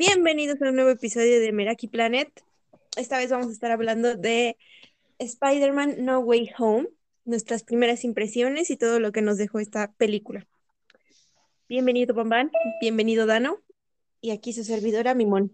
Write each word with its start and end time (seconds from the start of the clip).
Bienvenidos 0.00 0.62
a 0.62 0.70
un 0.70 0.76
nuevo 0.76 0.88
episodio 0.88 1.40
de 1.40 1.52
Meraki 1.52 1.86
Planet. 1.86 2.32
Esta 2.96 3.18
vez 3.18 3.30
vamos 3.30 3.48
a 3.48 3.52
estar 3.52 3.70
hablando 3.70 4.16
de 4.16 4.56
Spider-Man 5.18 5.96
No 6.06 6.20
Way 6.20 6.52
Home, 6.56 6.88
nuestras 7.26 7.64
primeras 7.64 8.02
impresiones 8.04 8.70
y 8.70 8.78
todo 8.78 8.98
lo 8.98 9.12
que 9.12 9.20
nos 9.20 9.36
dejó 9.36 9.58
esta 9.58 9.92
película. 9.92 10.48
Bienvenido, 11.68 12.14
Bambán. 12.14 12.50
Bienvenido, 12.80 13.26
Dano. 13.26 13.58
Y 14.22 14.30
aquí 14.30 14.54
su 14.54 14.64
servidora, 14.64 15.12
Mimón. 15.12 15.52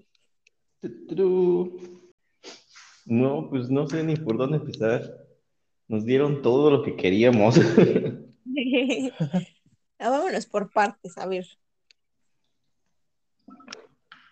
No, 3.04 3.48
pues 3.50 3.68
no 3.68 3.88
sé 3.88 4.04
ni 4.04 4.14
por 4.14 4.38
dónde 4.38 4.58
empezar. 4.58 5.26
Nos 5.88 6.04
dieron 6.04 6.42
todo 6.42 6.70
lo 6.70 6.84
que 6.84 6.94
queríamos. 6.94 7.56
Vámonos 9.98 10.46
por 10.46 10.70
partes, 10.70 11.18
a 11.18 11.26
ver. 11.26 11.46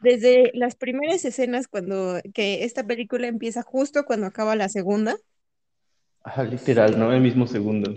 Desde 0.04 0.50
las 0.54 0.76
primeras 0.76 1.24
escenas, 1.24 1.66
cuando 1.68 2.20
que 2.34 2.64
esta 2.64 2.86
película 2.86 3.26
empieza 3.26 3.62
justo 3.62 4.04
cuando 4.04 4.26
acaba 4.26 4.56
la 4.56 4.68
segunda. 4.68 5.16
Ajá, 6.22 6.42
literal, 6.44 6.98
¿no? 6.98 7.12
El 7.12 7.20
mismo 7.20 7.46
segundo. 7.46 7.94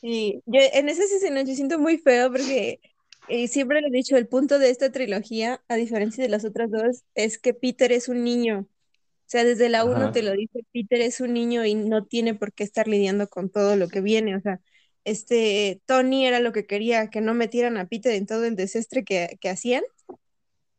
Y 0.00 0.42
yo 0.46 0.60
en 0.72 0.88
esas 0.88 1.10
escenas 1.10 1.48
yo 1.48 1.54
siento 1.54 1.78
muy 1.78 1.98
feo 1.98 2.30
porque 2.30 2.80
eh, 3.28 3.48
siempre 3.48 3.80
lo 3.80 3.88
he 3.88 3.90
dicho, 3.90 4.16
el 4.16 4.28
punto 4.28 4.58
de 4.58 4.70
esta 4.70 4.90
trilogía, 4.92 5.62
a 5.68 5.76
diferencia 5.76 6.22
de 6.22 6.30
las 6.30 6.44
otras 6.44 6.70
dos, 6.70 7.02
es 7.14 7.38
que 7.38 7.54
Peter 7.54 7.92
es 7.92 8.08
un 8.08 8.24
niño. 8.24 8.60
O 8.60 9.30
sea, 9.30 9.44
desde 9.44 9.68
la 9.68 9.84
uno 9.84 9.96
Ajá. 9.96 10.12
te 10.12 10.22
lo 10.22 10.32
dice, 10.32 10.60
Peter 10.72 11.00
es 11.02 11.20
un 11.20 11.34
niño 11.34 11.64
y 11.66 11.74
no 11.74 12.06
tiene 12.06 12.34
por 12.34 12.52
qué 12.52 12.64
estar 12.64 12.88
lidiando 12.88 13.28
con 13.28 13.50
todo 13.50 13.76
lo 13.76 13.88
que 13.88 14.00
viene. 14.00 14.36
O 14.36 14.40
sea, 14.40 14.60
este 15.04 15.82
Tony 15.86 16.26
era 16.26 16.40
lo 16.40 16.52
que 16.52 16.66
quería, 16.66 17.10
que 17.10 17.20
no 17.20 17.34
metieran 17.34 17.76
a 17.76 17.86
Peter 17.88 18.14
en 18.14 18.26
todo 18.26 18.44
el 18.44 18.56
desastre 18.56 19.04
que, 19.04 19.38
que 19.40 19.50
hacían, 19.50 19.82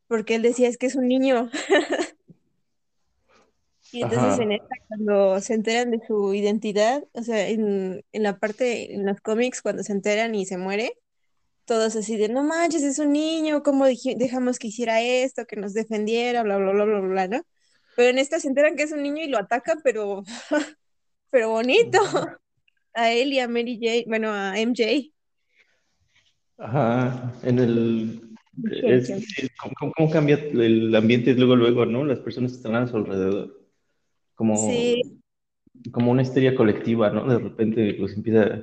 porque 0.10 0.36
él 0.36 0.42
decía, 0.42 0.68
es 0.68 0.78
que 0.78 0.88
es 0.88 0.96
un 0.96 1.08
niño. 1.08 1.50
Y 3.92 4.04
entonces 4.04 4.34
Ajá. 4.34 4.44
en 4.44 4.52
esta, 4.52 4.76
cuando 4.88 5.42
se 5.42 5.54
enteran 5.56 5.90
de 5.92 6.00
su 6.06 6.34
identidad, 6.36 7.04
o 7.14 7.24
sea, 7.24 7.48
en, 7.48 8.06
en 8.12 8.24
la 8.24 8.38
parte, 8.38 8.94
en 8.94 9.06
los 9.06 9.20
cómics, 9.20 9.64
cuando 9.64 9.82
se 9.84 9.94
enteran 9.94 10.36
y 10.36 10.46
se 10.46 10.58
muere, 10.58 10.94
todos 11.66 11.96
así 11.96 12.18
de, 12.18 12.30
no 12.30 12.44
manches, 12.44 12.84
es 12.84 13.00
un 13.00 13.14
niño, 13.14 13.64
¿cómo 13.64 13.88
dej- 13.88 14.18
dejamos 14.18 14.60
que 14.60 14.68
hiciera 14.68 15.02
esto, 15.02 15.46
que 15.48 15.56
nos 15.56 15.74
defendiera, 15.74 16.44
bla, 16.44 16.58
bla, 16.58 16.72
bla, 16.74 16.86
bla, 16.86 17.00
bla, 17.02 17.28
¿no? 17.30 17.42
Pero 17.96 18.10
en 18.10 18.20
esta 18.20 18.40
se 18.40 18.48
enteran 18.50 18.76
que 18.76 18.84
es 18.84 18.92
un 18.92 19.04
niño 19.04 19.24
y 19.24 19.28
lo 19.30 19.40
atacan, 19.40 19.80
pero, 19.84 20.24
pero 21.32 21.50
bonito, 21.50 22.00
a 22.94 23.12
él 23.12 23.34
y 23.34 23.40
a 23.40 23.48
Mary 23.48 23.80
Jane, 23.82 24.06
bueno, 24.08 24.32
a 24.34 24.60
MJ. 24.60 25.12
Ajá. 26.58 27.34
En 27.44 27.60
el. 27.60 28.29
Es, 28.66 29.08
sí, 29.08 29.48
¿cómo, 29.78 29.94
cómo- 29.96 30.10
cambia 30.12 30.36
el 30.36 30.94
ambiente 30.96 31.34
luego, 31.34 31.56
luego, 31.56 31.86
¿no? 31.86 32.04
Las 32.06 32.20
personas 32.20 32.52
que 32.52 32.58
están 32.58 32.76
a 32.76 32.88
su 32.88 32.98
alrededor. 32.98 33.58
Como, 34.36 34.58
Sí, 34.68 35.22
como 35.92 36.12
una 36.12 36.22
histeria 36.24 36.56
colectiva, 36.56 37.10
¿no? 37.10 37.28
De 37.28 37.40
repente, 37.40 37.96
pues 38.00 38.14
empieza. 38.16 38.62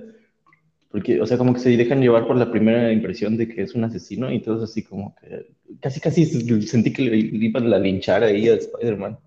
Porque, 0.91 1.21
o 1.21 1.27
sea, 1.27 1.39
como 1.39 1.55
que 1.55 1.61
se 1.61 1.77
dejan 1.77 2.01
llevar 2.01 2.27
por 2.27 2.37
la 2.37 2.51
primera 2.51 2.93
impresión 2.93 3.37
de 3.37 3.49
que 3.49 3.63
es 3.63 3.75
un 3.75 3.85
asesino 3.85 4.33
y 4.33 4.43
todos 4.43 4.63
así 4.71 4.83
como 4.85 5.15
que. 5.17 5.49
Casi, 5.81 6.01
casi 6.01 6.25
sentí 6.67 6.93
que 6.93 7.03
le 7.03 7.17
iban 7.19 7.73
a 7.73 7.79
linchar 7.79 8.23
ahí 8.25 8.49
a 8.49 8.55
Spider-Man. 8.55 9.19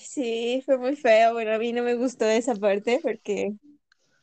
Sí, 0.00 0.62
fue 0.64 0.76
muy 0.78 0.96
feo, 0.96 1.32
bueno, 1.34 1.52
a 1.52 1.58
mí 1.58 1.72
no 1.72 1.82
me 1.82 1.94
gustó 1.94 2.24
esa 2.26 2.54
parte 2.56 2.98
porque 3.02 3.52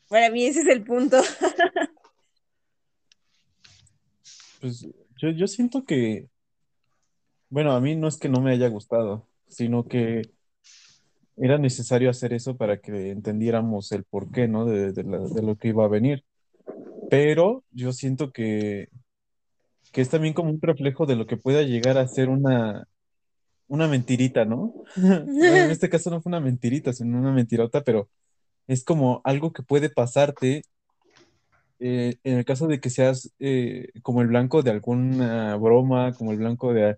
para 0.10 0.30
mí 0.32 0.46
ese 0.46 0.62
es 0.62 0.68
el 0.68 0.84
punto. 0.84 1.18
Pues 4.62 4.88
yo, 5.18 5.30
yo 5.32 5.48
siento 5.48 5.84
que, 5.86 6.28
bueno, 7.50 7.72
a 7.74 7.82
mí 7.82 7.96
no 7.96 8.08
es 8.08 8.18
que 8.18 8.30
no 8.30 8.42
me 8.42 8.52
haya 8.52 8.68
gustado, 8.70 9.28
sino 9.48 9.88
que 9.88 10.22
era 11.38 11.58
necesario 11.58 12.10
hacer 12.10 12.34
eso 12.34 12.58
para 12.58 12.80
que 12.80 13.12
entendiéramos 13.12 13.92
el 13.92 14.04
porqué, 14.04 14.48
¿no? 14.48 14.66
De, 14.66 14.92
de 14.92 15.04
la- 15.04 15.20
de 15.20 15.42
lo 15.44 15.56
que 15.56 15.70
iba 15.70 15.86
a 15.86 15.88
venir. 15.88 16.24
Pero 17.10 17.64
yo 17.72 17.94
siento 17.94 18.32
que, 18.32 18.90
que 19.92 20.02
es 20.02 20.10
también 20.10 20.34
como 20.34 20.50
un 20.52 20.62
reflejo 20.62 21.06
de 21.06 21.16
lo 21.16 21.26
que 21.28 21.38
pueda 21.38 21.62
llegar 21.64 21.98
a 21.98 22.08
ser 22.08 22.30
una, 22.30 22.88
una 23.68 23.88
mentirita, 23.88 24.46
¿no? 24.46 24.74
En 24.98 25.72
este 25.72 25.90
caso 25.90 26.10
no 26.12 26.22
fue 26.22 26.32
una 26.32 26.40
mentirita, 26.42 26.94
sino 26.94 27.20
una 27.20 27.34
mentirota, 27.34 27.84
pero 27.84 28.10
es 28.68 28.84
como 28.86 29.22
algo 29.26 29.54
que 29.54 29.64
puede 29.64 29.90
pasarte 29.90 30.64
eh, 31.80 32.16
en 32.24 32.38
el 32.40 32.46
caso 32.46 32.68
de 32.68 32.80
que 32.80 32.90
seas 32.90 33.32
eh, 33.40 33.90
como 34.02 34.22
el 34.22 34.28
blanco 34.28 34.64
de 34.64 34.72
alguna 34.72 35.56
broma, 35.58 36.14
como 36.14 36.32
el 36.32 36.38
blanco 36.40 36.74
de, 36.74 36.98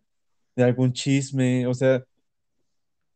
de 0.55 0.63
algún 0.63 0.93
chisme, 0.93 1.67
o 1.67 1.73
sea, 1.73 2.03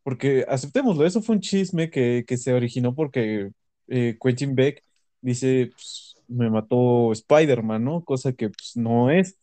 porque 0.04 0.46
aceptémoslo, 0.48 1.06
eso 1.06 1.22
fue 1.22 1.36
un 1.36 1.42
chisme 1.42 1.90
que, 1.90 2.26
que 2.28 2.38
se 2.38 2.54
originó 2.54 2.94
porque 2.94 3.52
eh, 3.88 4.18
Quentin 4.22 4.56
Beck 4.56 4.84
dice, 5.22 5.70
pues, 5.74 6.16
me 6.28 6.50
mató 6.50 7.12
Spider-Man, 7.12 7.84
¿no? 7.84 8.04
Cosa 8.04 8.34
que 8.34 8.50
pues, 8.50 8.76
no 8.76 9.10
es. 9.10 9.38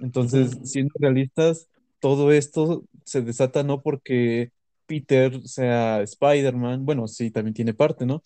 Entonces, 0.00 0.58
siendo 0.64 0.94
realistas, 0.98 1.68
todo 2.00 2.32
esto 2.32 2.84
se 3.04 3.22
desata 3.22 3.62
no 3.62 3.82
porque 3.82 4.50
Peter 4.86 5.42
sea 5.46 6.00
Spider-Man, 6.02 6.86
bueno, 6.86 7.06
sí, 7.08 7.30
también 7.30 7.54
tiene 7.54 7.74
parte, 7.74 8.06
¿no? 8.06 8.22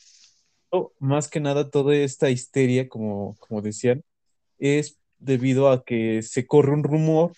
Más 0.99 1.29
que 1.29 1.41
nada, 1.41 1.71
toda 1.71 1.97
esta 1.97 2.31
histeria, 2.31 2.89
como, 2.89 3.37
como 3.41 3.63
decían, 3.63 4.03
es 4.59 4.99
debido 5.19 5.71
a 5.71 5.85
que 5.85 6.23
se 6.23 6.47
corre 6.47 6.73
un 6.73 6.85
rumor 6.85 7.33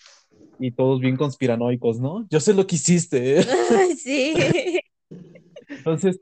y 0.59 0.71
todos 0.71 0.99
bien 0.99 1.17
conspiranoicos, 1.17 1.99
¿no? 1.99 2.27
Yo 2.29 2.39
sé 2.39 2.53
lo 2.53 2.67
que 2.67 2.75
hiciste. 2.75 3.39
¿eh? 3.39 3.45
Ay, 3.77 3.95
sí. 3.95 4.33
Entonces, 5.67 6.19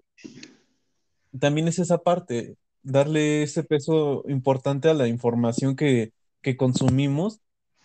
también 1.37 1.67
es 1.67 1.79
esa 1.79 1.99
parte, 1.99 2.55
darle 2.83 3.43
ese 3.43 3.63
peso 3.63 4.23
importante 4.27 4.89
a 4.89 4.93
la 4.93 5.07
información 5.07 5.75
que, 5.75 6.11
que 6.41 6.57
consumimos 6.57 7.39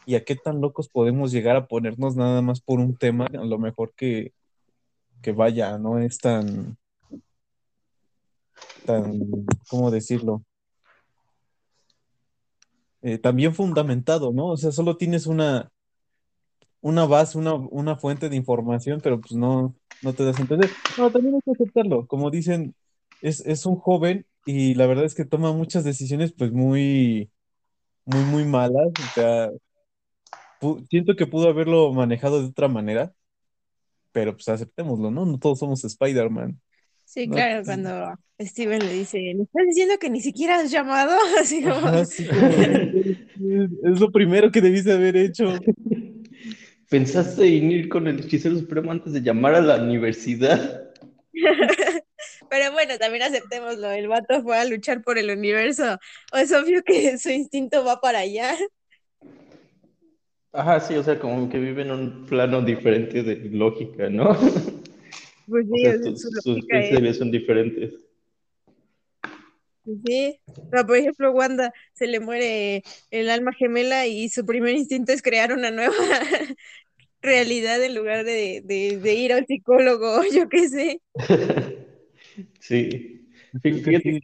y 0.07 0.15
a 0.15 0.25
qué 0.25 0.37
tan 0.37 0.61
locos 0.61 0.89
podemos 0.89 1.33
llegar 1.33 1.57
a 1.57 1.67
ponernos 1.67 2.17
nada 2.17 2.41
más 2.43 2.61
por 2.61 2.79
un 2.79 2.97
tema, 2.97 3.27
a 3.27 3.45
lo 3.45 3.59
mejor 3.59 3.93
que, 3.97 4.33
que 5.21 5.33
vaya, 5.33 5.79
no 5.79 5.99
es 5.99 6.19
tan, 6.19 6.79
tan, 8.87 9.21
¿cómo 9.69 9.91
decirlo? 9.93 10.45
Eh, 13.03 13.19
tan 13.19 13.37
bien 13.37 13.55
fundamentado, 13.55 14.33
¿no? 14.33 14.49
O 14.49 14.57
sea, 14.57 14.73
solo 14.73 14.97
tienes 14.97 15.27
una, 15.27 15.71
una 16.81 17.07
base, 17.07 17.39
una, 17.39 17.55
una 17.55 17.97
fuente 17.97 18.29
de 18.29 18.37
información, 18.37 19.01
pero 19.03 19.21
pues 19.21 19.33
no, 19.33 19.75
no 20.01 20.15
te 20.15 20.25
das 20.25 20.39
a 20.39 20.43
entender. 20.43 20.77
No, 20.97 21.11
también 21.11 21.35
hay 21.37 21.41
que 21.45 21.51
aceptarlo. 21.53 22.07
Como 22.07 22.31
dicen, 22.31 22.75
es, 23.21 23.41
es 23.47 23.67
un 23.67 23.77
joven 23.77 24.27
y 24.45 24.75
la 24.75 24.87
verdad 24.87 25.05
es 25.05 25.15
que 25.15 25.25
toma 25.25 25.53
muchas 25.53 25.85
decisiones 25.85 26.33
pues 26.33 26.53
muy, 26.53 27.31
muy, 28.07 28.25
muy 28.25 28.47
malas. 28.47 28.89
O 29.01 29.09
sea, 29.11 29.51
siento 30.91 31.17
que 31.17 31.27
pudo 31.27 31.49
haberlo 31.49 31.93
manejado 31.93 32.41
de 32.43 32.49
otra 32.49 32.69
manera, 32.69 33.13
pero 34.13 34.33
pues 34.35 34.49
aceptémoslo, 34.49 35.11
¿no? 35.11 35.27
No 35.27 35.39
todos 35.39 35.59
somos 35.59 35.85
Spider-Man. 35.85 36.61
Sí, 37.06 37.28
No, 37.28 37.34
claro, 37.34 37.65
cuando 37.65 38.15
Steven 38.41 38.81
le 38.84 38.93
dice, 38.93 39.19
¿me 39.37 39.44
estás 39.44 39.67
diciendo 39.67 39.94
que 39.99 40.11
ni 40.11 40.21
siquiera 40.21 40.56
has 40.59 40.71
llamado? 40.71 41.17
Así 41.41 41.62
como, 41.62 41.89
Ajá, 41.89 42.05
sí, 42.05 42.27
como, 42.27 42.49
es, 42.49 43.71
es 43.84 44.00
lo 44.00 44.11
primero 44.11 44.50
que 44.50 44.61
debiste 44.61 44.93
haber 44.93 45.16
hecho. 45.16 45.61
¿Pensaste 46.89 47.56
en 47.56 47.71
ir 47.71 47.89
con 47.89 48.06
el 48.06 48.21
hechicero 48.21 48.56
supremo 48.56 48.93
antes 48.93 49.12
de 49.12 49.21
llamar 49.22 49.55
a 49.55 49.61
la 49.61 49.83
universidad? 49.83 50.93
Pero 52.49 52.72
bueno, 52.72 52.99
también 52.99 53.25
aceptémoslo, 53.25 53.91
el 53.91 54.09
vato 54.09 54.43
fue 54.43 54.59
a 54.59 54.65
luchar 54.65 55.03
por 55.03 55.19
el 55.19 55.31
universo. 55.31 55.99
O 56.33 56.37
es 56.39 56.53
obvio 56.53 56.83
que 56.84 57.19
su 57.19 57.31
instinto 57.31 57.84
va 57.84 58.01
para 58.01 58.21
allá. 58.21 58.57
Ajá, 60.53 60.81
sí, 60.81 60.95
o 60.97 61.03
sea, 61.04 61.19
como 61.21 61.48
que 61.48 61.59
vive 61.59 61.83
en 61.83 61.91
un 61.92 62.27
plano 62.27 62.63
diferente 62.63 63.22
de 63.22 63.36
lógica, 63.51 64.09
¿no? 64.09 64.36
Pues 65.47 65.66
O 65.71 65.75
sí, 65.75 65.83
sea, 65.83 65.93
o 65.93 66.16
sea, 66.16 66.31
sus 66.43 66.59
es, 66.59 66.65
pensamientos 66.66 67.16
son 67.19 67.31
diferentes. 67.31 67.95
pues 69.84 69.98
sí. 70.04 70.41
Pero, 70.71 70.87
por 70.87 70.97
ejemplo, 70.97 71.33
Wanda 71.33 71.72
se 71.95 72.07
le 72.07 72.21
muere 72.21 72.83
el 73.10 73.31
alma 73.31 73.53
gemela 73.53 74.07
y 74.07 74.28
su 74.28 74.45
primer 74.45 74.75
instinto 74.75 75.13
es 75.13 75.22
crear 75.22 75.53
una 75.53 75.71
nueva 75.71 75.95
realidad 77.22 77.83
en 77.83 77.95
lugar 77.95 78.25
de, 78.25 78.63
de, 78.65 78.98
de 78.98 79.15
ir 79.15 79.33
al 79.33 79.47
psicólogo, 79.47 80.22
yo 80.34 80.48
qué 80.48 80.69
sé. 80.69 81.01
Sí. 82.60 83.28
Fíjate, 83.63 84.21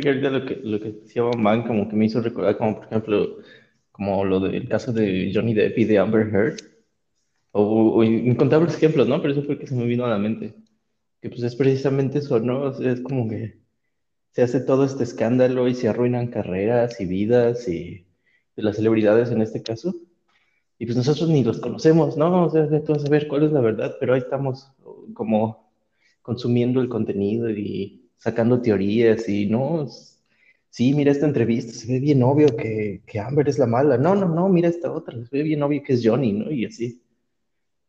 que 0.00 0.08
ahorita 0.08 0.30
lo 0.30 0.46
que, 0.46 0.56
lo 0.62 0.80
que 0.80 0.92
decía 0.92 1.22
Van 1.22 1.66
como 1.66 1.88
que 1.88 1.96
me 1.96 2.06
hizo 2.06 2.20
recordar, 2.20 2.56
como 2.58 2.76
por 2.76 2.86
ejemplo, 2.86 3.38
como 3.92 4.24
lo 4.24 4.40
del 4.40 4.68
caso 4.68 4.92
de 4.92 5.30
Johnny 5.34 5.54
Depp 5.54 5.78
y 5.78 5.84
de 5.84 5.98
Amber 5.98 6.28
Heard, 6.28 6.56
o, 7.52 7.94
o 7.96 8.04
incontables 8.04 8.74
ejemplos, 8.76 9.08
¿no? 9.08 9.20
Pero 9.20 9.32
eso 9.34 9.42
fue 9.42 9.54
el 9.54 9.60
que 9.60 9.66
se 9.66 9.74
me 9.74 9.86
vino 9.86 10.04
a 10.04 10.10
la 10.10 10.18
mente. 10.18 10.54
Que 11.20 11.30
pues 11.30 11.42
es 11.42 11.56
precisamente 11.56 12.18
eso, 12.20 12.40
¿no? 12.40 12.62
O 12.62 12.72
sea, 12.74 12.92
es 12.92 13.00
como 13.00 13.28
que 13.28 13.60
se 14.32 14.42
hace 14.42 14.60
todo 14.60 14.84
este 14.84 15.04
escándalo 15.04 15.68
y 15.68 15.74
se 15.74 15.88
arruinan 15.88 16.28
carreras 16.28 17.00
y 17.00 17.06
vidas 17.06 17.68
y 17.68 18.06
de 18.56 18.62
las 18.62 18.76
celebridades 18.76 19.30
en 19.30 19.42
este 19.42 19.62
caso. 19.62 19.94
Y 20.78 20.86
pues 20.86 20.96
nosotros 20.96 21.28
ni 21.28 21.42
los 21.44 21.60
conocemos, 21.60 22.16
¿no? 22.16 22.46
O 22.46 22.50
sea, 22.50 22.66
vas 22.66 23.04
a 23.04 23.08
ver 23.10 23.28
cuál 23.28 23.44
es 23.44 23.52
la 23.52 23.60
verdad, 23.60 23.96
pero 23.98 24.14
ahí 24.14 24.20
estamos 24.20 24.70
como 25.14 25.72
consumiendo 26.22 26.80
el 26.80 26.88
contenido 26.88 27.50
y 27.50 28.10
sacando 28.16 28.60
teorías 28.60 29.28
y 29.28 29.46
no, 29.46 29.88
sí, 30.70 30.94
mira 30.94 31.12
esta 31.12 31.26
entrevista, 31.26 31.72
se 31.72 31.92
ve 31.92 32.00
bien 32.00 32.22
obvio 32.22 32.54
que, 32.56 33.02
que 33.06 33.18
Amber 33.20 33.48
es 33.48 33.58
la 33.58 33.66
mala. 33.66 33.98
No, 33.98 34.14
no, 34.14 34.28
no, 34.28 34.48
mira 34.48 34.68
esta 34.68 34.92
otra, 34.92 35.14
se 35.24 35.36
ve 35.36 35.42
bien 35.42 35.62
obvio 35.62 35.82
que 35.82 35.94
es 35.94 36.02
Johnny, 36.04 36.32
¿no? 36.32 36.50
Y 36.50 36.66
así. 36.66 37.02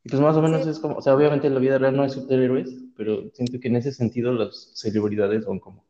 Pues 0.10 0.22
más 0.22 0.36
o 0.36 0.42
menos 0.42 0.66
es 0.68 0.80
como, 0.80 0.96
o 0.98 1.02
sea, 1.02 1.16
obviamente 1.16 1.50
la 1.50 1.60
vida 1.60 1.78
real 1.78 1.96
no 1.96 2.04
es 2.04 2.14
superhéroes, 2.14 2.70
pero 2.98 3.30
siento 3.34 3.60
que 3.60 3.68
en 3.68 3.76
ese 3.76 3.92
sentido 3.92 4.34
las 4.34 4.72
celebridades 4.76 5.44
son 5.46 5.60
como 5.60 5.86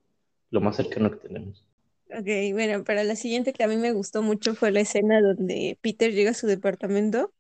lo 0.52 0.62
más 0.62 0.76
cercano 0.76 1.12
que 1.12 1.18
tenemos. 1.28 1.66
Ok, 2.12 2.28
bueno, 2.54 2.84
para 2.84 3.04
la 3.04 3.16
siguiente 3.16 3.54
que 3.54 3.64
a 3.64 3.68
mí 3.68 3.78
me 3.78 3.92
gustó 3.94 4.22
mucho 4.24 4.56
fue 4.56 4.72
la 4.72 4.80
escena 4.82 5.22
donde 5.22 5.78
Peter 5.82 6.12
llega 6.12 6.32
a 6.32 6.34
su 6.34 6.48
departamento. 6.48 7.34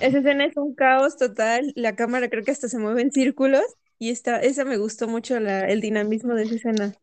Esa 0.00 0.18
escena 0.18 0.46
es 0.46 0.56
un 0.56 0.74
caos 0.74 1.16
total, 1.16 1.72
la 1.76 1.96
cámara 1.96 2.28
creo 2.30 2.44
que 2.44 2.52
hasta 2.52 2.68
se 2.68 2.78
mueve 2.78 3.02
en 3.02 3.12
círculos 3.12 3.64
y 3.98 4.10
esta, 4.10 4.40
esa 4.40 4.64
me 4.64 4.78
gustó 4.78 5.08
mucho 5.08 5.40
la, 5.40 5.66
el 5.68 5.80
dinamismo 5.80 6.34
de 6.34 6.44
esa 6.44 6.56
escena. 6.56 6.94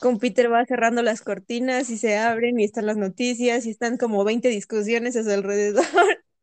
Con 0.00 0.18
Peter 0.18 0.52
va 0.52 0.66
cerrando 0.66 1.02
las 1.02 1.22
cortinas 1.22 1.90
y 1.90 1.98
se 1.98 2.16
abren 2.18 2.60
y 2.60 2.64
están 2.64 2.86
las 2.86 2.96
noticias 2.98 3.66
y 3.66 3.70
están 3.70 3.98
como 3.98 4.24
20 4.24 4.48
discusiones 4.48 5.16
a 5.16 5.24
su 5.24 5.30
alrededor. 5.30 5.84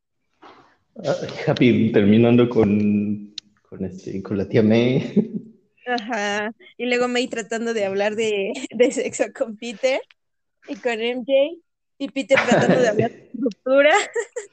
Happy 1.46 1.92
terminando 1.92 2.48
con, 2.48 3.34
con, 3.68 3.84
este, 3.84 4.22
con 4.22 4.38
la 4.38 4.48
tía 4.48 4.62
May. 4.62 5.32
Ajá. 5.86 6.54
Y 6.76 6.86
luego 6.86 7.08
May 7.08 7.28
tratando 7.28 7.74
de 7.74 7.84
hablar 7.84 8.16
de, 8.16 8.52
de 8.70 8.92
sexo 8.92 9.24
con 9.34 9.56
Peter 9.56 10.00
y 10.68 10.76
con 10.76 11.00
MJ. 11.00 11.32
Y 11.98 12.08
Peter 12.08 12.38
tratando 12.48 12.80
de 12.80 12.88
hablar 12.88 13.10
de 13.10 13.30
ruptura 13.34 13.94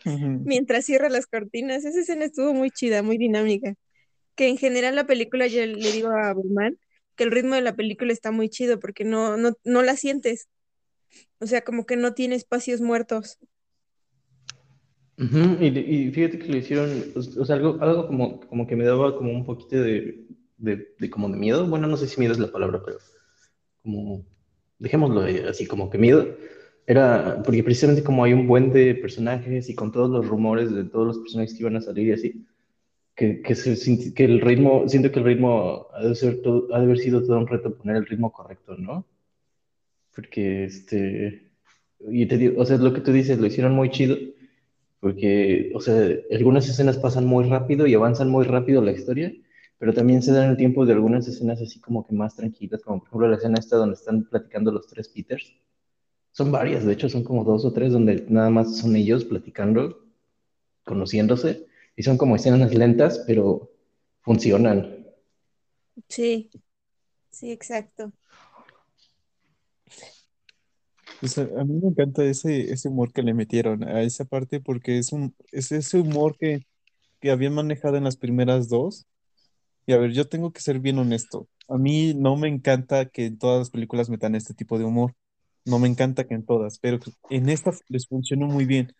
mientras 0.06 0.86
cierra 0.86 1.10
las 1.10 1.28
cortinas. 1.28 1.86
Esa 1.86 2.00
escena 2.00 2.26
estuvo 2.26 2.54
muy 2.54 2.72
chida, 2.72 3.02
muy 3.02 3.18
dinámica. 3.18 3.76
Que 4.36 4.48
en 4.48 4.58
general 4.58 4.96
la 4.96 5.08
película, 5.08 5.48
yo 5.48 5.66
le 5.66 5.92
digo 5.92 6.10
a 6.10 6.34
Burman, 6.34 6.78
que 7.16 7.24
el 7.24 7.32
ritmo 7.32 7.56
de 7.56 7.62
la 7.62 7.76
película 7.76 8.14
está 8.14 8.32
muy 8.32 8.50
chido 8.50 8.80
porque 8.80 9.04
no, 9.04 9.36
no, 9.36 9.54
no 9.66 9.82
la 9.82 9.96
sientes. 9.96 10.48
O 11.40 11.48
sea, 11.48 11.62
como 11.64 11.86
que 11.86 11.98
no 11.98 12.14
tiene 12.14 12.36
espacios 12.36 12.82
muertos. 12.82 13.40
Y, 15.20 15.66
y, 15.66 16.12
fíjate 16.12 16.40
que 16.40 16.48
lo 16.48 16.58
hicieron, 16.58 16.90
o 17.16 17.46
sea, 17.46 17.58
algo, 17.58 17.78
algo 17.82 18.08
como, 18.08 18.40
como 18.40 18.66
que 18.66 18.78
me 18.78 18.86
daba 18.86 19.18
como 19.18 19.32
un 19.32 19.46
poquito 19.46 19.82
de, 19.82 20.26
de, 20.58 21.10
como 21.10 21.30
de 21.30 21.38
miedo. 21.38 21.68
Bueno, 21.68 21.88
no 21.88 21.98
sé 21.98 22.08
si 22.08 22.20
miedo 22.20 22.34
es 22.34 22.40
la 22.40 22.52
palabra, 22.52 22.82
pero 22.86 22.98
como, 23.84 24.26
dejémoslo 24.78 25.22
así, 25.50 25.66
como 25.66 25.90
que 25.90 25.98
miedo. 25.98 26.38
Era 26.88 27.44
porque 27.44 27.64
precisamente 27.64 28.04
como 28.04 28.24
hay 28.24 28.34
un 28.34 28.48
buen 28.48 28.72
de 28.72 28.96
personajes 28.96 29.70
y 29.70 29.76
con 29.76 29.92
todos 29.92 30.10
los 30.10 30.28
rumores 30.28 30.74
de 30.74 30.86
todos 30.86 31.08
los 31.08 31.20
personajes 31.20 31.54
que 31.54 31.62
iban 31.62 31.76
a 31.76 31.82
salir 31.82 32.08
y 32.08 32.12
así, 32.14 32.46
que, 33.14 33.42
que, 33.42 33.56
se, 33.56 34.14
que 34.14 34.26
el 34.26 34.42
ritmo, 34.42 34.88
siento 34.88 35.12
que 35.12 35.20
el 35.20 35.26
ritmo 35.26 35.88
ha 35.94 36.04
de, 36.04 36.16
ser 36.16 36.42
todo, 36.42 36.74
ha 36.74 36.80
de 36.80 36.86
haber 36.86 36.98
sido 36.98 37.24
todo 37.24 37.38
un 37.38 37.48
reto 37.48 37.76
poner 37.78 37.98
el 37.98 38.06
ritmo 38.06 38.32
correcto, 38.32 38.76
¿no? 38.78 39.06
Porque, 40.16 40.64
este, 40.64 41.52
y 42.10 42.26
te 42.26 42.38
digo, 42.38 42.62
o 42.62 42.66
sea, 42.66 42.78
lo 42.78 42.94
que 42.94 43.02
tú 43.02 43.12
dices, 43.12 43.38
lo 43.38 43.48
hicieron 43.48 43.74
muy 43.74 43.90
chido, 43.92 44.18
porque, 45.00 45.72
o 45.76 45.82
sea, 45.82 45.96
algunas 46.32 46.68
escenas 46.70 46.98
pasan 46.98 47.26
muy 47.26 47.46
rápido 47.46 47.88
y 47.88 47.94
avanzan 47.94 48.30
muy 48.30 48.46
rápido 48.46 48.82
la 48.82 48.92
historia, 48.92 49.34
pero 49.78 49.94
también 49.94 50.22
se 50.22 50.34
dan 50.34 50.50
el 50.52 50.58
tiempo 50.58 50.86
de 50.86 50.94
algunas 50.94 51.28
escenas 51.28 51.62
así 51.62 51.80
como 51.80 52.06
que 52.06 52.14
más 52.14 52.36
tranquilas, 52.36 52.82
como 52.84 53.00
por 53.00 53.08
ejemplo 53.08 53.28
la 53.30 53.38
escena 53.38 53.60
esta 53.60 53.78
donde 53.78 53.96
están 53.96 54.26
platicando 54.26 54.72
los 54.72 54.88
tres 54.88 55.10
Peters. 55.10 55.54
Son 56.32 56.52
varias, 56.52 56.86
de 56.86 56.94
hecho 56.94 57.10
son 57.10 57.24
como 57.24 57.44
dos 57.44 57.66
o 57.66 57.74
tres 57.74 57.94
donde 57.94 58.26
nada 58.30 58.50
más 58.50 58.78
son 58.78 58.96
ellos 58.96 59.26
platicando, 59.26 60.06
conociéndose, 60.86 61.68
y 61.96 62.04
son 62.04 62.18
como 62.18 62.36
escenas 62.36 62.74
lentas, 62.74 63.24
pero 63.28 63.72
funcionan. 64.22 65.06
Sí, 66.08 66.50
sí, 67.30 67.52
exacto. 67.52 68.14
A, 71.58 71.64
mí 71.66 71.80
me 71.82 71.90
encanta 71.90 72.24
ese, 72.24 72.72
ese 72.72 72.88
humor 72.90 73.12
que 73.12 73.24
le 73.24 73.34
metieron 73.34 73.84
a 73.84 74.02
esa 74.04 74.26
parte 74.26 74.62
porque 74.62 74.98
es 74.98 75.12
un 75.12 75.36
es 75.52 75.72
ese 75.72 76.00
humor 76.00 76.38
que, 76.38 76.66
que 77.20 77.32
habían 77.32 77.54
manejado 77.54 77.98
en 77.98 78.06
las 78.06 78.16
primeras 78.18 78.70
dos 78.70 79.06
y 79.90 79.94
a 79.94 79.98
ver, 79.98 80.12
yo 80.12 80.30
tengo 80.30 80.54
que 80.54 80.62
ser 80.62 80.80
bien 80.80 81.00
honesto. 81.00 81.48
A 81.68 81.78
mí 81.80 82.14
no 82.14 82.36
me 82.38 82.48
encanta 82.48 83.06
que 83.08 83.26
en 83.26 83.40
todas 83.40 83.58
las 83.58 83.70
películas 83.72 84.08
metan 84.08 84.36
este 84.36 84.54
tipo 84.54 84.78
de 84.78 84.86
humor. 84.86 85.16
No 85.66 85.80
me 85.80 85.88
encanta 85.88 86.26
que 86.26 86.36
en 86.36 86.46
todas, 86.46 86.78
pero 86.78 87.00
en 87.32 87.50
esta 87.50 87.72
les 87.88 88.08
funcionó 88.08 88.46
muy 88.46 88.66
bien. 88.66 88.94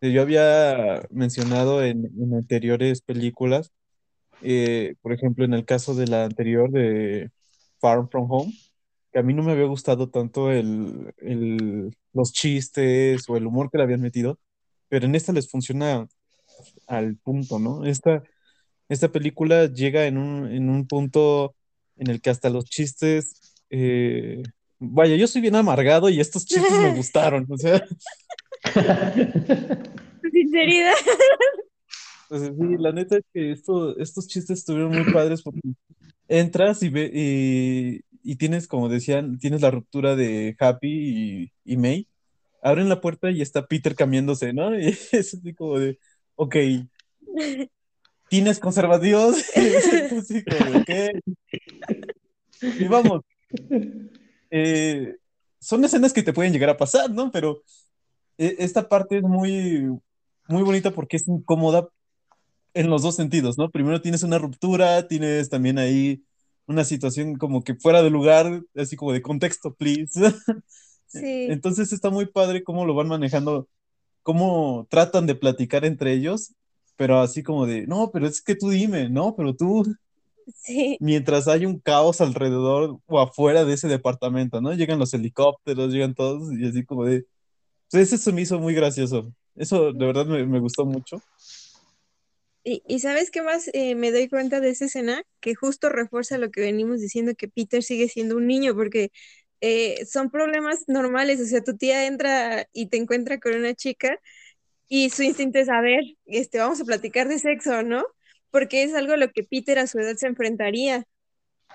Yo 0.00 0.22
había 0.22 1.02
mencionado 1.10 1.82
en, 1.84 2.06
anteriores 2.32 3.02
películas, 3.02 3.72
eh, 4.42 4.94
por 5.02 5.12
ejemplo, 5.12 5.44
en 5.44 5.52
el 5.54 5.64
caso 5.64 5.96
de 5.96 6.06
la 6.06 6.24
anterior 6.26 6.70
de 6.70 7.30
Farm 7.80 8.08
From 8.08 8.30
Home, 8.30 8.52
que 9.12 9.18
a 9.18 9.22
mí 9.22 9.34
no 9.34 9.42
me 9.42 9.52
había 9.52 9.66
gustado 9.66 10.08
tanto 10.08 10.50
el, 10.50 11.12
el, 11.18 11.96
los 12.12 12.32
chistes 12.32 13.28
o 13.28 13.36
el 13.36 13.46
humor 13.46 13.70
que 13.70 13.78
le 13.78 13.84
habían 13.84 14.00
metido, 14.00 14.38
pero 14.88 15.06
en 15.06 15.14
esta 15.14 15.32
les 15.32 15.50
funciona 15.50 16.06
al 16.86 17.16
punto, 17.16 17.58
¿no? 17.58 17.84
Esta 17.84 18.22
esta 18.90 19.08
película 19.08 19.66
llega 19.66 20.06
en 20.06 20.18
un, 20.18 20.50
en 20.50 20.68
un 20.68 20.86
punto 20.86 21.54
en 21.96 22.10
el 22.10 22.20
que 22.20 22.30
hasta 22.30 22.50
los 22.50 22.64
chistes, 22.64 23.62
eh, 23.70 24.42
vaya, 24.80 25.14
yo 25.14 25.28
soy 25.28 25.40
bien 25.40 25.54
amargado 25.54 26.10
y 26.10 26.18
estos 26.18 26.44
chistes 26.44 26.72
me 26.72 26.96
gustaron, 26.96 27.46
o 27.48 27.56
sea. 27.56 27.86
Sinceridad. 30.32 30.94
Pues 32.28 32.42
sí, 32.42 32.76
la 32.78 32.90
neta 32.90 33.18
es 33.18 33.24
que 33.32 33.52
esto, 33.52 33.96
estos 33.96 34.26
chistes 34.26 34.58
estuvieron 34.58 34.90
muy 34.90 35.12
padres 35.12 35.40
porque 35.42 35.60
entras 36.26 36.82
y, 36.82 36.88
ve, 36.88 37.10
y, 37.14 38.00
tienes, 38.36 38.68
como 38.68 38.88
decían, 38.88 39.38
tienes 39.38 39.60
la 39.62 39.70
ruptura 39.70 40.16
de 40.16 40.56
Happy 40.58 41.52
y, 41.64 41.72
y 41.72 41.76
May. 41.76 42.08
Abren 42.62 42.88
la 42.88 43.00
puerta 43.00 43.30
y 43.30 43.42
está 43.42 43.66
Peter 43.66 43.94
cambiándose, 43.94 44.52
¿no? 44.52 44.74
Y 44.78 44.88
es 44.88 45.14
así 45.14 45.54
como 45.54 45.78
de, 45.78 45.98
ok, 46.36 46.56
tienes 48.28 48.58
conservativos. 48.58 49.36
Y 52.62 52.84
vamos. 52.88 53.22
Eh, 54.50 55.16
son 55.58 55.82
escenas 55.82 56.12
que 56.12 56.22
te 56.22 56.34
pueden 56.34 56.52
llegar 56.52 56.68
a 56.68 56.76
pasar, 56.76 57.10
¿no? 57.10 57.30
Pero 57.30 57.62
eh, 58.36 58.56
esta 58.58 58.86
parte 58.88 59.16
es 59.16 59.22
muy, 59.22 59.86
muy 60.46 60.62
bonita 60.62 60.90
porque 60.90 61.16
es 61.16 61.26
incómoda 61.26 61.88
en 62.74 62.90
los 62.90 63.02
dos 63.02 63.16
sentidos, 63.16 63.58
¿no? 63.58 63.70
Primero 63.70 64.00
tienes 64.00 64.22
una 64.22 64.38
ruptura, 64.38 65.08
tienes 65.08 65.48
también 65.48 65.78
ahí 65.78 66.22
una 66.70 66.84
situación 66.84 67.36
como 67.36 67.62
que 67.62 67.74
fuera 67.74 68.02
de 68.02 68.10
lugar, 68.10 68.62
así 68.76 68.96
como 68.96 69.12
de 69.12 69.22
contexto, 69.22 69.74
please. 69.74 70.12
Sí. 71.12 71.48
Entonces 71.50 71.92
está 71.92 72.08
muy 72.08 72.26
padre 72.26 72.62
cómo 72.62 72.86
lo 72.86 72.94
van 72.94 73.08
manejando, 73.08 73.66
cómo 74.22 74.86
tratan 74.88 75.26
de 75.26 75.34
platicar 75.34 75.84
entre 75.84 76.12
ellos 76.12 76.54
pero 77.00 77.18
así 77.18 77.42
como 77.42 77.64
de, 77.64 77.86
no, 77.86 78.10
pero 78.12 78.26
es 78.26 78.42
que 78.42 78.54
tú 78.54 78.68
dime, 78.68 79.08
no, 79.08 79.34
pero 79.34 79.56
tú. 79.56 79.86
Sí. 80.54 80.98
Mientras 81.00 81.48
hay 81.48 81.64
un 81.64 81.78
caos 81.78 82.20
alrededor 82.20 82.98
o 83.06 83.20
afuera 83.20 83.64
de 83.64 83.72
ese 83.72 83.88
departamento, 83.88 84.60
¿no? 84.60 84.74
Llegan 84.74 84.98
los 84.98 85.14
helicópteros, 85.14 85.94
llegan 85.94 86.14
todos 86.14 86.52
y 86.52 86.68
así 86.68 86.84
como 86.84 87.06
de. 87.06 87.24
Pues 87.90 88.12
eso 88.12 88.30
me 88.34 88.42
hizo 88.42 88.58
muy 88.58 88.74
gracioso. 88.74 89.32
Eso 89.56 89.94
de 89.94 90.04
verdad 90.04 90.26
me, 90.26 90.60
gustó 90.60 90.84
mucho. 90.84 91.22
Y, 92.86 93.00
¿sabes 93.00 93.30
qué 93.30 93.42
más 93.42 93.68
eh, 93.72 93.94
me 93.96 94.12
doy 94.12 94.28
cuenta 94.28 94.60
de 94.60 94.70
esa 94.70 94.84
escena? 94.84 95.24
Que 95.40 95.54
justo 95.54 95.88
refuerza 95.88 96.38
lo 96.38 96.50
que 96.50 96.60
venimos 96.60 97.00
diciendo, 97.00 97.34
que 97.36 97.48
Peter 97.48 97.82
sigue 97.82 98.08
siendo 98.08 98.36
un 98.36 98.46
niño, 98.46 98.74
porque 98.74 99.10
eh, 99.60 100.04
son 100.06 100.30
problemas 100.30 100.84
normales, 100.88 101.40
o 101.40 101.46
sea, 101.46 101.62
tu 101.62 101.76
tía 101.76 102.06
entra 102.06 102.66
y 102.72 102.88
te 102.88 102.96
encuentra 102.98 103.40
con 103.40 103.54
una 103.54 103.74
chica 103.74 104.18
y 104.88 105.10
su 105.10 105.22
instinto 105.22 105.58
es, 105.60 105.68
a 105.70 105.80
ver, 105.80 106.02
este, 106.26 106.58
vamos 106.58 106.80
a 106.80 106.84
platicar 106.84 107.28
de 107.28 107.38
sexo, 107.38 107.82
¿no? 107.84 108.04
Porque 108.50 108.82
es 108.82 108.94
algo 108.94 109.14
a 109.14 109.16
lo 109.16 109.30
que 109.32 109.44
Peter 109.44 109.78
a 109.78 109.86
su 109.86 110.00
edad 110.00 110.16
se 110.16 110.26
enfrentaría. 110.26 111.04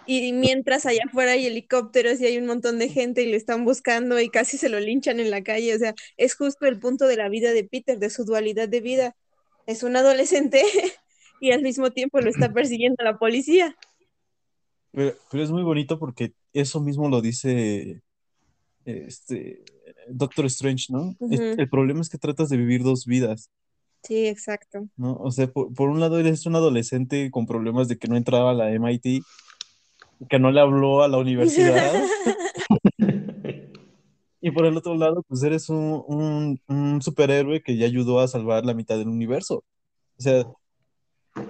Y 0.08 0.34
mientras 0.34 0.86
allá 0.86 1.02
afuera 1.08 1.32
hay 1.34 1.48
helicópteros 1.48 2.22
y 2.22 2.26
hay 2.28 2.38
un 2.38 2.46
montón 2.48 2.80
de 2.80 2.90
gente 2.90 3.24
y 3.24 3.32
lo 3.32 3.38
están 3.38 3.66
buscando 3.66 4.20
y 4.20 4.30
casi 4.30 4.58
se 4.58 4.70
lo 4.70 4.80
linchan 4.80 5.20
en 5.20 5.32
la 5.32 5.44
calle, 5.44 5.76
o 5.76 5.80
sea, 5.80 5.96
es 6.18 6.36
justo 6.36 6.68
el 6.68 6.80
punto 6.80 7.08
de 7.08 7.18
la 7.18 7.30
vida 7.30 7.54
de 7.54 7.64
Peter, 7.66 8.00
de 8.00 8.10
su 8.10 8.26
dualidad 8.26 8.70
de 8.70 8.82
vida. 8.82 9.16
Es 9.66 9.84
un 9.84 9.96
adolescente 9.96 10.62
y 11.42 11.52
al 11.52 11.62
mismo 11.62 11.92
tiempo 11.92 12.20
lo 12.22 12.30
está 12.30 12.50
persiguiendo 12.54 13.04
la 13.04 13.18
policía. 13.18 13.76
Pero, 14.92 15.16
pero, 15.30 15.44
es 15.44 15.52
muy 15.52 15.64
bonito 15.64 16.00
porque 16.00 16.34
eso 16.54 16.80
mismo 16.80 17.10
lo 17.10 17.22
dice 17.22 18.02
este, 18.86 19.64
Doctor 20.08 20.46
Strange, 20.46 20.86
¿no? 20.90 21.16
el 21.30 21.70
problema 21.70 22.02
es 22.02 22.10
que 22.10 22.18
tratas 22.18 22.50
de 22.50 22.58
vivir 22.58 22.84
dos 22.84 23.06
vidas. 23.06 23.50
Sí, 24.04 24.28
exacto. 24.28 24.88
¿no? 24.98 25.16
O 25.16 25.32
sea, 25.32 25.48
por, 25.48 25.90
un 25.90 26.00
lado 26.00 26.20
eres 26.20 26.46
un 26.46 26.56
adolescente 26.56 27.32
con 27.32 27.48
problemas 27.48 27.88
de 27.88 27.98
que 27.98 28.08
no 28.08 28.16
entraba 28.16 28.52
a 28.52 28.54
la 28.54 28.72
MIT, 28.72 29.24
que 30.30 30.40
no 30.40 30.52
le 30.52 30.62
habló 30.62 31.02
a 31.02 31.08
la 31.08 31.18
universidad. 31.18 31.92
Y 34.46 34.52
por 34.52 34.68
el 34.68 34.78
otro 34.78 34.94
lado, 34.96 35.24
pues 35.28 35.42
eres 35.42 35.70
un, 35.70 36.04
un, 36.08 36.62
un 36.68 37.02
superhéroe 37.02 37.64
que 37.64 37.78
ya 37.78 37.88
ayudó 37.88 38.20
a 38.20 38.28
salvar 38.28 38.64
la 38.64 38.76
mitad 38.76 38.96
del 38.96 39.08
universo. 39.08 39.64
O 40.20 40.22
sea, 40.22 40.46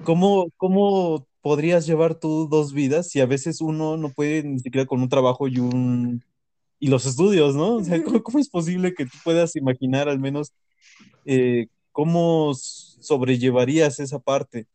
¿cómo, 0.05 0.49
cómo 0.55 1.27
podrías 1.41 1.85
llevar 1.85 2.17
tú 2.17 2.47
dos 2.49 2.71
vidas 2.71 3.09
si 3.09 3.19
a 3.19 3.25
veces 3.25 3.59
uno 3.59 3.97
no 3.97 4.11
puede 4.11 4.43
ni 4.43 4.59
siquiera 4.59 4.87
con 4.87 5.01
un 5.01 5.09
trabajo 5.09 5.49
y 5.49 5.59
un 5.59 6.23
y 6.79 6.87
los 6.87 7.05
estudios, 7.05 7.53
¿no? 7.53 7.75
O 7.75 7.83
sea, 7.83 8.01
¿cómo, 8.01 8.23
cómo 8.23 8.39
es 8.39 8.47
posible 8.47 8.93
que 8.93 9.05
tú 9.07 9.17
puedas 9.25 9.57
imaginar 9.57 10.07
al 10.07 10.19
menos 10.19 10.53
eh, 11.25 11.67
cómo 11.91 12.53
sobrellevarías 12.53 13.99
esa 13.99 14.19
parte? 14.19 14.67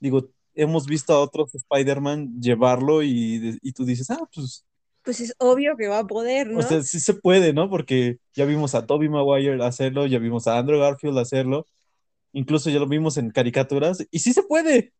Digo, 0.00 0.28
hemos 0.54 0.86
visto 0.86 1.14
a 1.14 1.20
otros 1.20 1.54
Spider-Man 1.54 2.42
llevarlo 2.42 3.02
y, 3.02 3.58
y 3.62 3.72
tú 3.72 3.86
dices, 3.86 4.10
ah, 4.10 4.28
pues 4.34 4.66
Pues 5.04 5.20
es 5.20 5.34
obvio 5.38 5.76
que 5.76 5.86
va 5.86 6.00
a 6.00 6.06
poder, 6.06 6.48
¿no? 6.48 6.60
o 6.60 6.62
sea, 6.62 6.82
sí 6.82 6.98
se 6.98 7.14
puede, 7.14 7.52
¿no? 7.52 7.68
Porque 7.68 8.18
ya 8.34 8.46
vimos 8.46 8.74
a 8.74 8.86
Tobey 8.86 9.08
Maguire 9.08 9.62
hacerlo, 9.62 10.06
ya 10.06 10.18
vimos 10.18 10.46
a 10.46 10.58
Andrew 10.58 10.80
Garfield 10.80 11.18
hacerlo, 11.18 11.66
incluso 12.32 12.70
ya 12.70 12.78
lo 12.78 12.88
vimos 12.88 13.18
en 13.18 13.30
caricaturas, 13.30 14.06
y 14.10 14.18
sí 14.20 14.32
se 14.32 14.42
puede. 14.42 14.92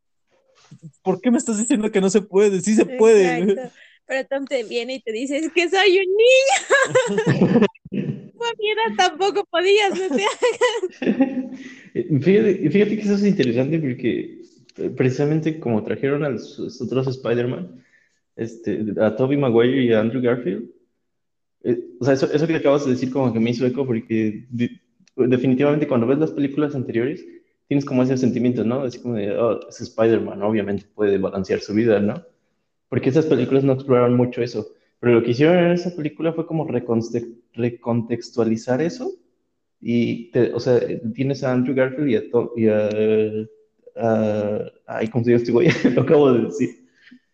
¿Por 1.03 1.21
qué 1.21 1.31
me 1.31 1.39
estás 1.39 1.59
diciendo 1.59 1.91
que 1.91 2.01
no 2.01 2.11
se 2.11 2.21
puede? 2.21 2.61
Sí 2.61 2.75
se 2.75 2.85
puede. 2.85 3.39
Exacto. 3.39 3.73
Pero 4.07 4.29
Tom 4.29 4.45
te 4.45 4.65
viene 4.65 4.97
y 4.97 5.01
te 5.01 5.13
dice, 5.13 5.39
es 5.39 5.51
que 5.53 5.69
soy 5.69 5.99
un 5.99 6.15
niño. 7.25 7.67
Mira, 8.59 8.83
tampoco 8.97 9.47
podías, 9.51 9.99
no 9.99 10.17
te 10.17 10.25
Fíjate, 12.21 12.71
fíjate 12.71 12.97
que 12.97 13.03
eso 13.03 13.15
es 13.15 13.25
interesante 13.25 13.79
porque 13.79 14.43
precisamente 14.97 15.61
como 15.61 15.83
trajeron 15.83 16.25
a 16.25 16.29
los, 16.29 16.59
los 16.59 16.81
otros 16.83 17.07
Spider-Man, 17.07 17.84
este, 18.37 18.85
a 19.01 19.15
Tobey 19.17 19.37
Maguire 19.39 19.83
y 19.85 19.93
a 19.93 20.01
Andrew 20.01 20.23
Garfield, 20.23 20.71
eh, 21.65 21.81
o 22.01 22.05
sea, 22.05 22.15
eso, 22.15 22.31
eso 22.33 22.47
que 22.47 22.57
acabas 22.57 22.85
de 22.85 22.93
decir 22.93 23.11
como 23.13 23.33
que 23.33 23.41
me 23.41 23.51
hizo 23.51 23.67
eco 23.67 23.87
porque 23.87 24.47
de- 24.51 24.81
definitivamente 25.17 25.89
cuando 25.89 26.07
ves 26.07 26.19
las 26.19 26.33
películas 26.33 26.75
anteriores 26.75 27.25
tienes 27.69 27.85
como 27.85 28.03
ese 28.03 28.17
sentimiento, 28.19 28.65
¿no? 28.65 28.83
Así 28.83 28.99
como 29.01 29.15
de, 29.15 29.37
oh, 29.39 29.61
es 29.69 29.81
Spider-Man, 29.81 30.43
obviamente 30.43 30.87
puede 30.95 31.19
balancear 31.19 31.61
su 31.61 31.73
vida, 31.75 32.01
¿no? 32.01 32.23
Porque 32.89 33.09
esas 33.11 33.27
películas 33.27 33.65
no 33.65 33.73
exploraron 33.75 34.17
mucho 34.17 34.43
eso. 34.43 34.67
Pero 35.01 35.15
lo 35.15 35.23
que 35.23 35.33
hicieron 35.33 35.59
en 35.59 35.73
esa 35.73 35.95
película 35.97 36.33
fue 36.33 36.47
como 36.47 36.67
reconte- 36.67 37.35
recontextualizar 37.55 38.83
eso. 38.83 39.13
Y, 39.81 40.31
te- 40.33 40.53
o 40.55 40.61
sea, 40.61 40.81
tienes 41.15 41.45
a 41.45 41.53
Andrew 41.53 41.75
Garfield 41.77 42.09
y 42.11 42.17
a, 42.17 42.23
y 42.57 42.69
a, 42.69 43.49
a- 43.97 44.71
ay, 44.87 45.09
¿cómo 45.09 45.25
se 45.25 45.31
llama 45.31 45.39
este 45.43 45.53
güey? 45.53 45.69
Lo 45.95 46.03
acabo 46.03 46.33
de 46.33 46.45
decir. 46.45 46.84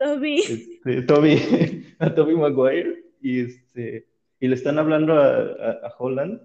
Toby. 0.01 0.39
Este, 0.39 1.03
Toby, 1.03 1.37
a 1.99 2.15
Toby 2.15 2.35
Maguire. 2.35 3.05
Y, 3.21 3.41
este, 3.41 4.07
y 4.41 4.49
le 4.49 4.55
están 4.55 4.79
hablando 4.79 5.13
a, 5.13 5.43
a, 5.87 5.95
Holland 5.99 6.41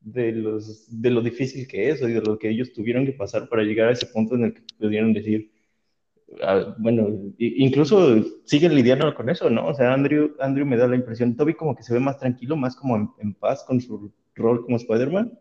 de, 0.00 0.32
los, 0.32 0.86
de 1.00 1.10
lo 1.10 1.22
difícil 1.22 1.66
que 1.66 1.88
es 1.88 2.02
y 2.02 2.12
de 2.12 2.20
lo 2.20 2.38
que 2.38 2.50
ellos 2.50 2.72
tuvieron 2.74 3.06
que 3.06 3.12
pasar 3.12 3.48
para 3.48 3.62
llegar 3.62 3.88
a 3.88 3.92
ese 3.92 4.06
punto 4.06 4.34
en 4.34 4.44
el 4.44 4.54
que 4.54 4.62
pudieron 4.78 5.14
decir, 5.14 5.50
ah, 6.42 6.74
bueno, 6.78 7.32
incluso 7.38 8.22
siguen 8.44 8.74
lidiando 8.74 9.14
con 9.14 9.30
eso, 9.30 9.48
¿no? 9.48 9.68
O 9.68 9.74
sea, 9.74 9.94
Andrew, 9.94 10.36
Andrew 10.38 10.66
me 10.66 10.76
da 10.76 10.86
la 10.86 10.96
impresión, 10.96 11.34
Toby 11.36 11.54
como 11.54 11.74
que 11.74 11.82
se 11.82 11.94
ve 11.94 12.00
más 12.00 12.18
tranquilo, 12.18 12.54
más 12.54 12.76
como 12.76 13.14
en, 13.18 13.34
paz 13.34 13.64
con 13.66 13.80
su 13.80 14.12
rol 14.34 14.62
como 14.62 14.76
Spider-Man, 14.76 15.38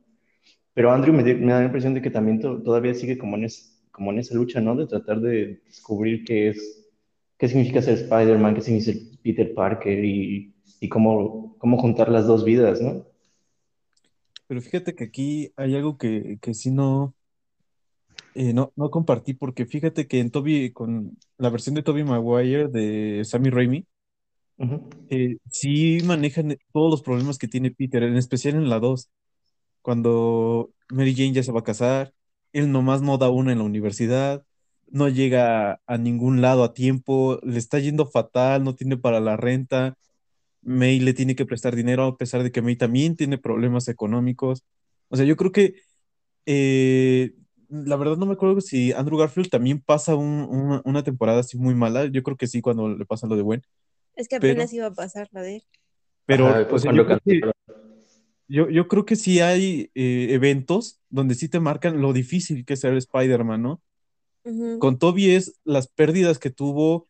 pero 0.73 0.91
Andrew 0.91 1.13
me, 1.13 1.23
da 1.23 1.59
la 1.59 1.65
impresión 1.65 1.93
de 1.93 2.01
que 2.01 2.09
también 2.09 2.39
to- 2.39 2.61
todavía 2.63 2.93
sigue 2.93 3.17
como 3.17 3.35
en, 3.35 3.43
es- 3.45 3.85
como 3.91 4.11
en 4.11 4.19
esa 4.19 4.35
lucha, 4.35 4.61
¿no? 4.61 4.77
De 4.77 4.87
tratar 4.87 5.19
de 5.19 5.61
descubrir 5.65 6.23
qué 6.23 6.49
es, 6.49 6.78
qué 7.39 7.47
significa 7.49 7.81
ser 7.81 7.95
Spider-Man, 7.95 8.55
qué 8.55 8.61
significa 8.61 8.99
ser 8.99 9.19
Peter 9.23 9.53
Parker 9.55 10.05
y, 10.05 10.53
y 10.81 10.89
cómo, 10.89 11.57
cómo 11.59 11.79
juntar 11.79 12.09
las 12.09 12.27
dos 12.27 12.45
vidas, 12.45 12.81
¿no? 12.81 13.05
Pero 14.47 14.61
fíjate 14.61 14.95
que 14.95 15.05
aquí 15.05 15.53
hay 15.55 15.75
algo 15.75 15.97
que, 15.97 16.39
que 16.41 16.53
sí 16.53 16.71
no, 16.71 17.15
eh, 18.33 18.53
no, 18.53 18.71
no 18.75 18.89
compartí, 18.91 19.33
porque 19.33 19.65
fíjate 19.65 20.07
que 20.07 20.19
en 20.19 20.31
Toby, 20.31 20.71
con 20.71 21.17
la 21.37 21.49
versión 21.49 21.75
de 21.75 21.83
Tobey 21.83 22.03
Maguire 22.03 22.67
de 22.69 23.23
Sammy 23.25 23.49
Raimi, 23.49 23.85
Ujú. 24.59 24.77
eh, 25.09 25.37
sí 25.51 25.99
manejan 26.05 26.57
todos 26.73 26.91
los 26.91 27.01
problemas 27.01 27.37
que 27.37 27.47
tiene 27.47 27.71
Peter, 27.71 28.03
en 28.03 28.17
especial 28.17 28.55
en 28.55 28.69
la 28.69 28.79
2, 28.79 29.09
cuando 29.81 30.71
Mary 30.89 31.15
Jane 31.15 31.33
ya 31.33 31.43
se 31.43 31.51
va 31.51 31.61
a 31.61 31.63
casar, 31.63 32.13
él 32.53 32.71
nomás 32.71 33.01
no 33.01 33.17
da 33.17 33.29
una 33.29 33.51
en 33.53 33.59
la 33.59 33.65
universidad, 33.65 34.45
no 34.91 35.09
llega 35.09 35.81
a 35.85 35.97
ningún 35.97 36.41
lado 36.41 36.63
a 36.63 36.73
tiempo, 36.73 37.39
le 37.43 37.57
está 37.59 37.79
yendo 37.79 38.05
fatal, 38.07 38.63
no 38.63 38.75
tiene 38.75 38.97
para 38.97 39.19
la 39.19 39.37
renta, 39.37 39.97
May 40.61 40.99
le 40.99 41.13
tiene 41.13 41.35
que 41.35 41.45
prestar 41.45 41.75
dinero 41.75 42.03
a 42.05 42.17
pesar 42.17 42.43
de 42.43 42.51
que 42.51 42.61
May 42.61 42.75
también 42.75 43.15
tiene 43.15 43.37
problemas 43.37 43.87
económicos. 43.87 44.63
O 45.07 45.15
sea, 45.15 45.25
yo 45.25 45.35
creo 45.37 45.51
que 45.51 45.75
eh, 46.45 47.33
la 47.69 47.95
verdad 47.95 48.17
no 48.17 48.25
me 48.25 48.33
acuerdo 48.33 48.59
si 48.61 48.91
Andrew 48.91 49.17
Garfield 49.17 49.49
también 49.49 49.79
pasa 49.79 50.15
un- 50.15 50.47
una, 50.49 50.81
una 50.85 51.03
temporada 51.03 51.39
así 51.41 51.57
muy 51.57 51.75
mala. 51.75 52.05
Yo 52.07 52.23
creo 52.23 52.35
que 52.37 52.47
sí 52.47 52.61
cuando 52.61 52.89
le 52.89 53.05
pasa 53.05 53.27
lo 53.27 53.35
de 53.35 53.41
Gwen. 53.43 53.61
Es 54.15 54.27
que 54.27 54.39
Pero- 54.39 54.53
apenas 54.53 54.73
iba 54.73 54.87
a 54.87 54.93
pasar 54.93 55.29
la 55.31 55.41
de 55.41 55.57
él. 55.57 55.63
Pero 56.25 56.47
Ajá, 56.47 56.61
o 56.61 56.65
fue 56.65 56.79
sea, 56.79 56.91
cuando 56.91 57.03
yo, 57.03 57.07
creo 57.07 57.53
que, 58.47 58.73
yo 58.73 58.87
creo 58.87 59.05
que 59.05 59.15
sí 59.15 59.39
hay 59.39 59.91
eh, 59.95 60.27
eventos 60.31 60.99
donde 61.09 61.35
sí 61.35 61.47
te 61.49 61.59
marcan 61.59 62.01
lo 62.01 62.11
difícil 62.13 62.65
que 62.65 62.73
es 62.73 62.79
ser 62.81 62.93
Spider-Man, 62.95 63.61
¿no? 63.61 63.81
Con 64.79 64.97
Toby 64.99 65.31
es 65.31 65.59
las 65.63 65.87
pérdidas 65.87 66.39
que 66.39 66.49
tuvo 66.49 67.07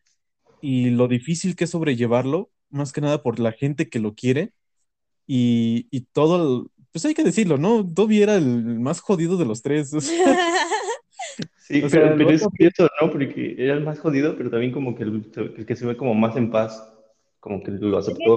y 0.60 0.90
lo 0.90 1.08
difícil 1.08 1.56
que 1.56 1.64
es 1.64 1.70
sobrellevarlo, 1.70 2.50
más 2.70 2.92
que 2.92 3.00
nada 3.00 3.22
por 3.22 3.38
la 3.38 3.52
gente 3.52 3.88
que 3.88 3.98
lo 4.00 4.14
quiere 4.14 4.52
y, 5.26 5.86
y 5.90 6.02
todo, 6.12 6.62
el- 6.64 6.70
pues 6.92 7.04
hay 7.04 7.14
que 7.14 7.22
decirlo, 7.24 7.56
¿no? 7.56 7.88
Toby 7.88 8.22
era 8.22 8.34
el 8.36 8.80
más 8.80 9.00
jodido 9.00 9.36
de 9.36 9.44
los 9.46 9.62
tres. 9.62 9.92
o 9.94 10.00
sea, 10.00 10.36
Sí, 11.58 11.82
O 11.84 11.88
sea, 11.88 12.16
pero, 12.16 12.30
es 12.30 12.42
curioso, 12.42 12.88
¿no? 13.00 13.10
Porque 13.12 13.54
era 13.56 13.74
el 13.74 13.84
más 13.84 14.00
jodido, 14.00 14.36
pero 14.36 14.50
también 14.50 14.72
como 14.72 14.96
que 14.96 15.04
el, 15.04 15.30
el 15.56 15.66
que 15.66 15.76
se 15.76 15.86
ve 15.86 15.96
como 15.96 16.14
más 16.14 16.36
en 16.36 16.50
paz, 16.50 16.82
como 17.38 17.62
que 17.62 17.70
lo 17.70 17.96
aceptó. 17.96 18.36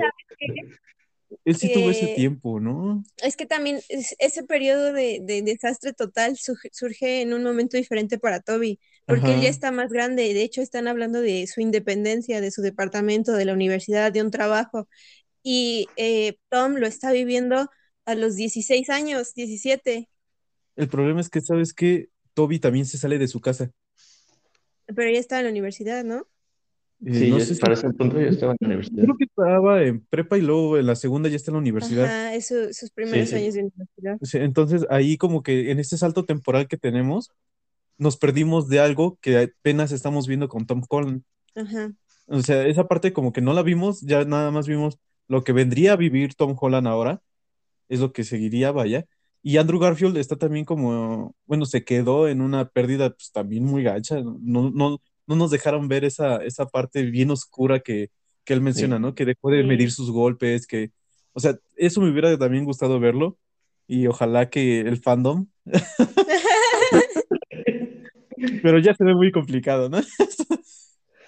Él 1.46 1.56
sí 1.58 1.70
tuvo 1.70 1.90
ese 1.92 2.08
que- 2.08 2.10
tiempo, 2.10 2.60
¿no? 2.60 3.04
Es 3.18 3.38
que 3.38 3.46
también 3.46 3.82
es- 3.90 4.16
ese 4.20 4.44
periodo 4.44 4.94
de, 4.94 5.20
de 5.24 5.42
desastre 5.44 5.94
total 5.94 6.38
surge, 6.38 6.70
surge 6.74 7.22
en 7.22 7.34
un 7.34 7.44
momento 7.44 7.78
diferente 7.78 8.20
para 8.20 8.42
Toby, 8.42 8.80
porque 9.08 9.34
él 9.34 9.42
ya 9.42 9.50
está 9.50 9.72
más 9.72 9.92
grande 9.92 10.34
de 10.34 10.44
hecho 10.44 10.62
están 10.62 10.88
hablando 10.88 11.22
de 11.22 11.48
su 11.48 11.62
independencia, 11.62 12.42
de 12.42 12.52
su 12.52 12.62
departamento, 12.62 13.34
de 13.34 13.46
la 13.46 13.54
universidad, 13.54 14.12
de 14.12 14.22
un 14.24 14.32
trabajo. 14.32 14.88
Y 15.44 15.88
eh, 15.98 16.38
Tom 16.50 16.76
lo 16.78 16.88
está 16.88 17.12
viviendo 17.14 17.70
a 18.06 18.16
los 18.16 18.36
16 18.38 18.90
años, 18.92 19.34
17, 19.36 20.10
El 20.76 20.88
problema 20.88 21.20
es 21.22 21.30
que, 21.32 21.42
¿sabes 21.42 21.74
qué? 21.74 22.10
Toby 22.36 22.60
también 22.60 22.86
se 22.86 22.98
sale 23.00 23.18
de 23.18 23.28
su 23.28 23.42
casa. 23.42 23.72
pero 24.96 25.10
ya 25.12 25.20
está 25.20 25.40
en 25.40 25.46
la 25.46 25.52
universidad, 25.52 26.04
¿no? 26.04 26.28
Eh, 27.06 27.14
Sí, 27.14 27.30
no 27.30 27.40
sé 27.40 27.56
si- 27.56 27.62
para 27.62 27.74
ese 27.74 27.90
punto 27.92 28.20
ya 28.20 28.28
estaba 28.28 28.54
en 28.54 28.58
la 28.62 28.68
universidad. 28.68 29.04
creo 29.04 29.18
que 29.18 29.26
estaba 29.26 29.84
en 29.84 30.06
prepa 30.06 30.38
y 30.38 30.42
luego 30.42 30.78
en 30.78 30.86
la 30.86 30.96
segunda 30.96 31.28
ya 31.30 31.36
está 31.36 31.52
en 31.52 31.56
la 31.56 31.60
universidad. 31.60 32.06
Ajá, 32.06 32.34
es 32.36 32.48
su- 32.48 32.74
sus 32.74 32.92
primeros 32.92 33.30
sí. 33.30 33.36
años 33.36 33.54
de 33.56 33.64
universidad. 33.64 34.44
Entonces, 34.44 34.86
ahí 34.90 35.18
como 35.18 35.44
que 35.44 35.72
en 35.72 35.80
este 35.80 35.98
salto 35.98 36.24
temporal 36.26 36.68
que 36.68 36.78
tenemos, 36.78 37.32
nos 37.98 38.18
perdimos 38.18 38.70
de 38.70 38.80
algo 38.80 39.18
que 39.22 39.38
apenas 39.38 39.92
estamos 39.92 40.28
viendo 40.28 40.48
con 40.48 40.66
Tom 40.66 40.82
Holland. 40.90 41.24
Ajá. 41.56 41.92
O 42.28 42.42
sea, 42.42 42.66
esa 42.68 42.88
parte 42.88 43.12
como 43.12 43.34
que 43.34 43.42
no 43.42 43.54
la 43.54 43.64
vimos, 43.64 44.02
ya 44.02 44.24
nada 44.24 44.50
más 44.52 44.68
vimos 44.68 44.98
lo 45.28 45.44
que 45.44 45.52
vendría 45.52 45.94
a 45.94 45.98
vivir 45.98 46.36
Tom 46.36 46.56
Holland 46.60 46.88
ahora, 46.88 47.22
es 47.90 48.00
lo 48.00 48.14
que 48.14 48.24
seguiría, 48.24 48.72
vaya. 48.72 49.06
Y 49.42 49.58
Andrew 49.58 49.78
Garfield 49.80 50.16
está 50.18 50.38
también 50.38 50.64
como, 50.64 51.36
bueno, 51.46 51.66
se 51.66 51.84
quedó 51.84 52.30
en 52.30 52.40
una 52.40 52.70
pérdida 52.70 53.10
pues 53.10 53.30
también 53.34 53.66
muy 53.66 53.84
gacha. 53.84 54.22
No, 54.24 54.72
no, 54.72 55.02
no 55.28 55.36
nos 55.36 55.52
dejaron 55.52 55.88
ver 55.88 56.04
esa, 56.06 56.38
esa 56.44 56.66
parte 56.66 57.04
bien 57.04 57.32
oscura 57.32 57.80
que, 57.80 58.10
que 58.46 58.54
él 58.54 58.62
menciona, 58.62 58.98
Sí. 58.98 59.02
¿no? 59.02 59.16
Que 59.16 59.26
dejó 59.26 59.50
de 59.50 59.62
Sí. 59.62 59.68
medir 59.68 59.92
sus 59.92 60.12
golpes, 60.12 60.68
que, 60.68 60.92
o 61.34 61.40
sea, 61.40 61.58
eso 61.76 62.02
me 62.02 62.10
hubiera 62.10 62.38
también 62.38 62.66
gustado 62.66 63.00
verlo. 63.00 63.38
Y 63.88 64.08
ojalá 64.08 64.50
que 64.50 64.80
el 64.82 64.98
fandom, 64.98 65.48
pero 68.62 68.80
ya 68.80 68.94
se 68.96 69.04
ve 69.04 69.14
muy 69.16 69.32
complicado, 69.32 69.90
¿no? 69.90 70.00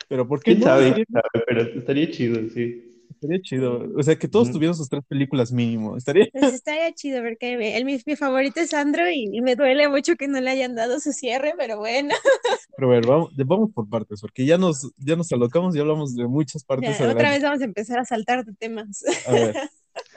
Pero 0.08 0.28
¿por 0.28 0.38
qué 0.40 0.52
¿Quién 0.52 0.60
no? 0.60 0.66
sabe? 0.68 0.82
Sería- 0.90 0.96
¿Quién 0.96 1.08
sabe? 1.12 1.44
Pero 1.48 1.62
estaría 1.80 2.12
chido, 2.12 2.50
sí. 2.54 2.95
Estaría 3.26 3.42
chido. 3.42 3.88
O 3.98 4.04
sea, 4.04 4.16
que 4.16 4.28
todos 4.28 4.52
tuvieran 4.52 4.76
sus 4.76 4.88
tres 4.88 5.04
películas 5.08 5.52
mínimo. 5.52 5.98
Estaría. 5.98 6.28
Pues 6.34 6.54
estaría 6.54 6.94
chido 6.94 7.22
ver 7.24 7.38
que 7.38 7.58
me- 7.58 7.76
el, 7.78 7.86
mi, 7.86 8.00
mi 8.06 8.16
favorito 8.16 8.60
es 8.60 8.74
Andrew 8.74 9.08
y, 9.08 9.30
y 9.36 9.42
me 9.42 9.56
duele 9.56 9.90
mucho 9.90 10.16
que 10.16 10.28
no 10.28 10.40
le 10.42 10.50
hayan 10.52 10.76
dado 10.76 11.00
su 11.00 11.12
cierre, 11.12 11.54
pero 11.58 11.78
bueno, 11.78 12.14
Pero 12.78 12.90
a 12.92 12.94
ver, 12.96 13.08
vamos, 13.08 13.32
vamos 13.36 13.72
por 13.74 13.90
partes, 13.90 14.20
porque 14.22 14.46
ya 14.46 14.58
nos, 14.58 14.92
ya 14.98 15.16
nos 15.16 15.32
alocamos 15.32 15.76
y 15.76 15.80
hablamos 15.80 16.14
de 16.16 16.28
muchas 16.28 16.64
partes 16.64 16.98
ya, 17.00 17.10
otra 17.10 17.30
vez 17.32 17.42
vamos 17.42 17.62
a 17.62 17.64
empezar 17.66 18.00
a 18.00 18.06
saltar 18.06 18.46
de 18.46 18.54
temas. 18.54 19.04
A 19.28 19.32
ver. 19.32 19.56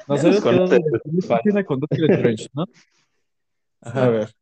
Nos 0.09 0.23
Ya 0.23 0.29
nos 0.31 0.43
habíamos 0.43 0.43
quedado 0.43 0.69
conoces, 0.69 0.79
en 0.79 0.85
la 0.85 0.91
pues, 0.91 1.03
primera 1.03 1.37
escena 1.37 1.65
con 1.65 1.81
Doctor 1.81 2.11
Strange, 2.11 2.47
¿no? 2.53 2.65
Ajá. 3.81 4.05
A 4.05 4.09
ver. 4.09 4.35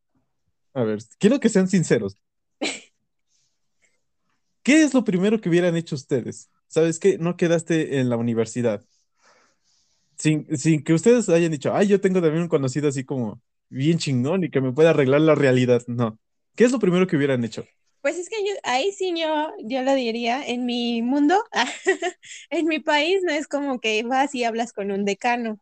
A 0.72 0.82
ver, 0.84 0.98
quiero 1.18 1.40
que 1.40 1.48
sean 1.50 1.68
sinceros. 1.68 2.16
¿Qué 4.62 4.82
es 4.82 4.94
lo 4.94 5.04
primero 5.04 5.38
que 5.40 5.48
hubieran 5.50 5.76
hecho 5.76 5.94
ustedes? 5.94 6.48
¿Sabes 6.68 6.98
qué? 6.98 7.18
No 7.18 7.36
quedaste 7.36 7.98
en 8.00 8.08
la 8.10 8.16
universidad. 8.16 8.84
sin, 10.18 10.46
sin 10.56 10.82
que 10.84 10.94
ustedes 10.94 11.28
hayan 11.28 11.52
dicho, 11.52 11.74
ay, 11.74 11.88
yo 11.88 12.00
tengo 12.00 12.20
también 12.20 12.42
un 12.42 12.48
conocido 12.48 12.88
así 12.88 13.04
como 13.04 13.42
bien 13.68 13.98
chingón 13.98 14.44
y 14.44 14.50
que 14.50 14.60
me 14.60 14.72
puede 14.72 14.88
arreglar 14.88 15.20
la 15.20 15.34
realidad. 15.34 15.82
No. 15.86 16.18
¿Qué 16.54 16.64
es 16.64 16.72
lo 16.72 16.78
primero 16.78 17.06
que 17.06 17.16
hubieran 17.16 17.44
hecho? 17.44 17.64
Pues 18.00 18.18
es 18.18 18.28
que 18.28 18.36
yo, 18.46 18.52
ahí 18.62 18.92
sí 18.92 19.12
yo, 19.16 19.50
yo 19.64 19.82
lo 19.82 19.94
diría, 19.94 20.44
en 20.46 20.64
mi 20.64 21.02
mundo, 21.02 21.42
en 22.50 22.66
mi 22.66 22.78
país 22.78 23.20
no 23.24 23.32
es 23.32 23.48
como 23.48 23.80
que 23.80 24.02
vas 24.04 24.34
y 24.34 24.44
hablas 24.44 24.72
con 24.72 24.92
un 24.92 25.04
decano. 25.04 25.58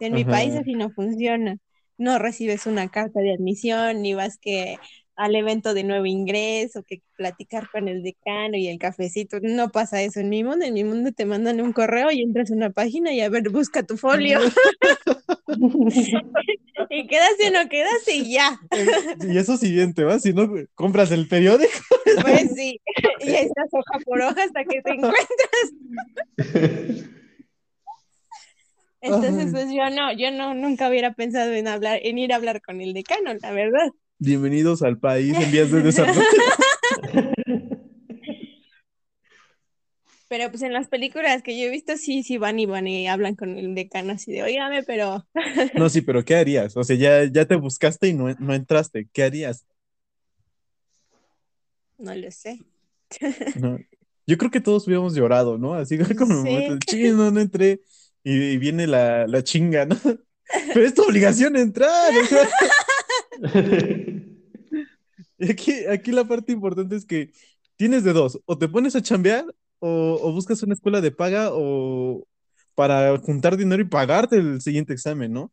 En 0.00 0.14
mi 0.14 0.24
país 0.24 0.54
así 0.56 0.74
no 0.74 0.90
funciona. 0.90 1.58
No 1.98 2.18
recibes 2.18 2.66
una 2.66 2.88
carta 2.90 3.20
de 3.20 3.34
admisión, 3.34 4.02
ni 4.02 4.14
vas 4.14 4.38
que 4.38 4.78
al 5.16 5.34
evento 5.34 5.74
de 5.74 5.82
nuevo 5.82 6.06
ingreso, 6.06 6.82
que 6.82 7.02
platicar 7.16 7.70
con 7.70 7.88
el 7.88 8.02
decano 8.02 8.56
y 8.56 8.68
el 8.68 8.78
cafecito. 8.78 9.38
No 9.40 9.70
pasa 9.70 10.02
eso 10.02 10.20
en 10.20 10.28
mi 10.28 10.44
mundo. 10.44 10.64
En 10.64 10.74
mi 10.74 10.84
mundo 10.84 11.10
te 11.12 11.24
mandan 11.24 11.60
un 11.60 11.72
correo 11.72 12.10
y 12.10 12.22
entras 12.22 12.50
a 12.50 12.54
una 12.54 12.70
página 12.70 13.12
y 13.12 13.22
a 13.22 13.28
ver, 13.28 13.48
busca 13.48 13.82
tu 13.82 13.96
folio. 13.96 14.38
y 16.90 17.06
quedaste 17.06 17.48
o 17.48 17.50
no 17.50 17.68
quedaste 17.68 18.14
y 18.14 18.32
ya. 18.32 18.60
Y 19.26 19.38
eso 19.38 19.56
siguiente, 19.56 20.04
¿va? 20.04 20.18
Si 20.18 20.34
no, 20.34 20.52
compras 20.74 21.10
el 21.10 21.28
periódico. 21.28 21.72
Pues 22.22 22.54
sí, 22.54 22.80
y 23.20 23.30
ahí 23.30 23.46
estás 23.46 23.66
hoja 23.72 23.98
por 24.04 24.20
hoja 24.20 24.44
hasta 24.44 24.64
que 24.64 24.80
te 24.80 24.92
encuentras. 24.92 25.26
Entonces, 29.00 29.52
pues 29.52 29.66
yo 29.72 29.90
no, 29.90 30.12
yo 30.12 30.30
no, 30.30 30.54
nunca 30.54 30.88
hubiera 30.88 31.12
pensado 31.12 31.52
en 31.52 31.66
hablar, 31.68 32.00
en 32.02 32.18
ir 32.18 32.32
a 32.32 32.36
hablar 32.36 32.62
con 32.62 32.80
el 32.80 32.94
decano, 32.94 33.34
la 33.34 33.52
verdad. 33.52 33.90
Bienvenidos 34.18 34.82
al 34.82 34.98
país 34.98 35.34
en 35.38 35.50
vías 35.52 35.70
de 35.70 35.82
desarrollo. 35.82 36.20
Pero 40.28 40.50
pues 40.50 40.62
en 40.62 40.72
las 40.72 40.88
películas 40.88 41.42
que 41.42 41.56
yo 41.58 41.66
he 41.66 41.70
visto, 41.70 41.96
sí, 41.96 42.22
sí 42.24 42.36
van 42.36 42.58
y 42.58 42.66
van 42.66 42.88
y 42.88 43.06
hablan 43.06 43.36
con 43.36 43.56
el 43.56 43.74
decano 43.74 44.12
así 44.14 44.32
de, 44.32 44.42
oígame, 44.42 44.82
pero 44.82 45.24
No, 45.74 45.88
sí, 45.88 46.00
pero 46.00 46.24
¿qué 46.24 46.34
harías? 46.34 46.76
O 46.76 46.82
sea, 46.82 46.96
ya, 46.96 47.24
ya 47.30 47.44
te 47.44 47.54
buscaste 47.54 48.08
y 48.08 48.12
no, 48.14 48.34
no 48.40 48.54
entraste. 48.54 49.08
¿Qué 49.12 49.22
harías? 49.22 49.64
no 51.98 52.14
lo 52.14 52.30
sé. 52.30 52.60
No. 53.58 53.78
Yo 54.26 54.36
creo 54.36 54.50
que 54.50 54.60
todos 54.60 54.86
hubiéramos 54.86 55.14
llorado, 55.14 55.56
¿no? 55.56 55.74
Así 55.74 55.96
como 56.18 56.42
Sí. 56.42 56.50
momento 56.50 56.72
de, 56.74 56.78
"Chin, 56.80 57.16
no, 57.16 57.30
no 57.30 57.40
entré. 57.40 57.80
Y, 58.24 58.34
y 58.50 58.58
viene 58.58 58.86
la, 58.88 59.26
la 59.28 59.42
chinga, 59.44 59.86
¿no? 59.86 59.96
Pero 60.74 60.84
es 60.84 60.92
tu 60.94 61.02
obligación 61.04 61.56
entrar. 61.56 62.12
o 62.20 62.26
sea. 62.26 62.48
Aquí, 65.38 65.84
aquí 65.86 66.12
la 66.12 66.24
parte 66.24 66.52
importante 66.52 66.96
es 66.96 67.04
que 67.04 67.30
tienes 67.76 68.04
de 68.04 68.12
dos, 68.12 68.40
o 68.46 68.56
te 68.56 68.68
pones 68.68 68.96
a 68.96 69.02
chambear 69.02 69.44
o, 69.78 70.18
o 70.22 70.32
buscas 70.32 70.62
una 70.62 70.74
escuela 70.74 71.00
de 71.00 71.10
paga 71.10 71.50
o 71.52 72.26
para 72.74 73.16
juntar 73.18 73.56
dinero 73.56 73.82
y 73.82 73.86
pagarte 73.86 74.36
el 74.36 74.60
siguiente 74.60 74.92
examen, 74.92 75.32
¿no? 75.32 75.42
O 75.42 75.52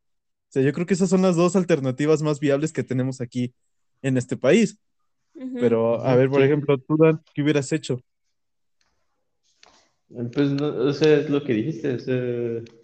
sea, 0.50 0.62
yo 0.62 0.72
creo 0.72 0.86
que 0.86 0.94
esas 0.94 1.10
son 1.10 1.24
las 1.24 1.36
dos 1.36 1.56
alternativas 1.56 2.22
más 2.22 2.40
viables 2.40 2.72
que 2.72 2.84
tenemos 2.84 3.22
aquí 3.22 3.54
en 4.04 4.18
este 4.18 4.38
país. 4.38 4.78
Pero, 5.60 6.00
a 6.06 6.16
ver, 6.16 6.30
por 6.30 6.44
ejemplo, 6.44 6.78
tú, 6.78 6.96
Dan, 6.96 7.22
¿qué 7.34 7.42
hubieras 7.42 7.72
hecho? 7.72 8.00
Pues, 10.08 10.52
no, 10.52 10.68
o 10.68 10.94
sea, 10.94 11.18
es 11.18 11.30
lo 11.30 11.44
que 11.44 11.54
dijiste. 11.54 11.96
o 11.96 12.00
sea, 12.00 12.76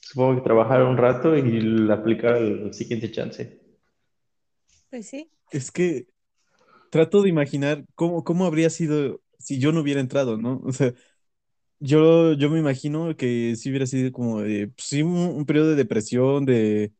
supongo 0.00 0.36
que 0.36 0.42
trabajar 0.42 0.82
un 0.82 0.96
rato 0.96 1.36
y 1.36 1.88
aplicar 1.90 2.36
el 2.36 2.74
siguiente 2.74 3.12
chance. 3.12 3.60
Pues 4.90 5.08
sí. 5.08 5.30
Es 5.50 5.70
que 5.70 6.06
trato 6.90 7.22
de 7.22 7.28
imaginar 7.30 7.84
cómo, 7.94 8.24
cómo 8.24 8.46
habría 8.46 8.70
sido 8.70 9.22
si 9.38 9.58
yo 9.60 9.72
no 9.72 9.80
hubiera 9.82 10.00
entrado, 10.00 10.38
¿no? 10.38 10.60
O 10.64 10.72
sea, 10.72 10.94
yo, 11.80 12.34
yo 12.34 12.50
me 12.50 12.58
imagino 12.60 13.16
que 13.16 13.56
sí 13.56 13.70
hubiera 13.70 13.86
sido 13.86 14.12
como 14.12 14.42
de, 14.42 14.68
pues, 14.68 14.88
sí, 14.88 15.02
un, 15.02 15.12
un 15.16 15.46
periodo 15.46 15.70
de 15.70 15.76
depresión, 15.76 16.46
de, 16.46 16.92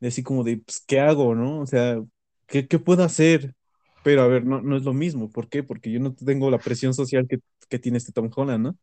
de 0.00 0.08
así 0.08 0.22
como 0.24 0.44
de, 0.44 0.58
pues, 0.58 0.80
¿qué 0.86 1.00
hago, 1.00 1.34
no? 1.34 1.60
O 1.60 1.66
sea, 1.66 2.02
¿qué, 2.48 2.68
qué 2.68 2.78
puedo 2.80 3.04
hacer? 3.04 3.54
Pero 4.02 4.22
a 4.22 4.28
ver, 4.28 4.44
no, 4.46 4.62
no 4.62 4.76
es 4.76 4.84
lo 4.84 4.94
mismo. 4.94 5.30
¿Por 5.32 5.48
qué? 5.50 5.62
Porque 5.64 5.92
yo 5.92 6.00
no 6.00 6.14
tengo 6.14 6.50
la 6.50 6.62
presión 6.62 6.94
social 6.94 7.26
que, 7.28 7.40
que 7.68 7.78
tiene 7.80 7.98
este 7.98 8.12
Tom 8.12 8.30
Holland, 8.34 8.64
¿no? 8.64 8.78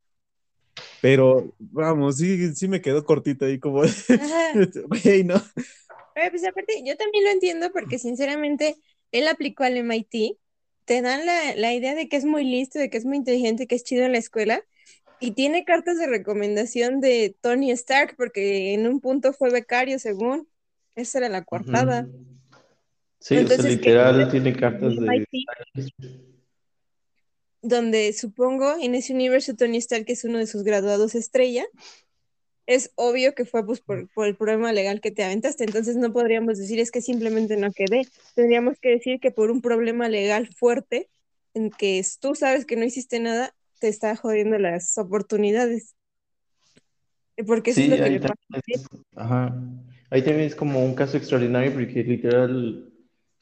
Pero, 1.02 1.56
vamos, 1.60 2.18
sí, 2.18 2.54
sí 2.56 2.68
me 2.68 2.82
quedó 2.82 3.06
cortito 3.06 3.46
ahí 3.46 3.60
como, 3.60 3.84
Ajá. 4.18 4.46
güey, 4.90 5.24
¿no? 5.24 5.36
Pues 6.30 6.46
aparte, 6.46 6.82
yo 6.86 6.96
también 6.98 7.24
lo 7.24 7.32
entiendo 7.32 7.72
porque 7.72 8.00
sinceramente 8.00 8.76
él 9.12 9.28
aplicó 9.28 9.64
al 9.64 9.78
MIT, 9.78 10.38
te 10.86 11.02
dan 11.02 11.26
la, 11.26 11.56
la 11.56 11.74
idea 11.74 11.96
de 11.96 12.10
que 12.10 12.18
es 12.18 12.26
muy 12.26 12.44
listo, 12.44 12.80
de 12.80 12.90
que 12.90 12.98
es 12.98 13.06
muy 13.06 13.18
inteligente, 13.18 13.68
que 13.68 13.76
es 13.76 13.84
chido 13.84 14.06
en 14.06 14.12
la 14.12 14.18
escuela, 14.18 14.64
y 15.20 15.32
tiene 15.32 15.66
cartas 15.66 15.98
de 15.98 16.08
recomendación 16.08 17.02
de 17.02 17.36
Tony 17.42 17.72
Stark 17.72 18.16
porque 18.18 18.74
en 18.74 18.88
un 18.88 19.02
punto 19.02 19.34
fue 19.34 19.50
becario, 19.52 20.00
según. 20.00 20.48
Esa 20.96 21.20
era 21.20 21.30
la 21.30 21.44
coartada. 21.44 22.02
Ujú. 22.04 22.30
Sí, 23.20 23.36
o 23.36 23.38
sea, 23.38 23.42
Entonces, 23.42 23.66
¿qué 23.66 23.90
literal 23.90 24.32
tiene 24.32 24.56
cartas 24.56 24.96
de... 24.96 25.06
MIT, 25.06 25.46
donde 27.62 28.14
supongo 28.14 28.76
en 28.82 28.96
ese 28.96 29.14
universo 29.14 29.56
Tony 29.56 29.78
Stark 29.78 30.06
es 30.08 30.24
uno 30.24 30.38
de 30.38 30.48
sus 30.48 30.64
graduados 30.64 31.16
estrella, 31.16 31.66
es 32.70 32.92
obvio 32.96 33.34
que 33.34 33.46
fue 33.46 33.66
pues, 33.66 33.82
por, 33.82 34.08
por 34.10 34.28
el 34.28 34.36
problema 34.38 34.72
legal 34.72 35.02
que 35.02 35.10
te 35.10 35.24
aventaste, 35.24 35.64
entonces 35.64 35.96
no 35.98 36.14
podríamos 36.14 36.60
decir 36.60 36.80
es 36.80 36.92
que 36.92 37.02
simplemente 37.02 37.58
no 37.58 37.72
quedé, 37.74 38.04
tendríamos 38.36 38.80
que 38.80 38.90
decir 38.90 39.20
que 39.20 39.32
por 39.32 39.50
un 39.50 39.62
problema 39.62 40.08
legal 40.08 40.48
fuerte, 40.56 41.10
en 41.56 41.72
que 41.72 41.98
es- 41.98 42.20
tú 42.20 42.36
sabes 42.36 42.66
que 42.68 42.76
no 42.76 42.86
hiciste 42.86 43.20
nada, 43.20 43.56
te 43.80 43.88
está 43.88 44.16
jodiendo 44.16 44.60
las 44.60 44.96
oportunidades. 45.00 45.96
Porque 47.48 47.72
eso 47.72 47.82
es 47.82 47.88
Sí, 47.88 47.98
lo 47.98 48.04
que 48.04 48.10
le 48.12 48.20
pasa. 48.20 48.36
es, 48.68 48.88
ajá. 49.16 49.56
Ahí 50.12 50.22
también 50.22 50.46
es 50.46 50.56
como 50.56 50.86
un 50.86 50.94
caso 50.94 51.18
extraordinario 51.18 51.74
porque 51.74 52.04
literal 52.04 52.86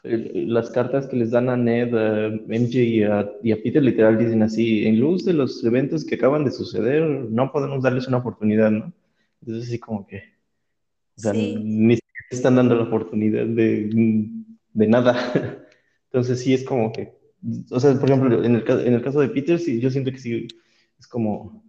las 0.04 0.70
cartas 0.70 1.08
que 1.08 1.18
les 1.18 1.32
dan 1.32 1.50
a 1.50 1.58
Ned, 1.58 1.94
a 1.94 2.28
MJ 2.28 2.78
y 2.80 3.04
a, 3.04 3.30
y 3.44 3.52
a 3.52 3.58
Peter 3.62 3.84
literal 3.84 4.18
dicen 4.18 4.42
así, 4.42 4.86
en 4.88 5.00
luz 5.02 5.26
de 5.26 5.34
los 5.34 5.62
eventos 5.66 6.06
que 6.06 6.16
acaban 6.16 6.46
de 6.46 6.52
suceder, 6.52 7.04
no 7.04 7.52
podemos 7.52 7.84
darles 7.84 8.08
una 8.08 8.18
oportunidad, 8.18 8.72
¿no? 8.72 8.94
Entonces 9.42 9.68
así 9.70 9.80
como 9.80 10.06
que, 10.08 10.18
o 11.18 11.20
sea, 11.20 11.34
Sí. 11.34 11.56
ni 11.64 11.96
siquiera 11.96 12.28
están 12.32 12.56
dando 12.56 12.76
la 12.76 12.84
oportunidad 12.84 13.46
de, 13.46 13.90
de 14.74 14.88
nada. 14.88 15.14
Entonces 16.12 16.40
sí 16.40 16.54
es 16.54 16.64
como 16.64 16.92
que, 16.92 17.14
o 17.72 17.80
sea, 17.80 17.94
por 18.00 18.10
ejemplo, 18.10 18.44
en 18.44 18.56
el, 18.56 18.64
en 18.88 18.94
el 18.94 19.02
caso 19.02 19.20
de 19.22 19.30
Peter, 19.30 19.60
sí, 19.60 19.80
yo 19.80 19.90
siento 19.90 20.12
que 20.12 20.20
sí, 20.20 20.48
es 21.00 21.08
como... 21.08 21.64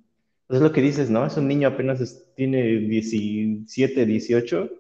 Es 0.48 0.61
lo 0.62 0.72
que 0.72 0.81
dices, 0.81 1.11
¿no? 1.11 1.26
Es 1.26 1.37
un 1.37 1.46
niño 1.46 1.68
apenas 1.68 2.00
es- 2.00 2.33
tiene 2.35 2.62
17, 2.78 4.07
18 4.07 4.70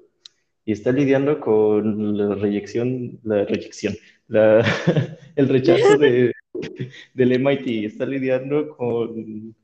y 0.64 0.72
está 0.72 0.92
lidiando 0.92 1.40
con 1.40 2.16
la 2.16 2.34
reyección, 2.36 3.18
la 3.22 3.44
reyección, 3.44 3.94
la, 4.28 4.64
el 5.36 5.48
rechazo 5.48 5.98
de, 5.98 6.32
del 7.14 7.32
MIT, 7.32 7.84
está 7.84 8.06
lidiando 8.06 8.74
con, 8.76 9.54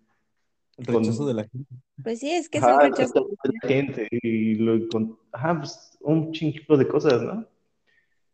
El 0.76 0.86
con 0.86 1.02
rechazo 1.02 1.26
de 1.26 1.34
la 1.34 1.42
gente. 1.48 1.74
Pues 2.02 2.20
sí, 2.20 2.32
es 2.32 2.48
que 2.48 2.58
es 2.58 2.68
un 2.68 2.78
ajá, 2.78 2.86
el 2.86 2.94
rechazo. 2.94 3.28
de 3.44 3.50
la 3.62 3.68
gente 3.68 4.08
y 4.10 4.54
lo, 4.56 4.88
con, 4.88 5.18
ajá, 5.32 5.58
pues 5.60 5.98
un 6.00 6.32
chingo 6.32 6.76
de 6.76 6.88
cosas, 6.88 7.22
¿no? 7.22 7.46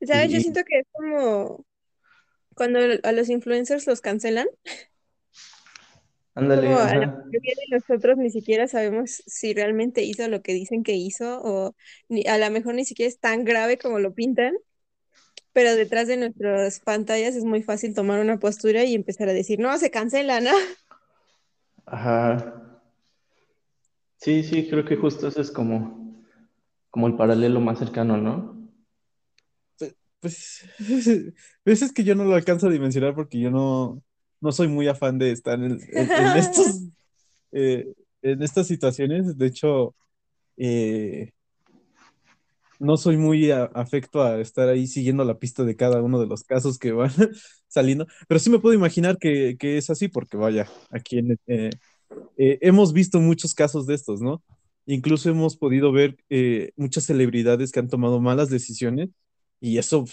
¿Sabes? 0.02 0.32
Yo 0.32 0.38
Y, 0.38 0.42
y- 0.42 0.42
siento 0.42 0.62
que 0.64 0.78
es 0.80 0.86
como 0.92 1.64
cuando 2.56 2.80
a 3.04 3.12
los 3.12 3.28
influencers 3.30 3.86
los 3.86 4.00
cancelan. 4.00 4.48
ándale, 6.34 6.70
Como 6.70 6.78
a 6.78 6.94
la 6.96 7.06
mayoría 7.30 7.54
de 7.56 7.76
nosotros 7.76 8.18
ni 8.18 8.30
siquiera 8.30 8.66
sabemos 8.68 9.22
si 9.26 9.54
realmente 9.54 10.02
hizo 10.02 10.28
lo 10.28 10.42
que 10.42 10.52
dicen 10.52 10.82
que 10.82 10.94
hizo 10.94 11.40
o 11.42 11.74
ni, 12.08 12.26
a 12.26 12.38
lo 12.38 12.50
mejor 12.50 12.74
ni 12.74 12.84
siquiera 12.84 13.08
es 13.08 13.18
tan 13.20 13.44
grave 13.44 13.78
como 13.78 13.98
lo 14.00 14.14
pintan, 14.14 14.54
pero 15.52 15.74
detrás 15.76 16.08
de 16.08 16.16
nuestras 16.18 16.80
pantallas 16.80 17.36
es 17.36 17.44
muy 17.44 17.62
fácil 17.62 17.94
tomar 17.94 18.20
una 18.20 18.38
postura 18.40 18.84
y 18.84 18.94
empezar 18.94 19.28
a 19.28 19.32
decir, 19.34 19.58
no, 19.60 19.76
se 19.78 19.90
cancela, 19.90 20.40
¿no? 20.40 20.52
Ajá. 21.90 22.54
Sí, 24.16 24.42
sí, 24.42 24.68
creo 24.68 24.84
que 24.84 24.96
justo 24.96 25.28
ese 25.28 25.40
es 25.40 25.50
como, 25.50 26.22
como 26.90 27.06
el 27.06 27.16
paralelo 27.16 27.60
más 27.60 27.78
cercano, 27.78 28.16
¿no? 28.16 28.70
Pues, 30.20 30.64
pues 31.64 31.82
es 31.82 31.92
que 31.92 32.04
yo 32.04 32.14
no 32.14 32.24
lo 32.24 32.34
alcanzo 32.34 32.66
a 32.66 32.70
dimensionar 32.70 33.14
porque 33.14 33.40
yo 33.40 33.50
no, 33.50 34.02
no 34.40 34.52
soy 34.52 34.68
muy 34.68 34.86
afán 34.88 35.18
de 35.18 35.32
estar 35.32 35.58
en, 35.58 35.72
en- 35.72 36.10
en 36.14 36.36
estos, 36.36 36.82
eh, 37.52 37.86
en 38.22 38.42
estas 38.42 38.66
situaciones. 38.66 39.38
De 39.38 39.46
hecho, 39.46 39.94
eh, 40.58 41.30
no 42.80 42.98
soy 42.98 43.16
muy 43.18 43.50
a- 43.52 43.64
afecto 43.66 44.22
a 44.22 44.40
estar 44.40 44.68
ahí 44.70 44.88
siguiendo 44.88 45.24
la 45.24 45.38
pista 45.40 45.64
de 45.64 45.76
cada 45.76 46.02
uno 46.02 46.20
de 46.20 46.26
los 46.28 46.44
casos 46.44 46.78
que 46.78 46.92
van 46.92 47.12
saliendo, 47.68 48.06
pero 48.28 48.40
sí 48.40 48.50
me 48.50 48.60
puedo 48.60 48.74
imaginar 48.76 49.18
que, 49.18 49.56
que 49.58 49.78
es 49.78 49.90
así 49.90 50.08
porque 50.08 50.38
vaya, 50.38 50.72
aquí 50.90 51.18
en, 51.20 51.38
eh, 51.48 51.70
eh, 52.36 52.58
hemos 52.62 52.92
visto 52.92 53.20
muchos 53.20 53.54
casos 53.54 53.86
de 53.86 53.94
estos, 53.94 54.20
¿no? 54.20 54.42
Incluso 54.86 55.30
hemos 55.30 55.56
podido 55.56 55.92
ver 55.92 56.16
eh, 56.30 56.72
muchas 56.76 57.04
celebridades 57.04 57.72
que 57.72 57.80
han 57.80 57.88
tomado 57.88 58.20
malas 58.20 58.50
decisiones 58.50 59.10
y 59.60 59.78
eso 59.78 60.04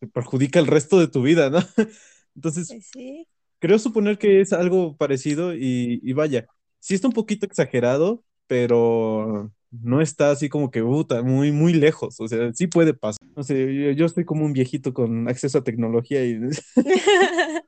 te 0.00 0.06
perjudica 0.08 0.58
el 0.60 0.66
resto 0.66 0.98
de 1.00 1.08
tu 1.08 1.22
vida, 1.22 1.50
¿no? 1.50 1.58
Entonces, 2.36 2.76
Pues 2.76 2.86
sí. 2.92 3.26
creo 3.60 3.78
suponer 3.78 4.18
que 4.18 4.40
es 4.40 4.52
algo 4.52 4.96
parecido 4.96 5.54
y, 5.54 6.00
y 6.02 6.12
vaya, 6.12 6.46
sí 6.80 6.94
está 6.94 7.08
un 7.08 7.14
poquito 7.14 7.46
exagerado, 7.46 8.24
pero 8.46 9.52
no 9.82 10.00
está 10.00 10.30
así 10.30 10.48
como 10.48 10.70
que 10.70 10.82
puta, 10.82 11.22
muy, 11.22 11.52
muy 11.52 11.72
lejos. 11.72 12.20
O 12.20 12.28
sea, 12.28 12.52
sí 12.52 12.66
puede 12.66 12.94
pasar. 12.94 13.26
No 13.36 13.42
sé, 13.42 13.74
yo, 13.74 13.90
yo 13.92 14.06
estoy 14.06 14.24
como 14.24 14.44
un 14.44 14.52
viejito 14.52 14.92
con 14.94 15.28
acceso 15.28 15.58
a 15.58 15.64
tecnología 15.64 16.24
y. 16.24 16.40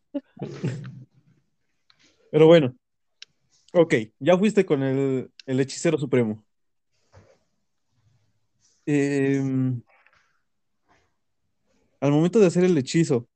Pero 2.31 2.47
bueno. 2.47 2.75
Ok, 3.73 3.95
ya 4.21 4.39
fuiste 4.39 4.65
con 4.65 4.83
el, 4.83 5.31
el 5.45 5.61
hechicero 5.61 5.99
supremo. 5.99 6.43
Em, 8.87 9.83
al 12.01 12.13
momento 12.13 12.39
de 12.39 12.47
hacer 12.47 12.65
el 12.65 12.79
hechizo 12.79 13.29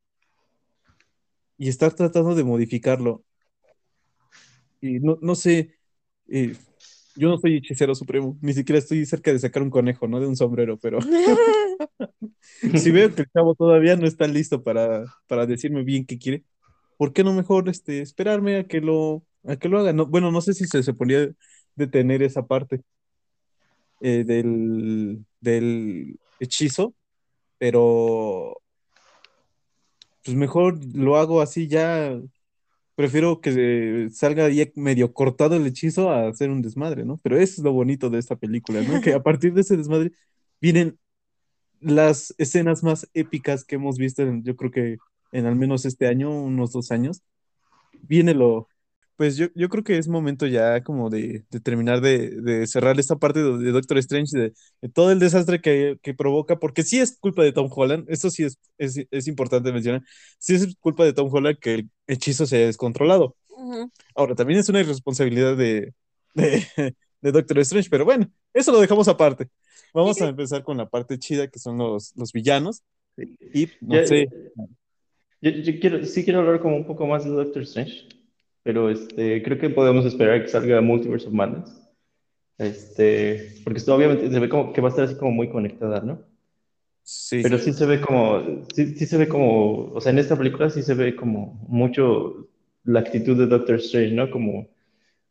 y 1.58 1.68
estar 1.68 1.92
tratando 1.92 2.34
de 2.34 2.44
modificarlo, 2.44 3.24
y 4.80 5.00
no, 5.00 5.18
no 5.20 5.34
sé, 5.34 5.76
eh, 6.28 6.56
yo 7.20 7.28
no 7.28 7.38
soy 7.38 7.56
hechicero 7.58 7.94
supremo, 7.94 8.38
ni 8.40 8.54
siquiera 8.54 8.78
estoy 8.78 9.04
cerca 9.04 9.30
de 9.30 9.38
sacar 9.38 9.62
un 9.62 9.68
conejo, 9.68 10.08
no 10.08 10.20
de 10.20 10.26
un 10.26 10.36
sombrero, 10.36 10.78
pero 10.78 10.98
si 12.74 12.90
veo 12.90 13.14
que 13.14 13.22
el 13.22 13.30
chavo 13.30 13.54
todavía 13.54 13.94
no 13.96 14.06
está 14.06 14.26
listo 14.26 14.62
para, 14.62 15.04
para 15.26 15.44
decirme 15.44 15.82
bien 15.82 16.06
qué 16.06 16.18
quiere, 16.18 16.44
¿por 16.96 17.12
qué 17.12 17.22
no 17.22 17.34
mejor 17.34 17.68
este, 17.68 18.00
esperarme 18.00 18.56
a 18.56 18.64
que 18.64 18.80
lo, 18.80 19.22
a 19.46 19.56
que 19.56 19.68
lo 19.68 19.78
haga? 19.78 19.92
No, 19.92 20.06
bueno, 20.06 20.32
no 20.32 20.40
sé 20.40 20.54
si 20.54 20.64
se, 20.64 20.82
se 20.82 20.94
podría 20.94 21.30
detener 21.76 22.22
esa 22.22 22.46
parte 22.46 22.80
eh, 24.00 24.24
del, 24.24 25.24
del 25.40 26.18
hechizo, 26.40 26.94
pero 27.58 28.62
pues 30.24 30.34
mejor 30.34 30.78
lo 30.94 31.16
hago 31.16 31.42
así 31.42 31.68
ya. 31.68 32.18
Prefiero 33.00 33.40
que 33.40 34.08
salga 34.12 34.50
ya 34.50 34.66
medio 34.74 35.14
cortado 35.14 35.56
el 35.56 35.66
hechizo 35.66 36.10
a 36.10 36.28
hacer 36.28 36.50
un 36.50 36.60
desmadre, 36.60 37.06
¿no? 37.06 37.18
Pero 37.22 37.38
eso 37.38 37.54
es 37.56 37.64
lo 37.64 37.72
bonito 37.72 38.10
de 38.10 38.18
esta 38.18 38.36
película, 38.36 38.82
¿no? 38.82 39.00
Que 39.00 39.14
a 39.14 39.22
partir 39.22 39.54
de 39.54 39.62
ese 39.62 39.78
desmadre 39.78 40.12
vienen 40.60 40.98
las 41.80 42.34
escenas 42.36 42.82
más 42.82 43.08
épicas 43.14 43.64
que 43.64 43.76
hemos 43.76 43.96
visto, 43.96 44.20
en- 44.22 44.44
yo 44.44 44.54
creo 44.54 44.70
que 44.70 44.98
en 45.32 45.46
al 45.46 45.56
menos 45.56 45.86
este 45.86 46.08
año, 46.08 46.30
unos 46.30 46.72
dos 46.72 46.90
años. 46.90 47.22
Viene 48.02 48.34
lo, 48.34 48.68
pues 49.20 49.36
yo, 49.36 49.48
yo 49.54 49.68
creo 49.68 49.84
que 49.84 49.98
es 49.98 50.08
momento 50.08 50.46
ya 50.46 50.82
como 50.82 51.10
de, 51.10 51.44
de 51.50 51.60
terminar 51.60 52.00
de, 52.00 52.30
de 52.40 52.66
cerrar 52.66 52.98
esta 52.98 53.16
parte 53.16 53.40
de, 53.42 53.58
de 53.58 53.70
Doctor 53.72 53.98
Strange, 53.98 54.38
de, 54.38 54.54
de 54.80 54.88
todo 54.88 55.12
el 55.12 55.18
desastre 55.18 55.60
que, 55.60 55.98
que 56.02 56.14
provoca, 56.14 56.58
porque 56.58 56.82
sí 56.84 56.98
es 57.00 57.18
culpa 57.18 57.42
de 57.42 57.52
Tom 57.52 57.68
Holland, 57.74 58.06
esto 58.08 58.30
sí 58.30 58.44
es, 58.44 58.58
es, 58.78 58.96
es 59.10 59.28
importante 59.28 59.72
mencionar, 59.72 60.02
sí 60.38 60.54
es 60.54 60.74
culpa 60.80 61.04
de 61.04 61.12
Tom 61.12 61.28
Holland 61.30 61.58
que 61.58 61.74
el 61.74 61.90
hechizo 62.06 62.46
se 62.46 62.56
haya 62.56 62.66
descontrolado. 62.66 63.36
Ujú. 63.48 63.90
Ahora, 64.14 64.34
también 64.34 64.60
es 64.60 64.68
una 64.70 64.80
irresponsabilidad 64.80 65.56
de, 65.56 65.94
de, 66.34 66.64
de 67.22 67.32
Doctor 67.32 67.58
Strange, 67.60 67.90
pero 67.90 68.04
bueno, 68.06 68.30
eso 68.54 68.72
lo 68.72 68.80
dejamos 68.80 69.08
aparte. 69.08 69.48
Vamos 69.94 70.20
a 70.22 70.28
empezar 70.28 70.62
con 70.64 70.76
la 70.78 70.88
parte 70.88 71.18
chida, 71.18 71.48
que 71.48 71.58
son 71.58 71.78
los, 71.78 72.12
los 72.16 72.32
villanos. 72.32 72.82
Y 73.52 73.68
no 73.80 73.94
Ya- 73.94 74.04
sé, 74.04 74.28
Yo, 75.42 75.50
yo 75.50 75.80
quiero, 75.80 76.04
sí 76.04 76.24
quiero 76.24 76.40
hablar 76.40 76.60
como 76.60 76.76
un 76.76 76.86
poco 76.86 77.06
más 77.06 77.24
de 77.24 77.30
Doctor 77.30 77.62
Strange, 77.62 78.08
pero 78.62 78.90
este, 78.90 79.42
creo 79.42 79.58
que 79.58 79.70
podemos 79.70 80.04
esperar 80.06 80.34
a 80.34 80.42
que 80.42 80.48
salga 80.48 80.80
Multiverse 80.80 81.26
of 81.28 81.32
Madness. 81.34 81.76
Este, 82.58 83.54
porque 83.64 83.78
esto 83.78 83.94
obviamente 83.94 84.30
se 84.30 84.38
ve 84.40 84.48
como 84.48 84.72
que 84.72 84.80
va 84.80 84.88
a 84.88 84.90
estar 84.90 85.04
así 85.04 85.16
como 85.16 85.32
muy 85.32 85.50
conectada, 85.50 86.00
¿no? 86.02 86.24
sí, 87.02 87.42
Pero 87.42 87.58
sí 87.58 87.72
se 87.72 87.86
ve 87.86 88.00
como, 88.00 88.64
sí, 88.74 88.94
sí 88.96 89.06
se 89.06 89.18
ve 89.18 89.28
como, 89.28 89.92
o 89.92 90.00
sea, 90.00 90.12
en 90.12 90.18
esta 90.18 90.36
película 90.36 90.70
sí 90.70 90.82
se 90.82 90.94
ve 90.94 91.16
como 91.16 91.64
mucho 91.68 92.48
la 92.84 93.00
actitud 93.00 93.36
de 93.36 93.46
Doctor 93.46 93.76
Strange, 93.76 94.12
¿no? 94.14 94.30
Como, 94.30 94.68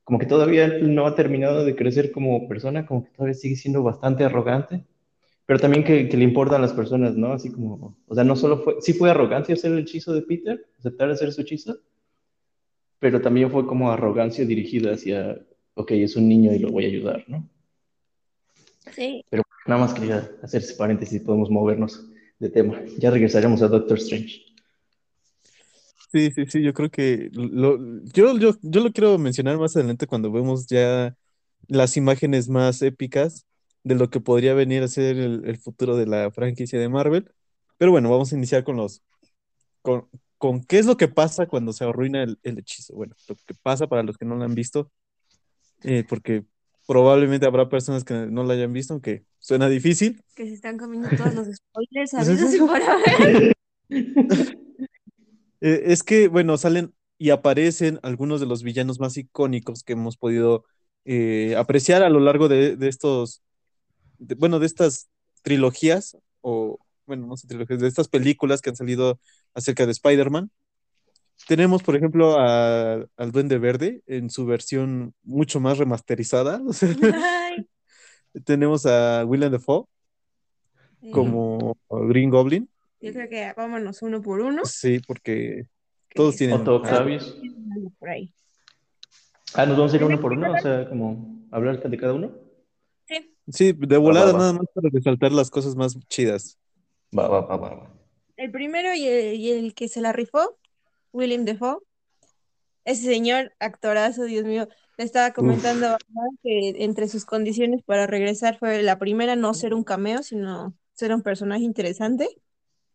como 0.03 0.19
que 0.19 0.25
todavía 0.25 0.65
él 0.65 0.95
no 0.95 1.07
ha 1.07 1.15
terminado 1.15 1.65
de 1.65 1.75
crecer 1.75 2.11
como 2.11 2.47
persona, 2.47 2.85
como 2.85 3.05
que 3.05 3.11
todavía 3.11 3.35
sigue 3.35 3.55
siendo 3.55 3.83
bastante 3.83 4.23
arrogante, 4.25 4.85
pero 5.45 5.59
también 5.59 5.83
que, 5.83 6.09
que 6.09 6.17
le 6.17 6.23
importan 6.25 6.61
las 6.61 6.73
personas, 6.73 7.15
¿no? 7.15 7.33
Así 7.33 7.51
como, 7.51 7.97
o 8.07 8.15
sea, 8.15 8.23
no 8.23 8.35
solo 8.35 8.59
fue, 8.63 8.75
sí 8.81 8.93
fue 8.93 9.11
arrogancia 9.11 9.55
hacer 9.55 9.71
el 9.73 9.79
hechizo 9.79 10.13
de 10.13 10.21
Peter, 10.23 10.65
aceptar 10.79 11.09
hacer 11.11 11.31
su 11.33 11.41
hechizo, 11.41 11.79
pero 12.99 13.21
también 13.21 13.49
fue 13.49 13.65
como 13.65 13.91
arrogancia 13.91 14.45
dirigida 14.45 14.93
hacia, 14.93 15.39
ok, 15.75 15.91
es 15.91 16.15
un 16.15 16.27
niño 16.27 16.53
y 16.53 16.59
lo 16.59 16.69
voy 16.69 16.85
a 16.85 16.89
ayudar, 16.89 17.23
¿no? 17.27 17.47
Sí. 18.93 19.23
Pero 19.29 19.43
nada 19.65 19.81
más 19.81 19.93
quería 19.93 20.29
hacer 20.43 20.61
ese 20.61 20.75
paréntesis, 20.75 21.21
podemos 21.21 21.49
movernos 21.49 22.05
de 22.39 22.49
tema. 22.49 22.81
Ya 22.97 23.11
regresaremos 23.11 23.61
a 23.61 23.67
Doctor 23.67 23.97
Strange. 23.97 24.41
Sí, 26.11 26.31
sí, 26.31 26.45
sí, 26.47 26.63
yo 26.63 26.73
creo 26.73 26.89
que 26.89 27.29
lo, 27.33 27.77
yo, 28.13 28.37
yo, 28.37 28.55
yo 28.61 28.81
lo 28.81 28.91
quiero 28.91 29.17
mencionar 29.19 29.57
más 29.57 29.75
adelante 29.75 30.07
cuando 30.07 30.31
vemos 30.31 30.65
ya 30.65 31.15
las 31.67 31.97
imágenes 31.97 32.49
más 32.49 32.81
épicas 32.81 33.45
de 33.83 33.95
lo 33.95 34.09
que 34.09 34.19
podría 34.19 34.55
venir 34.55 34.81
a 34.81 34.87
ser 34.87 35.17
el, 35.17 35.43
el 35.45 35.57
futuro 35.57 35.95
de 35.95 36.07
la 36.07 36.31
franquicia 36.31 36.79
de 36.79 36.89
Marvel. 36.89 37.31
Pero 37.77 37.91
bueno, 37.91 38.09
vamos 38.09 38.33
a 38.33 38.35
iniciar 38.35 38.63
con 38.63 38.77
los, 38.77 39.03
con, 39.83 40.09
con 40.39 40.63
qué 40.63 40.79
es 40.79 40.87
lo 40.87 40.97
que 40.97 41.07
pasa 41.07 41.45
cuando 41.45 41.71
se 41.73 41.83
arruina 41.83 42.23
el, 42.23 42.39
el 42.41 42.57
hechizo. 42.57 42.95
Bueno, 42.95 43.13
lo 43.27 43.35
que 43.35 43.53
pasa 43.61 43.85
para 43.85 44.01
los 44.01 44.17
que 44.17 44.25
no 44.25 44.35
lo 44.35 44.43
han 44.43 44.55
visto, 44.55 44.91
eh, 45.83 46.03
porque 46.09 46.43
probablemente 46.87 47.45
habrá 47.45 47.69
personas 47.69 48.03
que 48.03 48.13
no 48.25 48.43
lo 48.43 48.51
hayan 48.51 48.73
visto, 48.73 48.93
aunque 48.93 49.23
suena 49.37 49.69
difícil. 49.69 50.23
Que 50.35 50.47
se 50.47 50.53
están 50.55 50.77
comiendo 50.79 51.07
todos 51.15 51.35
los 51.35 51.47
spoilers 51.55 52.13
habidos 52.15 52.53
eso- 52.53 52.65
y 52.65 52.67
por 52.67 52.81
haber. 52.81 53.53
Eh, 55.61 55.83
es 55.91 56.03
que, 56.03 56.29
bueno, 56.29 56.57
salen 56.57 56.93
y 57.17 57.31
aparecen 57.31 57.99
algunos 58.01 58.39
de 58.39 58.45
los 58.45 58.63
villanos 58.63 58.97
más 59.01 59.17
icónicos 59.17 59.83
que 59.83 59.91
hemos 59.91 60.15
podido 60.15 60.63
eh, 61.03 61.53
apreciar 61.57 62.01
a 62.01 62.09
lo 62.09 62.21
largo 62.21 62.47
de, 62.47 62.77
de 62.77 62.87
estos, 62.87 63.41
de- 64.19 64.35
bueno, 64.35 64.59
de 64.59 64.65
estas 64.67 65.09
trilogías, 65.41 66.17
o, 66.39 66.79
bueno, 67.09 67.25
no 67.27 67.35
sé, 67.35 67.47
trilogías, 67.47 67.79
de 67.81 67.87
estas 67.87 68.07
películas 68.07 68.61
que 68.61 68.69
han 68.69 68.75
salido 68.75 69.19
acerca 69.55 69.85
de 69.85 69.91
Spider-Man. 69.91 70.51
Tenemos, 71.47 71.81
por 71.81 71.95
ejemplo, 71.95 72.39
a- 72.39 73.03
al 73.17 73.31
Duende 73.31 73.57
Verde 73.57 74.03
en 74.05 74.29
su 74.29 74.45
versión 74.45 75.13
mucho 75.23 75.59
más 75.59 75.77
remasterizada. 75.79 76.61
o 76.67 76.71
sea, 76.73 76.89
Ay, 77.49 77.67
tenemos 78.45 78.85
a 78.85 79.25
Willem 79.25 79.51
Dafoe 79.51 79.85
sí. 81.01 81.09
como 81.11 81.75
Green 81.89 82.29
Goblin. 82.29 82.69
Yo 83.01 83.11
creo 83.11 83.27
que 83.29 83.53
vámonos 83.57 84.01
uno 84.03 84.21
por 84.21 84.41
uno. 84.41 84.61
Sí, 84.65 84.99
porque 85.07 85.65
que 86.09 86.15
todos 86.15 86.35
tienen... 86.35 86.57
Otto 86.61 86.75
Octavius. 86.75 87.35
por 87.97 88.09
ahí. 88.09 88.31
Ah, 89.55 89.65
nos 89.65 89.77
vamos 89.77 89.93
a 89.93 89.95
ir 89.95 90.03
uno 90.03 90.19
por 90.21 90.33
uno, 90.33 90.51
o 90.51 90.57
sea, 90.59 90.87
como 90.87 91.47
hablar 91.49 91.81
de 91.81 91.97
cada 91.97 92.13
uno. 92.13 92.31
Sí. 93.07 93.35
Sí, 93.47 93.73
de 93.75 93.97
volada 93.97 94.27
va, 94.27 94.33
va. 94.33 94.37
nada 94.39 94.53
más 94.53 94.65
para 94.75 94.89
resaltar 94.93 95.31
las 95.31 95.49
cosas 95.49 95.75
más 95.75 95.97
chidas. 96.07 96.58
Va, 97.17 97.27
va, 97.27 97.41
va, 97.41 97.57
va. 97.57 97.69
va. 97.75 97.93
El 98.37 98.51
primero 98.51 98.93
y 98.93 99.05
el, 99.05 99.35
y 99.35 99.51
el 99.51 99.73
que 99.73 99.87
se 99.87 100.01
la 100.01 100.13
rifó, 100.13 100.57
William 101.11 101.45
Defoe. 101.45 101.79
Ese 102.85 103.03
señor, 103.03 103.53
actorazo, 103.59 104.23
Dios 104.23 104.45
mío. 104.45 104.67
Le 104.97 105.03
estaba 105.03 105.31
comentando 105.31 105.97
que 106.43 106.83
entre 106.83 107.07
sus 107.07 107.25
condiciones 107.25 107.83
para 107.83 108.07
regresar 108.07 108.57
fue 108.57 108.81
la 108.83 108.97
primera, 108.99 109.35
no 109.35 109.53
ser 109.53 109.73
un 109.73 109.83
cameo, 109.83 110.23
sino 110.23 110.73
ser 110.93 111.13
un 111.13 111.21
personaje 111.21 111.63
interesante. 111.63 112.27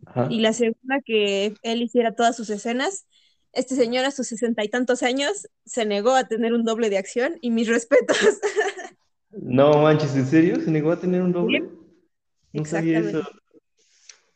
Ajá. 0.07 0.29
Y 0.31 0.41
la 0.41 0.53
segunda, 0.53 1.01
que 1.05 1.55
él 1.63 1.83
hiciera 1.83 2.15
todas 2.15 2.37
sus 2.37 2.51
escenas. 2.51 3.07
Este 3.53 3.77
señor 3.77 4.05
a 4.05 4.11
sus 4.11 4.27
sesenta 4.27 4.65
y 4.65 4.69
tantos 4.69 5.03
años 5.03 5.49
se 5.65 5.87
negó 5.87 6.15
a 6.15 6.25
tener 6.25 6.53
un 6.55 6.65
doble 6.65 6.91
de 6.91 6.99
acción 6.99 7.39
y 7.41 7.51
mis 7.51 7.69
respetos. 7.69 8.19
No 9.37 9.83
manches, 9.83 10.15
¿en 10.15 10.27
serio? 10.27 10.61
¿Se 10.61 10.71
negó 10.71 10.93
a 10.93 11.01
tener 11.01 11.21
un 11.21 11.33
doble? 11.33 11.65
No 12.53 12.65
sabía 12.65 13.01
eso. 13.01 13.21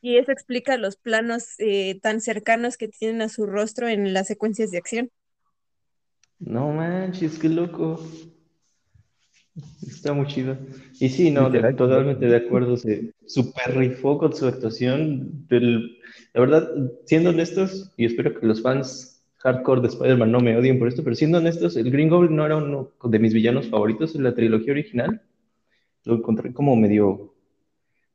Y 0.00 0.16
eso 0.16 0.30
explica 0.32 0.76
los 0.76 0.96
planos 0.96 1.54
eh, 1.58 1.98
tan 2.00 2.20
cercanos 2.20 2.76
que 2.76 2.88
tienen 2.88 3.22
a 3.22 3.28
su 3.28 3.46
rostro 3.46 3.88
en 3.88 4.12
las 4.12 4.28
secuencias 4.28 4.70
de 4.70 4.78
acción. 4.78 5.10
No 6.40 6.72
manches, 6.72 7.38
qué 7.38 7.48
loco. 7.48 8.00
Está 9.82 10.12
muy 10.12 10.26
chido. 10.26 10.56
Y 11.00 11.08
sí, 11.08 11.30
no, 11.30 11.50
de- 11.50 11.72
totalmente 11.74 12.26
de 12.26 12.36
acuerdo. 12.36 12.76
Se 12.76 13.12
super 13.26 13.76
rifó 13.76 14.18
con 14.18 14.32
su 14.34 14.46
actuación. 14.46 15.46
Del, 15.48 15.98
la 16.32 16.40
verdad, 16.40 16.68
siendo 17.06 17.30
honestos, 17.30 17.90
y 17.96 18.04
espero 18.06 18.38
que 18.38 18.46
los 18.46 18.62
fans 18.62 19.24
hardcore 19.38 19.80
de 19.80 19.88
Spider-Man 19.88 20.30
no 20.30 20.40
me 20.40 20.56
odien 20.56 20.78
por 20.78 20.88
esto, 20.88 21.02
pero 21.02 21.16
siendo 21.16 21.38
honestos, 21.38 21.76
el 21.76 21.90
Green 21.90 22.08
Goblin 22.08 22.36
no 22.36 22.46
era 22.46 22.56
uno 22.56 22.92
de 23.02 23.18
mis 23.18 23.32
villanos 23.34 23.68
favoritos 23.68 24.14
en 24.14 24.22
la 24.24 24.34
trilogía 24.34 24.72
original. 24.72 25.22
Lo 26.04 26.16
encontré 26.16 26.52
como 26.52 26.76
medio. 26.76 27.34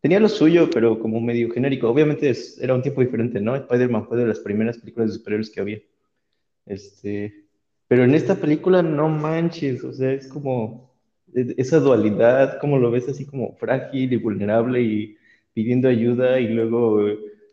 Tenía 0.03 0.19
lo 0.19 0.29
suyo, 0.29 0.69
pero 0.71 0.99
como 0.99 1.21
medio 1.21 1.49
genérico. 1.51 1.89
Obviamente 1.89 2.29
es- 2.29 2.59
era 2.61 2.75
un 2.75 2.83
tiempo 2.83 3.01
diferente, 3.01 3.41
¿no? 3.41 3.55
Spider-Man 3.55 4.07
fue 4.07 4.17
de 4.17 4.27
las 4.27 4.39
primeras 4.39 4.77
películas 4.77 5.09
de 5.11 5.17
superhéroes 5.17 5.49
que 5.49 5.61
había. 5.61 5.81
Este, 6.65 7.45
pero 7.87 8.03
en 8.05 8.15
esta 8.15 8.35
película 8.35 8.81
no 8.83 9.09
manches, 9.09 9.83
o 9.83 9.93
sea, 9.93 10.11
es 10.13 10.27
como 10.29 10.91
e- 11.35 11.55
esa 11.57 11.79
dualidad, 11.79 12.59
como 12.61 12.79
lo 12.79 12.91
ves 12.91 13.09
así 13.09 13.25
como 13.27 13.55
frágil 13.57 14.13
y 14.13 14.17
vulnerable 14.17 14.81
y 14.81 15.17
pidiendo 15.53 15.89
ayuda 15.89 16.39
y 16.39 16.47
luego 16.49 17.01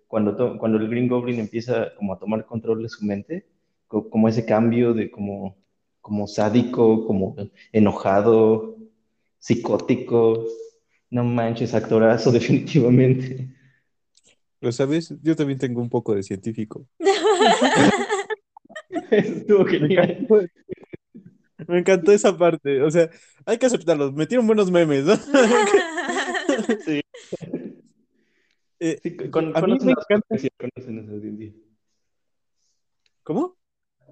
cuando, 0.08 0.58
cuando 0.58 0.78
el 0.78 0.88
Green 0.90 1.08
Goblin 1.08 1.40
empieza 1.40 1.94
como 1.96 2.14
a 2.14 2.18
tomar 2.20 2.46
control 2.46 2.82
de 2.82 2.88
su 2.90 3.04
mente, 3.06 3.46
co- 3.88 4.10
como 4.10 4.28
ese 4.28 4.46
cambio 4.46 4.94
de 4.94 5.10
como, 5.10 5.56
como 6.02 6.26
sádico, 6.28 7.06
como 7.06 7.36
enojado, 7.72 8.76
psicótico. 9.38 10.46
No 11.10 11.24
manches, 11.24 11.74
actorazo, 11.74 12.32
definitivamente. 12.38 13.48
Pero, 14.58 14.72
¿sabes? 14.72 15.14
Yo 15.22 15.36
también 15.36 15.58
tengo 15.58 15.80
un 15.80 15.88
poco 15.90 16.14
de 16.14 16.22
científico. 16.22 16.86
Estuvo 19.10 19.64
Me 19.64 19.70
genial. 19.70 20.10
encantó, 20.10 20.40
me 21.68 21.78
encantó 21.78 22.12
esa 22.12 22.36
parte. 22.36 22.82
O 22.82 22.90
sea, 22.90 23.10
hay 23.46 23.58
que 23.58 23.66
aceptarlo. 23.66 24.12
Metieron 24.12 24.46
buenos 24.46 24.70
memes, 24.70 25.04
¿no? 25.04 25.14
Sí. 26.84 27.00
Eh, 28.80 28.98
Sí, 29.02 29.16
con- 29.30 29.56
a 29.56 29.60
mí 29.60 29.78
conocen 29.78 29.86
me 29.88 29.92
a 29.92 29.96
su 29.96 30.00
encanta. 30.02 30.26
audiencia, 30.30 30.50
conocen 30.58 30.98
a 30.98 31.06
su 31.06 31.12
audiencia. 31.14 31.52
¿Cómo? 33.22 33.56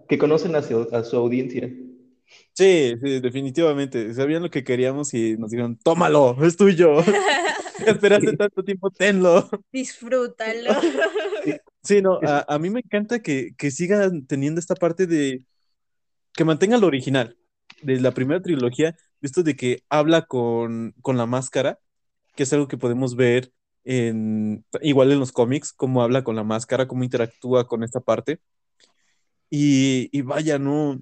Que 0.08 0.18
conocen 0.18 0.54
a 0.56 0.62
su, 0.62 0.88
a 0.92 1.04
su 1.04 1.16
audiencia. 1.16 1.70
Sí, 2.52 2.94
sí, 3.02 3.20
definitivamente. 3.20 4.12
Sabían 4.14 4.42
lo 4.42 4.50
que 4.50 4.64
queríamos 4.64 5.14
y 5.14 5.36
nos 5.36 5.50
dijeron, 5.50 5.76
tómalo, 5.78 6.36
es 6.44 6.56
tuyo. 6.56 6.98
Esperaste 7.86 8.36
tanto 8.36 8.64
tiempo, 8.64 8.90
tenlo. 8.90 9.48
Disfrútalo. 9.72 10.72
Sí, 11.82 12.02
no, 12.02 12.18
a, 12.22 12.44
a 12.48 12.58
mí 12.58 12.70
me 12.70 12.80
encanta 12.80 13.20
que, 13.20 13.54
que 13.56 13.70
sigan 13.70 14.26
teniendo 14.26 14.60
esta 14.60 14.74
parte 14.74 15.06
de 15.06 15.44
que 16.34 16.44
mantengan 16.44 16.80
lo 16.80 16.86
original 16.86 17.36
de 17.82 18.00
la 18.00 18.12
primera 18.12 18.42
trilogía, 18.42 18.96
esto 19.22 19.42
de 19.42 19.56
que 19.56 19.82
habla 19.88 20.22
con, 20.22 20.94
con 21.02 21.16
la 21.16 21.26
máscara, 21.26 21.78
que 22.36 22.44
es 22.44 22.52
algo 22.52 22.68
que 22.68 22.78
podemos 22.78 23.16
ver 23.16 23.52
en, 23.84 24.64
igual 24.82 25.12
en 25.12 25.20
los 25.20 25.32
cómics, 25.32 25.72
cómo 25.72 26.02
habla 26.02 26.24
con 26.24 26.36
la 26.36 26.44
máscara, 26.44 26.88
cómo 26.88 27.04
interactúa 27.04 27.66
con 27.66 27.82
esta 27.82 28.00
parte. 28.00 28.40
Y, 29.50 30.08
y 30.16 30.22
vaya, 30.22 30.58
no, 30.58 31.00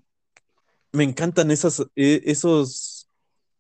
me 0.97 1.05
encantan 1.05 1.51
esas, 1.51 1.81
eh, 1.97 2.23
esos 2.25 3.09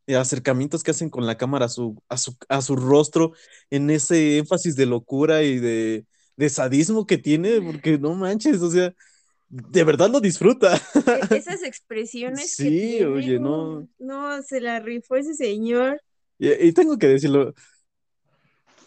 acercamientos 0.09 0.83
que 0.83 0.93
hacen 0.93 1.11
con 1.11 1.27
la 1.27 1.37
cámara 1.37 1.67
a 1.67 1.69
su, 1.69 2.01
a 2.09 2.17
su, 2.17 2.37
a 2.49 2.63
su 2.63 2.77
rostro, 2.77 3.33
en 3.71 3.91
ese 3.91 4.39
énfasis 4.39 4.77
de 4.77 4.87
locura 4.87 5.43
y 5.43 5.59
de, 5.59 6.07
de 6.37 6.49
sadismo 6.49 7.07
que 7.07 7.19
tiene, 7.19 7.61
porque 7.61 7.99
no 7.99 8.15
manches, 8.15 8.63
o 8.63 8.71
sea, 8.71 8.95
de 9.49 9.85
verdad 9.85 10.11
lo 10.11 10.21
disfruta. 10.21 10.77
E- 10.77 11.37
Esas 11.37 11.63
expresiones 11.63 12.57
que 12.57 12.65
Sí, 12.65 12.97
tiene, 12.97 13.07
oye, 13.07 13.39
no. 13.39 13.89
No, 13.99 14.43
se 14.43 14.61
la 14.61 14.81
rifó 14.81 15.17
ese 15.17 15.35
señor. 15.35 16.01
Y, 16.39 16.51
y 16.69 16.73
tengo 16.73 16.99
que 16.99 17.09
decirlo, 17.09 17.55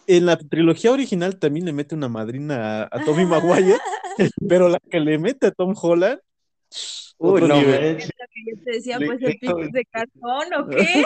en 0.07 0.25
la 0.25 0.37
trilogía 0.37 0.91
original 0.91 1.37
también 1.37 1.65
le 1.65 1.73
mete 1.73 1.95
una 1.95 2.09
madrina 2.09 2.83
a, 2.83 2.89
a 2.91 3.05
Tommy 3.05 3.25
Maguire, 3.25 3.77
pero 4.47 4.69
la 4.69 4.79
que 4.79 4.99
le 4.99 5.17
mete 5.19 5.47
a 5.47 5.51
Tom 5.51 5.73
Holland, 5.79 6.19
Uy, 7.17 7.41
no 7.41 7.47
nivel. 7.59 7.93
manches. 7.93 8.11
Yo 8.45 8.63
te 8.63 8.71
decía, 8.71 8.97
pues 8.97 9.21
el 9.21 9.37
es 9.61 9.71
de 9.71 9.85
cartón 9.85 10.53
o 10.57 10.67
qué. 10.69 11.03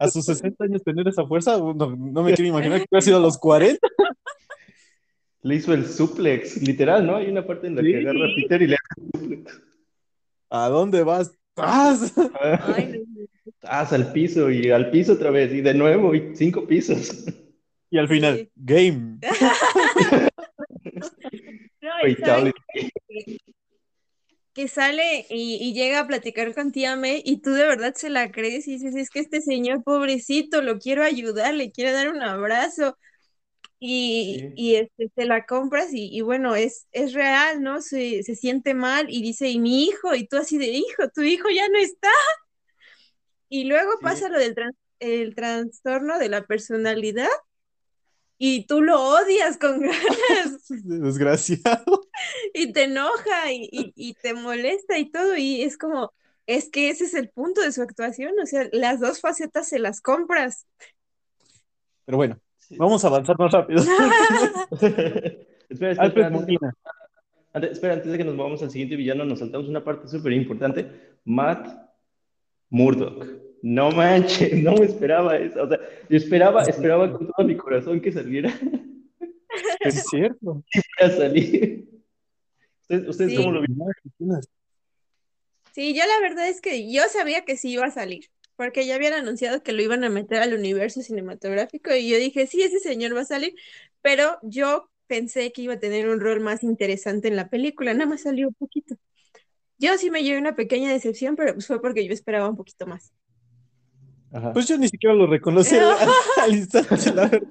A 0.00 0.08
sus 0.08 0.24
60 0.24 0.64
años 0.64 0.82
tener 0.82 1.06
esa 1.08 1.26
fuerza, 1.26 1.58
no, 1.58 1.74
no 1.74 2.22
me 2.22 2.32
quiero 2.34 2.48
imaginar 2.48 2.78
que 2.80 2.86
hubiera 2.90 3.02
sido 3.02 3.16
a 3.18 3.20
los 3.20 3.36
40. 3.38 3.78
Le 5.42 5.54
hizo 5.56 5.74
el 5.74 5.86
suplex, 5.86 6.62
literal, 6.62 7.04
¿no? 7.06 7.16
Hay 7.16 7.28
una 7.28 7.44
parte 7.46 7.66
en 7.66 7.74
la 7.76 7.82
que 7.82 7.98
agarra 7.98 8.26
a 8.26 8.34
Peter 8.36 8.62
y 8.62 8.66
le 8.68 8.76
hace 8.76 9.02
el 9.12 9.20
suplex. 9.20 9.60
¿A 10.50 10.68
dónde 10.68 11.02
vas? 11.02 11.32
¡Tras! 11.54 12.14
Ay, 12.62 13.02
no. 13.06 13.26
Ah, 13.64 13.86
al 13.90 14.12
piso 14.12 14.50
y 14.50 14.70
al 14.70 14.90
piso 14.90 15.14
otra 15.14 15.30
vez 15.30 15.52
y 15.52 15.60
de 15.60 15.74
nuevo 15.74 16.14
y 16.14 16.34
cinco 16.36 16.66
pisos. 16.66 17.24
Y 17.90 17.98
al 17.98 18.08
final, 18.08 18.36
Sí. 18.38 18.50
game. 18.56 19.18
No, 21.82 22.08
y 22.08 22.14
¿saben 22.14 22.52
Fatality. 22.52 23.38
Que 24.54 24.68
sale 24.68 25.26
y, 25.30 25.56
y 25.60 25.72
llega 25.74 26.00
a 26.00 26.06
platicar 26.06 26.54
con 26.54 26.72
tía 26.72 26.96
May 26.96 27.22
y 27.24 27.40
tú 27.40 27.52
de 27.52 27.66
verdad 27.66 27.94
se 27.96 28.10
la 28.10 28.30
crees 28.32 28.68
y 28.68 28.72
dices, 28.72 28.94
es 28.96 29.10
que 29.10 29.20
este 29.20 29.40
señor 29.40 29.82
pobrecito, 29.84 30.62
lo 30.62 30.78
quiero 30.78 31.02
ayudar, 31.04 31.54
le 31.54 31.72
quiero 31.72 31.92
dar 31.92 32.10
un 32.10 32.22
abrazo 32.22 32.98
y, 33.80 34.50
Sí. 34.50 34.54
y 34.54 34.76
este, 34.76 35.10
te 35.14 35.26
la 35.26 35.46
compras 35.46 35.92
y, 35.92 36.08
y 36.16 36.20
bueno, 36.22 36.54
es, 36.56 36.86
es 36.92 37.12
real, 37.14 37.62
¿no? 37.62 37.80
Se, 37.82 38.22
se 38.24 38.34
siente 38.36 38.74
mal 38.74 39.06
y 39.10 39.22
dice, 39.22 39.48
y 39.50 39.58
mi 39.60 39.84
hijo, 39.84 40.14
y 40.14 40.26
tú 40.28 40.36
así 40.38 40.58
de 40.58 40.66
hijo, 40.68 41.08
tu 41.14 41.22
hijo 41.22 41.48
ya 41.50 41.68
no 41.68 41.78
está. 41.78 42.08
Y 43.48 43.64
luego 43.64 43.92
Sí. 44.00 44.02
pasa 44.02 44.28
lo 44.28 44.38
del 44.38 44.54
el 45.00 45.34
trastorno 45.34 46.18
de 46.18 46.28
la 46.28 46.46
personalidad 46.46 47.28
y 48.44 48.66
tú 48.66 48.82
lo 48.82 49.00
odias 49.00 49.56
con 49.56 49.80
ganas 49.82 50.68
Desgraciado. 50.68 52.08
y 52.52 52.72
te 52.72 52.84
enoja 52.84 53.52
y, 53.52 53.68
y- 53.70 53.92
y 53.94 54.14
te 54.14 54.34
molesta 54.34 54.98
y 54.98 55.10
todo, 55.12 55.36
y 55.36 55.62
es 55.62 55.78
como, 55.78 56.12
es 56.46 56.68
que 56.68 56.90
ese 56.90 57.04
es 57.04 57.14
el 57.14 57.28
punto 57.30 57.60
de 57.60 57.70
su 57.70 57.82
actuación, 57.82 58.32
o 58.42 58.46
sea, 58.46 58.68
las 58.72 58.98
dos 58.98 59.20
facetas 59.20 59.68
se 59.68 59.78
las 59.78 60.00
compras. 60.00 60.66
Pero 62.04 62.16
bueno, 62.18 62.38
Sí. 62.58 62.76
vamos 62.76 63.04
a 63.04 63.08
avanzar 63.08 63.38
más 63.38 63.52
rápido. 63.52 63.80
espera, 64.72 65.36
espera, 65.68 66.02
Alfred 66.02 66.24
espera, 66.32 66.74
antes, 67.52 67.70
espera, 67.72 67.94
antes 67.94 68.10
de 68.12 68.18
que 68.18 68.24
nos 68.24 68.34
movamos 68.34 68.62
al 68.62 68.70
siguiente 68.70 68.96
villano, 68.96 69.24
nos 69.24 69.38
saltamos 69.38 69.68
una 69.68 69.84
parte 69.84 70.08
súper 70.08 70.32
importante. 70.32 70.90
Matt 71.24 71.68
Murdock. 72.70 73.26
No 73.62 73.92
manches, 73.92 74.60
no 74.62 74.74
me 74.74 74.86
esperaba 74.86 75.36
eso. 75.36 75.62
O 75.62 75.68
sea, 75.68 75.78
yo 76.08 76.16
esperaba, 76.16 76.64
esperaba 76.64 77.12
con 77.12 77.28
todo 77.28 77.46
mi 77.46 77.56
corazón 77.56 78.00
que 78.00 78.10
saliera 78.10 78.52
Es 79.80 80.04
cierto. 80.10 80.64
a 81.00 81.08
salir. 81.10 81.88
¿Ustedes, 82.82 83.08
ustedes 83.08 83.30
Sí. 83.30 83.36
cómo 83.36 83.52
lo 83.52 83.60
vieron? 83.60 84.40
Sí, 85.72 85.94
yo 85.94 86.02
la 86.06 86.20
verdad 86.20 86.48
es 86.48 86.60
que 86.60 86.92
yo 86.92 87.02
sabía 87.08 87.44
que 87.44 87.56
sí 87.56 87.70
iba 87.70 87.86
a 87.86 87.90
salir, 87.90 88.26
porque 88.56 88.84
ya 88.84 88.96
habían 88.96 89.14
anunciado 89.14 89.62
que 89.62 89.72
lo 89.72 89.80
iban 89.80 90.04
a 90.04 90.10
meter 90.10 90.38
al 90.38 90.54
universo 90.54 91.00
cinematográfico 91.00 91.94
y 91.94 92.08
yo 92.10 92.18
dije, 92.18 92.46
sí, 92.46 92.62
ese 92.62 92.78
señor 92.78 93.16
va 93.16 93.20
a 93.20 93.24
salir, 93.24 93.54
pero 94.02 94.38
yo 94.42 94.90
pensé 95.06 95.52
que 95.52 95.62
iba 95.62 95.74
a 95.74 95.78
tener 95.78 96.08
un 96.08 96.20
rol 96.20 96.40
más 96.40 96.62
interesante 96.62 97.28
en 97.28 97.36
la 97.36 97.48
película, 97.48 97.94
nada 97.94 98.06
más 98.06 98.22
salió 98.22 98.48
un 98.48 98.54
poquito. 98.54 98.96
Yo 99.78 99.96
sí 99.98 100.10
me 100.10 100.22
llevé 100.22 100.38
una 100.38 100.54
pequeña 100.56 100.92
decepción, 100.92 101.36
pero 101.36 101.54
pues 101.54 101.66
fue 101.66 101.80
porque 101.80 102.06
yo 102.06 102.12
esperaba 102.12 102.48
un 102.48 102.56
poquito 102.56 102.86
más. 102.86 103.12
Ajá. 104.32 104.52
Pues 104.52 104.66
yo 104.66 104.78
ni 104.78 104.88
siquiera 104.88 105.14
lo 105.14 105.26
reconocí 105.26 105.74
al, 105.76 105.96
al 106.42 106.54
instante, 106.54 107.12
la 107.14 107.28
verdad. 107.28 107.48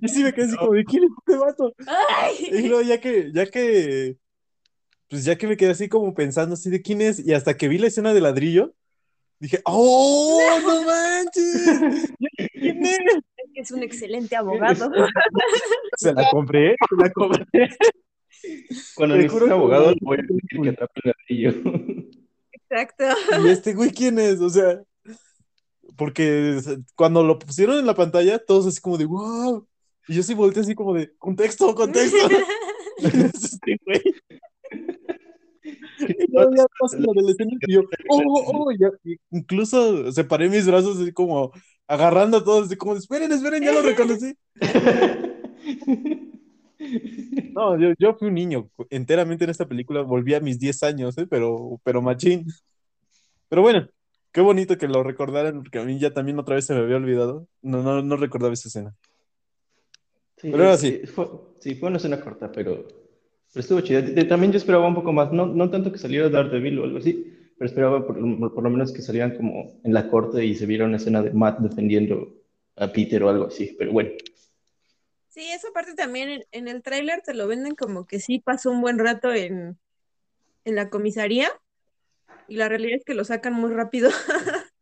Yo 0.00 0.08
sí 0.08 0.22
me 0.22 0.32
quedé 0.32 0.46
así 0.46 0.56
como 0.56 0.72
de 0.72 0.84
quién 0.84 1.04
es 1.04 1.10
este 1.18 1.36
vato. 1.36 1.72
Y 1.78 2.54
¡Ay! 2.54 2.68
luego 2.68 2.82
ya 2.82 3.00
que, 3.00 3.32
ya 3.32 3.46
que, 3.46 4.16
pues 5.08 5.24
ya 5.24 5.36
que 5.36 5.48
me 5.48 5.56
quedé 5.56 5.70
así 5.70 5.88
como 5.88 6.14
pensando 6.14 6.54
así 6.54 6.70
de 6.70 6.80
quién 6.80 7.00
es, 7.00 7.18
y 7.18 7.34
hasta 7.34 7.56
que 7.56 7.68
vi 7.68 7.78
la 7.78 7.88
escena 7.88 8.14
de 8.14 8.20
ladrillo, 8.20 8.72
dije, 9.40 9.60
¡oh, 9.64 10.40
no 10.62 10.84
manches! 10.84 12.12
¿Quién 12.52 12.86
es? 12.86 12.98
Es 12.98 13.50
que 13.52 13.60
es 13.60 13.70
un 13.72 13.82
excelente 13.82 14.36
abogado. 14.36 14.90
Se 15.96 16.14
la 16.14 16.24
compré, 16.30 16.76
se 16.88 16.96
la 16.96 17.10
compré. 17.10 17.68
Cuando 18.94 19.16
necesito 19.16 19.32
juro 19.34 19.44
un 19.44 19.50
que 19.50 19.54
abogado, 19.54 19.94
voy 20.00 20.18
a 20.18 20.22
decir 20.22 20.60
que 20.62 20.68
atrape 20.70 21.00
el 21.04 21.12
ladrillo. 21.12 22.06
Exacto. 22.52 23.04
Y 23.44 23.48
este 23.48 23.74
güey, 23.74 23.90
¿quién 23.90 24.18
es? 24.18 24.40
O 24.40 24.48
sea, 24.48 24.80
porque 26.00 26.58
cuando 26.94 27.22
lo 27.22 27.38
pusieron 27.38 27.78
en 27.78 27.84
la 27.84 27.94
pantalla, 27.94 28.38
todos 28.38 28.66
así 28.66 28.80
como 28.80 28.96
de, 28.96 29.04
wow. 29.04 29.68
Y 30.08 30.14
yo 30.14 30.22
sí 30.22 30.32
volteé 30.32 30.62
así 30.62 30.74
como 30.74 30.94
de, 30.94 31.14
contexto, 31.18 31.74
contexto. 31.74 32.16
¿Quién 32.96 33.20
es 33.34 33.44
este 33.44 33.78
güey? 33.84 34.00
Y 35.62 36.32
luego 36.32 36.52
ya 36.56 36.64
pasa 36.80 36.96
lo 36.96 37.12
del 37.12 37.28
escenario 37.28 37.58
y 37.68 37.72
yo, 37.74 37.82
oh, 38.08 38.22
oh, 38.24 38.64
oh, 38.64 38.72
ya, 38.72 38.88
incluso 39.30 40.10
separé 40.10 40.48
mis 40.48 40.66
brazos 40.66 40.98
así 40.98 41.12
como 41.12 41.52
agarrando 41.86 42.38
a 42.38 42.44
todos, 42.44 42.68
así 42.68 42.76
como, 42.76 42.96
esperen, 42.96 43.30
esperen, 43.32 43.62
ya 43.62 43.72
lo 43.72 43.82
reconocí. 43.82 44.34
No, 47.52 47.78
yo, 47.78 47.92
yo 47.98 48.14
fui 48.14 48.28
un 48.28 48.34
niño 48.34 48.70
enteramente 48.88 49.44
en 49.44 49.50
esta 49.50 49.68
película, 49.68 50.00
volví 50.00 50.32
a 50.32 50.40
mis 50.40 50.58
10 50.58 50.82
años, 50.82 51.18
¿eh? 51.18 51.26
pero, 51.28 51.78
pero 51.84 52.00
machín. 52.00 52.46
Pero 53.50 53.60
bueno, 53.60 53.86
qué 54.32 54.40
bonito 54.40 54.78
que 54.78 54.88
lo 54.88 55.02
recordaran, 55.02 55.62
porque 55.62 55.78
a 55.78 55.84
mí 55.84 55.98
ya 55.98 56.12
también 56.12 56.38
otra 56.38 56.54
vez 56.56 56.66
se 56.66 56.74
me 56.74 56.80
había 56.80 56.96
olvidado. 56.96 57.48
No, 57.62 57.82
no, 57.82 58.02
no 58.02 58.16
recordaba 58.16 58.54
esa 58.54 58.68
escena. 58.68 58.94
Sí, 60.36 60.50
Pero 60.50 60.64
ahora 60.64 60.76
sí, 60.78 61.02
Fue, 61.06 61.28
sí, 61.60 61.74
fue 61.74 61.88
una 61.88 61.98
escena 61.98 62.20
corta, 62.20 62.50
pero, 62.50 62.86
pero 63.52 63.60
estuvo 63.60 63.80
chida. 63.80 64.02
También 64.28 64.52
yo 64.52 64.58
esperaba 64.58 64.86
un 64.88 64.94
poco 64.94 65.12
más, 65.12 65.32
no, 65.32 65.46
no 65.46 65.70
tanto 65.70 65.92
que 65.92 65.98
saliera 65.98 66.28
Daredevil 66.30 66.78
o 66.78 66.84
algo 66.84 66.98
así, 66.98 67.52
pero 67.58 67.68
esperaba 67.68 68.06
por, 68.06 68.16
por 68.54 68.62
lo 68.62 68.70
menos 68.70 68.92
que 68.92 69.02
salieran 69.02 69.36
como 69.36 69.80
en 69.84 69.92
la 69.92 70.08
corte 70.08 70.44
y 70.44 70.54
se 70.54 70.66
viera 70.66 70.86
una 70.86 70.96
escena 70.96 71.22
de 71.22 71.32
Matt 71.32 71.58
defendiendo 71.60 72.34
a 72.76 72.90
Peter 72.90 73.22
o 73.22 73.28
algo 73.28 73.46
así, 73.46 73.76
pero 73.78 73.92
bueno. 73.92 74.10
Sí, 75.28 75.48
esa 75.50 75.70
parte 75.72 75.94
también 75.94 76.28
en, 76.30 76.44
en 76.52 76.68
el 76.68 76.82
tráiler 76.82 77.22
te 77.22 77.34
lo 77.34 77.46
venden 77.46 77.74
como 77.74 78.06
que 78.06 78.18
sí 78.20 78.40
pasó 78.40 78.70
un 78.70 78.80
buen 78.80 78.98
rato 78.98 79.32
en, 79.32 79.78
en 80.64 80.74
la 80.76 80.90
comisaría 80.90 81.50
y 82.50 82.56
la 82.56 82.68
realidad 82.68 82.98
es 82.98 83.04
que 83.04 83.14
lo 83.14 83.24
sacan 83.24 83.54
muy 83.54 83.72
rápido. 83.72 84.10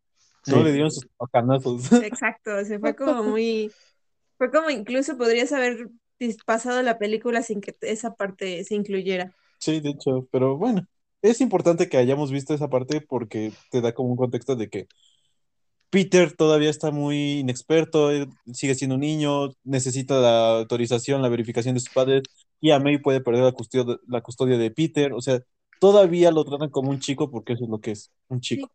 No 0.46 0.62
le 0.62 0.72
dieron 0.72 0.90
sus 0.90 1.07
bacanazos. 1.18 1.92
Exacto, 2.02 2.64
se 2.64 2.78
fue 2.78 2.96
como 2.96 3.22
muy, 3.22 3.70
fue 4.38 4.50
como 4.50 4.70
incluso 4.70 5.18
podrías 5.18 5.52
haber 5.52 5.90
pasado 6.46 6.81
la 6.81 6.96
película 6.96 7.42
sin 7.42 7.61
que 7.61 7.76
esa 7.83 8.14
parte 8.14 8.64
se 8.64 8.74
incluyera. 8.74 9.35
Sí, 9.59 9.81
de 9.81 9.90
hecho, 9.90 10.26
pero 10.31 10.57
bueno, 10.57 10.87
es 11.20 11.42
importante 11.42 11.90
que 11.90 11.98
hayamos 11.98 12.33
visto 12.33 12.54
esa 12.54 12.70
parte 12.70 13.02
porque 13.02 13.52
te 13.70 13.83
da 13.83 13.92
como 13.92 14.11
un 14.11 14.16
contexto 14.16 14.57
de 14.57 14.70
que 14.70 14.87
Peter 15.90 16.35
todavía 16.35 16.70
está 16.70 16.90
muy 16.90 17.40
inexperto, 17.40 18.11
sigue 18.52 18.74
siendo 18.74 18.94
un 18.94 19.02
niño, 19.02 19.50
necesita 19.64 20.18
la 20.18 20.59
autorización, 20.61 21.20
la 21.20 21.28
verificación 21.28 21.74
de 21.74 21.81
sus 21.81 21.92
padres, 21.92 22.22
y 22.61 22.70
a 22.70 22.78
May 22.78 22.98
puede 22.98 23.20
perder 23.20 23.44
la 23.44 23.52
custodia, 23.52 23.96
la 24.07 24.20
custodia 24.22 24.57
de 24.57 24.70
Peter, 24.70 25.12
o 25.12 25.20
sea, 25.20 25.40
todavía 25.80 26.30
lo 26.30 26.44
tratan 26.44 26.70
como 26.70 26.90
un 26.90 26.98
chico 27.00 27.30
porque 27.30 27.54
eso 27.54 27.64
es 27.64 27.70
lo 27.70 27.80
que 27.80 27.92
es, 27.92 28.12
un 28.28 28.40
chico. 28.40 28.70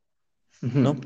¿no? 0.80 0.98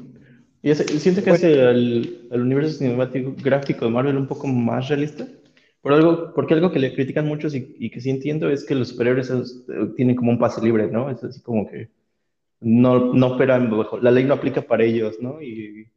Y 0.62 0.72
ese- 0.72 1.00
siento 1.00 1.24
que 1.24 1.32
hace 1.32 1.62
al, 1.64 2.28
al 2.32 2.42
universo 2.42 2.78
cinematográfico 2.80 3.86
de 3.86 3.92
Marvel 3.92 4.18
un 4.18 4.28
poco 4.28 4.48
más 4.48 4.90
realista. 4.90 5.28
Por 5.82 5.94
algo, 5.94 6.34
porque 6.34 6.54
algo 6.56 6.72
que 6.72 6.80
le 6.80 6.94
critican 6.94 7.28
muchos 7.28 7.56
y, 7.56 7.76
y 7.80 7.90
que 7.92 8.02
sí 8.02 8.10
entiendo 8.10 8.50
es 8.50 8.66
que 8.66 8.76
los 8.76 8.90
superhéroes 8.90 9.30
eh, 9.32 9.36
tienen 9.96 10.16
como 10.16 10.32
un 10.32 10.40
pase 10.40 10.62
libre, 10.62 10.88
¿no? 10.92 11.10
Es 11.10 11.24
así 11.24 11.42
como 11.42 11.70
que 11.70 11.90
no, 12.62 13.14
no 13.14 13.28
operan 13.36 13.70
bajo, 13.72 14.00
la 14.00 14.12
ley 14.12 14.26
no 14.26 14.36
aplica 14.36 14.62
para 14.64 14.84
ellos, 14.86 15.18
¿no? 15.22 15.42
Y, 15.42 15.88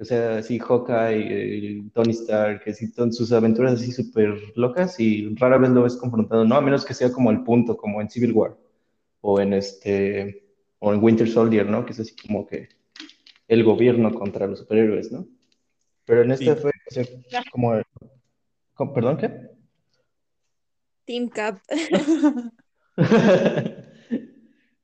o 0.00 0.04
sea, 0.04 0.42
sí, 0.42 0.58
Hawkeye, 0.58 1.78
eh, 1.80 1.84
Tony 1.94 2.12
Stark, 2.12 2.64
que 2.64 2.74
sí, 2.74 2.88
son 2.88 3.12
sus 3.12 3.32
aventuras 3.32 3.74
así 3.74 3.92
súper 3.92 4.34
locas 4.56 4.98
y 5.00 5.34
rara 5.36 5.58
vez 5.58 5.70
lo 5.70 5.84
ves 5.84 5.96
confrontado, 5.96 6.44
¿no? 6.44 6.56
A 6.56 6.60
menos 6.60 6.84
que 6.84 6.94
sea 6.94 7.12
como 7.12 7.30
el 7.30 7.44
punto, 7.44 7.76
como 7.76 8.00
en 8.00 8.10
Civil 8.10 8.32
War 8.32 8.56
o 9.22 9.40
en 9.40 9.54
este, 9.54 10.44
o 10.78 10.92
en 10.92 11.02
Winter 11.02 11.28
Soldier, 11.28 11.66
¿no? 11.66 11.86
Que 11.86 11.92
es 11.92 12.00
así 12.00 12.14
como 12.14 12.46
que 12.46 12.68
el 13.48 13.64
gobierno 13.64 14.12
contra 14.12 14.46
los 14.46 14.58
superhéroes, 14.58 15.10
¿no? 15.10 15.26
Pero 16.04 16.22
en 16.22 16.32
este 16.32 16.54
Sí. 16.54 16.60
fue 16.60 16.70
o 16.70 16.90
sea, 16.94 17.04
como, 17.50 17.80
como- 18.74 18.92
¿perdón 18.92 19.16
qué? 19.16 19.30
Team 21.06 21.28
Cap. 21.30 21.58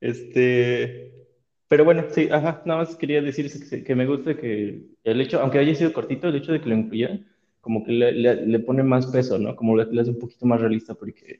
Este, 0.01 1.27
pero 1.67 1.83
bueno, 1.83 2.05
sí, 2.11 2.29
ajá, 2.31 2.61
nada 2.65 2.79
más 2.83 2.95
quería 2.95 3.21
decir 3.21 3.51
que, 3.69 3.83
que 3.83 3.95
me 3.95 4.05
gusta 4.05 4.37
que 4.37 4.85
el 5.03 5.21
hecho, 5.21 5.41
aunque 5.41 5.59
haya 5.59 5.75
sido 5.75 5.91
cortito, 5.93 6.27
el 6.29 6.35
hecho 6.37 6.53
de 6.53 6.61
que 6.61 6.69
lo 6.69 6.75
incluyan, 6.75 7.27
como 7.61 7.83
que 7.83 7.91
le, 7.91 8.11
le- 8.13 8.45
le 8.45 8.59
pone 8.59 8.81
más 8.83 9.07
peso, 9.07 9.37
¿no? 9.37 9.55
Como 9.55 9.75
le, 9.75 9.85
le 9.91 10.01
hace 10.01 10.11
un 10.11 10.19
poquito 10.19 10.45
más 10.45 10.61
realista, 10.61 10.95
porque 10.95 11.39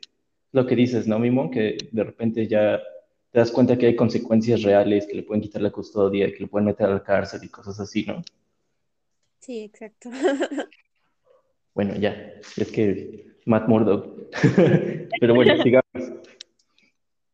lo 0.52 0.66
que 0.66 0.76
dices, 0.76 1.08
¿no, 1.08 1.20
Mimo? 1.20 1.52
Que 1.52 1.78
de 1.92 2.04
repente 2.04 2.48
ya 2.48 2.82
te 3.32 3.40
das 3.40 3.52
cuenta 3.52 3.78
que 3.78 3.88
hay 3.88 3.96
consecuencias 3.96 4.64
reales, 4.64 5.06
que 5.06 5.16
le 5.16 5.24
pueden 5.24 5.42
quitar 5.42 5.62
la 5.62 5.72
custodia, 5.72 6.32
que 6.34 6.40
le 6.40 6.48
pueden 6.48 6.66
meter 6.66 6.88
a 6.88 6.94
la 6.94 7.04
cárcel 7.04 7.44
y 7.44 7.50
cosas 7.50 7.80
así, 7.80 8.06
¿no? 8.06 8.22
Sí, 9.40 9.64
exacto. 9.64 10.10
Bueno, 11.76 11.96
ya, 11.96 12.12
es 12.58 12.72
que 12.74 13.38
Matt 13.46 13.70
Murdock. 13.70 14.30
Pero 15.22 15.34
bueno, 15.34 15.64
sigamos. 15.64 15.86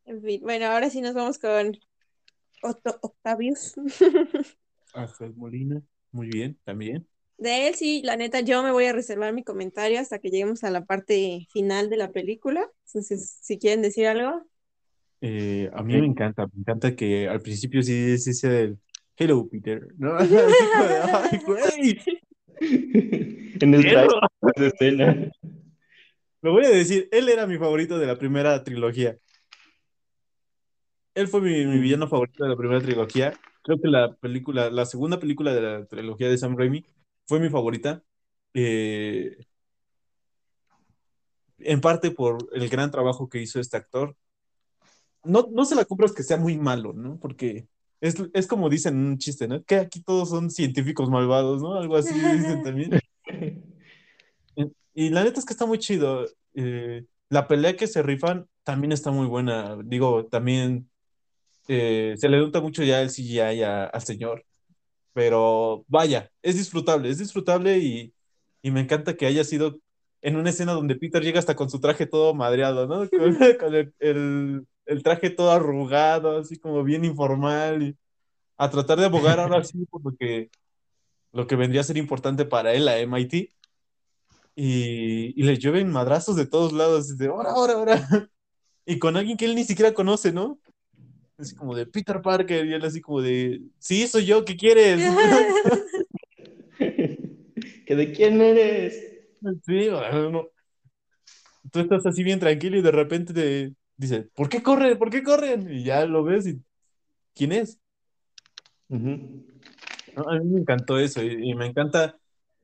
En 0.06 0.21
fin, 0.21 0.41
bueno, 0.41 0.67
ahora 0.67 0.91
sí 0.91 1.01
nos 1.01 1.15
vamos 1.15 1.39
con 1.39 1.75
Otto 2.62 2.99
Octavius. 3.01 3.73
Ángel 4.93 5.34
Molina, 5.36 5.82
muy 6.12 6.28
bien, 6.28 6.60
también. 6.63 7.08
De 7.37 7.67
él 7.67 7.75
sí, 7.75 8.01
la 8.03 8.15
neta, 8.15 8.39
yo 8.39 8.63
me 8.63 8.71
voy 8.71 8.85
a 8.85 8.93
reservar 8.93 9.33
mi 9.33 9.43
comentario 9.43 9.99
hasta 9.99 10.19
que 10.19 10.29
lleguemos 10.29 10.63
a 10.63 10.71
la 10.71 10.85
parte 10.85 11.47
final 11.51 11.89
de 11.89 11.97
la 11.97 12.11
película. 12.11 12.65
Entonces, 12.87 13.37
si 13.41 13.57
quieren 13.59 13.81
decir 13.81 14.07
algo. 14.07 14.43
Eh, 15.21 15.69
a 15.73 15.83
mí 15.83 15.99
me 15.99 16.05
encanta, 16.05 16.47
me 16.47 16.61
encanta 16.61 16.95
que 16.95 17.27
al 17.27 17.41
principio 17.41 17.81
sí 17.83 18.17
sí 18.17 18.33
sea 18.33 18.59
el 18.59 18.77
Hello 19.17 19.47
Peter, 19.49 19.85
¿no? 19.97 20.15
Así 20.17 20.29
como 20.31 20.87
de, 20.87 20.97
"Ay, 20.97 21.39
güey, 21.45 21.99
En 23.61 23.73
el 23.73 23.81
trailer 23.81 24.07
perro". 24.07 24.19
de 24.55 24.67
escena. 24.67 25.31
Lo 26.41 26.51
voy 26.53 26.65
a 26.65 26.69
decir, 26.69 27.09
él 27.11 27.27
era 27.27 27.47
mi 27.47 27.57
favorito 27.57 27.97
de 27.97 28.05
la 28.05 28.17
primera 28.17 28.63
trilogía. 28.63 29.17
Él 31.15 31.27
fue 31.27 31.41
mi, 31.41 31.65
mi 31.65 31.79
villano 31.79 32.07
favorito 32.07 32.43
de 32.43 32.49
la 32.49 32.55
primera 32.55 32.81
trilogía. 32.81 33.33
Creo 33.63 33.79
que 33.81 33.87
la 33.87 34.13
película, 34.13 34.69
la 34.69 34.85
segunda 34.85 35.19
película 35.19 35.53
de 35.53 35.61
la 35.61 35.85
trilogía 35.85 36.29
de 36.29 36.37
Sam 36.37 36.57
Raimi 36.57 36.85
fue 37.25 37.39
mi 37.39 37.49
favorita. 37.49 38.01
Eh, 38.53 39.38
en 41.59 41.81
parte 41.81 42.11
por 42.11 42.38
el 42.53 42.69
gran 42.69 42.91
trabajo 42.91 43.29
que 43.29 43.41
hizo 43.41 43.59
este 43.59 43.77
actor. 43.77 44.15
No, 45.23 45.47
no 45.51 45.65
se 45.65 45.75
la 45.75 45.85
compro 45.85 46.05
es 46.05 46.11
que 46.13 46.23
sea 46.23 46.38
muy 46.38 46.57
malo, 46.57 46.93
¿no? 46.93 47.17
Porque 47.19 47.67
es, 48.01 48.15
es 48.33 48.45
como 48.47 48.69
dicen 48.69 48.95
en 48.95 49.05
un 49.07 49.17
chiste, 49.17 49.47
¿no? 49.47 49.63
Que 49.63 49.77
aquí 49.77 50.01
todos 50.01 50.29
son 50.29 50.51
científicos 50.51 51.09
malvados, 51.09 51.61
¿no? 51.61 51.75
Algo 51.75 51.95
así 51.97 52.13
dicen 52.13 52.63
también. 52.63 52.91
Y 54.97 55.09
la 55.09 55.25
neta 55.25 55.39
es 55.39 55.45
que 55.45 55.51
está 55.51 55.65
muy 55.65 55.77
chido. 55.77 56.25
Eh, 56.53 57.03
la 57.29 57.49
pelea 57.49 57.75
que 57.75 57.85
se 57.85 58.01
rifan 58.01 58.47
también 58.63 58.93
está 58.93 59.11
muy 59.11 59.27
buena. 59.27 59.77
Digo, 59.83 60.25
también 60.27 60.89
eh, 61.67 62.15
se 62.17 62.29
le 62.29 62.38
nota 62.39 62.61
mucho 62.61 62.81
ya 62.81 63.01
el 63.01 63.09
CGI 63.09 63.39
a- 63.63 63.83
al 63.88 64.01
señor. 64.03 64.45
Pero 65.15 65.86
vaya, 65.89 66.32
es 66.43 66.58
disfrutable, 66.58 67.10
es 67.10 67.19
disfrutable 67.19 67.80
y, 67.80 68.13
y 68.63 68.71
me 68.71 68.82
encanta 68.82 69.17
que 69.17 69.28
haya 69.28 69.45
sido 69.45 69.80
en 70.21 70.38
una 70.38 70.51
escena 70.51 70.73
donde 70.73 70.97
Peter 70.97 71.23
llega 71.23 71.39
hasta 71.39 71.56
con 71.58 71.71
su 71.71 71.82
traje 71.82 72.08
todo 72.08 72.36
madreado, 72.36 72.88
¿no? 72.88 73.10
Con, 73.12 73.38
con 73.60 73.75
el, 73.75 73.95
el- 73.99 74.67
el 74.88 75.04
traje 75.04 75.32
todo 75.32 75.51
arrugado, 75.51 76.38
así 76.39 76.60
como 76.60 76.84
bien 76.84 77.06
informal, 77.06 77.84
y 77.84 77.97
a 78.58 78.69
tratar 78.71 78.99
de 78.99 79.06
abogar 79.08 79.39
ahora 79.39 79.63
sí 79.63 79.86
por 79.88 80.04
lo 80.06 80.17
que, 80.17 80.51
lo 81.34 81.47
que 81.47 81.56
vendría 81.58 81.82
a 81.82 81.86
ser 81.86 81.97
importante 81.97 82.45
para 82.45 82.73
él, 82.73 82.86
la 82.86 82.99
MIT, 82.99 83.54
y, 84.56 85.39
y 85.39 85.43
le 85.45 85.58
llueven 85.58 85.91
madrazos 85.91 86.36
de 86.38 86.47
todos 86.47 86.73
lados, 86.73 87.17
de 87.17 87.28
ahora, 87.28 87.51
ahora, 87.51 87.73
ahora, 87.73 87.95
y 88.86 88.99
con 88.99 89.17
alguien 89.17 89.38
que 89.38 89.45
él 89.45 89.56
ni 89.56 89.65
siquiera 89.65 89.93
conoce, 89.93 90.32
¿no? 90.34 90.60
Así 91.37 91.55
como 91.55 91.75
de 91.75 91.85
Peter 91.85 92.21
Parker, 92.21 92.65
y 92.65 92.73
él 92.73 92.85
así 92.85 93.01
como 93.01 93.21
de, 93.21 93.61
sí, 93.77 94.07
soy 94.07 94.25
yo, 94.25 94.45
¿qué 94.45 94.55
quieres? 94.55 95.01
¿Que 97.85 97.95
de 97.95 98.11
quién 98.13 98.41
eres? 98.41 98.95
Sí, 99.65 99.87
no. 99.89 100.47
Tú 101.71 101.79
estás 101.79 102.05
así 102.05 102.23
bien 102.23 102.39
tranquilo 102.39 102.77
y 102.77 102.81
de 102.81 102.91
repente 102.91 103.33
te 103.33 103.73
dice, 103.97 104.23
¿por 104.35 104.49
qué 104.49 104.61
corren? 104.63 104.97
¿Por 104.97 105.09
qué 105.09 105.23
corren? 105.23 105.69
Y 105.71 105.83
ya 105.83 106.05
lo 106.05 106.23
ves 106.23 106.47
y 106.47 106.61
¿quién 107.33 107.51
es? 107.51 107.79
No, 110.15 110.29
A 110.29 110.39
mí 110.39 110.45
me 110.45 110.59
encantó 110.61 110.99
eso 110.99 111.21
y, 111.23 111.51
y 111.51 111.55
me 111.55 111.65
encanta 111.65 112.17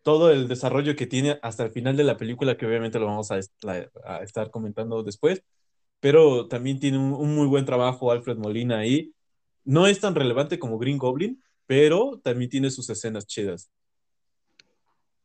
todo 0.04 0.32
el 0.32 0.48
desarrollo 0.48 0.96
que 0.96 1.08
tiene 1.08 1.40
hasta 1.42 1.64
el 1.64 1.72
final 1.72 1.98
de 1.98 2.04
la 2.04 2.18
película, 2.18 2.58
que 2.58 2.66
obviamente 2.66 3.00
lo 3.00 3.08
vamos 3.08 3.32
a, 3.32 3.38
est- 3.38 3.64
la- 3.64 3.90
a 4.06 4.24
estar 4.24 4.50
comentando 4.50 5.04
después, 5.04 5.44
pero 6.02 6.48
también 6.50 6.80
tiene 6.82 7.00
un, 7.00 7.14
un 7.14 7.36
muy 7.36 7.48
buen 7.48 7.66
trabajo 7.66 8.12
Alfred 8.12 8.38
Molina 8.38 8.80
ahí. 8.80 9.14
No 9.66 9.88
es 9.88 10.02
tan 10.02 10.16
relevante 10.16 10.60
como 10.60 10.80
Green 10.80 11.00
Goblin, 11.00 11.42
pero 11.68 12.20
también 12.24 12.52
tiene 12.52 12.72
sus 12.72 12.90
escenas 12.92 13.28
chidas. 13.28 13.72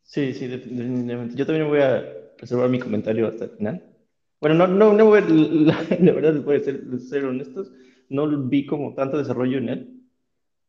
Sí, 0.05 0.33
sí, 0.35 0.47
definitivamente. 0.47 1.37
Yo 1.37 1.47
también 1.47 1.69
voy 1.69 1.81
a 1.81 2.05
reservar 2.39 2.69
mi 2.71 2.79
comentario 2.79 3.27
hasta 3.29 3.45
el 3.45 3.51
final. 3.51 3.85
Bueno, 4.41 4.57
no, 4.57 4.67
no, 4.69 4.93
no 4.93 5.07
voy 5.07 5.19
a- 5.21 5.23
la, 5.29 5.83
la 6.01 6.13
verdad, 6.13 6.35
les 6.35 6.45
voy 6.45 6.57
a 6.57 6.61
ser, 6.61 6.83
ser 7.01 7.25
honestos, 7.25 7.73
no 8.09 8.29
vi 8.49 8.67
como 8.67 8.95
tanto 8.95 9.19
desarrollo 9.19 9.59
en 9.59 9.69
él, 9.69 10.01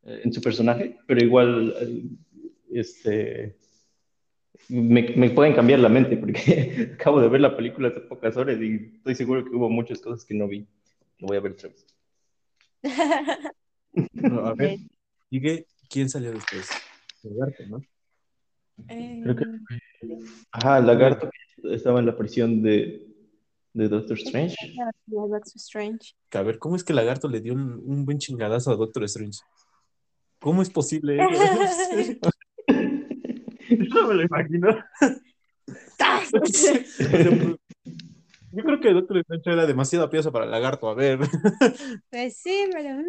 eh, 0.04 0.22
en 0.24 0.34
su 0.34 0.42
personaje, 0.42 0.98
pero 1.08 1.24
igual, 1.24 1.76
eh, 1.82 2.04
este, 2.72 3.58
me, 4.70 5.16
me 5.16 5.30
pueden 5.30 5.54
cambiar 5.54 5.80
la 5.80 5.90
mente, 5.90 6.18
porque 6.18 6.92
acabo 7.00 7.22
de 7.22 7.30
ver 7.30 7.42
la 7.42 7.56
película 7.56 7.90
hace 7.90 8.02
pocas 8.02 8.36
horas 8.38 8.60
y 8.60 8.92
estoy 8.98 9.16
seguro 9.16 9.44
que 9.44 9.56
hubo 9.56 9.70
muchas 9.70 10.00
cosas 10.00 10.26
que 10.26 10.34
no 10.34 10.48
vi. 10.48 10.68
Lo 11.20 11.28
voy 11.28 11.38
a 11.38 11.42
ver 11.42 11.54
otra 11.54 11.70
vez. 11.70 11.86
A 14.32 14.54
ver, 14.54 14.78
sigue, 15.30 15.66
¿quién 15.90 16.08
salió 16.08 16.32
después? 16.32 16.70
Lagarto, 17.24 17.64
¿no? 17.68 17.82
Creo 18.86 19.36
que, 19.36 19.46
ajá, 20.52 20.78
el 20.78 20.86
lagarto 20.86 21.30
que 21.32 21.74
estaba 21.74 22.00
en 22.00 22.06
la 22.06 22.16
prisión 22.16 22.62
de, 22.62 23.08
de 23.74 23.88
Doctor 23.90 24.18
Strange. 24.18 24.56
Doctor 25.08 25.42
Strange. 25.56 26.14
A 26.32 26.44
ver, 26.44 26.60
¿cómo 26.60 26.76
es 26.76 26.84
que 26.84 26.94
Lagarto 26.94 27.28
le 27.28 27.42
dio 27.42 27.54
un, 27.54 27.82
un 27.84 28.06
buen 28.06 28.20
chingadazo 28.20 28.72
a 28.72 28.76
Doctor 28.76 29.04
Strange? 29.06 29.40
¿Cómo 30.40 30.62
es 30.62 30.70
posible? 30.70 31.18
Yo 32.22 32.30
no 33.90 34.08
me 34.08 34.14
lo 34.16 34.24
imagino. 34.24 34.78
Yo 38.52 38.64
creo 38.64 38.80
que 38.80 38.94
Doctor 38.94 39.18
Strange 39.18 39.52
era 39.52 39.66
demasiada 39.66 40.10
pieza 40.10 40.32
para 40.32 40.46
Lagarto. 40.46 40.90
A 40.90 40.96
ver, 40.96 41.20
Pues 42.10 42.38
sí, 42.38 42.66
pero 42.72 42.96
mm, 42.96 43.06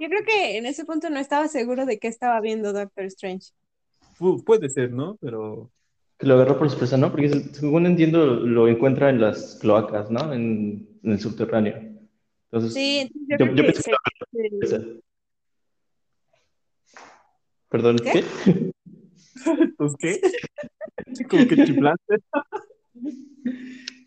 yo 0.00 0.08
creo 0.08 0.24
que 0.24 0.56
en 0.56 0.66
ese 0.66 0.84
punto 0.84 1.10
no 1.10 1.18
estaba 1.18 1.48
seguro 1.48 1.84
de 1.84 1.98
qué 1.98 2.06
estaba 2.08 2.40
viendo 2.40 2.72
Doctor 2.72 3.04
Strange. 3.06 3.48
pu- 4.18 4.42
puede 4.44 4.68
ser, 4.70 4.92
¿no? 4.92 5.16
Pero 5.20 5.70
Que 6.18 6.26
lo 6.26 6.34
agarró 6.34 6.56
por 6.58 6.70
sorpresa, 6.70 6.96
¿no? 6.96 7.10
Porque 7.10 7.28
según 7.28 7.86
entiendo 7.86 8.24
lo 8.26 8.68
encuentra 8.68 9.10
en 9.10 9.20
las 9.20 9.56
cloacas, 9.60 10.10
¿no? 10.10 10.32
En, 10.32 10.88
en 11.02 11.12
el 11.12 11.18
subterráneo. 11.20 11.74
Entonces, 12.50 12.72
Sí, 12.74 13.10
yo, 13.28 13.36
yo, 13.38 13.44
creo 13.46 13.54
yo 13.56 13.62
que 13.64 13.72
pensé 13.72 13.90
que. 14.30 15.00
Perdón, 17.68 17.96
¿Qué? 17.98 18.12
¿qué? 18.12 18.72
¿Pues 19.76 19.92
qué? 19.98 20.20
Como 21.28 21.46
que 21.46 21.56
chiflaste. 21.64 22.16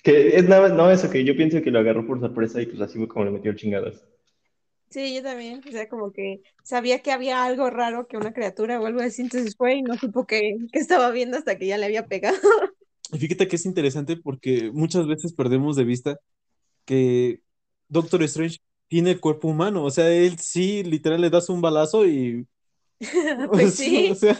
Que 0.04 0.36
es 0.36 0.48
nada 0.50 0.70
no, 0.70 0.90
eso 0.90 1.10
que 1.10 1.24
yo 1.24 1.36
pienso 1.36 1.62
que 1.62 1.72
lo 1.72 1.80
agarró 1.80 2.06
por 2.06 2.20
sorpresa 2.20 2.62
y 2.62 2.66
pues 2.66 2.82
así 2.82 2.98
fue 2.98 3.08
como 3.08 3.26
le 3.26 3.32
metió 3.32 3.54
chingadas. 3.54 4.04
Sí, 4.90 5.16
yo 5.16 5.24
también. 5.24 5.62
O 5.66 5.72
sea, 5.72 5.88
como 5.88 6.12
que 6.12 6.42
sabía 6.64 7.00
que 7.00 7.12
había 7.12 7.44
algo 7.46 7.70
raro, 7.70 8.08
que 8.08 8.18
una 8.18 8.34
criatura 8.34 8.80
o 8.80 8.86
algo 8.86 9.00
así, 9.00 9.22
entonces 9.22 9.56
fue 9.56 9.76
y 9.76 9.82
no 9.82 9.96
supo 9.98 10.26
qué, 10.26 10.58
qué 10.72 10.80
estaba 10.80 11.12
viendo 11.12 11.38
hasta 11.38 11.58
que 11.58 11.68
ya 11.68 11.78
le 11.78 11.86
había 11.86 12.08
pegado. 12.08 12.38
Y 13.14 13.18
fíjate 13.18 13.48
que 13.48 13.56
es 13.56 13.66
interesante 13.66 14.18
porque 14.18 14.72
muchas 14.74 15.08
veces 15.08 15.34
perdemos 15.34 15.76
de 15.76 15.84
vista 15.84 16.18
que 16.86 17.42
Doctor 17.88 18.24
Strange 18.24 18.58
tiene 18.88 19.12
el 19.12 19.20
cuerpo 19.20 19.48
humano. 19.48 19.84
O 19.84 19.92
sea, 19.92 20.10
él 20.10 20.38
sí, 20.40 20.84
literal, 20.84 21.22
le 21.22 21.30
das 21.30 21.50
un 21.50 21.62
balazo 21.62 22.06
y. 22.06 22.46
Pues 23.52 23.76
sí. 23.76 24.10
O 24.12 24.16
sea, 24.16 24.38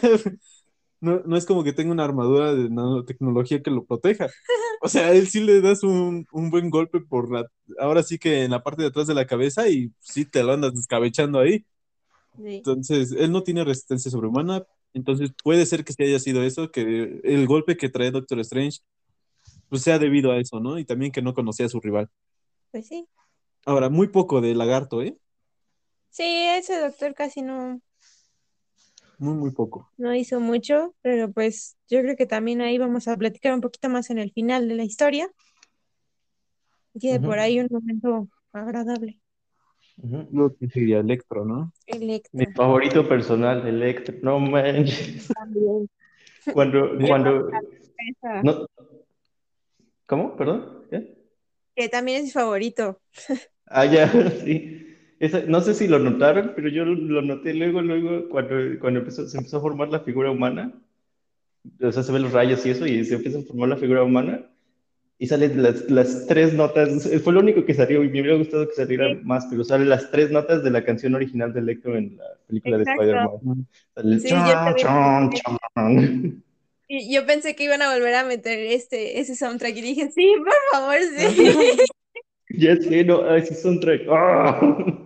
no, 1.02 1.20
no 1.26 1.36
es 1.36 1.44
como 1.46 1.64
que 1.64 1.72
tenga 1.72 1.90
una 1.90 2.04
armadura 2.04 2.54
de 2.54 2.70
nanotecnología 2.70 3.60
que 3.60 3.72
lo 3.72 3.84
proteja. 3.84 4.28
O 4.80 4.88
sea, 4.88 5.12
él 5.12 5.26
sí 5.26 5.40
le 5.40 5.60
das 5.60 5.82
un, 5.82 6.26
un 6.30 6.50
buen 6.50 6.70
golpe 6.70 7.00
por 7.00 7.30
la. 7.30 7.44
Ahora 7.78 8.04
sí 8.04 8.18
que 8.18 8.44
en 8.44 8.52
la 8.52 8.62
parte 8.62 8.82
de 8.82 8.88
atrás 8.88 9.08
de 9.08 9.14
la 9.14 9.26
cabeza 9.26 9.68
y 9.68 9.92
sí 9.98 10.24
te 10.24 10.44
lo 10.44 10.52
andas 10.52 10.74
descabechando 10.74 11.40
ahí. 11.40 11.66
Sí. 12.36 12.56
Entonces, 12.56 13.12
él 13.12 13.32
no 13.32 13.42
tiene 13.42 13.64
resistencia 13.64 14.12
sobrehumana. 14.12 14.64
Entonces, 14.94 15.32
puede 15.42 15.66
ser 15.66 15.84
que 15.84 15.92
sí 15.92 16.04
haya 16.04 16.20
sido 16.20 16.44
eso, 16.44 16.70
que 16.70 17.20
el 17.24 17.46
golpe 17.48 17.76
que 17.76 17.88
trae 17.88 18.12
Doctor 18.12 18.38
Strange, 18.40 18.78
pues 19.68 19.82
sea 19.82 19.98
debido 19.98 20.30
a 20.30 20.38
eso, 20.38 20.60
¿no? 20.60 20.78
Y 20.78 20.84
también 20.84 21.10
que 21.10 21.22
no 21.22 21.34
conocía 21.34 21.66
a 21.66 21.68
su 21.68 21.80
rival. 21.80 22.08
Pues 22.70 22.86
sí. 22.86 23.08
Ahora, 23.66 23.88
muy 23.88 24.06
poco 24.06 24.40
de 24.40 24.54
lagarto, 24.54 25.02
¿eh? 25.02 25.16
Sí, 26.10 26.24
ese 26.24 26.78
doctor 26.78 27.14
casi 27.14 27.42
no, 27.42 27.80
Muy, 29.22 29.34
muy 29.34 29.50
poco. 29.52 29.88
no 29.96 30.14
hizo 30.14 30.40
mucho, 30.40 30.94
pero 31.02 31.30
pues 31.32 31.76
yo 31.88 32.00
creo 32.02 32.16
que 32.16 32.26
también 32.26 32.60
ahí 32.60 32.78
vamos 32.78 33.08
a 33.08 33.16
platicar 33.16 33.54
un 33.54 33.60
poquito 33.60 33.88
más 33.88 34.10
en 34.10 34.18
el 34.18 34.32
final 34.32 34.68
de 34.68 34.74
la 34.74 34.84
historia. 34.84 35.30
Tiene 36.98 37.20
por 37.20 37.34
Ujú. 37.34 37.40
ahí 37.40 37.60
un 37.60 37.68
momento 37.70 38.28
agradable. 38.52 39.20
Lo 40.32 40.54
que 40.56 40.68
sería 40.68 40.98
Electro, 41.00 41.44
¿no? 41.44 41.72
Electra 41.86 42.30
Mi 42.32 42.46
favorito 42.54 43.08
personal, 43.08 43.66
Electro. 43.66 44.14
No 44.22 44.40
manches. 44.40 45.28
también. 45.34 45.88
Cuando, 46.52 46.98
cuando. 47.08 47.50
No. 48.42 48.66
¿Cómo? 50.06 50.36
¿Perdón? 50.36 50.86
¿Qué? 50.90 51.14
Que 51.74 51.88
también 51.88 52.18
es 52.18 52.24
mi 52.24 52.30
favorito. 52.30 53.00
Ah, 53.66 53.84
ya, 53.84 54.06
sí. 54.44 54.81
Esa- 55.22 55.44
no 55.46 55.60
sé 55.60 55.72
si 55.74 55.86
lo 55.86 56.00
notaron, 56.00 56.52
pero 56.56 56.68
yo 56.68 56.84
lo 56.84 57.22
noté 57.22 57.54
luego, 57.54 57.80
luego, 57.80 58.28
cuando, 58.28 58.56
cuando 58.80 58.98
empezó, 59.00 59.28
se 59.28 59.38
empezó 59.38 59.58
a 59.58 59.60
formar 59.60 59.88
la 59.88 60.00
figura 60.00 60.32
humana. 60.32 60.72
O 61.80 61.92
sea, 61.92 62.02
se 62.02 62.10
ven 62.10 62.22
los 62.22 62.32
rayos 62.32 62.66
y 62.66 62.70
eso, 62.70 62.84
y 62.88 63.04
se 63.04 63.14
empieza 63.14 63.38
a 63.38 63.42
formar 63.42 63.68
la 63.68 63.76
figura 63.76 64.02
humana. 64.02 64.48
Y 65.20 65.28
salen 65.28 65.62
las, 65.62 65.88
las 65.88 66.26
tres 66.26 66.52
notas. 66.54 67.08
Fue 67.22 67.32
lo 67.32 67.38
único 67.38 67.64
que 67.64 67.72
salió, 67.72 68.02
y 68.02 68.08
me 68.08 68.20
hubiera 68.20 68.36
gustado 68.36 68.66
que 68.66 68.74
saliera 68.74 69.08
Sí. 69.10 69.20
más, 69.22 69.46
pero 69.48 69.62
salen 69.62 69.88
las 69.90 70.10
tres 70.10 70.32
notas 70.32 70.64
de 70.64 70.70
la 70.70 70.84
canción 70.84 71.14
original 71.14 71.52
de 71.52 71.60
Electro 71.60 71.96
en 71.96 72.16
la 72.16 72.24
película 72.48 72.78
de. 72.78 72.82
Spider-Man. 72.82 73.66
Sale 73.94 74.14
el 74.14 74.20
Sí, 74.20 74.28
yo. 74.28 74.36
Y 76.88 77.20
pensé 77.24 77.54
que 77.54 77.62
iban 77.64 77.80
a 77.82 77.94
volver 77.94 78.14
a 78.16 78.24
meter 78.24 78.58
este, 78.58 79.20
ese 79.20 79.36
soundtrack 79.36 79.76
y 79.76 79.82
dije, 79.82 80.10
sí, 80.10 80.34
por 80.38 80.52
favor, 80.72 80.96
sí. 81.16 81.46
Ya 82.54 82.76
sé, 82.76 83.04
no, 83.04 83.34
ese 83.34 83.54
soundtrack. 83.54 84.02
¡Ah! 84.10 84.98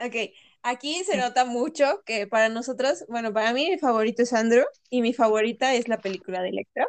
Ok, 0.00 0.14
aquí 0.62 1.02
se 1.04 1.16
nota 1.16 1.44
mucho 1.44 2.02
que 2.06 2.26
para 2.28 2.48
nosotros, 2.48 3.04
bueno, 3.08 3.32
para 3.32 3.52
mí 3.52 3.68
mi 3.70 3.78
favorito 3.78 4.22
es 4.22 4.32
Andrew 4.32 4.64
y 4.90 5.02
mi 5.02 5.12
favorita 5.12 5.74
es 5.74 5.88
la 5.88 6.00
película 6.02 6.40
de 6.42 6.50
Electro. 6.50 6.86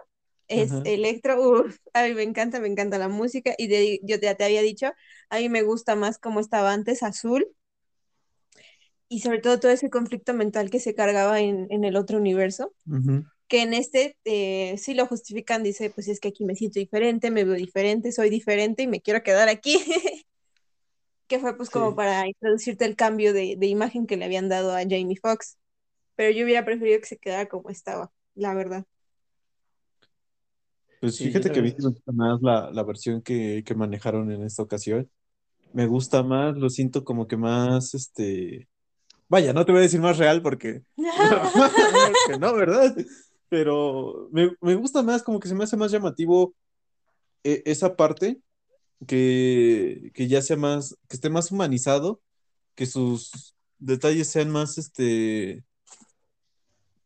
Es 0.47 0.71
Ajá. 0.71 0.83
Electro, 0.83 1.41
uff, 1.41 1.77
a 1.93 2.03
mí 2.03 2.13
me 2.13 2.23
encanta, 2.23 2.59
me 2.59 2.67
encanta 2.67 2.97
la 2.99 3.07
música 3.07 3.53
y 3.57 3.67
de- 3.67 3.99
yo 4.03 4.17
ya 4.17 4.35
te 4.35 4.43
había 4.43 4.61
dicho, 4.61 4.91
a 5.29 5.37
mí 5.39 5.49
me 5.49 5.63
gusta 5.63 5.95
más 5.95 6.17
como 6.19 6.39
estaba 6.39 6.71
antes 6.73 7.01
Azul 7.03 7.47
y 9.07 9.21
sobre 9.21 9.39
todo 9.39 9.59
todo 9.59 9.71
ese 9.71 9.89
conflicto 9.89 10.33
mental 10.33 10.69
que 10.69 10.79
se 10.79 10.95
cargaba 10.95 11.39
en, 11.41 11.67
en 11.71 11.83
el 11.83 11.95
otro 11.95 12.17
universo, 12.17 12.73
Ujú. 12.87 13.23
que 13.47 13.63
en 13.63 13.73
este 13.75 14.17
eh, 14.25 14.77
sí 14.79 14.95
lo 14.95 15.07
justifican, 15.07 15.63
dice, 15.63 15.91
pues 15.91 16.07
es 16.09 16.19
que 16.21 16.29
aquí 16.29 16.45
me 16.45 16.55
siento 16.55 16.79
diferente, 16.79 17.31
me 17.31 17.45
veo 17.45 17.55
diferente, 17.55 18.11
soy 18.13 18.29
diferente 18.31 18.83
y 18.83 18.87
me 18.87 19.01
quiero 19.01 19.23
quedar 19.23 19.49
aquí. 19.49 19.77
que 21.29 21.39
fue 21.39 21.57
pues 21.57 21.71
como 21.71 21.91
Sí. 21.91 21.95
para 21.95 22.27
introducirte 22.27 22.85
el 22.85 22.97
cambio 22.97 23.33
de, 23.33 23.57
de 23.59 23.67
imagen 23.67 24.07
que 24.07 24.17
le 24.17 24.25
habían 24.25 24.49
dado 24.49 24.73
a 24.75 24.81
Jamie 24.83 25.17
Foxx. 25.21 25.57
Pero 26.15 26.31
yo 26.37 26.45
hubiera 26.45 26.65
preferido 26.65 26.99
que 27.01 27.07
se 27.07 27.19
quedara 27.19 27.47
como 27.49 27.71
estaba, 27.71 28.11
la 28.35 28.53
verdad. 28.55 28.85
Pues 30.99 31.17
Sí, 31.17 31.25
fíjate 31.25 31.51
que 31.51 31.59
a 31.59 31.63
mí 31.63 31.73
me 31.77 31.89
gusta 31.89 32.11
más 32.11 32.41
la, 32.41 32.71
la 32.71 32.83
versión 32.83 33.21
que, 33.21 33.63
que 33.65 33.75
manejaron 33.75 34.31
en 34.31 34.43
esta 34.43 34.63
ocasión. 34.63 35.09
Me 35.73 35.87
gusta 35.87 36.23
más, 36.23 36.57
lo 36.57 36.69
siento 36.69 37.03
como 37.05 37.27
que 37.27 37.37
más, 37.37 37.93
este... 37.95 38.69
Vaya, 39.29 39.53
no 39.53 39.65
te 39.65 39.71
voy 39.73 39.79
a 39.79 39.83
decir 39.83 40.01
más 40.01 40.17
real 40.17 40.41
porque... 40.41 40.83
porque 42.17 42.37
no, 42.39 42.53
¿verdad? 42.55 42.95
Pero 43.49 44.29
me, 44.31 44.51
me 44.61 44.75
gusta 44.75 45.03
más, 45.03 45.23
como 45.23 45.39
que 45.39 45.47
se 45.47 45.55
me 45.55 45.63
hace 45.65 45.77
más 45.77 45.91
llamativo 45.91 46.55
eh, 47.43 47.63
esa 47.65 47.95
parte, 47.95 48.41
que, 49.07 50.11
que 50.13 50.27
ya 50.27 50.41
sea 50.41 50.57
más, 50.57 50.97
que 51.07 51.15
esté 51.15 51.29
más 51.29 51.51
humanizado, 51.51 52.21
que 52.75 52.85
sus 52.85 53.55
detalles 53.79 54.29
sean 54.29 54.51
más, 54.51 54.77
este, 54.77 55.63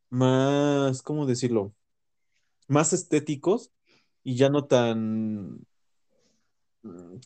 más, 0.09 1.01
¿cómo 1.01 1.25
decirlo? 1.25 1.73
Más 2.67 2.93
estéticos 2.93 3.71
y 4.23 4.35
ya 4.37 4.49
no 4.49 4.65
tan, 4.65 5.65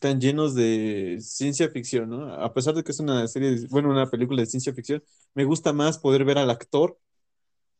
tan 0.00 0.20
llenos 0.20 0.54
de 0.54 1.18
ciencia 1.20 1.68
ficción, 1.70 2.10
¿no? 2.10 2.32
A 2.34 2.52
pesar 2.54 2.74
de 2.74 2.84
que 2.84 2.92
es 2.92 3.00
una 3.00 3.26
serie, 3.28 3.66
bueno, 3.70 3.90
una 3.90 4.08
película 4.10 4.40
de 4.40 4.46
ciencia 4.46 4.72
ficción, 4.74 5.02
me 5.34 5.44
gusta 5.44 5.72
más 5.72 5.98
poder 5.98 6.24
ver 6.24 6.38
al 6.38 6.50
actor, 6.50 6.98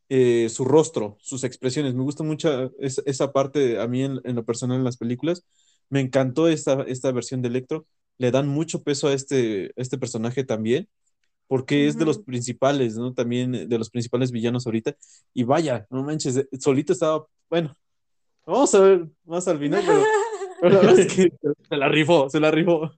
eh, 0.09 0.49
su 0.49 0.65
rostro, 0.65 1.19
sus 1.21 1.45
expresiones. 1.45 1.95
Me 1.95 2.03
gusta 2.03 2.25
mucho 2.25 2.73
esa, 2.81 3.03
esa 3.07 3.33
parte, 3.33 3.81
a 3.81 3.89
mí 3.89 4.03
en, 4.05 4.21
en 4.25 4.37
lo 4.37 4.45
personal 4.45 4.79
en 4.79 4.85
las 4.85 4.97
películas. 4.97 5.45
Me 5.91 6.01
encantó 6.01 6.49
esta, 6.49 6.83
esta 6.89 7.13
versión 7.13 7.43
de 7.43 7.49
Electro. 7.49 7.87
Le 8.19 8.31
dan 8.31 8.49
mucho 8.49 8.83
peso 8.83 9.09
a 9.09 9.15
este, 9.15 9.73
este 9.81 9.99
personaje 9.99 10.45
también, 10.45 10.89
porque 11.47 11.87
es 11.87 11.99
de 11.99 12.05
los 12.07 12.19
principales, 12.21 12.97
¿no? 12.97 13.15
También 13.15 13.53
de 13.69 13.79
los 13.79 13.91
principales 13.91 14.33
villanos 14.33 14.67
ahorita. 14.67 14.97
Y 15.35 15.45
vaya, 15.45 15.87
no 15.91 16.03
manches, 16.05 16.37
eh, 16.39 16.49
solito 16.61 16.93
estaba, 16.93 17.27
bueno, 17.51 17.75
vamos 18.47 18.75
a 18.75 18.81
ver 18.81 19.07
más 19.25 19.47
al 19.49 19.59
final, 19.59 19.83
pero, 19.87 20.03
pero 20.61 20.75
la 20.75 20.81
verdad 20.81 20.99
es 21.01 21.15
que 21.15 21.33
se 21.69 21.77
la 21.77 21.89
rifó, 21.89 22.29
se 22.31 22.41
la 22.41 22.51
rifó. 22.51 22.91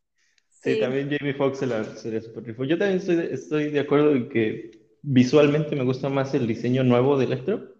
Sí, 0.62 0.74
Sí. 0.74 0.80
también 0.80 1.10
Jamie 1.10 1.34
Foxx 1.34 1.58
se 1.60 1.66
la, 1.66 1.84
se 1.96 2.10
la 2.12 2.20
super 2.20 2.44
rifó. 2.44 2.64
Yo 2.64 2.78
también 2.78 2.98
estoy 2.98 3.16
estoy 3.32 3.70
de 3.70 3.80
acuerdo 3.80 4.12
en 4.12 4.28
que 4.28 4.70
visualmente 5.02 5.74
me 5.76 5.84
gusta 5.84 6.08
más 6.10 6.34
el 6.34 6.46
diseño 6.46 6.84
nuevo 6.84 7.16
de 7.18 7.24
Electro. 7.26 7.74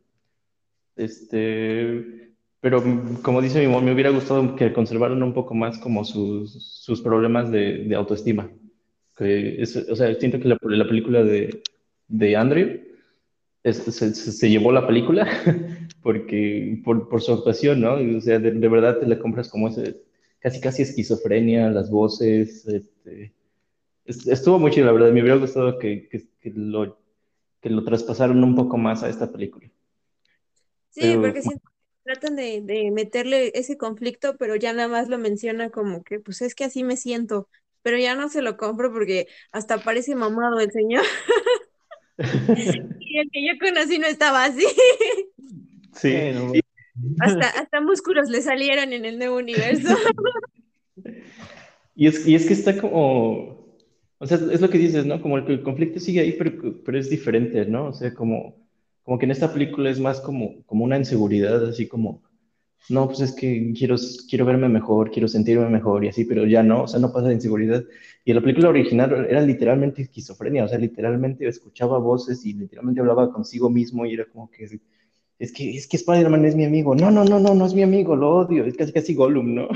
Este, 0.96 2.20
pero 2.61 2.80
mm, 2.80 3.16
como 3.22 3.40
dice 3.40 3.61
mi 3.61 3.66
mamá, 3.66 3.80
me 3.80 3.92
hubiera 3.92 4.11
gustado 4.11 4.54
que 4.56 4.72
conservaran 4.72 5.22
un 5.22 5.32
poco 5.34 5.54
más 5.54 5.78
como 5.78 6.04
sus, 6.04 6.52
sus 6.82 7.00
problemas 7.00 7.50
de, 7.50 7.84
de 7.84 7.94
autoestima. 7.94 8.50
Que 9.16 9.61
es- 9.62 9.76
o 9.76 9.96
sea, 9.96 10.14
siento 10.14 10.38
que 10.40 10.48
la, 10.48 10.58
la 10.62 10.86
película 10.88 11.22
de, 11.22 11.62
de 12.08 12.36
Andrew 12.36 12.80
es- 13.62 13.78
se, 13.78 14.14
se- 14.14 14.48
llevó 14.50 14.72
la 14.72 14.86
película 14.86 15.26
porque 16.02 16.80
por, 16.84 17.08
por 17.08 17.20
su 17.22 17.32
actuación, 17.32 17.80
¿no? 17.80 17.94
O 17.94 18.20
sea, 18.20 18.38
de, 18.38 18.52
de 18.52 18.68
verdad 18.68 18.98
te 18.98 19.06
la 19.06 19.18
compras 19.18 19.48
como 19.48 19.68
ese, 19.68 20.02
casi 20.38 20.61
casi 20.61 20.82
esquizofrenia, 20.82 21.70
las 21.70 21.90
voces, 21.90 22.66
este, 22.66 23.32
es- 24.04 24.26
estuvo 24.26 24.58
muy 24.58 24.70
chido, 24.70 24.86
la 24.86 24.92
verdad, 24.92 25.12
me 25.12 25.20
hubiera 25.22 25.36
gustado 25.38 25.78
que, 25.78 26.08
que, 26.08 26.22
que 26.40 26.52
lo, 26.54 26.98
que 27.61 27.70
lo 27.70 27.84
traspasaron 27.84 28.42
un 28.42 28.54
poco 28.54 28.76
más 28.78 29.02
a 29.02 29.08
esta 29.08 29.30
película. 29.30 29.70
Sí, 30.90 31.02
Pero 31.02 31.22
porque 31.22 31.42
siento 31.42 31.70
tratan 32.05 32.36
de, 32.36 32.61
de 32.62 32.90
meterle 32.90 33.53
ese 33.55 33.76
conflicto, 33.76 34.36
pero 34.38 34.57
ya 34.57 34.72
nada 34.72 34.88
más 34.88 35.09
lo 35.09 35.18
menciona 35.18 35.70
como 35.70 36.03
que, 36.05 36.20
pues 36.20 36.42
es 36.42 36.55
que 36.55 36.64
así 36.64 36.84
me 36.84 36.96
siento, 36.96 37.48
pero 37.82 37.98
ya 37.98 38.14
no 38.14 38.28
se 38.28 38.42
lo 38.42 38.57
compro 38.57 38.92
porque 38.92 39.28
hasta 39.53 39.82
parece 39.84 40.14
mamado 40.14 40.61
el 40.61 40.70
señor. 40.72 41.05
Y 42.98 43.18
el 43.18 43.30
que 43.30 43.46
yo 43.46 43.53
conocí 43.59 43.98
no 43.98 44.07
estaba 44.07 44.44
así. 44.44 44.64
sí, 45.92 46.09
y- 46.53 46.61
Hasta, 47.18 47.48
hasta 47.51 47.80
músculos 47.80 48.28
le 48.30 48.42
salieron 48.42 48.92
en 48.92 49.05
el 49.05 49.18
nuevo 49.18 49.36
universo. 49.36 49.88
Y 51.94 52.07
es, 52.07 52.26
y 52.26 52.34
es 52.34 52.46
que 52.46 52.53
está 52.55 52.80
como, 52.80 53.66
o 54.18 54.26
sea, 54.26 54.36
es 54.38 54.61
lo 54.61 54.70
que 54.70 54.78
dices, 54.78 55.07
¿no? 55.07 55.20
Como 55.20 55.38
el, 55.38 55.46
el 55.51 55.62
conflicto 55.62 56.01
sigue 56.01 56.20
ahí, 56.20 56.32
pero, 56.38 56.82
pero 56.84 56.98
es 56.98 57.11
diferente, 57.11 57.66
¿no? 57.66 57.86
O 57.88 57.92
sea, 57.92 58.14
como, 58.14 58.57
como 59.11 59.18
que 59.18 59.24
en 59.24 59.32
esta 59.32 59.52
película 59.52 59.90
es 59.90 59.98
más 59.98 60.20
como, 60.20 60.62
como 60.66 60.84
una 60.84 60.96
inseguridad, 60.96 61.68
así 61.68 61.88
como, 61.88 62.22
no, 62.88 63.08
pues 63.08 63.18
es 63.18 63.32
que 63.32 63.72
quiero, 63.76 63.96
quiero 64.28 64.44
verme 64.44 64.68
mejor, 64.68 65.11
quiero 65.11 65.26
sentirme 65.26 65.68
mejor 65.68 66.04
y 66.04 66.08
así, 66.11 66.24
pero 66.24 66.46
ya 66.46 66.62
no, 66.62 66.84
o 66.84 66.86
sea, 66.86 67.00
no 67.00 67.12
pasa 67.12 67.26
de 67.26 67.34
inseguridad. 67.34 67.82
Y 68.24 68.30
en 68.30 68.36
la 68.36 68.40
película 68.40 68.68
original 68.68 69.26
era 69.28 69.40
literalmente 69.40 70.02
esquizofrenia, 70.02 70.64
o 70.64 70.68
sea, 70.68 70.78
literalmente 70.78 71.48
escuchaba 71.48 71.98
voces 71.98 72.46
y 72.46 72.52
literalmente 72.52 73.00
hablaba 73.00 73.32
consigo 73.32 73.68
mismo 73.68 74.06
y 74.06 74.14
era 74.14 74.26
como 74.26 74.48
que, 74.48 74.62
es 75.40 75.52
que, 75.52 75.76
es 75.76 75.88
que 75.88 75.96
Spider-Man 75.96 76.44
es 76.44 76.54
mi 76.54 76.64
amigo. 76.64 76.94
No, 76.94 77.11
no, 77.11 77.24
no, 77.24 77.40
no, 77.40 77.52
no 77.52 77.66
es 77.66 77.74
mi 77.74 77.82
amigo, 77.82 78.14
lo 78.14 78.30
odio, 78.30 78.64
es 78.64 78.76
casi 78.76 78.92
casi 78.92 79.14
Gollum, 79.14 79.56
¿no? 79.56 79.70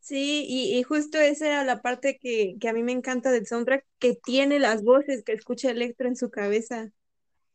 Sí, 0.00 0.46
y, 0.48 0.82
justo 0.82 1.18
esa 1.18 1.46
era 1.46 1.64
la 1.64 1.82
parte 1.82 2.18
que, 2.18 2.56
que 2.58 2.68
a 2.70 2.72
mí 2.72 2.82
me 2.82 2.92
encanta 2.92 3.30
del 3.32 3.46
soundtrack, 3.46 3.84
que 3.98 4.14
tiene 4.14 4.60
las 4.60 4.82
voces 4.82 5.22
que 5.24 5.32
escucha 5.32 5.70
Electro 5.70 6.08
en 6.08 6.16
su 6.16 6.30
cabeza. 6.30 6.90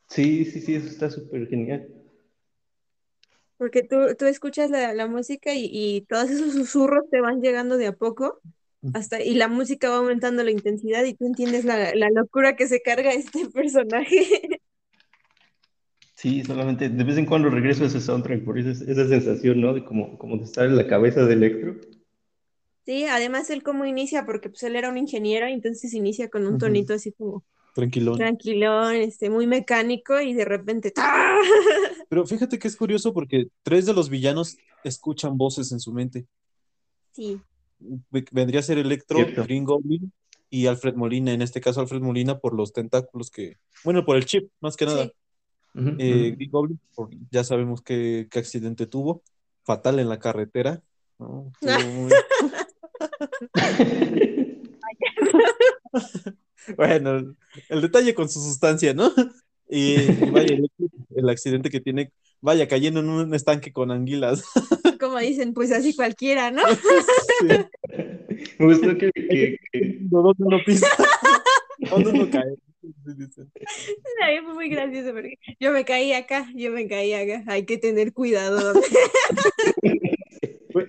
Sí, 0.09 0.45
sí, 0.45 0.59
sí, 0.61 0.75
eso 0.75 0.87
está 0.87 1.09
súper 1.09 1.47
genial. 1.47 1.87
Porque 3.57 3.83
tú, 3.83 3.97
tú 4.17 4.25
escuchas 4.25 4.69
la, 4.71 4.93
la 4.93 5.07
música 5.07 5.53
y, 5.53 5.69
y 5.71 6.01
todos 6.07 6.29
esos 6.29 6.53
susurros 6.53 7.09
te 7.11 7.21
van 7.21 7.41
llegando 7.41 7.77
de 7.77 7.87
a 7.87 7.93
poco, 7.93 8.41
hasta, 8.93 9.21
y 9.21 9.35
la 9.35 9.47
música 9.49 9.89
va 9.89 9.97
aumentando 9.97 10.43
la 10.43 10.51
intensidad 10.51 11.03
y 11.05 11.13
tú 11.15 11.25
entiendes 11.27 11.65
la, 11.65 11.93
la 11.95 12.09
locura 12.09 12.55
que 12.55 12.67
se 12.67 12.81
carga 12.81 13.11
este 13.11 13.49
personaje. 13.53 14.61
Sí, 16.13 16.43
solamente 16.43 16.87
de 16.87 17.03
vez 17.03 17.17
en 17.17 17.25
cuando 17.25 17.49
regreso 17.49 17.83
a 17.83 17.87
ese 17.87 17.99
soundtrack 17.99 18.43
por 18.43 18.59
esa, 18.59 18.69
esa 18.69 19.07
sensación, 19.07 19.59
¿no? 19.59 19.73
De 19.73 19.83
como, 19.83 20.19
como 20.19 20.37
de 20.37 20.43
estar 20.43 20.67
en 20.67 20.75
la 20.75 20.85
cabeza 20.85 21.25
de 21.25 21.33
Electro. 21.33 21.77
Sí, 22.85 23.05
además 23.05 23.49
él 23.51 23.61
cómo 23.63 23.85
inicia, 23.85 24.25
porque 24.25 24.49
pues 24.49 24.63
él 24.63 24.75
era 24.75 24.89
un 24.89 24.97
ingeniero 24.97 25.47
y 25.47 25.53
entonces 25.53 25.93
inicia 25.93 26.29
con 26.29 26.47
un 26.47 26.57
tonito 26.57 26.93
así 26.93 27.11
como 27.13 27.45
Tranquilón. 27.73 28.17
tranquilón, 28.17 28.95
este, 28.95 29.29
muy 29.29 29.47
mecánico 29.47 30.19
y 30.19 30.33
de 30.33 30.45
repente. 30.45 30.93
Pero 32.09 32.25
fíjate 32.25 32.57
que 32.59 32.67
es 32.67 32.75
curioso 32.75 33.13
porque 33.13 33.47
tres 33.63 33.85
de 33.85 33.93
los 33.93 34.09
villanos 34.09 34.57
escuchan 34.83 35.37
voces 35.37 35.71
en 35.71 35.79
su 35.79 35.93
mente. 35.93 36.25
Sí, 37.13 37.39
Ve- 37.79 38.25
Vendría 38.31 38.59
a 38.59 38.63
ser 38.63 38.77
Electro, 38.77 39.17
Cierto. 39.19 39.43
Green 39.43 39.63
Goblin 39.63 40.11
y 40.49 40.65
Alfred 40.67 40.95
Molina. 40.95 41.31
En 41.31 41.41
este 41.41 41.61
caso, 41.61 41.79
Alfred 41.81 42.01
Molina 42.01 42.39
por 42.39 42.53
los 42.53 42.73
tentáculos 42.73 43.29
que. 43.29 43.57
Bueno, 43.83 44.03
por 44.05 44.17
el 44.17 44.25
chip, 44.25 44.49
más 44.59 44.75
que 44.75 44.85
nada. 44.85 45.05
sí. 45.05 45.11
Eh. 45.99 46.33
Green 46.35 46.51
Goblin, 46.51 46.79
por- 46.95 47.09
ya 47.31 47.43
sabemos 47.43 47.81
qué, 47.81 48.27
qué 48.29 48.39
accidente 48.39 48.85
tuvo. 48.87 49.21
Fatal 49.63 49.99
en 49.99 50.09
la 50.09 50.19
carretera. 50.19 50.81
¿no? 51.19 51.51
Muy- 51.61 52.11
Bueno, 56.75 57.35
el 57.69 57.81
detalle 57.81 58.13
con 58.13 58.29
su 58.29 58.39
sustancia, 58.41 58.93
¿no? 58.93 59.11
Y, 59.71 59.97
y 60.01 60.29
vaya, 60.31 60.55
el, 60.55 60.67
el 61.15 61.29
accidente 61.29 61.69
que 61.69 61.79
tiene, 61.79 62.11
vaya, 62.41 62.67
cayendo 62.67 63.01
en 63.01 63.09
un 63.09 63.35
estanque 63.35 63.71
con 63.71 63.91
anguilas. 63.91 64.43
Como 64.99 65.19
dicen, 65.19 65.53
pues 65.53 65.71
así 65.71 65.95
cualquiera, 65.95 66.49
¿no? 66.49 66.63
Sí. 66.67 67.47
Me 68.57 68.65
gustó 68.65 68.97
que, 68.97 69.11
que- 69.11 69.57
que- 69.71 69.97
¿Dónde 70.01 70.33
uno 70.43 70.57
pisa? 70.65 70.87
¿Dónde 71.87 72.09
uno 72.09 72.27
cae? 72.31 72.55
Mí 72.81 73.27
fue 74.43 74.53
muy 74.55 74.69
gracioso 74.69 75.11
porque 75.13 75.37
yo 75.59 75.71
me 75.71 75.85
caí 75.85 76.13
acá, 76.13 76.47
yo 76.55 76.71
me 76.71 76.87
caí 76.87 77.13
acá. 77.13 77.43
Hay 77.45 77.65
que 77.67 77.77
tener 77.77 78.11
cuidado. 78.11 78.73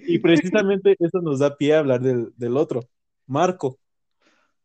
Y 0.06 0.18
precisamente 0.20 0.96
eso 0.98 1.20
nos 1.20 1.38
da 1.40 1.56
pie 1.56 1.74
a 1.74 1.78
hablar 1.80 2.00
del, 2.00 2.32
del 2.36 2.56
otro, 2.56 2.80
Marco. 3.26 3.78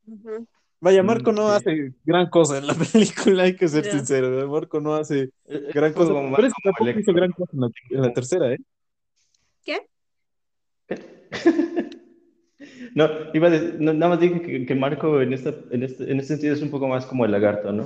Ujú. 0.08 0.48
Vaya, 0.86 1.02
Marco 1.02 1.32
Mm, 1.32 1.36
no 1.36 1.48
sí. 1.48 1.56
hace 1.56 1.94
gran 2.06 2.30
cosa 2.30 2.60
en 2.60 2.68
la 2.68 2.76
película, 2.94 3.42
hay 3.44 3.56
que 3.56 3.68
ser 3.68 3.86
sincero. 3.86 4.48
Marco 4.48 4.80
no 4.80 4.94
hace 4.94 5.32
es 5.48 5.74
gran 5.74 5.94
cosa. 5.94 6.14
como 6.14 6.36
Pero 6.36 6.48
es 6.48 6.54
que 6.54 6.62
tampoco 6.62 7.00
hizo 7.00 7.14
gran 7.14 7.32
cosa 7.32 7.52
en 7.54 7.60
la, 7.62 7.70
en 7.90 8.02
la 8.04 8.14
tercera, 8.14 8.54
¿eh? 8.54 8.58
¿Qué? 9.64 9.80
No, 12.96 13.10
iba 13.34 13.48
a 13.48 13.52
decir- 13.52 13.76
no, 13.80 13.94
nada 13.94 14.12
más 14.12 14.20
dije 14.20 14.42
que, 14.42 14.66
que 14.66 14.76
Marco 14.76 15.22
en, 15.22 15.34
esta, 15.34 15.54
en, 15.72 15.84
este, 15.84 16.10
en 16.10 16.20
este 16.20 16.34
sentido 16.36 16.54
es 16.54 16.62
un 16.62 16.70
poco 16.72 16.88
más 16.88 17.06
como 17.06 17.26
el 17.26 17.32
lagarto, 17.32 17.72
¿no? 17.74 17.86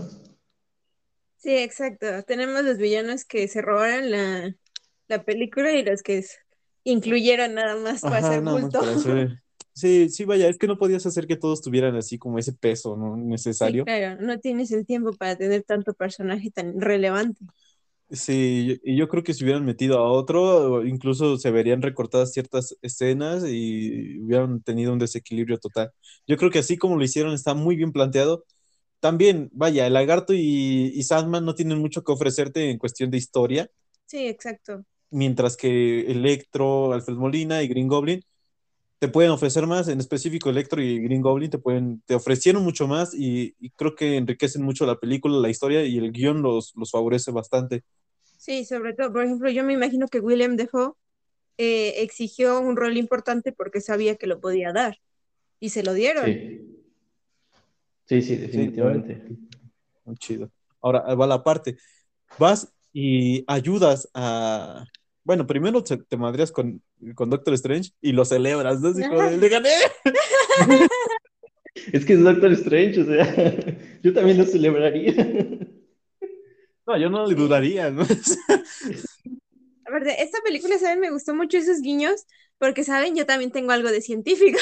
Sí, 1.38 1.56
exacto. 1.58 2.06
Tenemos 2.24 2.64
los 2.64 2.78
villanos 2.78 3.24
que 3.26 3.48
se 3.48 3.62
robaron 3.62 4.12
la, 4.12 4.54
la 5.08 5.24
película 5.24 5.72
y 5.72 5.84
los 5.84 6.04
que 6.04 6.24
incluyeron 6.84 7.56
nada 7.56 7.76
más 7.78 8.02
para 8.02 8.18
Ajá, 8.18 8.28
hacer 8.30 8.44
nada 8.44 8.70
Sí, 9.74 10.10
sí, 10.10 10.26
vaya, 10.26 10.50
es 10.50 10.58
que 10.58 10.68
no 10.68 10.78
podías 10.78 11.06
hacer 11.06 11.26
que 11.28 11.38
todos 11.38 11.62
tuvieran 11.62 11.96
así 11.96 12.18
como 12.18 12.38
ese 12.38 12.54
peso, 12.54 12.98
¿no? 12.98 13.16
Sí, 13.62 13.76
Necesario. 13.76 13.84
claro, 13.84 14.22
no 14.22 14.40
tienes 14.40 14.72
el 14.72 14.86
tiempo 14.86 15.14
para 15.14 15.36
tener 15.38 15.64
tanto 15.64 15.94
personaje 15.94 16.50
tan 16.52 16.80
relevante. 16.82 17.46
Sí, 18.12 18.80
y 18.84 18.98
yo 18.98 19.08
creo 19.08 19.24
que 19.24 19.36
si 19.36 19.44
hubieran 19.44 19.66
metido 19.66 20.00
a 20.00 20.12
otro, 20.12 20.84
incluso 20.84 21.38
se 21.38 21.52
verían 21.52 21.84
recortadas 21.84 22.34
ciertas 22.34 22.76
escenas 22.82 23.44
y 23.48 24.20
hubieran 24.20 24.64
tenido 24.64 24.92
un 24.94 24.98
desequilibrio 25.00 25.60
total. 25.60 25.92
Yo 26.26 26.36
creo 26.38 26.50
que 26.50 26.58
así 26.60 26.76
como 26.76 26.96
lo 26.98 27.04
hicieron 27.04 27.34
está 27.36 27.54
muy 27.54 27.76
bien 27.76 27.92
planteado. 27.92 28.46
También, 29.00 29.50
vaya, 29.54 29.88
el 29.88 29.94
Lagarto 29.94 30.34
y, 30.34 30.92
y 30.96 31.04
Sandman 31.04 31.46
no 31.46 31.56
tienen 31.56 31.80
mucho 31.80 32.04
que 32.04 32.12
ofrecerte 32.14 32.72
en 32.72 32.80
cuestión 32.80 33.12
de 33.12 33.18
historia, 33.18 33.70
Sí, 34.08 34.28
exacto. 34.28 34.84
mientras 35.12 35.58
que 35.58 36.02
Electro, 36.12 36.94
Alfred 36.94 37.16
Molina 37.16 37.64
y 37.64 37.68
Green 37.68 37.88
Goblin 37.88 38.22
te 39.00 39.08
pueden 39.08 39.32
ofrecer 39.32 39.66
más, 39.66 39.88
en 39.88 40.00
específico 40.00 40.50
Electro 40.50 40.82
y 40.82 41.00
Green 41.00 41.22
Goblin 41.22 41.50
te 41.50 41.58
pueden, 41.58 42.02
te 42.06 42.16
ofrecieron 42.16 42.64
mucho 42.64 42.88
más 42.88 43.14
y, 43.14 43.56
y 43.60 43.70
creo 43.72 43.96
que 43.96 44.18
enriquecen 44.18 44.62
mucho 44.62 44.86
la 44.86 45.00
película, 45.00 45.38
la 45.38 45.50
historia 45.50 45.84
y 45.86 45.98
el 45.98 46.12
guion 46.12 46.42
los, 46.42 46.74
los 46.76 46.92
favorece 46.92 47.32
bastante. 47.32 47.84
Sí, 48.38 48.66
sobre 48.66 48.94
todo, 48.94 49.12
por 49.12 49.24
ejemplo, 49.24 49.50
yo 49.50 49.64
me 49.64 49.74
imagino 49.74 50.08
que 50.08 50.20
William 50.20 50.56
Defoe 50.58 50.94
eh, 51.58 52.02
exigió 52.04 52.60
un 52.60 52.76
rol 52.76 52.98
importante 52.98 53.52
porque 53.52 53.82
sabía 53.82 54.16
que 54.16 54.28
lo 54.28 54.40
podía 54.40 54.72
dar 54.74 54.98
y 55.60 55.70
se 55.70 55.84
lo 55.84 55.94
dieron. 55.94 56.26
Sí. 56.26 56.66
Sí, 58.10 58.24
sí, 58.24 58.36
definitivamente. 58.38 59.22
Muy 60.04 60.18
chido. 60.18 60.50
Ahora 60.82 61.14
va 61.14 61.28
la 61.28 61.44
parte. 61.44 61.78
Vas 62.40 62.74
y 62.92 63.44
ayudas 63.46 64.10
a. 64.16 64.84
Bueno, 65.30 65.46
primero 65.46 65.84
te, 65.84 65.96
te 65.96 66.18
madreas 66.18 66.52
con, 66.52 66.82
con 67.14 67.30
Doctor 67.30 67.54
Strange 67.54 67.92
y 68.02 68.14
lo 68.14 68.26
celebras, 68.26 68.82
¿no? 68.82 68.90
Así 68.90 69.08
como 69.08 69.22
de, 69.22 69.38
¡le 69.38 69.48
gané! 69.48 69.70
Es 71.94 72.04
que 72.04 72.14
es 72.14 72.24
Doctor 72.24 72.52
Strange, 72.54 73.02
o 73.02 73.06
sea, 73.06 73.56
yo 74.02 74.12
también 74.12 74.40
lo 74.40 74.46
celebraría. 74.46 75.14
No, 76.88 76.98
yo 76.98 77.12
no 77.12 77.28
le 77.28 77.36
dudaría, 77.36 77.92
¿no? 77.92 78.02
A 78.02 79.92
ver, 79.92 80.04
de 80.04 80.16
esta 80.18 80.40
película, 80.44 80.80
¿saben? 80.80 81.00
Me 81.00 81.12
gustó 81.12 81.36
mucho 81.36 81.60
esos 81.60 81.82
guiños 81.82 82.26
porque, 82.58 82.84
¿saben? 82.84 83.16
Yo 83.16 83.28
también 83.28 83.52
tengo 83.52 83.72
algo 83.72 83.92
de 83.92 84.02
científico. 84.02 84.58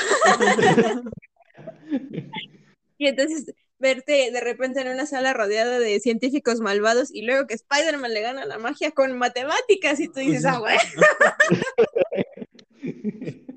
Y 2.98 3.08
entonces 3.08 3.54
verte 3.80 4.32
de 4.32 4.42
repente 4.42 4.82
en 4.82 4.88
una 4.88 5.06
sala 5.06 5.34
rodeada 5.34 5.80
de 5.80 6.00
científicos 6.00 6.60
malvados 6.60 7.14
y 7.14 7.24
luego 7.24 7.48
que 7.48 7.56
Spider-Man 7.56 8.14
le 8.14 8.22
gana 8.22 8.46
la 8.46 8.58
magia 8.58 8.92
con 8.92 9.18
matemáticas 9.18 10.00
y 10.00 10.08
tú 10.08 10.20
dices, 10.20 10.46
ah, 10.46 10.60
güey. 10.60 10.78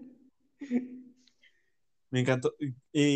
Me 2.12 2.20
encantó. 2.20 2.52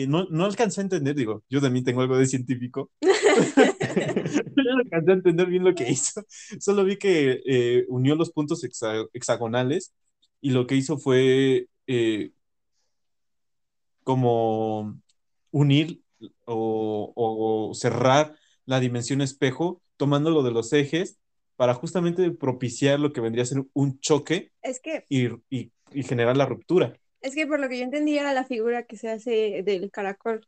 No, 0.06 0.28
no 0.30 0.44
alcancé 0.44 0.80
a 0.80 0.84
entender, 0.84 1.16
digo, 1.16 1.42
yo 1.50 1.60
también 1.60 1.84
tengo 1.84 2.00
algo 2.00 2.16
de 2.16 2.26
científico. 2.26 2.92
no 3.02 4.78
alcancé 4.78 5.10
a 5.10 5.14
entender 5.14 5.46
bien 5.48 5.64
lo 5.64 5.74
que 5.74 5.90
hizo. 5.90 6.24
Solo 6.60 6.84
vi 6.84 6.96
que 6.96 7.40
eh, 7.44 7.84
unió 7.88 8.14
los 8.14 8.30
puntos 8.30 8.62
hexa- 8.62 9.08
hexagonales 9.12 9.92
y 10.40 10.50
lo 10.50 10.68
que 10.68 10.76
hizo 10.76 10.96
fue 10.98 11.66
eh, 11.88 12.30
como 14.04 15.00
unir 15.50 16.00
o, 16.46 17.12
o 17.14 17.74
cerrar 17.74 18.34
la 18.66 18.80
dimensión 18.80 19.20
espejo, 19.20 19.82
tomándolo 19.96 20.42
de 20.42 20.50
los 20.50 20.72
ejes 20.72 21.18
para 21.56 21.74
justamente 21.74 22.30
propiciar 22.32 22.98
lo 23.00 23.12
que 23.12 23.20
vendría 23.20 23.42
a 23.42 23.46
ser 23.46 23.64
un 23.74 23.98
choque 24.00 24.50
Es 24.62 24.80
que, 24.80 25.04
y, 25.08 25.28
y- 25.50 25.70
y 25.92 26.02
generar 26.02 26.36
la 26.36 26.46
ruptura. 26.46 26.94
es 27.20 27.34
que 27.34 27.46
por 27.46 27.60
lo 27.60 27.68
que 27.68 27.78
yo 27.78 27.84
entendí 27.84 28.18
era 28.18 28.32
la 28.32 28.44
figura 28.44 28.84
que 28.84 28.96
se 28.96 29.10
hace 29.10 29.62
del 29.64 29.90
caracol, 29.90 30.46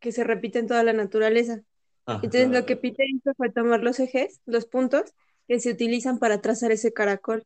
que 0.00 0.12
se 0.12 0.24
repite 0.24 0.58
en 0.58 0.66
toda 0.66 0.82
la 0.82 0.92
naturaleza. 0.92 1.60
Ajá. 2.06 2.20
Entonces 2.22 2.50
lo 2.50 2.64
que 2.66 2.76
Peter 2.76 3.06
hizo 3.08 3.32
fue 3.36 3.50
tomar 3.50 3.82
los 3.82 4.00
ejes, 4.00 4.40
los 4.46 4.66
puntos 4.66 5.12
que 5.48 5.60
se 5.60 5.70
utilizan 5.70 6.18
para 6.18 6.40
trazar 6.40 6.72
ese 6.72 6.92
caracol. 6.92 7.44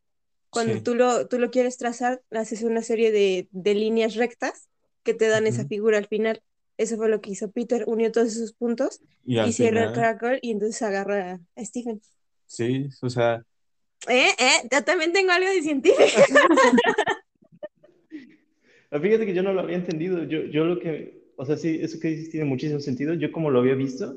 Cuando 0.51 0.75
Sí. 0.75 0.81
tú 0.83 0.95
lo, 0.95 1.29
tú 1.29 1.39
lo 1.39 1.51
quieres 1.51 1.77
trazar, 1.79 2.23
haces 2.31 2.63
una 2.63 2.83
serie 2.83 3.13
de, 3.13 3.49
de 3.53 3.75
líneas 3.75 4.15
rectas 4.17 4.69
que 5.03 5.15
te 5.15 5.29
dan 5.29 5.47
esa 5.47 5.65
figura 5.67 5.99
al 5.99 6.07
final. 6.07 6.43
Eso 6.81 6.97
fue 6.97 7.09
lo 7.09 7.21
que 7.21 7.31
hizo 7.33 7.51
Peter, 7.53 7.85
unió 7.87 8.11
todos 8.13 8.29
esos 8.37 8.53
puntos 8.55 9.01
Y 9.25 9.39
y 9.39 9.53
cierra 9.53 9.85
el 9.85 9.93
caracol 9.93 10.39
y 10.43 10.51
entonces 10.53 10.83
agarra 10.83 11.41
a 11.57 11.65
Stephen. 11.65 12.01
sí, 12.47 12.89
o 13.03 13.09
sea, 13.11 13.45
¿Eh? 14.09 14.31
¿Eh? 14.39 14.69
Yo 14.73 14.83
también 14.85 15.13
tengo 15.13 15.33
algo 15.33 15.49
de 15.49 15.63
científico. 15.63 16.21
Ah, 18.91 18.99
Fíjate 19.01 19.27
que 19.27 19.35
yo 19.35 19.43
no 19.43 19.53
lo 19.53 19.61
había 19.61 19.77
entendido. 19.77 20.25
Yo, 20.25 20.43
yo 20.45 20.65
lo 20.65 20.79
que, 20.81 21.23
o 21.37 21.45
sea, 21.45 21.57
sí, 21.57 21.79
eso 21.81 21.99
que 22.01 22.09
dices 22.09 22.31
tiene 22.31 22.47
muchísimo 22.47 22.81
sentido. 22.81 23.15
Yo 23.15 23.31
como 23.33 23.51
lo 23.51 23.61
había 23.61 23.75
visto, 23.75 24.17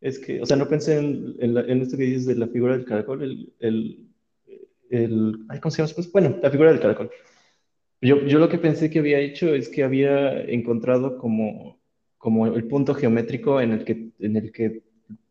es 0.00 0.18
que, 0.20 0.40
o 0.42 0.46
sea, 0.46 0.56
no 0.58 0.68
pensé 0.68 0.98
en, 0.98 1.36
en, 1.40 1.54
la- 1.54 1.62
en 1.62 1.82
esto 1.82 1.96
que 1.98 2.04
dices 2.04 2.26
de 2.26 2.36
la 2.36 2.48
figura 2.48 2.76
del 2.76 2.86
caracol, 2.86 3.22
el, 3.22 3.54
el, 3.60 4.08
el, 4.90 5.38
ay, 5.50 5.60
¿cómo 5.60 5.70
se 5.72 5.82
llama? 5.82 5.94
Pues, 5.96 6.12
bueno, 6.12 6.38
la 6.42 6.50
figura 6.52 6.72
del 6.72 6.80
caracol. 6.82 7.10
Yo, 8.02 8.20
yo 8.26 8.40
lo 8.40 8.48
que 8.50 8.58
pensé 8.58 8.90
que 8.90 9.00
había 9.00 9.20
hecho 9.20 9.54
es 9.54 9.68
que 9.70 9.84
había 9.84 10.42
encontrado 10.44 11.18
como, 11.18 11.79
como 12.20 12.46
el 12.46 12.64
punto 12.68 12.94
geométrico 12.94 13.62
en 13.62 13.72
el 13.72 13.82
que, 13.82 14.10
en 14.18 14.36
el 14.36 14.52
que 14.52 14.82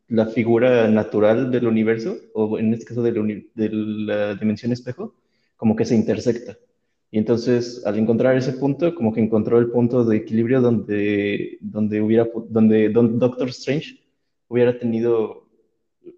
la 0.07 0.25
figura 0.25 0.89
natural 0.89 1.51
del 1.51 1.67
universo, 1.67 2.17
o 2.33 2.57
en 2.57 2.73
este 2.73 2.87
caso 2.87 3.03
del 3.03 3.47
de 3.53 3.69
la 3.69 4.33
dimensión 4.33 4.71
espejo, 4.71 5.13
como 5.55 5.75
que 5.75 5.85
se 5.85 5.95
intersecta. 5.95 6.57
Y 7.11 7.19
entonces, 7.19 7.85
al 7.85 7.99
encontrar 7.99 8.35
ese 8.35 8.53
punto, 8.53 8.95
como 8.95 9.13
que 9.13 9.21
encontró 9.21 9.59
el 9.59 9.69
punto 9.69 10.03
de 10.03 10.17
equilibrio 10.17 10.61
donde, 10.61 11.59
donde 11.61 12.01
hubiera, 12.01 12.27
donde 12.49 12.89
Doctor 12.89 13.49
Strange 13.49 14.01
hubiera 14.47 14.79
tenido 14.79 15.47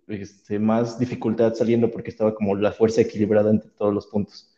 este, 0.07 0.57
más 0.57 0.97
dificultad 0.97 1.53
saliendo 1.53 1.91
porque 1.91 2.11
estaba 2.11 2.33
como 2.33 2.55
la 2.55 2.71
fuerza 2.71 3.01
equilibrada 3.01 3.51
entre 3.51 3.71
todos 3.71 3.93
los 3.93 4.07
puntos. 4.07 4.50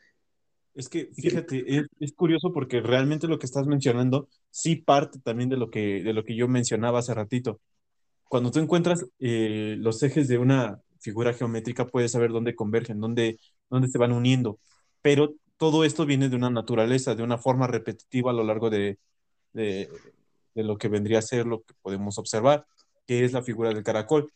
Es 0.76 0.90
que, 0.90 1.10
fíjate, 1.14 1.64
es, 1.78 1.86
es, 2.00 2.14
curioso 2.14 2.52
porque 2.52 2.82
realmente 2.82 3.28
lo 3.28 3.38
que 3.38 3.46
estás 3.46 3.68
mencionando 3.68 4.28
sí 4.50 4.76
parte 4.76 5.20
también 5.20 5.50
de 5.50 5.58
lo 5.58 5.70
que, 5.70 6.02
de 6.04 6.14
lo 6.14 6.24
que 6.24 6.36
yo 6.36 6.48
mencionaba 6.48 7.00
hace 7.00 7.14
ratito. 7.14 7.62
Cuando 8.28 8.52
tú 8.52 8.60
encuentras 8.60 9.06
eh, 9.20 9.76
los 9.80 10.02
ejes 10.04 10.28
de 10.28 10.40
una 10.40 10.82
figura 11.00 11.34
geométrica, 11.34 11.86
puedes 11.88 12.12
saber 12.14 12.32
dónde 12.32 12.56
convergen, 12.56 13.00
dónde, 13.00 13.40
dónde 13.70 13.90
se 13.90 14.00
van 14.00 14.14
uniendo. 14.14 14.60
Pero 15.02 15.36
todo 15.58 15.84
esto 15.86 16.06
viene 16.06 16.30
de 16.30 16.36
una 16.36 16.50
naturaleza, 16.50 17.16
de 17.16 17.24
una 17.24 17.38
forma 17.38 17.68
repetitiva 17.68 18.32
a 18.32 18.34
lo 18.34 18.44
largo 18.44 18.70
de, 18.72 18.98
de, 19.54 19.90
lo 20.56 20.78
que 20.78 20.88
vendría 20.90 21.20
a 21.20 21.22
ser 21.22 21.46
lo 21.46 21.62
que 21.64 21.74
podemos 21.82 22.18
observar, 22.18 22.66
que 23.06 23.24
es 23.26 23.34
la 23.34 23.44
figura 23.44 23.70
del 23.74 23.84
caracol. 23.84 24.32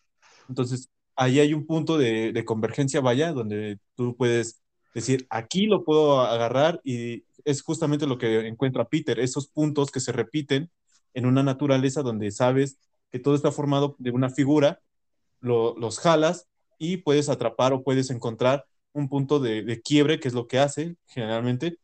Entonces, 0.49 0.89
ahí 1.15 1.39
hay 1.39 1.53
un 1.53 1.65
punto 1.65 1.97
de, 1.97 2.31
de 2.33 2.45
convergencia, 2.45 3.01
vaya, 3.01 3.33
donde 3.33 3.79
tú 3.95 4.15
puedes 4.15 4.61
decir, 4.97 5.27
aquí 5.29 5.65
lo 5.65 5.83
puedo 5.83 6.21
agarrar 6.21 6.81
y 6.83 7.23
es 7.45 7.61
justamente 7.61 8.07
lo 8.07 8.17
que 8.17 8.47
encuentra 8.47 8.89
Peter, 8.89 9.19
esos 9.19 9.47
puntos 9.47 9.91
que 9.91 9.99
se 9.99 10.11
repiten 10.11 10.71
en 11.13 11.25
una 11.25 11.43
naturaleza 11.43 12.01
donde 12.01 12.31
sabes 12.31 12.77
que 13.11 13.19
todo 13.19 13.35
está 13.35 13.51
formado 13.51 13.95
de 13.99 14.11
una 14.11 14.29
figura, 14.29 14.81
lo, 15.39 15.75
los 15.77 15.99
jalas 15.99 16.47
y 16.77 16.97
puedes 16.97 17.29
atrapar 17.29 17.73
o 17.73 17.83
puedes 17.83 18.09
encontrar 18.09 18.65
un 18.93 19.09
punto 19.09 19.39
de, 19.39 19.81
quiebre, 19.83 20.19
que 20.19 20.27
es 20.27 20.33
lo 20.33 20.47
que 20.47 20.59
hace 20.59 20.95
generalmente. 21.07 21.77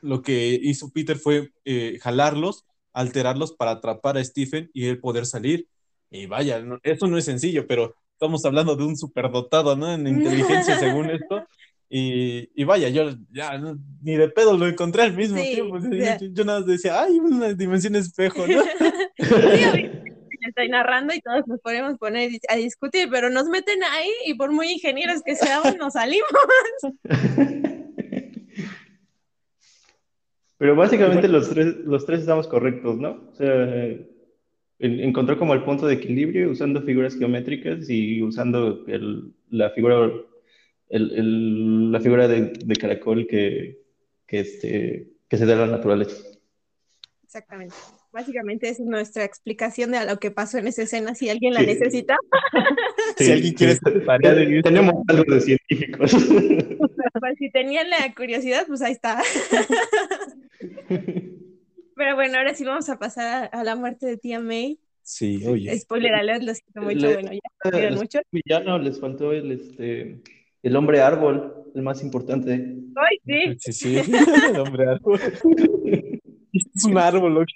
Lo 0.00 0.22
que 0.22 0.58
hizo 0.60 0.90
Peter 0.90 1.16
fue 1.16 1.52
eh, 1.64 1.98
jalarlos, 2.00 2.66
alterarlos 2.92 3.52
para 3.52 3.72
atrapar 3.72 4.16
a 4.16 4.24
Stephen 4.24 4.70
y 4.74 4.86
él 4.86 5.00
poder 5.00 5.26
salir. 5.26 5.68
Y 6.10 6.26
vaya, 6.26 6.62
eso 6.82 7.06
no 7.06 7.18
es 7.18 7.24
sencillo, 7.24 7.66
pero 7.66 7.94
estamos 8.12 8.44
hablando 8.44 8.74
de 8.74 8.84
un 8.84 8.96
superdotado, 8.96 9.76
¿no? 9.76 9.92
En 9.92 10.06
inteligencia 10.06 10.78
según 10.78 11.10
esto. 11.10 11.46
Y, 11.90 12.50
y, 12.54 12.64
vaya, 12.64 12.90
yo 12.90 13.10
ya 13.32 13.58
ni 14.02 14.16
de 14.16 14.28
pedo 14.28 14.58
lo 14.58 14.66
encontré 14.66 15.02
al 15.02 15.14
mismo 15.14 15.40
tiempo. 15.40 15.78
Yo, 15.78 16.44
nada 16.44 16.60
más 16.60 16.66
decía, 16.66 17.02
ay, 17.02 17.18
una 17.18 17.54
dimensión 17.54 17.96
espejo, 17.96 18.46
¿no? 18.46 18.62
sí, 19.16 19.90
estoy 20.46 20.68
narrando 20.68 21.14
y 21.14 21.20
todos 21.20 21.46
nos 21.46 21.60
podemos 21.60 21.96
poner 21.98 22.30
a 22.48 22.56
discutir, 22.56 23.08
pero 23.10 23.30
nos 23.30 23.46
meten 23.48 23.82
ahí 23.84 24.10
y 24.26 24.34
por 24.34 24.52
muy 24.52 24.72
ingenieros 24.72 25.22
que 25.22 25.34
seamos, 25.34 25.76
nos 25.78 25.94
salimos. 25.94 26.28
Pero 30.58 30.74
básicamente 30.74 31.28
los 31.28 31.48
tres, 31.48 31.76
los 31.84 32.04
tres 32.04 32.20
estamos 32.20 32.48
correctos, 32.48 32.98
¿no? 32.98 33.28
O 33.30 33.34
sea, 33.34 33.96
encontró 34.80 35.38
como 35.38 35.54
el 35.54 35.62
punto 35.62 35.86
de 35.86 35.94
equilibrio 35.94 36.50
usando 36.50 36.82
figuras 36.82 37.16
geométricas 37.16 37.88
y 37.88 38.20
usando 38.22 38.84
el, 38.88 39.32
la 39.50 39.70
figura, 39.70 40.10
el, 40.88 41.92
la 41.92 42.00
figura 42.00 42.28
de, 42.28 42.52
de 42.64 42.76
caracol 42.76 43.26
que, 43.26 43.78
que, 44.26 44.40
este, 44.40 45.08
que 45.28 45.36
se 45.36 45.46
da 45.46 45.54
a 45.54 45.66
la 45.66 45.76
naturaleza. 45.76 46.16
Exactamente. 47.28 47.74
Básicamente 48.10 48.70
es 48.70 48.80
nuestra 48.80 49.22
explicación 49.22 49.90
de 49.92 50.06
lo 50.06 50.18
que 50.18 50.30
pasó 50.30 50.56
en 50.56 50.66
esa 50.66 50.84
escena, 50.84 51.14
si 51.14 51.28
alguien 51.28 51.52
la 51.52 51.60
necesita. 51.60 52.16
si 53.18 53.30
alguien 53.30 53.52
quiere 53.52 53.74
sí. 53.74 53.80
Tenemos 54.62 54.94
algo 55.08 55.34
de 55.34 55.40
científicos. 55.40 56.12
Pues, 57.20 57.36
si 57.36 57.50
tenían 57.50 57.90
la 57.90 58.14
curiosidad, 58.14 58.64
pues 58.68 58.80
ahí 58.80 58.92
está. 58.92 59.20
Pero 61.96 62.14
bueno, 62.14 62.38
ahora 62.38 62.54
sí 62.54 62.64
vamos 62.64 62.88
a 62.88 62.96
pasar 62.98 63.50
a, 63.52 63.64
la 63.64 63.74
muerte 63.74 64.06
de 64.06 64.16
tía 64.16 64.38
May. 64.38 64.78
Sí, 65.02 65.44
oye. 65.44 65.76
Spoiler 65.80 66.14
alert, 66.14 66.44
lo 66.44 66.54
siento 66.54 66.80
mucho, 66.80 67.12
bueno, 67.12 67.32
ya 67.32 67.90
les, 67.90 67.96
mucho. 67.96 68.20
Villano, 68.30 68.78
les 68.78 69.00
faltó 69.00 69.32
el, 69.32 69.50
este, 69.50 70.22
el 70.62 70.76
hombre 70.76 71.00
árbol, 71.00 71.64
el 71.74 71.82
más 71.82 72.02
importante. 72.02 72.76
Ay, 72.96 73.18
sí. 73.24 73.72
Sí, 73.72 73.72
sí, 73.72 73.96
el 74.52 74.60
hombre 74.60 74.88
árbol. 74.88 75.20
es 76.52 76.84
un 76.84 76.98
árbol, 76.98 77.38
¿ok? 77.38 77.48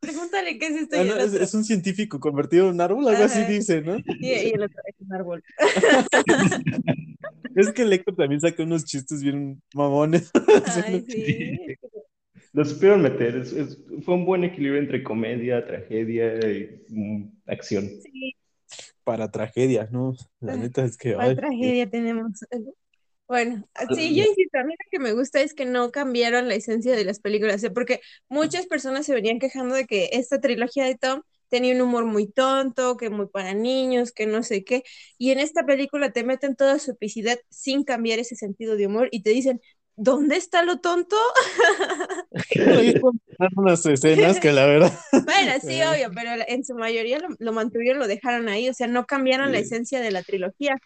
Pregúntale 0.00 0.58
qué 0.58 0.66
es 0.66 0.76
esto. 0.82 0.96
Ah, 0.96 1.42
es, 1.42 1.54
un 1.54 1.64
científico 1.64 2.20
convertido 2.20 2.68
en 2.68 2.74
un 2.74 2.80
árbol, 2.80 3.08
algo 3.08 3.24
así 3.24 3.42
dice, 3.44 3.80
¿no? 3.80 3.98
y 4.20 4.30
el 4.30 4.62
otro 4.62 4.80
es 4.86 4.94
un 5.00 5.12
árbol. 5.12 5.42
es 7.56 7.72
que 7.72 7.82
el 7.82 7.92
Héctor 7.92 8.14
también 8.14 8.40
saca 8.40 8.62
unos 8.62 8.84
chistes 8.84 9.22
bien 9.22 9.60
mamones. 9.74 10.30
Ay, 10.84 11.04
sí. 11.08 11.58
Lo 12.52 12.64
supieron 12.64 13.02
meter, 13.02 13.44
fue 14.02 14.14
un 14.14 14.24
buen 14.24 14.44
equilibrio 14.44 14.80
entre 14.80 15.02
comedia, 15.02 15.66
tragedia 15.66 16.34
y 16.50 16.84
mm, 16.88 17.30
acción. 17.46 17.88
Sí. 18.02 18.37
Para 19.08 19.30
tragedia, 19.30 19.88
¿no? 19.90 20.14
La 20.40 20.54
neta 20.54 20.84
es 20.84 20.98
que... 20.98 21.14
Para 21.14 21.34
tragedia 21.34 21.88
tenemos 21.88 22.40
bueno, 23.26 23.66
sí, 23.94 24.14
yo 24.14 24.24
insisto, 24.24 24.58
a 24.58 24.64
mí 24.64 24.74
lo 24.74 24.90
que 24.90 24.98
me 24.98 25.14
gusta 25.14 25.40
es 25.40 25.54
que 25.54 25.64
no 25.64 25.90
cambiaron 25.90 26.46
la 26.46 26.54
esencia 26.54 26.94
de 26.94 27.06
las 27.06 27.18
películas, 27.18 27.64
¿eh? 27.64 27.70
porque 27.70 28.00
muchas 28.28 28.66
personas 28.66 29.06
se 29.06 29.14
venían 29.14 29.38
quejando 29.38 29.74
de 29.74 29.86
que 29.86 30.10
esta 30.12 30.42
trilogía 30.42 30.84
de 30.84 30.96
Tom 30.96 31.22
tenía 31.48 31.74
un 31.74 31.80
humor 31.80 32.04
muy 32.04 32.30
tonto, 32.30 32.98
que 32.98 33.08
muy 33.08 33.28
para 33.28 33.54
niños, 33.54 34.12
que 34.12 34.26
no 34.26 34.42
sé 34.42 34.62
qué, 34.62 34.82
y 35.16 35.30
en 35.30 35.38
esta 35.38 35.64
película 35.64 36.12
te 36.12 36.22
meten 36.22 36.54
toda 36.54 36.78
su 36.78 36.90
epicidad 36.90 37.38
sin 37.48 37.84
cambiar 37.84 38.18
ese 38.18 38.36
sentido 38.36 38.76
de 38.76 38.88
humor 38.88 39.08
y 39.10 39.22
te 39.22 39.30
dicen, 39.30 39.60
¿dónde 39.98 40.36
está 40.36 40.62
lo 40.62 40.78
tonto? 40.80 41.16
unas 43.56 43.84
escenas 43.84 44.40
que 44.40 44.52
la 44.52 44.66
verdad. 44.66 44.98
Bueno, 45.24 45.52
sí, 45.60 45.80
obvio, 45.82 46.10
pero 46.14 46.30
en 46.46 46.64
su 46.64 46.74
mayoría 46.74 47.20
lo, 47.38 47.52
mantuvieron, 47.52 47.98
lo 47.98 48.06
dejaron 48.06 48.48
ahí, 48.48 48.68
o 48.68 48.74
sea, 48.74 48.86
no 48.86 49.04
cambiaron 49.04 49.52
la 49.52 49.58
esencia 49.58 50.00
de 50.00 50.10
la 50.10 50.22
trilogía. 50.22 50.76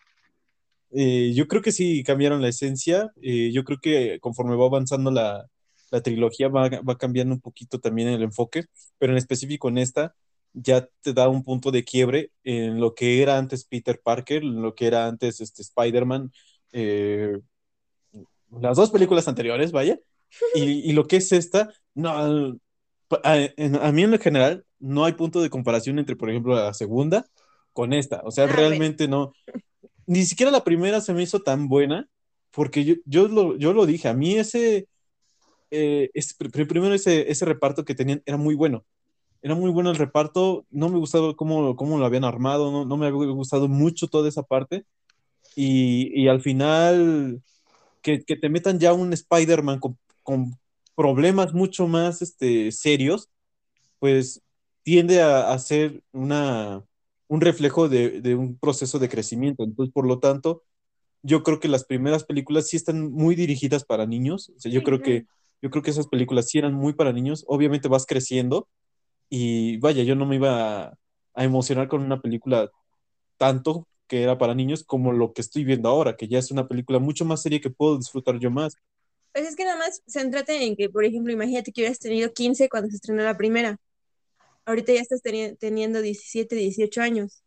Eh, 0.91 1.33
yo 1.35 1.47
creo 1.47 1.63
que 1.63 1.73
sí 1.73 2.03
cambiaron 2.03 2.43
la 2.43 2.49
esencia. 2.49 3.13
Eh, 3.23 3.51
yo 3.53 3.65
creo 3.65 3.79
que 3.81 4.19
conforme 4.21 4.57
va 4.57 4.67
avanzando 4.67 5.11
la, 5.11 5.47
la 5.91 6.01
trilogía 6.03 6.49
va, 6.49 6.69
va, 6.69 6.99
cambiando 6.99 7.35
un 7.35 7.41
poquito 7.41 7.81
también 7.81 8.09
el 8.09 8.23
enfoque, 8.23 8.65
pero 8.99 9.13
en 9.13 9.19
específico 9.19 9.69
en 9.69 9.79
esta 9.79 10.15
ya 10.55 10.87
te 11.01 11.13
da 11.15 11.29
un 11.29 11.45
punto 11.45 11.71
de 11.71 11.85
quiebre 11.85 12.31
en 12.45 12.79
lo 12.79 12.95
que 12.95 13.23
era 13.23 13.39
antes 13.39 13.65
Peter 13.65 14.01
Parker, 14.03 14.43
en 14.43 14.61
lo 14.61 14.75
que 14.75 14.87
era 14.87 15.07
antes 15.07 15.41
este, 15.41 15.63
Spider-Man, 15.63 16.31
eh, 16.73 17.39
las 18.61 18.77
dos 18.77 18.91
películas 18.91 19.29
anteriores, 19.29 19.73
vaya, 19.73 19.99
y, 20.55 20.63
y, 20.63 20.93
lo 20.93 21.07
que 21.07 21.17
es 21.17 21.33
esta, 21.33 21.73
no, 21.95 22.11
a, 22.11 22.25
a, 23.25 23.93
mí 23.93 24.03
en 24.03 24.11
lo 24.11 24.19
general 24.19 24.65
no 24.79 25.05
hay 25.05 25.13
punto 25.13 25.41
de 25.43 25.51
comparación 25.51 25.99
entre, 25.99 26.17
por 26.17 26.31
ejemplo, 26.31 26.55
la 26.55 26.73
segunda 26.75 27.27
con 27.73 27.93
esta, 27.93 28.23
o 28.25 28.31
sea, 28.31 28.47
realmente 28.47 29.09
no, 29.09 29.33
ni 30.07 30.25
siquiera 30.25 30.51
la 30.51 30.65
primera 30.65 31.01
se 31.01 31.15
me 31.15 31.23
hizo 31.23 31.41
tan 31.41 31.69
buena, 31.69 32.09
porque 32.51 32.85
yo, 32.85 32.95
yo, 33.05 33.29
lo, 33.29 33.57
yo 33.57 33.73
lo 33.73 33.87
dije, 33.87 34.09
a 34.09 34.15
mí 34.15 34.35
ese, 34.35 34.89
eh, 35.71 36.11
primero 36.69 36.95
ese, 36.95 37.31
ese 37.31 37.45
reparto 37.45 37.85
que 37.85 37.95
tenían 37.95 38.23
era 38.27 38.37
muy 38.37 38.55
bueno. 38.55 38.85
Era 39.41 39.57
muy 39.57 39.71
bueno 39.71 39.91
el 39.91 39.97
reparto, 39.97 40.67
no 40.71 40.89
me 40.89 40.99
gustaba 40.99 41.35
cómo, 41.35 41.75
cómo 41.75 41.99
lo 41.99 42.05
habían 42.05 42.25
armado, 42.25 42.71
no, 42.71 42.85
no 42.85 42.97
me 42.97 43.07
había 43.07 43.27
gustado 43.33 43.67
mucho 43.67 44.07
toda 44.07 44.29
esa 44.29 44.43
parte. 44.43 44.85
Y, 45.57 46.13
y 46.15 46.29
al 46.29 46.41
final, 46.41 47.43
que, 48.03 48.23
que, 48.25 48.37
te 48.37 48.49
metan 48.49 48.79
ya 48.79 48.93
un 48.93 49.13
Spider-Man 49.13 49.81
con, 49.81 49.99
con, 50.23 50.59
problemas 50.95 51.55
mucho 51.55 51.89
más 51.89 52.21
este, 52.21 52.71
serios, 52.71 53.31
pues 53.99 54.43
tiende 54.83 55.23
a, 55.23 55.53
a 55.53 55.59
ser 55.59 56.03
una, 56.13 56.85
un 57.29 57.41
reflejo 57.41 57.89
de, 57.89 58.35
un 58.35 58.59
proceso 58.59 58.99
de 58.99 59.09
crecimiento. 59.09 59.65
Entonces, 59.65 59.91
por 59.91 60.07
lo 60.07 60.19
tanto, 60.19 60.65
yo 61.23 61.43
creo 61.43 61.61
que 61.61 61.69
las 61.69 61.85
primeras 61.85 62.25
películas 62.25 62.69
sí 62.69 62.77
están 62.77 63.11
muy 63.11 63.35
dirigidas 63.35 63.85
para 63.85 64.05
niños. 64.05 64.53
O 64.55 64.61
sea, 64.61 64.71
yo 64.71 64.83
creo 64.83 65.01
que 65.01 65.25
yo 65.63 65.71
creo 65.71 65.83
que 65.83 65.93
esas 65.93 66.09
películas 66.09 66.49
sí 66.51 66.59
eran 66.59 66.75
muy 66.75 66.93
para 66.93 67.13
niños. 67.13 67.45
Obviamente 67.47 67.89
vas 67.89 68.05
creciendo 68.05 68.69
y 69.31 69.79
vaya, 69.79 70.03
yo 70.03 70.15
no 70.15 70.27
me 70.27 70.37
iba 70.37 70.89
a, 71.35 71.45
emocionar 71.45 71.89
con 71.89 72.03
una 72.03 72.21
película 72.21 72.71
tanto 73.39 73.87
que 74.07 74.23
era 74.23 74.39
para 74.39 74.55
niños 74.55 74.85
como 74.85 75.13
lo 75.13 75.33
que 75.33 75.41
estoy 75.41 75.65
viendo 75.65 75.89
ahora, 75.89 76.17
que 76.17 76.29
ya 76.29 76.39
es 76.39 76.51
una 76.51 76.69
película 76.69 76.99
mucho 76.99 77.25
más 77.25 77.43
seria 77.43 77.61
que 77.61 77.71
puedo 77.71 77.99
disfrutar 77.99 78.39
yo 78.39 78.51
más. 78.51 78.77
Pues 79.33 79.49
es 79.49 79.57
que 79.57 79.65
nada 79.65 79.79
más 79.79 80.03
céntrate 80.07 80.65
en 80.65 80.77
que, 80.77 80.91
por 80.91 81.05
ejemplo, 81.05 81.33
imagínate 81.33 81.73
que 81.73 81.81
hubieras 81.81 81.99
tenido 81.99 82.33
15 82.33 82.69
cuando 82.69 82.91
se 82.91 82.97
estrenó 82.97 83.23
la 83.23 83.37
primera 83.37 83.79
ahorita 84.65 84.93
ya 84.93 85.01
estás 85.01 85.23
teniendo 85.59 86.01
17, 86.01 86.55
18 86.55 87.03
años. 87.03 87.43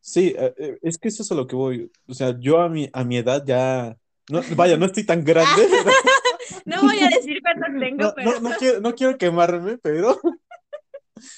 Sí, 0.00 0.34
eh, 0.38 0.54
eh, 0.56 0.78
es 0.82 0.98
que 0.98 1.08
eso 1.08 1.22
es 1.22 1.32
a 1.32 1.34
lo 1.34 1.46
que 1.46 1.56
voy. 1.56 1.90
O 2.06 2.14
sea, 2.14 2.38
yo 2.38 2.60
a 2.60 2.68
mi, 2.68 2.88
a 2.92 3.04
mi 3.04 3.18
edad 3.18 3.44
ya. 3.46 3.96
No, 4.30 4.42
vaya, 4.56 4.76
no 4.76 4.86
estoy 4.86 5.04
tan 5.04 5.24
grande. 5.24 5.68
no 6.64 6.82
voy 6.82 6.98
a 7.00 7.08
decir 7.08 7.38
cuántos 7.42 7.68
tengo, 7.80 8.02
no, 8.04 8.12
pero. 8.14 8.40
No, 8.40 8.50
quiero, 8.58 8.80
no 8.80 8.94
quiero 8.94 9.18
quemarme, 9.18 9.78
pero. 9.78 10.18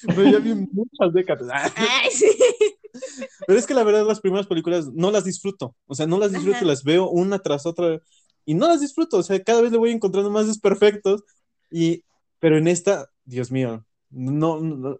Pero 0.07 0.23
ya 0.23 0.39
vi 0.39 0.53
muchas 0.53 1.13
décadas. 1.13 1.71
Ay, 1.75 2.09
sí. 2.11 2.27
Pero 3.47 3.57
es 3.57 3.65
que 3.65 3.73
la 3.73 3.83
verdad, 3.83 4.05
las 4.05 4.19
primeras 4.19 4.47
películas 4.47 4.91
no 4.93 5.11
las 5.11 5.23
disfruto. 5.23 5.75
O 5.87 5.95
sea, 5.95 6.07
no 6.07 6.19
las 6.19 6.33
disfruto, 6.33 6.65
las 6.65 6.83
veo 6.83 7.09
una 7.09 7.39
tras 7.39 7.65
otra. 7.65 8.01
y 8.45 8.53
no 8.53 8.67
las 8.67 8.81
disfruto, 8.81 9.17
o 9.17 9.23
sea, 9.23 9.41
cada 9.41 9.61
vez 9.61 9.71
le 9.71 9.77
voy 9.77 9.91
encontrando 9.91 10.29
más 10.29 10.47
desperfectos, 10.47 11.23
y, 11.69 12.03
pero 12.39 12.57
en 12.57 12.67
esta, 12.67 13.09
Dios 13.23 13.49
mío, 13.49 13.85
no, 14.09 14.59
no 14.59 14.99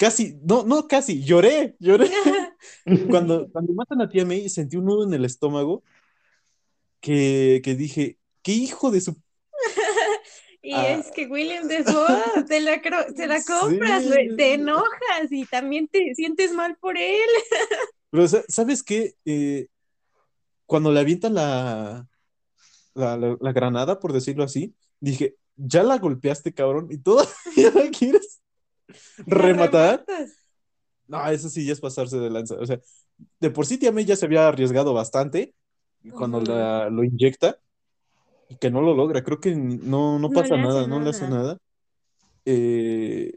casi, 0.00 0.40
no, 0.42 0.64
no, 0.64 0.88
casi, 0.88 1.22
lloré, 1.22 1.76
lloré. 1.78 2.10
cuando, 3.10 3.50
cuando 3.52 3.74
matan 3.74 4.00
a 4.00 4.08
tía 4.08 4.24
May, 4.24 4.48
sentí 4.48 4.78
un 4.78 4.86
nudo 4.86 5.04
en 5.04 5.12
el 5.12 5.26
estómago 5.26 5.82
que, 7.00 7.60
que 7.62 7.74
dije, 7.74 8.18
qué 8.42 8.52
hijo 8.52 8.90
de 8.90 9.02
su 9.02 9.20
y 10.70 10.74
ah. 10.74 10.92
es 10.92 11.10
que 11.10 11.26
William 11.26 11.66
Defoe 11.66 12.44
te 12.48 12.60
la, 12.60 12.80
te 12.80 13.26
la 13.26 13.42
compras, 13.42 14.04
te 14.36 14.54
enojas 14.54 15.32
y 15.32 15.44
también 15.44 15.88
te 15.88 16.14
sientes 16.14 16.52
mal 16.52 16.76
por 16.76 16.96
él. 16.96 17.28
Pero, 18.10 18.28
¿sabes 18.46 18.84
qué? 18.84 19.14
Eh, 19.24 19.66
cuando 20.66 20.92
le 20.92 21.00
avientan 21.00 21.34
la, 21.34 22.06
la, 22.94 23.52
granada, 23.52 23.98
por 23.98 24.12
decirlo 24.12 24.44
así, 24.44 24.72
dije, 25.00 25.34
ya 25.56 25.82
la 25.82 25.98
golpeaste, 25.98 26.54
cabrón, 26.54 26.86
y 26.88 26.98
todavía 26.98 27.72
la 27.74 27.90
quieres 27.98 28.40
rematar. 29.26 30.04
No, 31.08 31.28
eso 31.30 31.48
sí 31.48 31.66
ya 31.66 31.72
es 31.72 31.80
pasarse 31.80 32.16
de 32.16 32.30
lanza. 32.30 32.54
O 32.54 32.64
sea, 32.64 32.78
de 33.40 33.50
por 33.50 33.66
sí 33.66 33.76
Tía 33.76 33.90
May 33.90 34.04
ya 34.04 34.14
se 34.14 34.26
había 34.26 34.46
arriesgado 34.46 34.94
bastante 34.94 35.52
cuando 36.12 36.40
la, 36.40 36.88
lo 36.90 37.02
inyecta 37.02 37.58
y 38.50 38.56
que 38.56 38.70
no 38.70 38.82
lo 38.82 38.94
logra. 38.94 39.22
Creo 39.22 39.40
que 39.40 39.54
no, 39.54 40.18
no 40.18 40.30
pasa 40.30 40.56
nada, 40.56 40.86
no 40.86 41.00
le 41.00 41.10
hace 41.10 41.28
nada. 41.28 41.56
Eh, 42.44 43.32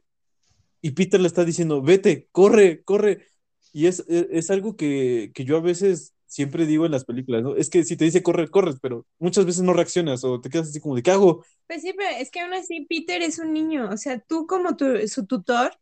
y 0.82 0.92
Peter 0.92 1.22
le 1.22 1.28
está 1.28 1.46
diciendo, 1.46 1.82
vete, 1.82 2.28
corre, 2.32 2.84
corre. 2.84 3.28
Y 3.72 3.86
es, 3.86 4.04
e, 4.10 4.28
es, 4.32 4.50
algo 4.50 4.76
que, 4.76 5.32
que, 5.34 5.46
yo 5.46 5.58
a 5.58 5.62
veces 5.62 6.14
siempre 6.26 6.66
digo 6.66 6.88
en 6.88 6.92
las 6.92 7.06
películas, 7.06 7.44
¿no? 7.44 7.56
Es 7.56 7.70
que 7.70 7.84
si 7.84 7.96
te 7.96 8.06
dice 8.06 8.24
corre, 8.24 8.50
corres, 8.50 8.78
pero 8.82 9.06
muchas 9.20 9.46
veces 9.46 9.62
no 9.62 9.74
reaccionas 9.74 10.24
o 10.24 10.42
te 10.42 10.50
quedas 10.50 10.70
así 10.70 10.80
como 10.80 10.96
de, 10.96 11.04
¿qué 11.04 11.12
hago? 11.12 11.46
Pues 11.68 11.84
sí, 11.84 11.94
pero 11.96 12.10
es 12.20 12.32
que 12.32 12.40
aún 12.40 12.54
así 12.54 12.86
Peter 12.90 13.22
es 13.22 13.38
un 13.38 13.54
niño, 13.54 13.90
o 13.92 13.98
sea, 13.98 14.20
tú 14.20 14.48
como 14.48 14.76
tu, 14.76 15.08
su 15.08 15.28
tutor. 15.28 15.78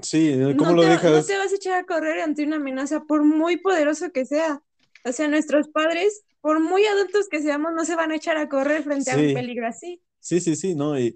Sí, 0.00 0.38
¿cómo 0.56 0.72
lo 0.72 0.82
dejas? 0.82 1.12
No 1.12 1.22
te 1.22 1.36
vas 1.36 1.52
a 1.52 1.56
echar 1.56 1.78
a 1.78 1.84
correr 1.84 2.20
ante 2.20 2.44
una 2.44 2.56
amenaza 2.56 3.04
por 3.04 3.24
muy 3.24 3.58
poderoso 3.58 4.10
que 4.10 4.24
sea. 4.24 4.62
O 5.04 5.12
sea, 5.12 5.28
nuestros 5.28 5.68
padres 5.68 6.22
por 6.40 6.60
muy 6.60 6.84
adultos 6.86 7.28
que 7.28 7.40
seamos, 7.42 7.72
no 7.74 7.84
se 7.84 7.96
van 7.96 8.12
a 8.12 8.16
echar 8.16 8.36
a 8.36 8.48
correr 8.48 8.82
frente 8.84 9.10
a 9.12 9.18
un 9.18 9.32
peligro 9.32 9.66
así. 9.68 10.02
Sí, 10.20 10.40
sí, 10.40 10.56
sí, 10.56 10.74
¿no? 10.74 10.98
Y, 10.98 11.14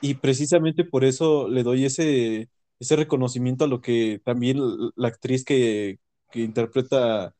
y 0.00 0.14
precisamente 0.14 0.84
por 0.84 1.04
eso 1.04 1.48
le 1.48 1.62
doy 1.62 1.84
ese, 1.84 2.50
ese 2.80 2.96
reconocimiento 2.96 3.64
a 3.64 3.68
lo 3.68 3.80
que 3.80 4.20
también 4.24 4.58
la 4.96 5.08
actriz 5.08 5.44
que, 5.44 6.00
que 6.30 6.40
interpreta 6.40 7.34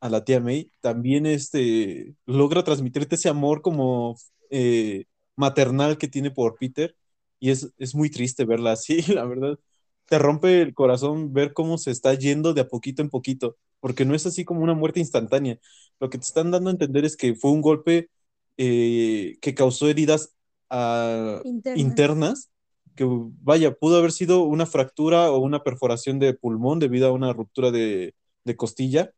a 0.00 0.08
la 0.10 0.24
tía 0.24 0.40
May 0.40 0.70
también 0.80 1.26
este, 1.26 2.14
logra 2.26 2.64
transmitirte 2.64 3.16
ese 3.16 3.28
amor 3.30 3.62
como 3.62 4.16
eh, 4.50 5.06
maternal 5.36 5.98
que 5.98 6.08
tiene 6.08 6.30
por 6.30 6.56
Peter 6.58 6.96
y 7.40 7.50
es, 7.50 7.72
es 7.78 7.94
muy 7.94 8.10
triste 8.10 8.44
verla 8.44 8.72
así, 8.72 9.02
la 9.14 9.24
verdad. 9.24 9.58
Te 10.06 10.18
rompe 10.18 10.60
el 10.62 10.74
corazón 10.74 11.32
ver 11.32 11.52
cómo 11.54 11.78
se 11.78 11.90
está 11.90 12.14
yendo 12.14 12.52
de 12.54 12.62
a 12.62 12.68
poquito 12.68 13.02
en 13.02 13.10
poquito 13.10 13.56
porque 13.80 14.04
no 14.04 14.14
es 14.14 14.26
así 14.26 14.44
como 14.44 14.62
una 14.62 14.74
muerte 14.74 15.00
instantánea. 15.00 15.58
Lo 16.00 16.10
que 16.10 16.18
te 16.18 16.24
están 16.24 16.50
dando 16.50 16.70
a 16.70 16.72
entender 16.72 17.04
es 17.04 17.16
que 17.16 17.34
fue 17.34 17.50
un 17.50 17.62
golpe 17.62 18.08
eh, 18.56 19.36
que 19.40 19.54
causó 19.54 19.88
heridas 19.88 20.34
ah, 20.70 21.40
internas. 21.76 22.50
que 22.94 23.04
vaya, 23.08 23.74
pudo 23.74 23.98
haber 23.98 24.12
sido 24.12 24.44
una 24.44 24.66
fractura 24.66 25.30
o 25.32 25.38
una 25.38 25.62
perforación 25.64 26.18
de 26.18 26.34
pulmón 26.34 26.78
debido 26.78 27.08
a 27.08 27.12
una 27.12 27.32
ruptura 27.32 27.70
de, 27.70 28.14
costilla, 28.56 29.10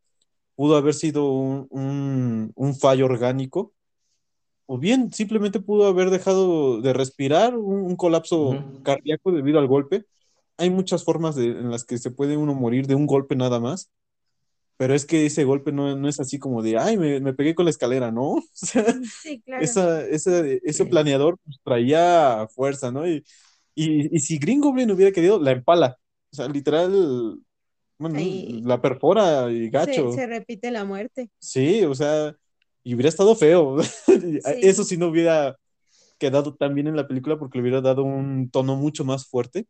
pudo 0.55 0.77
haber 0.77 0.95
sido 0.95 1.31
un, 1.31 2.53
fallo 2.81 3.05
orgánico, 3.05 3.75
o 4.67 4.79
bien 4.79 5.13
simplemente 5.13 5.61
pudo 5.61 5.87
haber 5.87 6.11
dejado 6.11 6.81
de 6.81 6.93
respirar, 6.93 7.57
un, 7.57 7.97
colapso 7.97 8.65
cardíaco 8.83 9.33
debido 9.33 9.59
al 9.59 9.67
golpe. 9.67 10.05
Hay 10.57 10.71
muchas 10.71 11.05
formas 11.05 11.37
en 11.37 11.71
las 11.71 11.85
que 11.85 11.99
se 11.99 12.11
puede 12.11 12.39
uno 12.39 12.55
morir 12.55 12.87
de 12.87 12.95
un 12.95 13.07
golpe 13.07 13.37
nada 13.37 13.61
más 13.61 13.91
pero 14.77 14.95
es 14.95 15.07
que 15.07 15.27
ese 15.27 15.45
golpe 15.45 15.73
no, 15.73 15.97
no 15.97 16.09
es 16.09 16.21
así 16.21 16.39
como 16.39 16.63
de, 16.63 16.79
ay, 16.79 16.97
me, 16.97 17.21
me, 17.21 17.33
pegué 17.33 17.55
con 17.55 17.65
la 17.65 17.71
escalera, 17.71 18.11
¿no? 18.11 18.23
O 18.35 18.45
sea, 18.53 18.85
sí, 19.23 19.41
claro. 19.41 19.63
esa, 19.63 20.05
ese 20.07 20.87
planeador 20.87 21.39
pues, 21.45 21.59
traía 21.65 22.47
fuerza, 22.55 22.91
¿no? 22.91 23.09
Y, 23.09 23.25
y, 23.75 24.15
y, 24.15 24.21
si 24.21 24.39
Green 24.39 24.61
Goblin 24.61 24.91
hubiera 24.91 25.13
querido, 25.13 25.39
la 25.39 25.53
empala. 25.53 25.99
O 26.33 26.37
sea, 26.37 26.49
literal, 26.49 27.39
bueno, 27.99 28.19
la 28.65 28.81
perfora 28.81 29.51
y 29.51 29.71
gacho. 29.71 30.13
Se, 30.13 30.19
se, 30.19 30.27
repite 30.27 30.71
la 30.71 30.85
muerte. 30.85 31.31
Sí, 31.39 31.83
o 31.85 31.95
sea, 31.95 32.35
y 32.83 32.95
hubiera 32.95 33.09
estado 33.09 33.35
feo. 33.35 33.79
Eso 34.63 34.85
sí 34.85 34.97
no 34.97 35.09
hubiera 35.09 35.57
quedado 36.19 36.55
tan 36.55 36.75
bien 36.75 36.87
en 36.87 36.97
la 36.97 37.07
película 37.07 37.39
porque 37.39 37.59
le 37.59 37.63
hubiera 37.63 37.81
dado 37.81 38.05
un 38.05 38.51
tono 38.51 38.77
mucho 38.77 39.05
más 39.05 39.27
fuerte. 39.27 39.67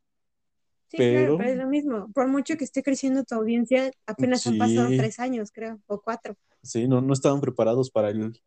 Sí, 0.96 1.02
pero... 1.14 1.40
es 1.40 1.56
lo 1.56 1.66
mismo. 1.66 2.10
Por 2.12 2.28
mucho 2.28 2.56
que 2.56 2.64
esté 2.64 2.82
creciendo 2.82 3.24
tu 3.24 3.34
audiencia, 3.34 3.90
apenas 4.06 4.46
han 4.46 4.58
pasado 4.58 4.88
tres 4.88 5.18
años, 5.18 5.50
creo, 5.52 5.80
o 5.86 6.00
cuatro. 6.00 6.36
Sí, 6.62 6.88
no, 6.88 7.00
no 7.00 7.12
estaban 7.12 7.40
preparados 7.40 7.90
para 7.90 8.10
el, 8.10 8.40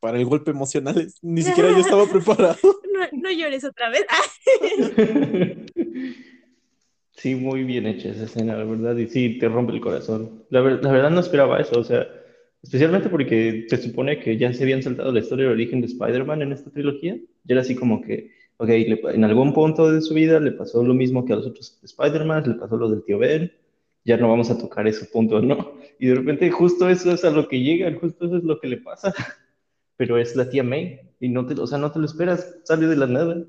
para 0.00 0.18
el 0.18 0.24
golpe 0.24 0.50
emocional. 0.50 1.12
Ni 1.22 1.42
siquiera 1.42 1.70
yo 1.70 1.78
estaba 1.78 2.06
preparado. 2.06 2.56
No, 2.98 3.06
no 3.12 3.30
llores 3.30 3.62
otra 3.62 3.90
vez. 3.90 4.04
sí, 7.12 7.36
muy 7.36 7.62
bien 7.62 7.86
hecha 7.86 8.08
esa 8.08 8.24
escena, 8.24 8.56
la 8.56 8.64
verdad. 8.64 8.96
Y 8.96 9.06
sí, 9.06 9.38
te 9.38 9.48
rompe 9.48 9.72
el 9.72 9.80
corazón. 9.80 10.44
La, 10.50 10.60
la 10.62 10.90
verdad 10.90 11.10
no 11.10 11.20
esperaba 11.20 11.60
eso, 11.60 11.78
o 11.78 11.84
sea, 11.84 12.08
especialmente 12.60 13.08
porque 13.08 13.66
se 13.68 13.76
supone 13.76 14.18
que 14.18 14.36
ya 14.36 14.52
se 14.52 14.64
habían 14.64 14.82
saltado 14.82 15.12
la 15.12 15.20
historia 15.20 15.46
de 15.46 15.52
origen 15.52 15.80
de 15.80 15.86
Spider-Man 15.86 16.42
en 16.42 16.50
esta 16.50 16.72
trilogía. 16.72 17.14
Ya 17.44 17.54
era 17.54 17.60
así 17.60 17.76
como 17.76 18.02
que 18.02 18.32
ok, 18.58 18.68
en 18.68 19.24
algún 19.24 19.52
punto 19.54 19.90
de 19.90 20.00
su 20.00 20.14
vida 20.14 20.38
le 20.40 20.52
pasó 20.52 20.82
lo 20.82 20.94
mismo 20.94 21.24
que 21.24 21.32
a 21.32 21.36
los 21.36 21.46
otros 21.46 21.78
Spider-Man, 21.82 22.44
le 22.46 22.54
pasó 22.54 22.76
lo 22.76 22.90
del 22.90 23.04
tío 23.04 23.18
Ben, 23.18 23.52
ya 24.04 24.16
no 24.16 24.28
vamos 24.28 24.50
a 24.50 24.58
tocar 24.58 24.86
ese 24.86 25.06
punto, 25.06 25.40
¿no? 25.40 25.74
Y 25.98 26.08
de 26.08 26.16
repente 26.16 26.50
justo 26.50 26.88
eso 26.88 27.12
es 27.12 27.24
a 27.24 27.30
lo 27.30 27.48
que 27.48 27.60
llega, 27.60 27.92
justo 27.98 28.26
eso 28.26 28.36
es 28.36 28.44
lo 28.44 28.60
que 28.60 28.68
le 28.68 28.78
pasa, 28.78 29.12
pero 29.96 30.18
es 30.18 30.36
la 30.36 30.48
tía 30.50 30.62
May, 30.62 31.00
y 31.20 31.28
no 31.28 31.46
te, 31.46 31.54
o 31.60 31.66
sea, 31.66 31.78
no 31.78 31.90
te 31.90 31.98
lo 31.98 32.06
esperas, 32.06 32.56
sale 32.64 32.86
de 32.86 32.96
la 32.96 33.06
nada. 33.06 33.44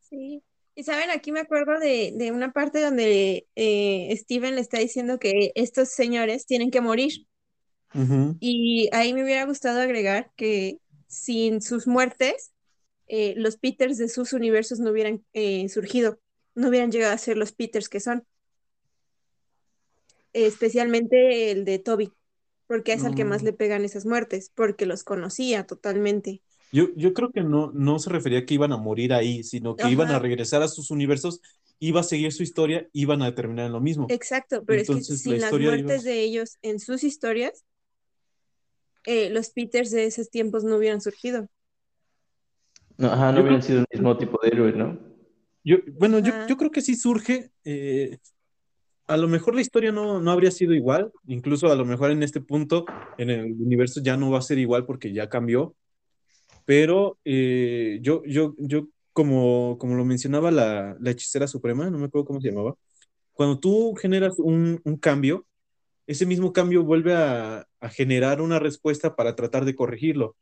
Sí, 0.00 0.42
y 0.74 0.84
saben, 0.84 1.10
aquí 1.10 1.32
me 1.32 1.40
acuerdo 1.40 1.78
de, 1.78 2.12
de 2.16 2.32
una 2.32 2.52
parte 2.52 2.80
donde 2.80 3.46
eh, 3.56 4.16
Steven 4.16 4.54
le 4.54 4.60
está 4.60 4.78
diciendo 4.78 5.18
que 5.18 5.52
estos 5.54 5.90
señores 5.90 6.46
tienen 6.46 6.70
que 6.70 6.80
morir. 6.80 7.26
Y 8.40 8.88
ahí 8.92 9.12
me 9.12 9.22
hubiera 9.22 9.44
gustado 9.44 9.82
agregar 9.82 10.30
que 10.34 10.78
sin 11.08 11.60
sus 11.60 11.86
muertes, 11.86 12.52
eh, 13.14 13.34
los 13.36 13.58
Peters 13.58 13.98
de 13.98 14.08
sus 14.08 14.32
universos 14.32 14.80
no 14.80 14.90
hubieran 14.90 15.22
eh, 15.34 15.68
surgido, 15.68 16.18
no 16.54 16.70
hubieran 16.70 16.90
llegado 16.90 17.12
a 17.12 17.18
ser 17.18 17.36
los 17.36 17.52
Peters 17.52 17.90
que 17.90 18.00
son. 18.00 18.24
Especialmente 20.32 21.50
el 21.50 21.66
de 21.66 21.78
Toby, 21.78 22.10
porque 22.66 22.94
es 22.94 23.04
al 23.04 23.14
que 23.14 23.26
más 23.26 23.42
mm. 23.42 23.44
le 23.44 23.52
pegan 23.52 23.84
esas 23.84 24.06
muertes, 24.06 24.50
porque 24.54 24.86
los 24.86 25.04
conocía 25.04 25.66
totalmente. 25.66 26.40
Yo, 26.72 26.86
yo 26.96 27.12
creo 27.12 27.30
que 27.32 27.42
no, 27.42 27.70
no 27.74 27.98
se 27.98 28.08
refería 28.08 28.38
a 28.38 28.46
que 28.46 28.54
iban 28.54 28.72
a 28.72 28.78
morir 28.78 29.12
ahí, 29.12 29.44
sino 29.44 29.76
que 29.76 29.90
iban 29.90 30.08
a 30.08 30.18
regresar 30.18 30.62
a 30.62 30.68
sus 30.68 30.90
universos, 30.90 31.42
iba 31.80 32.00
a 32.00 32.04
seguir 32.04 32.32
su 32.32 32.42
historia, 32.42 32.88
iban 32.94 33.20
a 33.20 33.34
terminar 33.34 33.66
en 33.66 33.72
lo 33.72 33.80
mismo. 33.82 34.06
Exacto, 34.08 34.64
pero 34.64 34.80
es 34.80 34.88
que 34.88 35.02
sin 35.02 35.38
las 35.38 35.52
muertes 35.52 36.04
de 36.04 36.22
ellos 36.22 36.56
en 36.62 36.80
sus 36.80 37.04
historias, 37.04 37.62
eh, 39.04 39.28
los 39.28 39.50
Peters 39.50 39.90
de 39.90 40.06
esos 40.06 40.30
tiempos 40.30 40.64
no 40.64 40.78
hubieran 40.78 41.02
surgido. 41.02 41.46
No, 43.02 43.08
ajá, 43.08 43.32
no 43.32 43.40
hubieran 43.40 43.60
sido 43.60 43.80
el 43.80 43.86
mismo 43.92 44.16
tipo 44.16 44.38
de 44.40 44.48
héroe, 44.48 44.72
¿no? 44.74 44.96
Yo, 45.64 45.78
bueno, 45.98 46.20
yo, 46.20 46.32
yo, 46.48 46.56
creo 46.56 46.70
que 46.70 46.82
sí 46.82 46.94
surge. 46.94 47.50
Eh, 47.64 48.18
a 49.08 49.16
lo 49.16 49.26
mejor 49.26 49.56
la 49.56 49.60
historia 49.60 49.90
no, 49.90 50.20
no, 50.20 50.30
habría 50.30 50.52
sido 50.52 50.72
igual, 50.72 51.10
incluso 51.26 51.72
a 51.72 51.74
lo 51.74 51.84
mejor 51.84 52.12
en 52.12 52.22
este 52.22 52.40
punto 52.40 52.84
en 53.18 53.30
el 53.30 53.54
universo 53.54 54.00
ya 54.00 54.16
no 54.16 54.30
va 54.30 54.38
a 54.38 54.42
ser 54.42 54.58
igual 54.58 54.86
porque 54.86 55.12
ya 55.12 55.28
cambió, 55.28 55.74
pero 56.64 57.18
eh, 57.24 57.98
yo, 58.02 58.22
yo, 58.24 58.54
yo 58.56 58.86
como, 59.12 59.78
como 59.80 59.96
lo 59.96 60.04
mencionaba 60.04 60.52
la, 60.52 60.96
la, 61.00 61.10
hechicera 61.10 61.48
suprema, 61.48 61.90
no 61.90 61.98
me 61.98 62.04
acuerdo 62.04 62.26
cómo 62.26 62.40
se 62.40 62.50
llamaba, 62.50 62.76
cuando 63.32 63.58
tú 63.58 63.96
generas 63.96 64.38
un, 64.38 64.80
un 64.84 64.96
cambio, 64.96 65.44
ese 66.06 66.24
mismo 66.24 66.52
cambio 66.52 66.84
vuelve 66.84 67.14
a, 67.16 67.66
a, 67.80 67.88
generar 67.88 68.40
una 68.40 68.60
respuesta 68.60 69.16
para 69.16 69.34
tratar 69.34 69.64
de 69.64 69.74
corregirlo. 69.74 70.36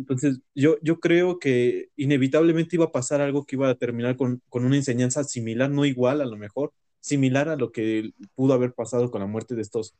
Entonces, 0.00 0.40
yo, 0.54 0.78
yo 0.80 0.98
creo 0.98 1.38
que 1.38 1.90
inevitablemente 1.96 2.76
iba 2.76 2.86
a 2.86 2.92
pasar 2.92 3.20
algo 3.20 3.44
que 3.44 3.56
iba 3.56 3.68
a 3.68 3.74
terminar 3.74 4.16
con, 4.16 4.42
con, 4.48 4.64
una 4.64 4.76
enseñanza 4.76 5.24
similar, 5.24 5.70
no 5.70 5.84
igual 5.84 6.22
a 6.22 6.24
lo 6.24 6.38
mejor, 6.38 6.72
similar 7.00 7.50
a 7.50 7.56
lo 7.56 7.70
que 7.70 8.12
pudo 8.34 8.54
haber 8.54 8.72
pasado 8.72 9.10
con 9.10 9.20
la 9.20 9.26
muerte 9.26 9.54
de 9.54 9.62
estos 9.62 9.94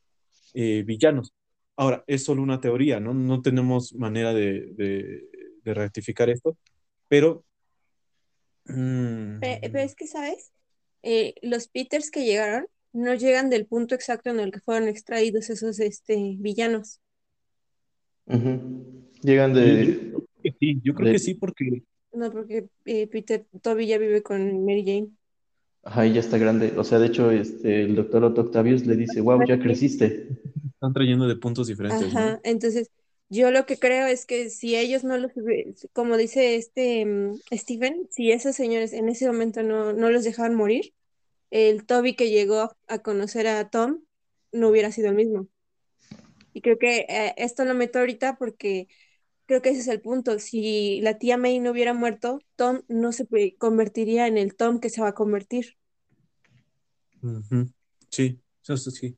eh, 0.54 0.84
villanos. 0.86 1.34
Ahora, 1.76 2.02
es 2.06 2.24
solo 2.24 2.42
una 2.42 2.60
teoría, 2.60 2.98
¿no? 2.98 3.12
No 3.12 3.42
tenemos 3.42 3.94
manera 3.94 4.32
de, 4.32 4.72
de, 4.74 5.74
rectificar 5.74 6.30
esto, 6.30 6.56
pero... 7.06 7.44
Mm, 8.64 9.38
pero, 9.40 9.78
es 9.78 9.94
que, 9.94 10.06
¿sabes? 10.06 10.50
Eh, 11.02 11.34
los 11.42 11.68
Peters 11.68 12.10
que 12.10 12.24
llegaron 12.24 12.66
no 12.92 13.14
llegan 13.14 13.50
del 13.50 13.66
punto 13.66 13.94
exacto 13.94 14.30
en 14.30 14.40
el 14.40 14.50
que 14.50 14.60
fueron 14.60 14.88
extraídos 14.88 15.50
esos 15.50 15.78
este, 15.78 16.36
villanos. 16.38 17.00
Ujú. 18.26 18.99
Llegan 19.22 19.54
yo 19.54 19.54
de, 19.54 20.12
creo 20.12 20.26
que 20.42 20.52
sí, 20.58 20.80
yo 20.84 20.94
creo 20.94 21.08
de- 21.08 21.10
que 21.10 21.18
sí, 21.18 21.34
porque 21.34 21.82
No, 22.12 22.30
porque 22.32 22.68
eh, 22.86 23.06
Peter, 23.08 23.46
Toby 23.62 23.86
ya 23.88 23.98
vive 23.98 24.22
con 24.22 24.64
Mary 24.66 24.84
Jane. 24.86 25.12
Ajá, 25.82 26.06
y 26.06 26.12
ya 26.14 26.20
está 26.20 26.38
grande. 26.38 26.74
O 26.78 26.84
sea, 26.84 26.98
de 26.98 27.06
hecho, 27.06 27.30
este, 27.30 27.82
el 27.82 27.94
doctor 27.96 28.24
Otto 28.24 28.42
Octavius 28.42 28.86
le 28.86 28.96
dice, 28.96 29.20
wow, 29.20 29.42
ya 29.46 29.58
creciste. 29.58 30.28
están 30.74 30.92
trayendo 30.92 31.26
de 31.26 31.36
puntos 31.36 31.66
diferentes, 31.68 32.14
¿no? 32.14 32.22
Ajá, 32.22 32.40
entonces 32.44 32.90
yo 33.28 33.50
lo 33.50 33.66
que 33.66 33.78
creo 33.78 34.06
es 34.06 34.24
que 34.26 34.50
si 34.50 34.76
ellos 34.76 35.04
no 35.04 35.16
los, 35.18 35.32
como 35.92 36.16
dice 36.16 36.56
este 36.56 37.06
Stephen, 37.52 38.06
si 38.10 38.30
esos 38.32 38.54
señores 38.56 38.92
en 38.92 39.08
ese 39.08 39.26
momento 39.26 39.62
no, 39.62 39.92
no 39.92 40.10
los 40.10 40.24
dejaban 40.24 40.54
morir, 40.54 40.94
el 41.50 41.86
Toby 41.86 42.16
que 42.16 42.30
llegó 42.30 42.72
a 42.88 42.98
conocer 43.00 43.48
a 43.48 43.70
Tom 43.70 44.02
no 44.52 44.68
hubiera 44.70 44.92
sido 44.92 45.08
el 45.10 45.16
mismo. 45.16 45.48
Y 46.52 46.62
creo 46.62 46.78
que 46.78 47.06
eh, 47.08 47.34
esto 47.36 47.64
lo 47.64 47.74
meto 47.74 47.98
ahorita 48.00 48.36
porque 48.36 48.88
creo 49.50 49.62
que 49.62 49.70
ese 49.70 49.80
es 49.80 49.88
el 49.88 50.00
punto. 50.00 50.38
Si 50.38 51.00
la 51.00 51.18
tía 51.18 51.36
May 51.36 51.58
no 51.58 51.72
hubiera 51.72 51.92
muerto, 51.92 52.38
Tom 52.54 52.82
no 52.86 53.10
se 53.10 53.26
convertiría 53.58 54.28
en 54.28 54.38
el 54.38 54.54
Tom 54.54 54.78
que 54.78 54.90
se 54.90 55.00
va 55.00 55.08
a 55.08 55.14
convertir. 55.14 55.76
Sí, 58.10 58.38
eso 58.62 58.76
sí. 58.76 59.16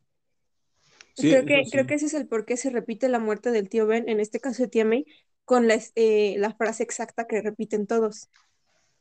Sí, 1.14 1.28
creo 1.28 1.44
que, 1.44 1.64
sí. 1.64 1.70
creo 1.70 1.86
que 1.86 1.94
ese 1.96 2.06
es 2.06 2.14
el 2.14 2.26
por 2.28 2.46
qué 2.46 2.56
se 2.56 2.70
repite 2.70 3.10
la 3.10 3.18
muerte 3.18 3.50
del 3.50 3.68
tío 3.68 3.86
Ben, 3.86 4.08
en 4.08 4.20
este 4.20 4.40
caso 4.40 4.62
de 4.62 4.70
tía 4.70 4.86
May, 4.86 5.04
con 5.44 5.68
la, 5.68 5.78
eh, 5.96 6.36
la 6.38 6.54
frase 6.54 6.82
exacta 6.82 7.26
que 7.26 7.42
repiten 7.42 7.86
todos. 7.86 8.30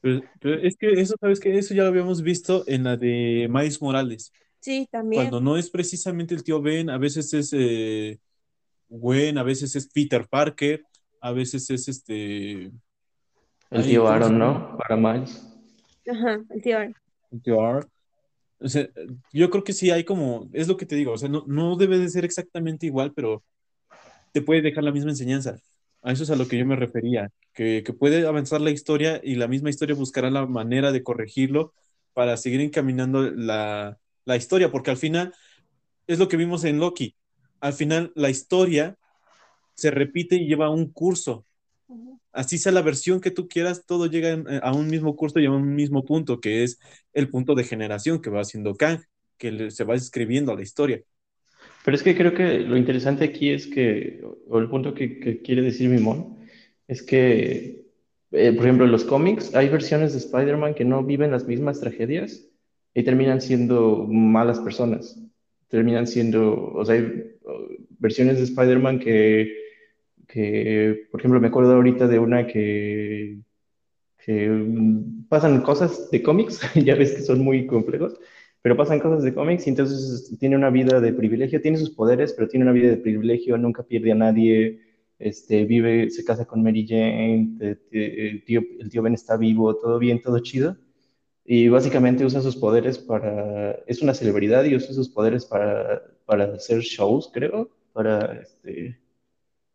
Pero, 0.02 0.24
pero 0.42 0.62
es 0.62 0.76
que 0.76 0.92
eso, 1.00 1.16
¿sabes 1.18 1.40
qué? 1.40 1.58
Eso 1.58 1.74
ya 1.74 1.84
lo 1.84 1.88
habíamos 1.88 2.24
visto 2.24 2.66
en 2.68 2.84
la 2.84 2.98
de 2.98 3.48
Miles 3.50 3.82
Morales. 3.82 4.34
Sí, 4.60 4.86
también. 4.92 5.30
Cuando 5.30 5.40
no 5.40 5.56
es 5.56 5.70
precisamente 5.70 6.36
el 6.36 6.44
tío 6.44 6.62
Ben, 6.62 6.90
a 6.90 6.98
veces 6.98 7.34
es 7.34 7.54
eh, 7.54 8.20
Gwen, 8.90 9.38
a 9.38 9.44
veces 9.44 9.78
es 9.78 9.88
Peter 9.88 10.28
Parker, 10.28 10.84
a 11.22 11.32
veces 11.32 11.70
es 11.70 11.88
este. 11.88 12.72
El 13.70 13.84
tío 13.86 14.04
¿cómo 14.04 14.12
se 14.12 14.16
Aaron? 14.16 14.40
¿no? 14.40 14.78
Para 14.78 14.98
Miles. 14.98 15.48
Ajá, 16.12 16.42
el 16.50 16.62
tío 16.62 16.80
Ben. 16.80 16.96
el 17.32 17.42
tío 17.42 17.78
R. 17.78 17.88
O 18.60 18.68
sea, 18.68 18.88
yo 19.32 19.50
creo 19.50 19.64
que 19.64 19.74
sí 19.74 19.90
hay 19.90 20.04
como, 20.04 20.50
es 20.54 20.68
lo 20.68 20.78
que 20.78 20.86
te 20.86 20.96
digo, 20.96 21.14
o 21.14 21.18
sea, 21.18 21.30
no, 21.30 21.44
no 21.48 21.76
debe 21.78 21.98
de 21.98 22.10
ser 22.10 22.26
exactamente 22.26 22.86
igual, 22.86 23.12
pero 23.14 23.44
te 24.34 24.42
puede 24.42 24.62
dejar 24.62 24.84
la 24.84 24.92
misma 24.92 25.12
enseñanza. 25.12 25.58
A 26.04 26.12
eso 26.12 26.24
es 26.24 26.30
a 26.30 26.36
lo 26.36 26.48
que 26.48 26.58
yo 26.58 26.66
me 26.66 26.76
refería, 26.76 27.32
que, 27.54 27.84
que 27.84 27.94
puede 27.94 28.26
avanzar 28.28 28.62
la 28.62 28.72
historia 28.72 29.20
y 29.24 29.36
la 29.36 29.48
misma 29.48 29.70
historia 29.70 29.96
buscará 29.96 30.30
la 30.30 30.46
manera 30.46 30.92
de 30.92 31.04
corregirlo 31.04 31.74
para 32.14 32.38
seguir 32.38 32.62
encaminando 32.62 33.32
la, 33.32 33.98
la 34.26 34.36
historia, 34.36 34.72
porque 34.72 34.92
al 34.92 34.98
final 34.98 35.34
es 36.08 36.20
lo 36.20 36.28
que 36.28 36.38
vimos 36.38 36.64
en 36.64 36.80
Loki. 36.80 37.16
Al 37.60 37.74
final 37.74 38.12
la 38.16 38.30
historia 38.30 38.98
se 39.82 39.92
repite 39.92 40.36
y 40.36 40.48
lleva 40.48 40.70
un 40.70 40.92
curso. 40.92 41.46
Así 42.32 42.58
sea 42.58 42.72
la 42.72 42.82
versión 42.82 43.20
que 43.20 43.32
tú 43.32 43.48
quieras, 43.48 43.84
todo 43.86 44.06
llega 44.06 44.30
en- 44.30 44.46
a 44.64 44.72
un 44.74 44.88
mismo 44.88 45.16
curso 45.16 45.40
y 45.40 45.46
a 45.48 45.52
un 45.52 45.76
mismo 45.76 46.06
punto, 46.06 46.40
que 46.40 46.64
es 46.64 46.80
el 47.14 47.28
punto 47.28 47.56
de 47.56 47.66
generación 47.66 48.22
que 48.22 48.30
va 48.30 48.42
haciendo 48.42 48.76
Kang, 48.76 49.00
que 49.38 49.72
se 49.72 49.84
va 49.84 49.96
escribiendo 49.96 50.52
a 50.52 50.56
la 50.56 50.62
historia. 50.62 51.02
Pero 51.84 51.96
es 51.96 52.04
que 52.04 52.16
creo 52.16 52.34
que 52.34 52.60
lo 52.60 52.78
interesante 52.78 53.26
aquí 53.26 53.50
es 53.50 53.68
que, 53.68 54.22
o 54.48 54.60
el 54.60 54.70
punto 54.70 54.94
que, 54.94 55.20
que 55.20 55.42
quiere 55.42 55.62
decir 55.62 55.90
Mimón, 55.90 56.38
es 56.88 57.02
que, 57.02 57.86
eh, 58.32 58.54
por 58.54 58.66
ejemplo, 58.66 58.86
en 58.86 58.92
los 58.92 59.04
cómics 59.04 59.54
hay 59.56 59.68
versiones 59.68 60.14
de 60.14 60.20
Spider-Man 60.20 60.76
que 60.76 60.86
no 60.86 61.04
viven 61.04 61.32
las 61.32 61.46
mismas 61.46 61.80
tragedias 61.80 62.46
y 62.94 63.04
terminan 63.04 63.42
siendo 63.42 64.06
malas 64.08 64.60
personas. 64.60 65.20
Terminan 65.68 66.06
siendo, 66.08 66.72
o 66.74 66.86
sea, 66.86 66.96
hay 66.96 67.36
versiones 68.00 68.38
de 68.38 68.44
Spider-Man 68.44 69.00
que, 69.00 69.61
que, 70.32 71.08
por 71.12 71.20
ejemplo, 71.20 71.40
me 71.42 71.48
acuerdo 71.48 71.74
ahorita 71.74 72.08
de 72.08 72.20
una 72.20 72.48
que, 72.48 73.40
que 74.26 74.50
mm, 74.50 75.28
pasan 75.28 75.62
cosas 75.62 76.10
de 76.12 76.24
cómics, 76.24 76.62
ya 76.86 76.96
ves 76.96 77.14
que 77.14 77.22
son 77.22 77.44
muy 77.44 77.68
complejos, 77.68 78.20
pero 78.62 78.78
pasan 78.78 79.00
cosas 79.00 79.24
de 79.24 79.34
cómics 79.34 79.68
y 79.68 79.72
entonces 79.72 80.38
tiene 80.40 80.56
una 80.56 80.70
vida 80.70 81.02
de 81.02 81.14
privilegio, 81.14 81.62
tiene 81.62 81.78
sus 81.78 81.92
poderes, 81.92 82.34
pero 82.34 82.48
tiene 82.48 82.66
una 82.66 82.74
vida 82.74 82.90
de 82.90 82.98
privilegio, 82.98 83.58
nunca 83.58 83.84
pierde 83.84 84.12
a 84.14 84.16
nadie, 84.16 84.80
este, 85.20 85.66
vive, 85.66 86.10
se 86.10 86.24
casa 86.24 86.46
con 86.46 86.64
Mary 86.64 86.86
Jane, 86.88 87.58
el 87.92 88.44
tío, 88.46 88.62
el 88.80 88.90
tío 88.90 89.02
Ben 89.02 89.14
está 89.14 89.38
vivo, 89.38 89.76
todo 89.76 90.00
bien, 90.00 90.22
todo 90.22 90.40
chido. 90.40 90.78
Y 91.44 91.70
básicamente 91.70 92.24
usa 92.26 92.42
sus 92.42 92.56
poderes 92.56 93.00
para, 93.00 93.74
es 93.88 94.02
una 94.02 94.14
celebridad 94.14 94.64
y 94.64 94.76
usa 94.76 94.94
sus 94.94 95.10
poderes 95.10 95.46
para, 95.46 96.02
para 96.26 96.46
hacer 96.56 96.80
shows, 96.82 97.30
creo, 97.34 97.70
para, 97.94 98.42
este, 98.42 99.00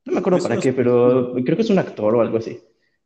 no 0.07 0.13
me 0.13 0.19
acuerdo 0.21 0.39
para 0.43 0.59
qué, 0.59 0.73
pero 0.73 1.35
creo 1.45 1.57
que 1.57 1.63
es 1.63 1.71
un 1.71 1.79
actor 1.79 2.15
o 2.15 2.21
algo 2.21 2.39
así. 2.39 2.59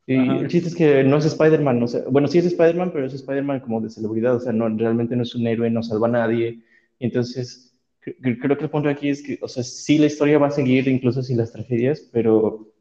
Y 0.07 0.17
Ajá. 0.17 0.41
el 0.41 0.49
chiste 0.49 0.69
es 0.69 0.75
que 0.75 1.05
no 1.05 1.19
es 1.19 1.25
Spider-Man, 1.25 1.83
o 1.83 1.87
sea, 1.87 2.03
bueno, 2.11 2.27
sí 2.29 2.39
es 2.39 2.47
Spider-Man, 2.47 2.91
pero 2.93 3.07
es 3.07 3.15
Spider-Man 3.15 3.61
como 3.61 3.81
de 3.81 3.91
celebridad, 3.91 4.37
o 4.37 4.41
sea, 4.41 4.53
no, 4.53 4.69
realmente 4.69 5.15
no 5.17 5.23
es 5.23 5.35
un 5.35 5.47
héroe, 5.47 5.71
no 5.71 5.83
salva 5.83 6.09
a 6.09 6.11
nadie. 6.11 6.61
Y 6.99 7.05
entonces, 7.07 7.79
cre- 8.05 8.17
cre- 8.19 8.39
creo 8.41 8.57
que 8.59 8.65
el 8.65 8.71
punto 8.71 8.89
aquí 8.89 9.09
es 9.09 9.23
que, 9.23 9.39
o 9.41 9.49
sea, 9.49 9.63
sí 9.63 9.99
la 9.99 10.07
historia 10.07 10.39
va 10.39 10.49
a 10.49 10.51
seguir 10.51 10.89
incluso 10.89 11.23
sin 11.23 11.37
las 11.37 11.53
tragedias, 11.53 12.01
pero, 12.13 12.73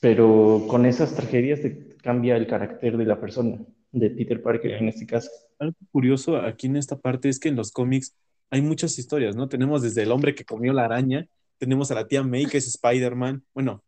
pero 0.00 0.64
con 0.68 0.86
esas 0.86 1.14
tragedias 1.14 1.60
te 1.60 1.96
cambia 2.02 2.36
el 2.36 2.46
carácter 2.46 2.96
de 2.96 3.04
la 3.04 3.20
persona, 3.20 3.58
de 3.92 4.10
Peter 4.10 4.42
Parker 4.42 4.72
en 4.72 4.88
este 4.88 5.06
caso. 5.06 5.30
Algo 5.58 5.76
curioso 5.92 6.36
aquí 6.38 6.66
en 6.66 6.76
esta 6.76 6.98
parte 6.98 7.28
es 7.28 7.38
que 7.38 7.50
en 7.50 7.56
los 7.56 7.70
cómics 7.72 8.16
hay 8.50 8.62
muchas 8.62 8.98
historias, 8.98 9.36
¿no? 9.36 9.48
Tenemos 9.48 9.82
desde 9.82 10.02
el 10.02 10.12
hombre 10.12 10.34
que 10.34 10.44
comió 10.44 10.72
la 10.72 10.86
araña, 10.86 11.28
tenemos 11.60 11.90
a 11.90 11.94
la 11.94 12.08
tía 12.08 12.24
May, 12.24 12.46
que 12.46 12.58
es 12.58 12.66
Spider-Man, 12.66 13.44
bueno, 13.54 13.84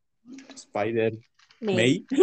Spider 0.54 1.18
May. 1.60 2.06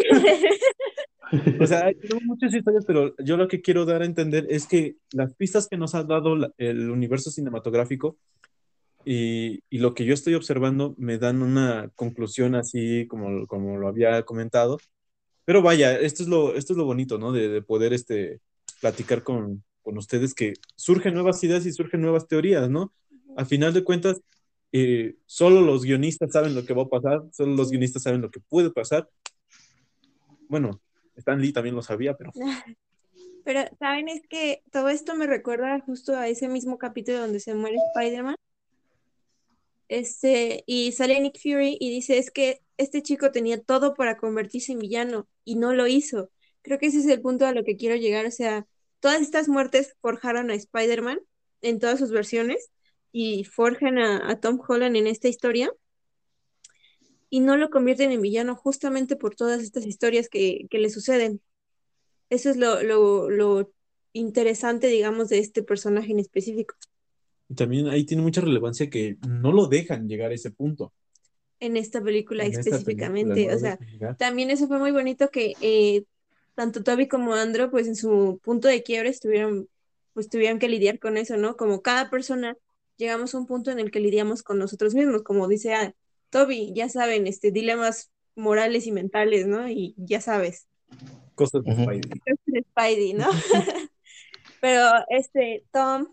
O 1.60 1.68
sea, 1.68 1.86
hay 1.86 1.94
tenemos 1.94 2.24
muchas 2.24 2.52
historias, 2.56 2.86
pero 2.88 3.14
yo 3.20 3.38
lo 3.38 3.48
que 3.48 3.62
quiero 3.62 3.86
dar 3.86 4.02
a 4.02 4.06
entender 4.06 4.48
es 4.50 4.66
que 4.66 4.96
las 5.12 5.36
pistas 5.36 5.68
que 5.68 5.78
nos 5.78 5.94
ha 5.94 6.04
dado 6.04 6.36
la- 6.36 6.52
el 6.58 6.90
universo 6.90 7.30
cinematográfico 7.30 8.18
y, 9.06 9.60
y 9.70 9.78
lo 9.78 9.94
que 9.94 10.06
yo 10.06 10.14
estoy 10.16 10.34
observando 10.34 10.96
me 10.98 11.20
dan 11.20 11.44
una 11.44 11.92
conclusión 11.96 12.56
así 12.56 13.06
como, 13.08 13.46
como 13.46 13.78
lo 13.78 13.88
había 13.88 14.24
comentado. 14.24 14.80
Pero 15.46 15.62
vaya, 15.62 16.00
esto 16.00 16.24
es 16.24 16.30
lo, 16.30 16.56
esto 16.56 16.74
es 16.74 16.78
lo 16.78 16.86
bonito, 16.86 17.20
¿no? 17.20 17.32
De, 17.32 17.48
de 17.48 17.62
poder 17.62 17.94
este, 17.94 18.40
platicar 18.82 19.22
con, 19.22 19.64
con 19.84 20.00
ustedes 20.00 20.34
que 20.34 20.54
surgen 20.76 21.14
nuevas 21.14 21.44
ideas 21.44 21.64
y 21.68 21.72
surgen 21.72 22.02
nuevas 22.02 22.28
teorías, 22.28 22.72
¿no? 22.72 22.92
Al 23.38 23.46
final 23.46 23.72
de 23.74 23.84
cuentas, 23.84 24.20
eh, 24.72 25.16
solo 25.26 25.62
los 25.62 25.84
guionistas 25.84 26.32
saben 26.32 26.56
lo 26.56 26.66
que 26.66 26.74
va 26.74 26.84
a 26.84 26.90
pasar, 26.90 27.24
solo 27.32 27.56
los 27.56 27.72
guionistas 27.72 28.04
saben 28.04 28.22
lo 28.22 28.32
que 28.32 28.40
puede 28.40 28.72
pasar. 28.72 29.10
Bueno, 30.48 30.82
Stan 31.16 31.40
Lee 31.40 31.54
también 31.54 31.76
lo 31.76 31.82
sabía, 31.82 32.16
pero 32.16 32.32
Pero, 33.46 33.62
¿saben? 33.80 34.10
Es 34.10 34.22
que 34.28 34.62
todo 34.72 34.90
esto 34.90 35.16
me 35.16 35.26
recuerda 35.26 35.80
justo 35.80 36.16
a 36.16 36.28
ese 36.28 36.48
mismo 36.48 36.78
capítulo 36.78 37.20
donde 37.20 37.40
se 37.40 37.56
muere 37.56 37.78
Spider-Man. 37.96 38.36
Este, 39.88 40.64
y 40.68 40.92
sale 40.92 41.20
Nick 41.20 41.40
Fury 41.42 41.78
y 41.80 41.90
dice, 41.90 42.20
es 42.20 42.30
que 42.30 42.62
este 42.78 43.02
chico 43.02 43.32
tenía 43.32 43.60
todo 43.60 43.96
para 43.96 44.18
convertirse 44.18 44.74
en 44.74 44.80
villano 44.80 45.28
y 45.46 45.56
no 45.56 45.74
lo 45.74 45.88
hizo. 45.88 46.30
Creo 46.62 46.78
que 46.78 46.88
ese 46.88 47.00
es 47.00 47.08
el 47.08 47.22
punto 47.22 47.48
a 47.48 47.52
lo 47.54 47.64
que 47.64 47.76
quiero 47.76 47.96
llegar. 47.96 48.28
O 48.28 48.32
sea, 48.32 48.68
todas 49.00 49.22
estas 49.22 49.48
muertes 49.48 49.96
forjaron 50.02 50.52
a 50.52 50.54
Spider-Man 50.54 51.20
en 51.62 51.80
todas 51.80 51.98
sus 51.98 52.12
versiones 52.12 52.70
y 53.12 53.44
forjan 53.46 53.98
a, 54.00 54.30
a 54.30 54.40
Tom 54.40 54.60
Holland 54.68 54.96
en 54.98 55.08
esta 55.08 55.28
historia 55.28 55.72
y 57.30 57.40
no 57.42 57.58
lo 57.58 57.70
convierten 57.70 58.12
en 58.12 58.22
villano 58.22 58.56
justamente 58.56 59.16
por 59.16 59.36
todas 59.36 59.62
estas 59.62 59.86
historias 59.86 60.30
que, 60.30 60.68
que 60.70 60.80
le 60.80 60.90
suceden. 60.90 61.42
Eso 62.30 62.50
es 62.50 62.58
lo, 62.58 62.82
lo, 62.84 63.30
lo 63.30 63.72
interesante, 64.14 64.88
digamos, 64.88 65.30
de 65.30 65.40
este 65.40 65.64
personaje 65.64 66.12
en 66.12 66.20
específico. 66.20 66.76
también 67.56 67.88
ahí 67.88 68.06
tiene 68.06 68.24
mucha 68.24 68.42
relevancia 68.42 68.90
que 68.90 69.18
no 69.28 69.52
lo 69.52 69.68
dejan 69.68 70.08
llegar 70.08 70.32
a 70.32 70.36
ese 70.36 70.52
punto. 70.52 70.94
En 71.60 71.76
esta 71.76 72.02
película 72.02 72.46
En 72.46 72.52
esta 72.52 72.62
específicamente. 72.62 73.34
película, 73.34 73.52
no 73.52 73.58
o 73.58 73.60
sea, 73.60 74.16
también 74.18 74.50
eso 74.50 74.68
fue 74.68 74.80
muy 74.80 74.92
bonito 74.92 75.30
que 75.30 75.54
eh, 75.62 76.04
tanto 76.56 76.84
Toby 76.84 77.08
como 77.08 77.34
Andrew, 77.34 77.70
pues 77.70 77.88
en 77.88 77.96
su 77.96 78.40
punto 78.44 78.68
de 78.68 78.82
quiebre 78.84 79.10
estuvieron, 79.10 79.68
pues 80.14 80.30
tuvieron 80.30 80.60
que 80.60 80.70
lidiar 80.70 81.00
con 81.00 81.18
eso, 81.18 81.38
¿no? 81.38 81.58
Como 81.58 81.82
cada 81.82 82.10
persona 82.10 82.56
llegamos 83.00 83.34
a 83.34 83.40
un 83.40 83.48
punto 83.48 83.72
en 83.72 83.80
el 83.80 83.90
que 83.90 84.00
lidiamos 84.02 84.44
con 84.44 84.60
nosotros 84.60 84.94
mismos, 84.94 85.24
como 85.24 85.48
dice 85.48 85.74
ah, 85.74 85.96
Toby, 86.30 86.74
ya 86.76 86.90
saben, 86.90 87.26
este, 87.26 87.52
dilemas 87.52 88.12
morales 88.36 88.86
y 88.86 88.92
mentales, 88.92 89.48
¿no? 89.48 89.68
Y 89.68 89.96
ya 89.98 90.22
sabes. 90.22 90.68
Cosas 91.34 91.64
de. 91.64 91.72
Spidey. 91.74 92.02
de 92.46 92.62
Spidey, 92.70 93.14
¿no? 93.14 93.30
Pero 94.62 94.84
este 95.10 95.64
Tom 95.72 96.08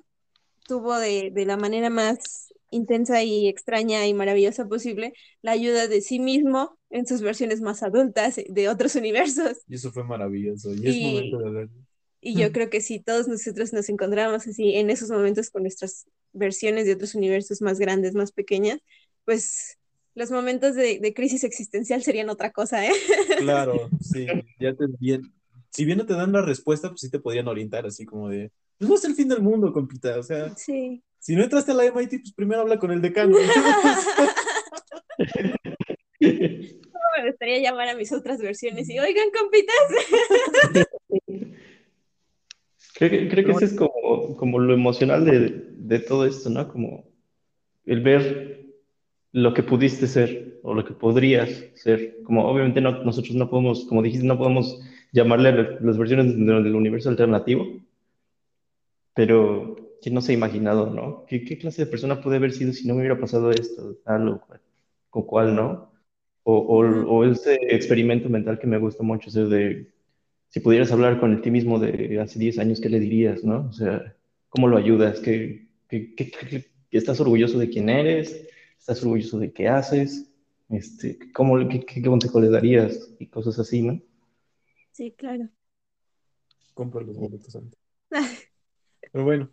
tuvo 0.67 0.97
de, 0.99 1.31
de 1.33 1.45
la 1.45 1.57
manera 1.57 1.91
más 1.91 2.53
intensa 2.71 3.23
y 3.23 3.49
extraña 3.49 4.07
y 4.07 4.15
maravillosa 4.15 4.67
posible 4.69 5.13
la 5.43 5.53
ayuda 5.53 5.87
de 5.89 6.01
sí 6.01 6.19
mismo 6.19 6.79
en 6.91 7.07
sus 7.07 7.21
versiones 7.23 7.61
más 7.61 7.83
adultas 7.83 8.37
de 8.49 8.69
otros 8.69 8.95
universos. 8.95 9.59
Y 9.69 9.75
eso 9.75 9.91
fue 9.93 10.05
maravilloso. 10.05 10.73
Y 10.75 10.89
es 10.89 10.97
Y- 10.97 11.05
momento 11.05 11.39
de 11.39 11.51
ver. 11.51 11.69
Y 12.21 12.35
yo 12.35 12.47
Ujú. 12.47 12.53
creo 12.55 12.71
que 12.71 12.81
si 12.81 12.99
todos 12.99 13.29
nosotros 13.29 13.73
nos 13.73 13.89
encontramos 13.89 14.49
así 14.49 14.75
en 14.75 14.91
esos 14.91 15.11
momentos 15.11 15.51
con 15.51 15.63
nuestras 15.63 16.07
versiones 16.37 16.87
de 16.87 16.93
otros 16.95 17.15
universos 17.15 17.61
más 17.63 17.79
grandes, 17.79 18.15
más 18.15 18.33
pequeñas, 18.33 18.81
pues 19.25 19.79
los 20.15 20.31
momentos 20.31 20.75
de, 20.75 20.99
de 20.99 21.13
crisis 21.15 21.45
existencial 21.45 22.03
serían 22.03 22.31
otra 22.31 22.51
cosa, 22.51 22.87
¿eh? 22.87 22.93
Claro, 23.39 23.91
sí, 24.01 24.27
ya 24.59 24.75
te 24.75 24.87
bien. 24.99 25.23
Si 25.71 25.85
bien 25.85 25.99
no 25.99 26.07
te 26.07 26.15
dan 26.15 26.33
la 26.33 26.41
respuesta, 26.43 26.89
pues 26.89 27.01
sí 27.03 27.11
te 27.11 27.19
podrían 27.19 27.49
orientar 27.49 27.85
así 27.85 28.07
como 28.07 28.29
de, 28.31 28.51
pues 28.79 28.89
no 28.89 28.97
es 28.97 29.05
el 29.05 29.15
fin 29.15 29.29
del 29.29 29.43
mundo, 29.43 29.73
compita, 29.73 30.19
o 30.19 30.23
sea, 30.23 30.55
Sí. 30.57 31.03
si 31.19 31.37
no 31.37 31.43
entraste 31.43 31.73
a 31.73 31.75
la 31.75 31.85
MIT, 31.85 32.21
pues 32.23 32.33
primero 32.35 32.63
habla 32.63 32.79
con 32.79 32.91
el 32.93 33.03
decano. 33.03 33.37
Me 36.21 37.31
gustaría 37.31 37.59
llamar 37.61 37.89
a 37.89 37.95
mis 37.95 38.13
otras 38.13 38.39
versiones 38.41 38.89
y, 38.89 38.99
oigan, 38.99 39.29
compitas. 39.31 40.87
Creo 42.97 43.11
que, 43.11 43.29
creo 43.29 43.45
que 43.45 43.53
ese 43.53 43.67
es 43.67 43.75
como, 43.75 44.37
como 44.37 44.59
lo 44.59 44.73
emocional 44.75 45.25
de, 45.25 45.67
de 45.77 45.99
todo 46.01 46.27
esto, 46.27 46.49
¿no? 46.51 46.67
Como 46.69 47.05
el 47.87 48.03
ver 48.03 48.67
lo 49.33 49.55
que 49.55 49.63
pudiste 49.65 50.07
ser 50.09 50.61
o 50.65 50.75
lo 50.75 50.85
que 50.85 50.95
podrías 50.95 51.51
ser. 51.75 52.23
Como 52.25 52.47
obviamente 52.49 52.81
no, 52.83 53.05
nosotros 53.05 53.37
no 53.37 53.51
podemos, 53.51 53.87
como 53.87 54.03
dijiste, 54.03 54.27
no 54.27 54.39
podemos 54.39 54.81
llamarle 55.13 55.79
las 55.81 55.99
versiones 55.99 56.37
de- 56.37 56.45
del 56.63 56.77
universo 56.77 57.11
alternativo, 57.11 57.67
pero 59.15 59.77
¿quién 60.03 60.15
no 60.15 60.21
se 60.21 60.33
ha 60.33 60.35
imaginado, 60.35 60.87
no? 60.91 61.25
¿Qué, 61.27 61.45
qué 61.45 61.59
clase 61.59 61.85
de 61.85 61.91
persona 61.91 62.21
puede 62.21 62.37
haber 62.37 62.53
sido 62.53 62.73
si 62.73 62.87
no 62.87 62.95
me 62.95 63.01
hubiera 63.01 63.19
pasado 63.21 63.51
esto, 63.51 63.97
tal 64.05 64.29
o 64.29 64.41
cual, 64.41 64.61
o 65.11 65.27
cual, 65.27 65.55
¿no? 65.57 65.91
O, 66.45 66.57
o, 66.59 66.81
o 67.17 67.25
ese 67.25 67.55
experimento 67.75 68.29
mental 68.29 68.59
que 68.59 68.67
me 68.67 68.79
gusta 68.79 69.03
mucho, 69.03 69.31
ese 69.31 69.45
de 69.47 69.93
si 70.49 70.61
pudieras 70.61 70.91
hablar 70.93 71.21
con 71.21 71.33
el 71.33 71.41
ti 71.43 71.51
mismo 71.51 71.79
de 71.79 72.19
hace 72.21 72.39
10 72.39 72.59
años, 72.59 72.81
¿qué 72.81 72.89
le 72.89 73.01
dirías, 73.01 73.45
no? 73.45 73.67
O 73.69 73.73
sea, 73.73 74.15
¿cómo 74.49 74.69
lo 74.69 74.77
ayudas? 74.77 75.21
¿Qué, 75.21 75.69
qué, 75.89 76.15
qué- 76.15 76.31
qué- 76.31 76.47
qué- 76.49 76.71
estás 76.99 77.21
orgulloso 77.21 77.59
de 77.59 77.69
quién 77.69 77.89
eres? 77.89 78.47
¿Estás 78.79 79.03
orgulloso 79.03 79.39
de 79.39 79.53
qué 79.53 79.69
haces? 79.69 80.31
Este, 80.69 81.19
¿cómo, 81.33 81.69
qué, 81.69 81.81
qué 81.85 82.03
consejo 82.03 82.41
le 82.41 82.49
darías? 82.49 83.11
Y 83.19 83.27
cosas 83.27 83.59
así, 83.59 83.83
¿no? 83.83 84.01
Sí, 84.93 85.13
claro. 85.17 85.49
Compro 86.75 87.01
los 87.03 87.17
boletos 87.17 87.55
antes. 87.57 87.79
Pero 89.13 89.25
bueno, 89.25 89.51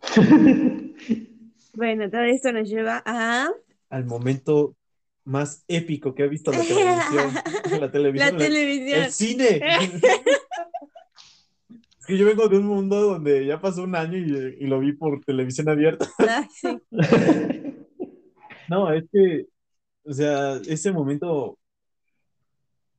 Bueno, 1.74 2.10
todo 2.10 2.22
esto 2.22 2.52
nos 2.52 2.70
lleva 2.70 3.02
a 3.06 3.50
al 3.89 4.06
momento 4.06 4.76
más 5.24 5.64
épico 5.68 6.14
que 6.14 6.24
ha 6.24 6.28
visto 6.28 6.52
la 6.52 6.64
televisión. 6.64 7.34
La 7.72 7.78
la 7.80 7.91
televisión, 7.91 8.38
la- 8.38 8.46
televisión. 8.46 9.04
el 9.04 9.12
cine. 9.12 9.62
Es 12.04 12.08
que 12.08 12.18
yo 12.18 12.26
vengo 12.26 12.49
de 12.49 12.58
un 12.58 12.66
mundo 12.66 12.99
donde 12.99 13.45
ya 13.45 13.62
pasó 13.62 13.84
un 13.84 13.95
año 13.95 14.18
y, 14.18 14.58
y 14.60 14.68
lo 14.68 14.82
vi 14.82 14.91
por 14.91 15.24
televisión 15.24 15.70
abierta. 15.70 16.06
Sí. 16.51 16.78
No, 18.68 18.91
es 18.91 19.06
que, 19.10 19.45
o 20.04 20.12
sea, 20.12 20.58
ese 20.68 20.91
momento 20.91 21.58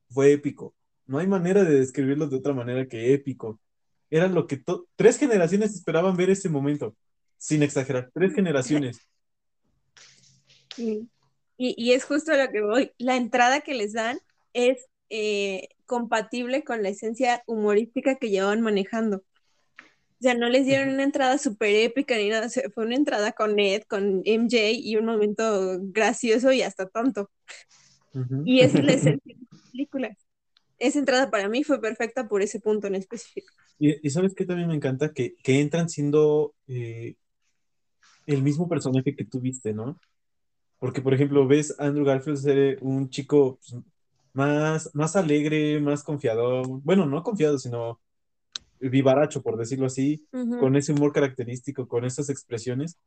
fue 0.09 0.31
épico. 0.31 0.73
No 1.05 1.19
hay 1.19 1.27
manera 1.27 1.63
de 1.63 1.81
describirlo 1.81 2.25
de 2.25 2.37
otra 2.37 2.53
manera 2.55 2.87
que 2.87 3.13
épico. 3.13 3.59
Era 4.09 4.27
lo 4.27 4.47
que 4.47 4.63
tres 4.95 5.19
generaciones 5.19 5.75
esperaban 5.75 6.17
ver 6.17 6.31
ese 6.31 6.49
momento, 6.49 6.95
sin 7.37 7.61
exagerar, 7.61 8.09
tres 8.11 8.33
generaciones. 8.33 8.97
Y, 10.77 11.07
y 11.57 11.91
es 11.91 12.05
justo 12.05 12.31
a 12.31 12.37
lo 12.43 12.51
que 12.51 12.61
voy. 12.61 12.91
La 12.97 13.17
entrada 13.17 13.61
que 13.61 13.75
les 13.75 13.93
dan 13.93 14.17
es 14.53 14.87
eh, 15.11 15.67
compatible 15.85 16.63
con 16.63 16.83
la 16.83 16.89
esencia 16.89 17.43
humorística 17.47 18.15
que 18.15 18.29
llevaban 18.29 18.61
manejando. 18.61 19.23
O 19.77 20.21
sea, 20.21 20.33
no 20.33 20.49
les 20.49 20.65
dieron 20.65 20.89
una 20.89 21.03
entrada 21.03 21.37
súper 21.37 21.75
épica 21.75 22.15
ni 22.15 22.29
nada. 22.29 22.47
o 22.47 22.49
sea, 22.49 22.69
fue 22.73 22.85
una 22.85 22.95
entrada 22.95 23.33
con 23.33 23.59
Ed, 23.59 23.83
con 23.83 24.21
MJ 24.25 24.71
y 24.71 24.95
un 24.95 25.05
momento 25.05 25.77
gracioso 25.81 26.51
y 26.51 26.61
hasta 26.61 26.87
tonto. 26.87 27.29
Y 28.45 28.61
esa 28.61 28.79
es 28.79 28.85
la 28.85 28.93
esencia 28.93 29.35
de 29.35 29.47
las 29.51 29.71
películas. 29.71 30.17
Esa 30.77 30.99
entrada 30.99 31.29
para 31.29 31.49
mí 31.49 31.63
fue 31.63 31.81
perfecta 31.81 32.27
por 32.27 32.41
ese 32.41 32.59
punto 32.59 32.87
en 32.87 32.95
específico. 32.95 33.53
Y, 33.77 34.07
y 34.07 34.09
sabes 34.09 34.33
qué 34.33 34.45
también 34.45 34.69
me 34.69 34.75
encanta 34.75 35.13
que, 35.13 35.35
que 35.43 35.59
entran 35.59 35.89
siendo 35.89 36.53
eh, 36.67 37.15
el 38.25 38.41
mismo 38.41 38.67
personaje 38.67 39.15
que 39.15 39.25
tú 39.25 39.39
viste, 39.39 39.73
¿no? 39.73 39.99
Porque, 40.79 41.01
por 41.01 41.13
ejemplo, 41.13 41.47
ves 41.47 41.75
a 41.79 41.85
Andrew 41.85 42.05
Garfield 42.05 42.37
ser 42.37 42.77
un 42.81 43.09
chico 43.09 43.59
pues, 43.59 43.83
más, 44.35 44.93
más 44.93 45.15
alegre, 45.15 45.79
más 45.79 46.03
confiado, 46.03 46.63
bueno, 46.63 47.05
no 47.05 47.23
confiado, 47.23 47.57
sino 47.57 47.99
vivaracho, 48.79 49.41
por 49.41 49.57
decirlo 49.57 49.85
así, 49.87 50.27
Ujú. 50.31 50.59
con 50.59 50.75
ese 50.75 50.91
humor 50.91 51.13
característico, 51.13 51.87
con 51.87 52.05
esas 52.05 52.29
expresiones. 52.29 52.97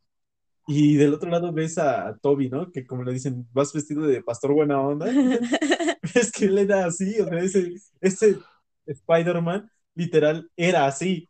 Y 0.66 0.97
del 0.97 1.14
otro 1.14 1.31
lado 1.31 1.53
ves 1.53 1.79
a, 1.79 2.16
Toby, 2.20 2.51
¿no? 2.51 2.70
Que 2.70 2.87
como 2.87 3.03
le 3.05 3.12
dicen, 3.12 3.47
vas 3.53 3.72
vestido 3.72 4.07
de 4.07 4.22
pastor 4.22 4.53
buena 4.53 4.81
onda. 4.81 5.07
Es 6.14 6.33
que 6.33 6.47
él 6.47 6.59
era 6.59 6.87
así, 6.87 7.20
o 7.20 7.26
sea, 7.26 7.39
ese, 7.39 7.74
ese 8.01 8.39
Spider-Man 8.87 9.70
literal 9.95 10.51
era 10.57 10.87
así. 10.87 11.29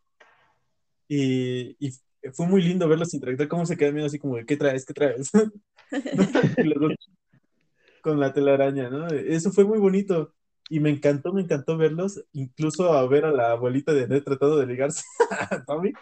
Y, 1.09 1.77
y 1.79 1.93
fue 2.33 2.47
muy 2.47 2.63
lindo 2.63 2.89
verlos 2.89 3.15
interactuar, 3.15 3.49
cómo 3.49 3.67
se 3.67 3.77
quedan 3.77 3.95
viendo 3.95 4.07
así 4.07 4.19
como 4.19 4.37
de, 4.37 4.45
¿qué 4.45 4.57
traes? 4.57 4.85
¿Qué 4.85 4.95
traes? 4.95 5.31
Los 6.59 6.81
dos 6.81 6.93
con 8.03 8.21
la 8.21 8.33
telaraña, 8.33 8.91
¿no? 8.91 9.09
Eso 9.09 9.51
fue 9.53 9.65
muy 9.65 9.79
bonito. 9.79 10.35
Y 10.71 10.81
me 10.81 10.91
encantó, 10.91 11.33
me 11.33 11.41
encantó 11.41 11.79
verlos, 11.79 12.23
incluso 12.33 12.93
a 12.93 13.07
ver 13.09 13.25
a 13.25 13.33
la 13.33 13.53
abuelita 13.53 13.95
de 13.95 14.07
Ned 14.07 14.23
tratando 14.23 14.59
de 14.59 14.67
ligarse 14.67 15.03
a 15.31 15.65
Tommy. 15.65 15.93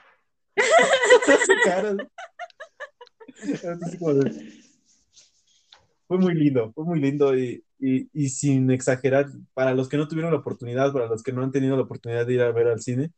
Fue 6.08 6.18
muy 6.18 6.34
lindo, 6.34 6.72
fue 6.72 6.84
muy 6.84 7.00
lindo 7.00 7.36
y, 7.36 7.64
y, 7.78 8.28
sin 8.28 8.70
exagerar, 8.70 9.26
para 9.54 9.74
los 9.74 9.88
que 9.88 9.96
no 9.96 10.08
tuvieron 10.08 10.32
la 10.32 10.38
oportunidad, 10.38 10.92
para 10.92 11.06
los 11.06 11.22
que 11.22 11.32
no 11.32 11.42
han 11.42 11.52
tenido 11.52 11.76
la 11.76 11.82
oportunidad 11.82 12.26
de 12.26 12.34
ir 12.34 12.42
a 12.42 12.52
ver 12.52 12.68
al 12.68 12.80
cine, 12.80 13.12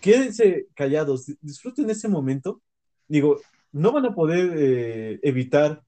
quédense 0.00 0.66
callados, 0.74 1.26
di- 1.26 1.36
disfruten 1.40 1.90
ese 1.90 2.08
momento. 2.08 2.62
Digo, 3.06 3.40
no 3.72 3.92
van 3.92 4.06
a 4.06 4.14
poder 4.14 4.52
eh, 4.56 5.20
evitar 5.22 5.82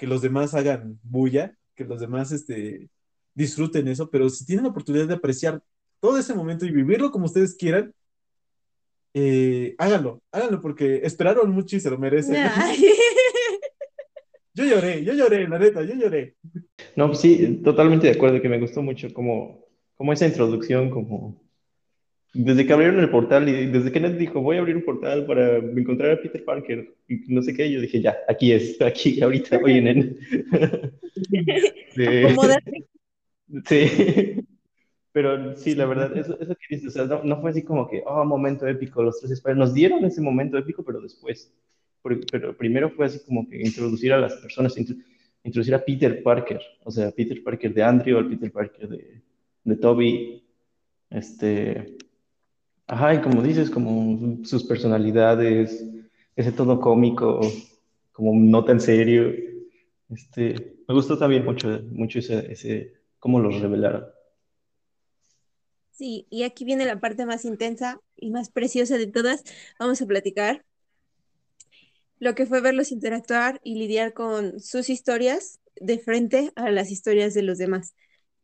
que 0.00 0.06
los 0.06 0.22
demás 0.22 0.54
hagan 0.54 0.98
bulla, 1.02 1.54
que 1.74 1.84
los 1.84 2.00
demás 2.00 2.32
este, 2.32 2.88
disfruten 3.34 3.86
eso, 3.86 4.08
pero 4.08 4.30
si 4.30 4.46
tienen 4.46 4.64
la 4.64 4.70
oportunidad 4.70 5.06
de 5.06 5.12
apreciar 5.12 5.62
todo 6.00 6.16
ese 6.16 6.32
momento 6.32 6.64
y 6.64 6.70
vivirlo 6.70 7.10
como 7.10 7.26
ustedes 7.26 7.54
quieran, 7.54 7.92
eh, 9.12 9.74
háganlo, 9.76 10.22
háganlo 10.32 10.62
porque 10.62 11.02
esperaron 11.04 11.50
mucho 11.50 11.76
y 11.76 11.80
se 11.80 11.90
lo 11.90 11.98
merecen. 11.98 12.34
Ay. 12.36 12.82
Yo 14.54 14.64
lloré, 14.64 15.04
yo 15.04 15.14
lloré, 15.14 15.46
la 15.46 15.60
neta, 15.60 15.82
yo 15.82 15.94
lloré. 15.94 16.34
No, 16.96 17.06
pues 17.06 17.20
sí, 17.20 17.60
totalmente 17.62 18.08
de 18.08 18.14
acuerdo, 18.14 18.42
que 18.42 18.48
me 18.48 18.58
gustó 18.58 18.82
mucho 18.82 19.08
como, 19.14 19.64
como 19.94 20.12
esa 20.12 20.26
introducción, 20.26 20.90
como 20.90 21.40
desde 22.32 22.66
que 22.66 22.72
abrieron 22.72 23.00
el 23.00 23.10
portal 23.10 23.48
y 23.48 23.66
desde 23.66 23.90
que 23.90 24.00
Ned 24.00 24.16
dijo, 24.16 24.40
voy 24.40 24.56
a 24.56 24.60
abrir 24.60 24.76
un 24.76 24.84
portal 24.84 25.26
para 25.26 25.56
encontrar 25.56 26.12
a 26.12 26.20
Peter 26.22 26.44
Parker 26.44 26.94
y 27.08 27.22
no 27.28 27.42
sé 27.42 27.54
qué, 27.54 27.70
yo 27.70 27.80
dije, 27.80 28.00
ya, 28.00 28.16
aquí 28.28 28.52
es, 28.52 28.80
aquí, 28.80 29.20
ahorita 29.22 29.58
voy 29.58 29.78
en 29.78 29.86
él. 29.88 30.18
Sí. 31.94 32.04
Sí, 33.66 34.44
pero 35.12 35.56
sí, 35.56 35.74
la 35.74 35.86
verdad, 35.86 36.16
eso, 36.16 36.38
eso 36.40 36.54
que 36.54 36.76
dices, 36.76 36.88
o 36.88 36.90
sea, 36.90 37.04
no, 37.04 37.24
no 37.24 37.40
fue 37.40 37.50
así 37.50 37.62
como 37.62 37.88
que, 37.88 38.02
oh, 38.06 38.24
momento 38.24 38.66
épico, 38.66 39.02
los 39.02 39.18
tres 39.18 39.32
Spider 39.32 39.56
nos 39.56 39.74
dieron 39.74 40.04
ese 40.04 40.20
momento 40.20 40.56
épico, 40.56 40.84
pero 40.84 41.00
después, 41.00 41.52
pero 42.30 42.56
primero 42.56 42.90
fue 42.90 43.06
así 43.06 43.18
como 43.26 43.48
que 43.48 43.60
introducir 43.60 44.12
a 44.12 44.18
las 44.18 44.34
personas, 44.36 44.76
intro- 44.78 44.96
introducir 45.42 45.74
a 45.74 45.84
Peter 45.84 46.22
Parker, 46.22 46.60
o 46.84 46.90
sea, 46.92 47.10
Peter 47.10 47.42
Parker 47.42 47.74
de 47.74 47.82
Andrew, 47.82 48.18
al 48.18 48.28
Peter 48.28 48.52
Parker 48.52 48.88
de, 48.88 49.20
de 49.64 49.76
Toby, 49.76 50.44
este, 51.10 51.96
ajá, 52.90 53.14
y 53.14 53.20
como 53.20 53.42
dices, 53.42 53.70
como 53.70 54.44
sus 54.44 54.64
personalidades, 54.64 55.84
ese 56.34 56.52
tono 56.52 56.80
cómico, 56.80 57.40
como 58.12 58.34
no 58.34 58.64
tan 58.64 58.80
serio, 58.80 59.32
este, 60.10 60.76
me 60.88 60.94
gustó 60.94 61.16
también 61.16 61.44
mucho, 61.44 61.80
mucho 61.90 62.18
ese, 62.18 62.50
ese, 62.52 62.94
cómo 63.20 63.38
los 63.38 63.60
revelaron. 63.60 64.06
Sí, 65.92 66.26
y 66.30 66.42
aquí 66.42 66.64
viene 66.64 66.84
la 66.84 66.98
parte 66.98 67.26
más 67.26 67.44
intensa 67.44 68.00
y 68.16 68.30
más 68.30 68.50
preciosa 68.50 68.98
de 68.98 69.06
todas. 69.06 69.44
Vamos 69.78 70.02
a 70.02 70.06
platicar 70.06 70.64
lo 72.18 72.34
que 72.34 72.46
fue 72.46 72.60
verlos 72.60 72.90
interactuar 72.90 73.60
y 73.62 73.76
lidiar 73.76 74.14
con 74.14 74.58
sus 74.60 74.90
historias 74.90 75.60
de 75.76 75.98
frente 75.98 76.52
a 76.56 76.70
las 76.70 76.90
historias 76.90 77.34
de 77.34 77.42
los 77.42 77.58
demás. 77.58 77.94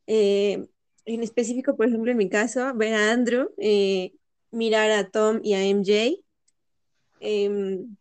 Eh, 0.06 0.66
en 1.04 1.22
específico, 1.22 1.76
por 1.76 1.88
ejemplo, 1.88 2.10
en 2.10 2.16
mi 2.16 2.28
caso, 2.28 2.74
ver 2.74 2.94
a 2.94 3.12
Andrew, 3.12 3.50
eh, 3.58 4.12
mirar 4.50 4.90
a 4.90 5.10
Tom 5.10 5.40
y 5.42 5.54
a 5.54 5.64
MJ, 5.64 6.16
em, 7.20 7.96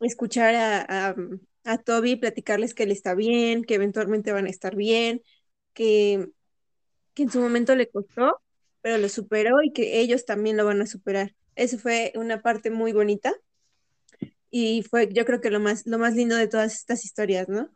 escuchar 0.00 0.54
a, 0.54 1.14
a, 1.64 1.78
Toby 1.78 2.16
platicarles 2.16 2.74
que 2.74 2.84
él 2.84 2.90
está 2.90 3.14
bien, 3.14 3.64
que 3.64 3.74
eventualmente 3.74 4.32
van 4.32 4.46
a 4.46 4.50
estar 4.50 4.76
bien, 4.76 5.22
que, 5.74 6.28
que 7.14 7.24
en 7.24 7.30
su 7.30 7.40
momento 7.40 7.74
le 7.74 7.88
costó, 7.90 8.40
pero 8.82 8.98
lo 8.98 9.08
superó 9.08 9.62
y 9.62 9.72
que 9.72 10.00
ellos 10.00 10.24
también 10.24 10.56
lo 10.56 10.64
van 10.64 10.80
a 10.82 10.86
superar. 10.86 11.34
Eso 11.54 11.78
fue 11.78 12.12
una 12.14 12.42
parte 12.42 12.70
muy 12.70 12.92
bonita 12.92 13.34
y 14.50 14.82
fue 14.82 15.08
yo 15.12 15.24
creo 15.24 15.40
que 15.40 15.50
lo 15.50 15.60
más, 15.60 15.86
lo 15.86 15.98
más 15.98 16.14
lindo 16.14 16.36
de 16.36 16.48
todas 16.48 16.74
estas 16.74 17.04
historias, 17.04 17.48
¿no? 17.48 17.70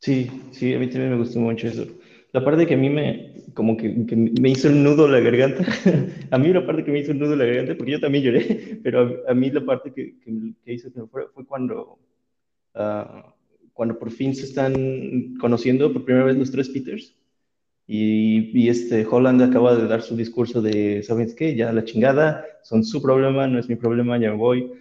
Sí, 0.00 0.30
sí, 0.52 0.74
a 0.74 0.78
mí 0.78 0.88
también 0.88 1.10
me 1.10 1.18
gustó 1.18 1.40
mucho 1.40 1.66
eso. 1.66 1.86
La 2.36 2.44
parte 2.44 2.66
que 2.66 2.74
a 2.74 2.76
mí 2.76 2.90
me, 2.90 3.32
como 3.54 3.78
que, 3.78 4.04
que 4.04 4.14
me 4.14 4.50
hizo 4.50 4.68
el 4.68 4.82
nudo 4.82 5.08
la 5.08 5.20
garganta, 5.20 5.64
a 6.30 6.36
mí 6.36 6.52
la 6.52 6.66
parte 6.66 6.84
que 6.84 6.92
me 6.92 6.98
hizo 6.98 7.12
el 7.12 7.18
nudo 7.18 7.34
la 7.34 7.46
garganta, 7.46 7.74
porque 7.74 7.92
yo 7.92 7.98
también 7.98 8.24
lloré, 8.24 8.78
pero 8.84 9.24
a, 9.26 9.30
a 9.30 9.34
mí 9.34 9.50
la 9.50 9.64
parte 9.64 9.90
que, 9.90 10.18
que, 10.20 10.52
que 10.62 10.74
hizo 10.74 10.92
que 10.92 11.00
fue, 11.06 11.28
fue 11.32 11.46
cuando, 11.46 11.98
uh, 12.74 13.32
cuando 13.72 13.98
por 13.98 14.10
fin 14.10 14.34
se 14.34 14.44
están 14.44 15.34
conociendo 15.40 15.90
por 15.94 16.04
primera 16.04 16.26
vez 16.26 16.36
los 16.36 16.50
tres 16.50 16.68
Peters. 16.68 17.16
Y, 17.86 18.50
y, 18.52 18.68
este 18.68 19.06
Holland 19.10 19.40
acaba 19.40 19.74
de 19.74 19.88
dar 19.88 20.02
su 20.02 20.14
discurso 20.14 20.60
de, 20.60 21.02
¿sabes 21.04 21.34
qué? 21.34 21.56
Ya 21.56 21.72
la 21.72 21.84
chingada, 21.84 22.44
son 22.62 22.84
su 22.84 23.00
problema, 23.00 23.46
no 23.46 23.58
es 23.58 23.66
mi 23.66 23.76
problema, 23.76 24.18
ya 24.18 24.32
me 24.32 24.36
voy. 24.36 24.72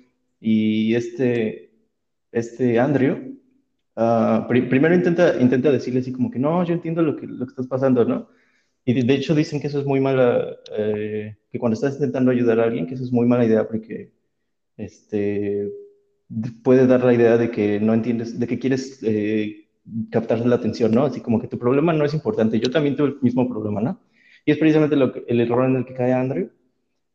Y 0.41 0.93
este, 0.93 1.71
este 2.33 2.79
Andrew 2.79 3.35
Uh, 3.95 4.45
pr 4.47 4.67
primero 4.67 4.93
intenta, 4.93 5.39
intenta 5.39 5.71
decirle 5.71 6.01
así 6.01 6.11
como 6.11 6.29
que 6.29 6.37
no, 6.37 6.63
yo 6.65 6.73
entiendo 6.73 7.01
lo 7.01 7.15
que, 7.15 7.27
lo 7.27 7.45
que 7.45 7.51
estás 7.51 7.67
pasando, 7.67 8.03
¿no? 8.03 8.27
Y 8.83 9.01
de 9.01 9.13
hecho 9.15 9.33
dicen 9.33 9.59
que 9.59 9.67
eso 9.67 9.79
es 9.79 9.85
muy 9.85 9.99
mala, 9.99 10.57
eh, 10.77 11.37
que 11.51 11.59
cuando 11.59 11.73
estás 11.75 11.95
intentando 11.95 12.31
ayudar 12.31 12.59
a 12.59 12.65
alguien, 12.65 12.85
que 12.85 12.95
eso 12.95 13.03
es 13.03 13.11
muy 13.11 13.25
mala 13.25 13.45
idea 13.45 13.67
porque 13.67 14.11
este, 14.77 15.71
puede 16.63 16.87
dar 16.87 17.03
la 17.03 17.13
idea 17.13 17.37
de 17.37 17.49
que 17.51 17.79
no 17.79 17.93
entiendes, 17.93 18.39
de 18.39 18.47
que 18.47 18.59
quieres 18.59 18.99
eh, 19.03 19.67
captar 20.11 20.45
la 20.45 20.55
atención, 20.55 20.91
¿no? 20.91 21.05
Así 21.05 21.21
como 21.21 21.39
que 21.39 21.47
tu 21.47 21.57
problema 21.57 21.93
no 21.93 22.05
es 22.05 22.13
importante, 22.13 22.59
yo 22.59 22.69
también 22.69 22.95
tuve 22.95 23.09
el 23.09 23.21
mismo 23.21 23.47
problema, 23.49 23.81
¿no? 23.81 23.99
Y 24.45 24.51
es 24.51 24.57
precisamente 24.57 24.95
lo 24.95 25.11
que, 25.13 25.23
el 25.27 25.41
error 25.41 25.65
en 25.65 25.77
el 25.77 25.85
que 25.85 25.93
cae 25.93 26.13
Andrew, 26.13 26.51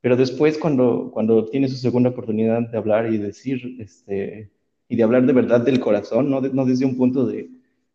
pero 0.01 0.17
después 0.17 0.59
cuando, 0.59 1.11
cuando 1.13 1.45
tiene 1.47 1.69
su 1.69 1.77
segunda 1.77 2.11
oportunidad 2.11 2.69
de 2.69 2.79
hablar 2.79 3.13
y 3.13 3.19
decir, 3.19 3.77
este, 3.81 4.51
y 4.91 4.97
de 4.97 5.05
hablar 5.05 5.25
de 5.25 5.33
verdad 5.33 5.61
del 5.61 5.79
corazón, 5.79 6.29
no, 6.29 6.41
de, 6.41 6.51
no 6.51 6.67
desde 6.67 6.85
un 6.85 6.97
punto 6.97 7.25
de, 7.25 7.49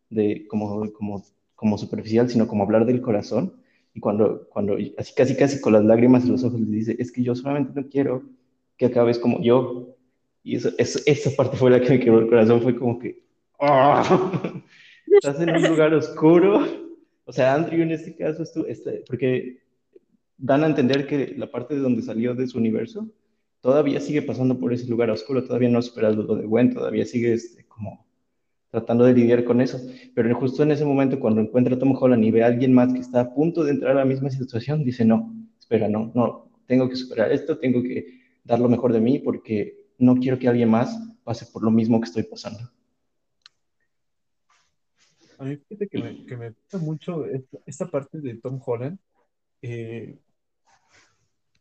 de 0.09 0.47
como, 0.47 0.91
como, 0.93 1.25
como, 1.53 1.77
superficial, 1.77 2.29
sino 2.29 2.47
como 2.47 2.63
hablar 2.63 2.85
del 2.85 3.01
corazón. 3.01 3.53
Y 3.93 3.99
cuando, 3.99 4.47
cuando 4.47 4.77
así 4.97 5.13
casi 5.13 5.35
casi 5.35 5.59
con 5.59 5.73
las 5.73 5.83
lágrimas 5.83 6.23
en 6.23 6.31
los 6.31 6.45
ojos 6.45 6.61
le 6.61 6.73
dice, 6.73 6.95
es 6.97 7.11
que 7.11 7.21
yo 7.21 7.35
solamente 7.35 7.73
no 7.75 7.89
quiero 7.89 8.23
que 8.77 8.85
acabes 8.85 9.19
como 9.19 9.41
yo. 9.41 9.97
Y 10.41 10.55
eso, 10.55 10.69
eso, 10.77 10.99
esa 11.05 11.31
parte 11.35 11.57
fue 11.57 11.69
la 11.69 11.81
que 11.81 11.89
me 11.89 11.99
quebró 11.99 12.19
el 12.21 12.29
corazón, 12.29 12.61
fue 12.61 12.77
como 12.77 12.97
que, 12.97 13.21
oh, 13.59 14.31
estás 15.07 15.41
en 15.41 15.49
un 15.49 15.63
lugar 15.63 15.93
oscuro. 15.93 16.65
O 17.25 17.33
sea, 17.33 17.55
Andrew 17.55 17.81
en 17.81 17.91
este 17.91 18.15
caso, 18.15 18.41
esto, 18.41 18.65
este, 18.67 19.03
porque 19.05 19.59
dan 20.37 20.63
a 20.63 20.67
entender 20.67 21.07
que 21.07 21.35
la 21.37 21.51
parte 21.51 21.75
de 21.75 21.81
donde 21.81 22.03
salió 22.03 22.33
de 22.35 22.47
su 22.47 22.57
universo 22.57 23.05
todavía 23.65 23.99
sigue 23.99 24.21
pasando 24.21 24.59
por 24.59 24.71
ese 24.71 24.85
lugar 24.85 25.09
oscuro, 25.09 25.43
todavía 25.43 25.69
no 25.69 25.79
ha 25.79 25.81
superado 25.81 26.21
lo 26.21 26.35
de 26.35 26.45
Gwen, 26.45 26.71
todavía 26.71 27.03
sigue 27.03 27.33
este, 27.33 27.65
como 27.65 28.05
tratando 28.69 29.05
de 29.05 29.13
lidiar 29.15 29.43
con 29.43 29.59
eso. 29.59 29.81
Pero 30.13 30.35
justo 30.35 30.61
en 30.61 30.69
ese 30.69 30.85
momento, 30.85 31.19
cuando 31.19 31.41
encuentra 31.41 31.75
a 31.75 31.79
Tom 31.79 31.97
Holland 31.99 32.23
y 32.23 32.29
ve 32.29 32.43
a 32.43 32.45
alguien 32.45 32.75
más 32.75 32.93
que 32.93 32.99
está 32.99 33.21
a 33.21 33.33
punto 33.33 33.63
de 33.63 33.71
entrar 33.71 33.93
a 33.93 34.01
la 34.01 34.05
misma 34.05 34.29
situación, 34.29 34.83
dice, 34.83 35.03
no, 35.03 35.33
espera, 35.57 35.89
no, 35.89 36.11
no, 36.13 36.51
tengo 36.67 36.87
que 36.87 36.95
superar 36.95 37.31
esto, 37.31 37.57
tengo 37.57 37.81
que 37.81 38.05
dar 38.43 38.59
lo 38.59 38.69
mejor 38.69 38.93
de 38.93 39.01
mí 39.01 39.17
porque 39.17 39.89
no 39.97 40.15
quiero 40.17 40.37
que 40.37 40.47
alguien 40.47 40.69
más 40.69 40.95
pase 41.23 41.47
por 41.47 41.63
lo 41.63 41.71
mismo 41.71 41.99
que 41.99 42.05
estoy 42.05 42.21
pasando. 42.21 42.69
A 45.39 45.43
mí 45.43 45.57
fíjate 45.57 45.87
que 45.87 45.97
me, 45.97 46.23
que 46.23 46.35
gusta 46.35 46.77
mucho 46.77 47.25
esta, 47.25 47.57
esta, 47.65 47.87
parte 47.87 48.21
de 48.21 48.35
Tom 48.35 48.61
Holland, 48.63 48.99
eh, 49.63 50.19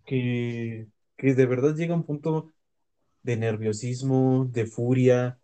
que 0.05 0.86
que 1.17 1.35
de 1.35 1.47
verdad 1.47 1.75
llega 1.75 1.95
a 1.95 1.97
un 1.97 2.05
punto 2.05 2.53
de 3.23 3.37
nerviosismo, 3.37 4.49
de 4.53 4.67
furia, 4.67 5.39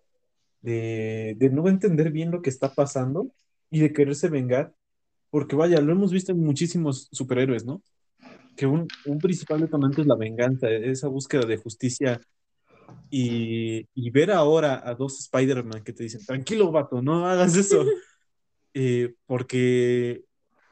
de, 0.60 1.34
de 1.38 1.50
no 1.50 1.68
entender 1.68 2.10
bien 2.10 2.30
lo 2.30 2.42
que 2.42 2.50
está 2.50 2.74
pasando 2.74 3.30
y 3.70 3.80
de 3.80 3.92
quererse 3.92 4.28
vengar, 4.28 4.74
porque 5.30 5.56
vaya, 5.56 5.80
lo 5.80 5.92
hemos 5.92 6.12
visto 6.12 6.32
en 6.32 6.40
muchísimos 6.40 7.08
superhéroes, 7.12 7.64
¿no? 7.64 7.82
Que 8.56 8.66
un, 8.66 8.88
un 9.06 9.18
principal 9.18 9.60
detonante 9.60 10.02
es 10.02 10.06
la 10.06 10.16
venganza, 10.16 10.68
esa 10.68 11.08
búsqueda 11.08 11.46
de 11.46 11.56
justicia 11.56 12.20
y, 13.08 13.86
y 13.94 14.10
ver 14.10 14.30
ahora 14.30 14.82
a 14.84 14.94
dos 14.94 15.20
Spider-Man 15.20 15.82
que 15.82 15.92
te 15.92 16.02
dicen, 16.02 16.24
tranquilo, 16.24 16.70
vato, 16.70 17.00
no 17.00 17.26
hagas 17.26 17.56
eso, 17.56 17.84
eh, 18.74 19.14
porque 19.26 20.24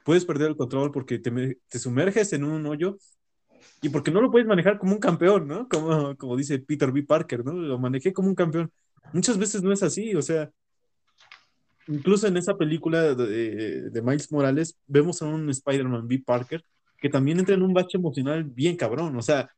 puedes 0.05 0.25
perder 0.25 0.49
el 0.49 0.57
control, 0.57 0.91
porque 0.93 1.19
te, 1.19 1.59
te 1.69 1.79
sumerges 1.79 2.33
en 2.33 2.45
un 2.45 2.67
hoyo 2.67 2.99
y 3.83 3.89
porque 3.89 4.11
no 4.11 4.21
lo 4.21 4.31
puedes 4.31 4.47
manejar 4.47 4.79
como 4.79 4.93
un 4.93 5.01
campeón, 5.01 5.49
¿no? 5.49 5.69
Como, 5.69 6.17
como 6.17 6.37
dice 6.37 6.59
Peter 6.59 6.93
B. 6.93 7.03
Parker, 7.03 7.45
¿no? 7.45 7.53
Lo 7.53 7.79
manejé 7.79 8.13
como 8.13 8.29
un 8.29 8.35
campeón. 8.35 8.71
Muchas 9.13 9.39
veces 9.39 9.63
no 9.63 9.73
es 9.73 9.83
así, 9.83 10.15
o 10.15 10.23
sea, 10.23 10.51
incluso 11.87 12.27
en 12.27 12.37
esa 12.37 12.57
película 12.57 13.15
de, 13.15 13.91
de 13.91 14.03
Miles 14.03 14.31
Morales 14.31 14.79
vemos 14.87 15.23
a 15.23 15.27
un 15.27 15.49
Spider-Man 15.49 16.07
B. 16.09 16.23
Parker 16.25 16.63
que 17.01 17.09
también 17.09 17.39
entra 17.39 17.55
en 17.55 17.63
un 17.63 17.73
bache 17.73 17.97
emocional 17.97 18.45
bien 18.45 18.77
cabrón, 18.77 19.17
o 19.17 19.23
sea, 19.23 19.51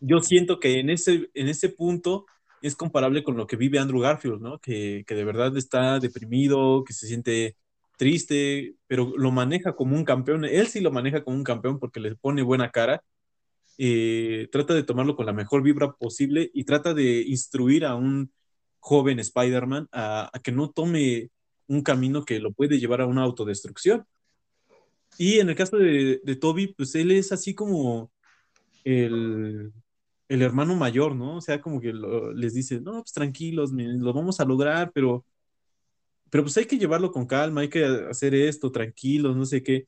yo 0.00 0.20
siento 0.20 0.60
que 0.60 0.78
en 0.78 0.90
ese, 0.90 1.30
en 1.34 1.48
ese 1.48 1.70
punto 1.70 2.26
es 2.62 2.76
comparable 2.76 3.22
con 3.22 3.36
lo 3.36 3.46
que 3.46 3.56
vive 3.56 3.78
Andrew 3.78 4.00
Garfield, 4.00 4.40
¿no? 4.40 4.58
Que, 4.58 5.04
que 5.06 5.14
de 5.14 5.24
verdad 5.24 5.56
está 5.56 5.98
deprimido, 5.98 6.84
que 6.84 6.92
se 6.92 7.06
siente 7.06 7.56
triste, 7.96 8.76
pero 8.86 9.12
lo 9.16 9.30
maneja 9.30 9.74
como 9.74 9.96
un 9.96 10.04
campeón. 10.04 10.44
Él 10.44 10.66
sí 10.68 10.80
lo 10.80 10.92
maneja 10.92 11.24
como 11.24 11.36
un 11.36 11.44
campeón 11.44 11.78
porque 11.78 12.00
le 12.00 12.14
pone 12.16 12.42
buena 12.42 12.70
cara. 12.70 13.02
Eh, 13.78 14.48
trata 14.52 14.74
de 14.74 14.82
tomarlo 14.82 15.16
con 15.16 15.26
la 15.26 15.32
mejor 15.32 15.62
vibra 15.62 15.92
posible 15.92 16.50
y 16.54 16.64
trata 16.64 16.94
de 16.94 17.22
instruir 17.22 17.84
a 17.84 17.94
un 17.94 18.32
joven 18.80 19.18
Spider-Man 19.18 19.88
a, 19.92 20.30
que 20.42 20.52
no 20.52 20.70
tome 20.70 21.30
un 21.66 21.82
camino 21.82 22.24
que 22.24 22.38
lo 22.38 22.52
puede 22.52 22.78
llevar 22.78 23.00
a 23.00 23.06
una 23.06 23.22
autodestrucción. 23.22 24.06
Y 25.18 25.40
en 25.40 25.48
el 25.48 25.56
caso 25.56 25.76
de, 25.78 26.20
de 26.22 26.36
Toby, 26.36 26.68
pues 26.68 26.94
él 26.94 27.10
es 27.10 27.32
así 27.32 27.54
como 27.54 28.10
el, 28.84 29.72
el 30.28 30.42
hermano 30.42 30.76
mayor, 30.76 31.14
¿no? 31.14 31.36
O 31.36 31.40
sea, 31.40 31.60
como 31.60 31.80
que 31.80 31.92
les 32.34 32.54
dice, 32.54 32.80
no, 32.80 33.02
pues 33.02 33.12
tranquilos, 33.12 33.72
lo 33.72 34.12
vamos 34.12 34.40
a 34.40 34.44
lograr, 34.44 34.90
pero 34.92 35.24
pero 36.30 36.44
pues 36.44 36.56
hay 36.56 36.66
que 36.66 36.78
llevarlo 36.78 37.10
con 37.12 37.26
calma, 37.26 37.60
hay 37.62 37.68
que 37.68 37.84
hacer 37.84 38.34
esto, 38.34 38.72
tranquilos, 38.72 39.36
no 39.36 39.44
sé 39.44 39.62
qué. 39.62 39.86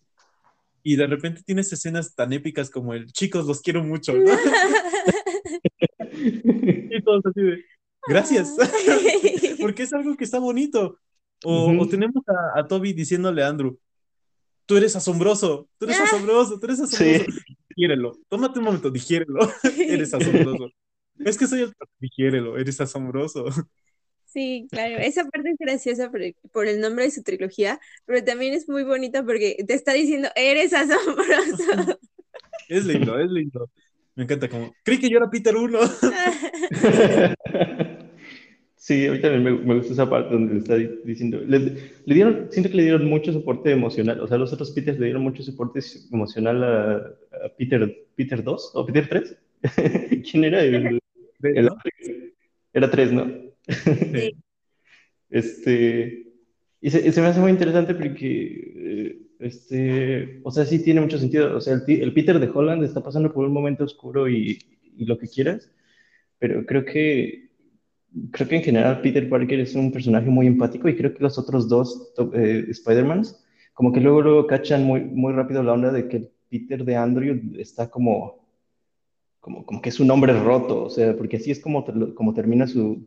Y 0.82 0.96
de 0.96 1.06
repente 1.06 1.42
tienes 1.42 1.72
escenas 1.72 2.14
tan 2.14 2.32
épicas 2.32 2.70
como 2.70 2.94
el, 2.94 3.12
chicos, 3.12 3.46
los 3.46 3.60
quiero 3.60 3.82
mucho, 3.82 4.14
¿no? 4.14 4.32
y 6.12 7.02
todos 7.02 7.26
así 7.26 7.42
de, 7.42 7.64
gracias, 8.06 8.56
porque 9.60 9.82
es 9.82 9.92
algo 9.92 10.16
que 10.16 10.24
está 10.24 10.38
bonito. 10.38 10.98
O, 11.44 11.66
uh 11.66 11.72
-huh. 11.72 11.82
o 11.82 11.88
tenemos 11.88 12.24
a, 12.26 12.60
a, 12.60 12.66
Toby 12.66 12.92
diciéndole 12.92 13.42
a 13.42 13.48
Andrew, 13.48 13.78
tú 14.66 14.76
eres 14.76 14.96
asombroso, 14.96 15.68
tú 15.78 15.86
eres 15.86 16.00
asombroso, 16.00 16.58
tú 16.58 16.66
eres 16.66 16.80
asombroso. 16.80 17.24
Sí. 17.30 17.42
Digiérelo, 17.68 18.18
tómate 18.28 18.58
un 18.58 18.64
momento, 18.64 18.90
digiérelo, 18.90 19.38
eres 19.78 20.12
asombroso. 20.14 20.70
Es 21.18 21.36
que 21.36 21.46
soy 21.46 21.62
el... 21.62 21.72
Digiérelo, 21.98 22.58
eres 22.58 22.80
asombroso. 22.80 23.44
Sí, 24.28 24.68
claro, 24.70 24.98
esa 24.98 25.24
parte 25.24 25.50
es 25.52 25.56
graciosa 25.58 26.10
por 26.10 26.20
el, 26.20 26.36
por 26.52 26.66
el, 26.66 26.82
nombre 26.82 27.04
de 27.04 27.10
su 27.10 27.22
trilogía, 27.22 27.80
pero 28.04 28.22
también 28.22 28.52
es 28.52 28.68
muy 28.68 28.84
bonita 28.84 29.24
porque 29.24 29.56
te 29.66 29.72
está 29.72 29.94
diciendo, 29.94 30.28
eres 30.36 30.74
asombroso. 30.74 31.98
Es 32.68 32.84
lindo, 32.84 33.18
es 33.18 33.30
lindo. 33.30 33.70
Me 34.14 34.24
encanta 34.24 34.46
como, 34.46 34.74
creí 34.82 34.98
que 34.98 35.08
yo 35.08 35.16
era 35.16 35.30
Peter 35.30 35.56
1. 35.56 35.78
sí, 38.76 39.06
a 39.06 39.12
mí 39.12 39.20
también 39.22 39.42
me, 39.42 39.52
me, 39.52 39.76
gusta 39.76 39.94
esa 39.94 40.10
parte 40.10 40.34
donde 40.34 40.52
le 40.52 40.58
está 40.58 40.76
diciendo, 40.76 41.40
le, 41.46 41.58
le, 42.04 42.14
dieron, 42.14 42.48
siento 42.50 42.68
que 42.68 42.76
le 42.76 42.82
dieron 42.82 43.06
mucho 43.06 43.32
soporte 43.32 43.70
emocional, 43.70 44.20
o 44.20 44.28
sea, 44.28 44.36
los 44.36 44.52
otros 44.52 44.72
Peters 44.72 44.98
le 44.98 45.06
dieron 45.06 45.22
mucho 45.22 45.42
soporte 45.42 45.80
emocional 46.12 46.62
a, 46.62 46.96
a 47.46 47.48
Peter, 47.56 48.06
Peter 48.14 48.44
2 48.44 48.72
o 48.74 48.84
Peter 48.84 49.08
3. 49.08 49.38
¿Quién 50.30 50.44
era? 50.44 50.62
El, 50.62 51.00
el, 51.40 51.70
era 52.74 52.90
3, 52.90 53.12
¿no? 53.12 53.47
Este, 55.30 56.26
y 56.80 56.90
se, 56.90 57.12
se, 57.12 57.20
me 57.20 57.26
hace 57.26 57.40
muy 57.40 57.50
interesante 57.50 57.94
porque, 57.94 59.18
este, 59.40 60.40
o 60.42 60.50
sea, 60.50 60.64
sí 60.64 60.82
tiene 60.82 61.00
mucho 61.00 61.18
sentido. 61.18 61.56
O 61.56 61.60
sea, 61.60 61.74
el, 61.74 62.00
el, 62.02 62.14
Peter 62.14 62.38
de 62.38 62.50
Holland 62.52 62.84
está 62.84 63.02
pasando 63.02 63.32
por 63.32 63.44
un 63.46 63.52
momento 63.52 63.84
oscuro 63.84 64.28
y, 64.28 64.58
y, 64.96 65.04
lo 65.04 65.18
que 65.18 65.28
quieras, 65.28 65.70
pero 66.38 66.64
creo 66.66 66.84
que, 66.84 67.50
creo 68.32 68.48
que 68.48 68.56
en 68.56 68.62
general 68.62 69.00
Peter 69.02 69.28
Parker 69.28 69.60
es 69.60 69.74
un 69.74 69.92
personaje 69.92 70.30
muy 70.30 70.46
empático 70.46 70.88
y 70.88 70.96
creo 70.96 71.14
que 71.14 71.22
los 71.22 71.38
otros 71.38 71.68
dos 71.68 72.12
eh, 72.34 72.66
Spider-Mans, 72.68 73.44
como 73.74 73.92
que 73.92 74.00
luego, 74.00 74.22
luego 74.22 74.46
cachan 74.46 74.84
muy, 74.84 75.00
muy 75.02 75.32
rápido 75.32 75.62
la 75.62 75.72
onda 75.74 75.92
de 75.92 76.08
que 76.08 76.30
Peter 76.50 76.84
de 76.84 76.96
Andrew 76.96 77.40
está 77.58 77.90
como, 77.90 78.44
como, 79.40 79.64
como 79.66 79.82
que 79.82 79.90
es 79.90 80.00
un 80.00 80.10
hombre 80.10 80.32
roto, 80.40 80.84
o 80.84 80.90
sea, 80.90 81.16
porque 81.16 81.36
así 81.36 81.50
es 81.50 81.60
como, 81.60 81.84
como 82.14 82.34
termina 82.34 82.66
su, 82.66 83.06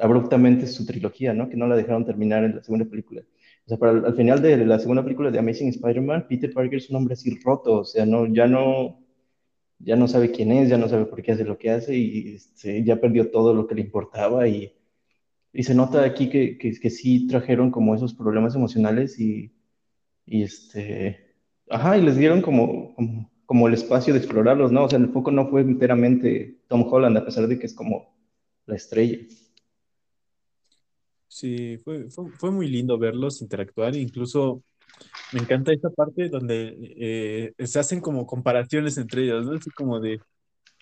abruptamente 0.00 0.66
su 0.66 0.86
trilogía, 0.86 1.34
¿no? 1.34 1.48
Que 1.48 1.56
no 1.56 1.66
la 1.66 1.76
dejaron 1.76 2.04
terminar 2.04 2.44
en 2.44 2.56
la 2.56 2.62
segunda 2.62 2.86
película. 2.86 3.22
O 3.66 3.68
sea, 3.68 3.78
para 3.78 3.92
el, 3.92 4.04
al 4.04 4.14
final 4.14 4.42
de 4.42 4.64
la 4.64 4.78
segunda 4.78 5.02
película 5.02 5.30
de 5.30 5.38
Amazing 5.38 5.68
Spider-Man, 5.68 6.26
Peter 6.28 6.52
Parker 6.52 6.78
es 6.78 6.90
un 6.90 6.96
hombre 6.96 7.14
así 7.14 7.38
roto, 7.42 7.80
o 7.80 7.84
sea, 7.84 8.04
no, 8.04 8.26
ya 8.26 8.46
no, 8.46 9.00
ya 9.78 9.96
no 9.96 10.08
sabe 10.08 10.30
quién 10.30 10.52
es, 10.52 10.68
ya 10.68 10.78
no 10.78 10.88
sabe 10.88 11.06
por 11.06 11.22
qué 11.22 11.32
hace 11.32 11.44
lo 11.44 11.58
que 11.58 11.70
hace 11.70 11.96
y 11.96 12.34
este, 12.34 12.84
ya 12.84 13.00
perdió 13.00 13.30
todo 13.30 13.54
lo 13.54 13.66
que 13.66 13.74
le 13.74 13.82
importaba 13.82 14.48
y, 14.48 14.74
y 15.52 15.62
se 15.64 15.74
nota 15.74 16.04
aquí 16.04 16.28
que, 16.28 16.58
que, 16.58 16.90
sí 16.90 17.26
trajeron 17.26 17.70
como 17.70 17.94
esos 17.94 18.14
problemas 18.14 18.54
emocionales 18.54 19.18
y, 19.20 19.52
y 20.26 20.42
este, 20.42 21.36
ajá, 21.70 21.98
y 21.98 22.02
les 22.02 22.16
dieron 22.16 22.42
como, 22.42 22.94
como, 22.94 23.30
como, 23.46 23.68
el 23.68 23.74
espacio 23.74 24.14
de 24.14 24.20
explorarlos, 24.20 24.72
¿no? 24.72 24.84
O 24.84 24.88
sea, 24.88 24.98
el 24.98 25.10
foco 25.10 25.30
no 25.30 25.48
fue 25.48 25.62
enteramente 25.62 26.60
Tom 26.68 26.86
Holland, 26.90 27.16
a 27.18 27.24
pesar 27.24 27.46
de 27.48 27.58
que 27.58 27.66
es 27.66 27.74
como 27.74 28.14
la 28.66 28.76
estrella. 28.76 29.18
Sí, 31.34 31.78
fue, 31.78 32.08
fue, 32.10 32.30
fue 32.38 32.52
muy 32.52 32.68
lindo 32.68 32.96
verlos 32.96 33.42
interactuar, 33.42 33.96
incluso 33.96 34.62
me 35.32 35.40
encanta 35.40 35.72
esta 35.72 35.90
parte 35.90 36.28
donde 36.28 36.76
eh, 37.58 37.66
se 37.66 37.80
hacen 37.80 38.00
como 38.00 38.24
comparaciones 38.24 38.98
entre 38.98 39.24
ellos, 39.24 39.44
¿no? 39.44 39.54
Así 39.54 39.68
como 39.70 39.98
de, 39.98 40.20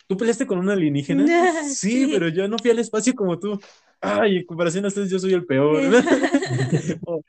¿tú 0.07 0.19
peleaste 0.19 0.47
con 0.47 0.59
un 0.59 0.69
alienígena? 0.69 1.25
sí, 1.71 2.05
Sí. 2.05 2.11
pero 2.13 2.29
yo 2.29 2.49
no 2.49 2.59
fui 2.59 2.71
al 2.71 2.81
espacio 2.81 3.15
como 3.15 3.39
tú. 3.39 3.59
Ay, 4.03 4.39
en 4.39 4.45
comparación 4.45 4.85
a 4.85 4.89
ustedes, 4.89 5.11
yo 5.11 5.19
soy 5.19 5.33
el 5.33 5.47
peor. 5.47 5.81
o, 7.07 7.23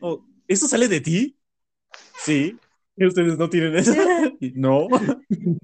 o, 0.00 0.26
¿eso 0.48 0.66
sale 0.68 0.88
de 0.88 1.00
ti? 1.00 1.36
Sí. 2.18 2.58
¿Y 2.96 3.06
ustedes 3.06 3.38
no 3.38 3.48
tienen 3.50 3.76
eso? 3.76 3.92
No. 4.54 4.88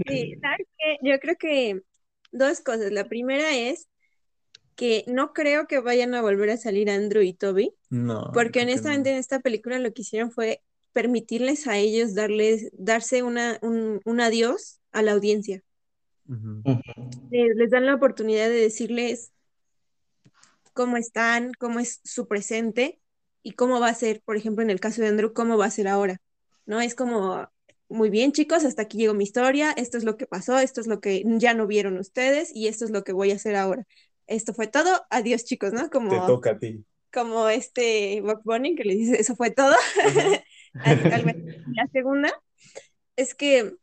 Sí, 0.07 0.35
¿sabes 0.41 0.67
qué? 0.79 0.99
Yo 1.03 1.19
creo 1.19 1.37
que 1.37 1.83
dos 2.33 2.61
cosas. 2.61 2.93
La 2.93 3.09
primera 3.09 3.57
es 3.57 3.89
que 4.81 5.05
no 5.07 5.35
creo 5.35 5.67
que 5.67 5.79
vayan 5.79 6.15
a 6.15 6.23
volver 6.23 6.49
a 6.49 6.57
salir 6.57 6.89
Andrew 6.89 7.23
y 7.23 7.35
Toby, 7.35 7.75
No. 7.91 8.31
porque 8.33 8.63
honestamente 8.63 9.11
no. 9.11 9.17
en 9.17 9.21
esta 9.21 9.41
película 9.41 9.79
lo 9.79 9.93
que 9.93 10.01
hicieron 10.01 10.31
fue 10.31 10.63
permitirles 10.95 11.67
a 11.67 11.77
ellos 11.77 12.15
darles, 12.15 12.71
darse 12.73 13.23
una, 13.23 13.59
un, 13.61 14.01
un 14.07 14.21
adiós 14.23 14.81
a 14.93 15.03
la 15.03 15.13
audiencia. 15.13 15.63
Ujú. 16.27 16.63
Les, 17.31 17.55
les 17.57 17.71
dan 17.71 17.85
la 17.85 17.95
oportunidad 17.95 18.49
de 18.49 18.55
decirles 18.55 19.33
cómo 20.73 20.97
están, 20.97 21.53
cómo 21.59 21.79
es 21.79 22.01
su 22.03 22.27
presente 22.27 23.03
y 23.43 23.53
cómo 23.53 23.81
va 23.81 23.89
a 23.91 23.95
ser, 23.95 24.23
por 24.23 24.39
ejemplo, 24.39 24.65
en 24.65 24.71
el 24.71 24.81
caso 24.81 25.03
de 25.03 25.09
Andrew, 25.09 25.35
cómo 25.35 25.59
va 25.59 25.67
a 25.67 25.71
ser 25.71 25.89
ahora, 25.89 26.23
¿no? 26.65 26.81
Es 26.81 26.95
como, 26.95 27.51
muy 27.91 28.09
bien, 28.09 28.33
chicos, 28.33 28.65
hasta 28.65 28.81
aquí 28.81 28.97
llegó 28.97 29.13
mi 29.13 29.25
historia, 29.25 29.73
esto 29.73 29.99
es 29.99 30.05
lo 30.05 30.17
que 30.17 30.27
pasó, 30.27 30.59
esto 30.59 30.81
es 30.81 30.87
lo 30.87 31.03
que 31.03 31.23
ya 31.27 31.53
no 31.53 31.67
vieron 31.67 31.99
ustedes 31.99 32.51
y 32.55 32.69
esto 32.69 32.87
es 32.87 32.91
lo 32.91 33.05
que 33.05 33.13
voy 33.13 33.31
a 33.31 33.35
hacer 33.35 33.57
ahora. 33.57 33.87
Esto 34.31 34.55
fue 34.55 34.67
todo, 34.69 35.03
adiós, 35.11 35.45
chicos, 35.45 35.73
¿no? 35.73 35.83
Te 35.85 35.91
Como, 35.91 36.27
toca 36.27 36.53
a 36.53 36.59
ti. 36.59 36.85
como 37.13 37.49
este 37.49 38.21
Bugs 38.23 38.45
Bunny 38.45 38.77
que 38.77 38.85
le 38.85 38.95
dice, 38.95 39.21
eso 39.21 39.37
fue 39.37 39.51
todo. 39.51 39.75
La 41.77 41.87
segunda 41.93 42.33
es 43.17 43.35
que, 43.35 43.75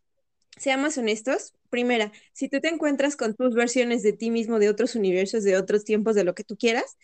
seamos 0.58 0.98
honestos, 0.98 1.54
primera, 1.70 2.12
si 2.34 2.50
tú 2.50 2.60
te 2.62 2.70
encuentras 2.70 3.16
con 3.16 3.36
tus 3.36 3.54
versiones 3.54 4.04
de 4.04 4.14
ti 4.14 4.32
mismo, 4.32 4.60
de 4.60 4.70
otros 4.70 4.96
universos, 4.96 5.44
de 5.44 5.58
otros 5.58 5.84
tiempos, 5.84 6.16
de 6.16 6.24
lo 6.24 6.34
que 6.36 6.44
tú 6.44 6.58
quieras, 6.58 6.98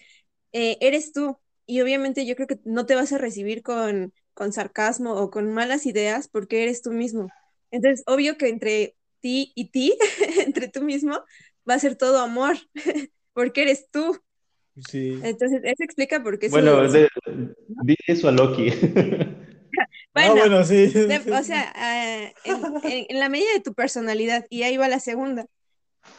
eh, 0.54 0.78
eres 0.82 1.12
tú. 1.14 1.38
Y 1.66 1.82
obviamente 1.82 2.26
yo 2.26 2.36
creo 2.36 2.48
que 2.48 2.60
no 2.66 2.86
te 2.86 2.96
vas 2.96 3.14
a 3.14 3.18
recibir 3.18 3.64
con, 3.64 4.14
con 4.34 4.54
sarcasmo 4.54 5.14
o 5.14 5.32
con 5.32 5.54
malas 5.54 5.86
ideas 5.86 6.28
porque 6.30 6.64
eres 6.64 6.82
tú 6.82 6.92
mismo. 6.92 7.30
Entonces, 7.72 8.04
obvio 8.08 8.38
que 8.38 8.50
entre 8.50 8.96
ti 9.22 9.54
y 9.56 9.72
ti, 9.72 9.98
entre 10.46 10.68
tú 10.70 10.82
mismo, 10.84 11.24
va 11.70 11.76
a 11.76 11.80
ser 11.80 11.96
todo 11.96 12.20
amor, 12.20 12.58
porque 13.34 13.64
eres 13.64 13.90
tú. 13.92 14.20
Sí. 14.90 15.20
Entonces, 15.24 15.62
eso 15.64 15.84
explica 15.84 16.24
por 16.24 16.40
qué 16.40 16.50
Bueno, 16.50 16.88
su- 16.88 16.94
de, 16.94 17.10
di 17.84 17.96
eso 18.08 18.28
a 18.28 18.32
Loki. 18.32 18.70
Ah, 20.16 20.30
Bueno, 20.30 20.64
sí. 20.64 20.88
de- 20.88 21.18
o 21.34 21.44
sea, 21.44 21.72
ah, 21.76 22.32
en, 22.44 22.58
en- 22.84 23.06
en 23.10 23.20
la 23.20 23.30
medida 23.30 23.52
de 23.54 23.62
tu 23.62 23.74
personalidad, 23.74 24.46
y 24.50 24.64
ahí 24.64 24.78
va 24.78 24.88
la 24.88 25.00
segunda. 25.00 25.46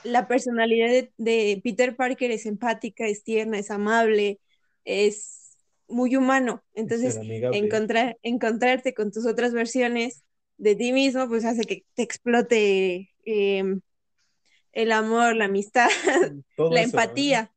La 0.03 0.29
personalidad 0.29 0.89
de, 0.89 1.13
de 1.17 1.61
Peter 1.65 1.97
Parker 1.97 2.31
es 2.31 2.47
empática, 2.47 3.07
es 3.07 3.23
tierna, 3.25 3.59
es 3.59 3.71
amable, 3.71 4.41
es 4.85 5.57
muy 5.89 6.17
humano. 6.17 6.63
Entonces, 6.75 7.17
encontrar, 7.53 8.17
encontrarte 8.23 8.95
con 8.95 9.13
tus 9.13 9.27
otras 9.27 9.53
versiones 9.53 10.25
de 10.59 10.77
ti 10.77 10.93
mismo, 10.93 11.29
pues 11.29 11.45
hace 11.45 11.63
que 11.65 11.85
te 11.95 12.03
explote 12.03 13.11
em, 13.25 13.81
el 14.75 14.93
amor, 14.93 15.37
la 15.37 15.47
amistad, 15.47 15.89
Todo 16.57 16.71
la 16.71 16.83
eso, 16.83 16.97
¿no? 16.97 17.03
empatía. 17.03 17.53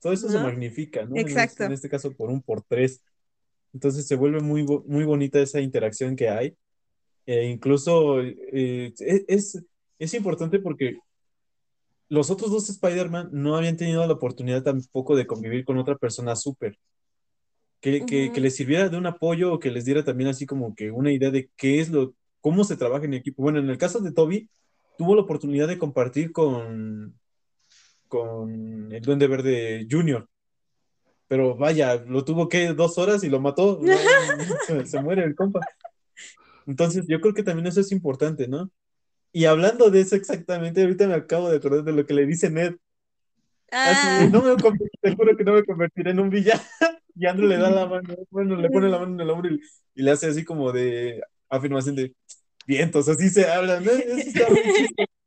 Todo 0.00 0.12
eso 0.12 0.28
se 0.28 0.38
magnifica, 0.38 1.04
¿no? 1.04 1.16
Este- 1.16 1.30
Exacto. 1.30 1.64
En 1.64 1.72
este 1.72 1.88
caso 1.88 2.12
por 2.12 2.30
un 2.30 2.40
por 2.42 2.62
tres. 2.62 3.02
Entonces 3.72 4.06
se 4.06 4.14
vuelve 4.14 4.40
muy, 4.40 4.64
muy 4.64 5.04
bonita 5.04 5.40
esa 5.40 5.60
interacción 5.60 6.16
que 6.16 6.28
hay. 6.28 6.56
E 7.26 7.46
incluso 7.46 8.22
eh, 8.22 8.94
es, 8.98 9.62
es, 9.98 10.14
importante 10.14 10.60
porque 10.60 10.98
los 12.08 12.30
otros 12.30 12.50
dos 12.50 12.70
Spider-Man 12.70 13.28
no 13.32 13.56
habían 13.56 13.76
tenido 13.76 14.06
la 14.06 14.14
oportunidad 14.14 14.62
tampoco 14.62 15.14
de 15.14 15.26
convivir 15.26 15.64
con 15.64 15.76
otra 15.76 15.96
persona 15.96 16.36
súper. 16.36 16.78
Que, 17.80 18.04
que, 18.06 18.32
que 18.32 18.40
les 18.40 18.56
sirviera 18.56 18.88
de 18.88 18.96
un 18.96 19.06
apoyo 19.06 19.52
o 19.52 19.58
que 19.60 19.70
les 19.70 19.84
diera 19.84 20.04
también 20.04 20.30
así 20.30 20.46
como 20.46 20.74
que 20.74 20.90
una 20.90 21.12
idea 21.12 21.30
de 21.30 21.48
qué 21.56 21.80
es 21.80 21.90
lo, 21.90 22.14
cómo 22.40 22.64
se 22.64 22.76
trabaja 22.76 23.04
en 23.04 23.14
equipo. 23.14 23.42
Bueno, 23.42 23.58
en 23.58 23.68
el 23.70 23.78
caso 23.78 24.00
de 24.00 24.12
Toby, 24.12 24.48
tuvo 24.98 25.14
la 25.14 25.22
oportunidad 25.22 25.68
de 25.68 25.78
compartir 25.78 26.32
con, 26.32 27.18
con 28.08 28.92
el 28.92 29.00
Duende 29.00 29.28
Verde 29.28 29.86
Junior. 29.90 30.28
Pero 31.28 31.56
vaya, 31.56 31.94
lo 31.94 32.24
tuvo 32.24 32.48
que 32.48 32.72
dos 32.74 32.98
horas 32.98 33.22
y 33.22 33.28
lo 33.28 33.40
mató. 33.40 33.80
Se 34.84 35.00
muere 35.00 35.24
el 35.24 35.34
compa. 35.34 35.60
Entonces, 36.66 37.06
yo 37.06 37.20
creo 37.20 37.32
que 37.32 37.42
también 37.42 37.66
eso 37.66 37.80
es 37.80 37.92
importante, 37.92 38.48
¿no? 38.48 38.70
Y 39.32 39.44
hablando 39.44 39.90
de 39.90 40.00
eso 40.00 40.16
exactamente, 40.16 40.82
ahorita 40.82 41.06
me 41.06 41.14
acabo 41.14 41.48
de 41.48 41.58
acordar 41.58 41.84
de 41.84 41.92
lo 41.92 42.04
que 42.04 42.14
le 42.14 42.26
dice 42.26 42.50
Ned. 42.50 42.74
Así 43.70 44.06
Ah, 44.08 44.28
no 44.32 44.42
me 44.42 44.56
te 44.56 45.14
juro 45.14 45.36
que 45.36 45.44
no 45.44 45.52
me 45.52 45.64
convertiré 45.64 46.10
en 46.10 46.20
un 46.20 46.30
villano. 46.30 46.62
Y 47.14 47.26
Andrew 47.26 47.48
le 47.48 47.58
da 47.58 47.70
la 47.70 47.84
mano, 47.86 48.14
bueno, 48.30 48.56
le 48.56 48.70
pone 48.70 48.88
la 48.88 48.98
mano 48.98 49.12
en 49.14 49.20
el 49.20 49.30
hombro 49.30 49.52
y, 49.52 49.60
y 49.96 50.02
le 50.02 50.12
hace 50.12 50.28
así 50.28 50.44
como 50.44 50.70
de 50.70 51.20
afirmación 51.48 51.96
de 51.96 52.14
vientos, 52.68 53.08
así 53.08 53.28
se 53.30 53.46
hablan, 53.50 53.82
¿no? 53.84 53.90
Eso 53.90 54.16
está 54.18 54.48
muy 54.50 54.62
chistoso. 54.76 55.08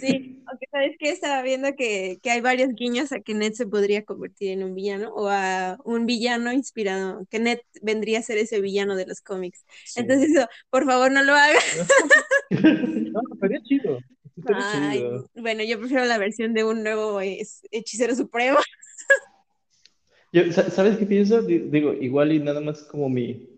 Sí, 0.00 0.42
aunque 0.46 0.66
sabes 0.70 0.96
que 0.98 1.10
estaba 1.10 1.42
viendo 1.42 1.74
que, 1.76 2.16
que 2.22 2.30
hay 2.30 2.40
varios 2.40 2.70
guiños 2.74 3.12
a 3.12 3.20
que 3.20 3.34
Ned 3.34 3.52
se 3.52 3.66
podría 3.66 4.02
convertir 4.02 4.50
en 4.52 4.62
un 4.64 4.74
villano 4.74 5.12
o 5.14 5.28
a 5.28 5.76
un 5.84 6.06
villano 6.06 6.52
inspirado, 6.54 7.26
que 7.28 7.38
Ned 7.38 7.58
vendría 7.82 8.20
a 8.20 8.22
ser 8.22 8.38
ese 8.38 8.62
villano 8.62 8.96
de 8.96 9.04
los 9.06 9.20
cómics. 9.20 9.66
Sí. 9.84 10.00
Entonces, 10.00 10.30
eso, 10.30 10.46
por 10.70 10.86
favor, 10.86 11.12
no 11.12 11.22
lo 11.22 11.34
hagas. 11.34 11.62
No, 13.12 13.20
estaría 13.34 13.60
chido. 13.62 13.98
Ay, 14.54 15.00
chido. 15.00 15.26
bueno, 15.34 15.62
yo 15.64 15.78
prefiero 15.78 16.06
la 16.06 16.16
versión 16.16 16.54
de 16.54 16.64
un 16.64 16.82
nuevo 16.82 17.20
es- 17.20 17.60
hechicero 17.70 18.14
supremo. 18.14 18.58
Yo, 20.32 20.50
¿sabes 20.50 20.96
qué 20.96 21.04
pienso? 21.04 21.42
Di- 21.42 21.58
Digo, 21.58 21.92
igual 21.92 22.32
y 22.32 22.38
nada 22.38 22.60
más 22.62 22.82
como 22.84 23.10
mi, 23.10 23.50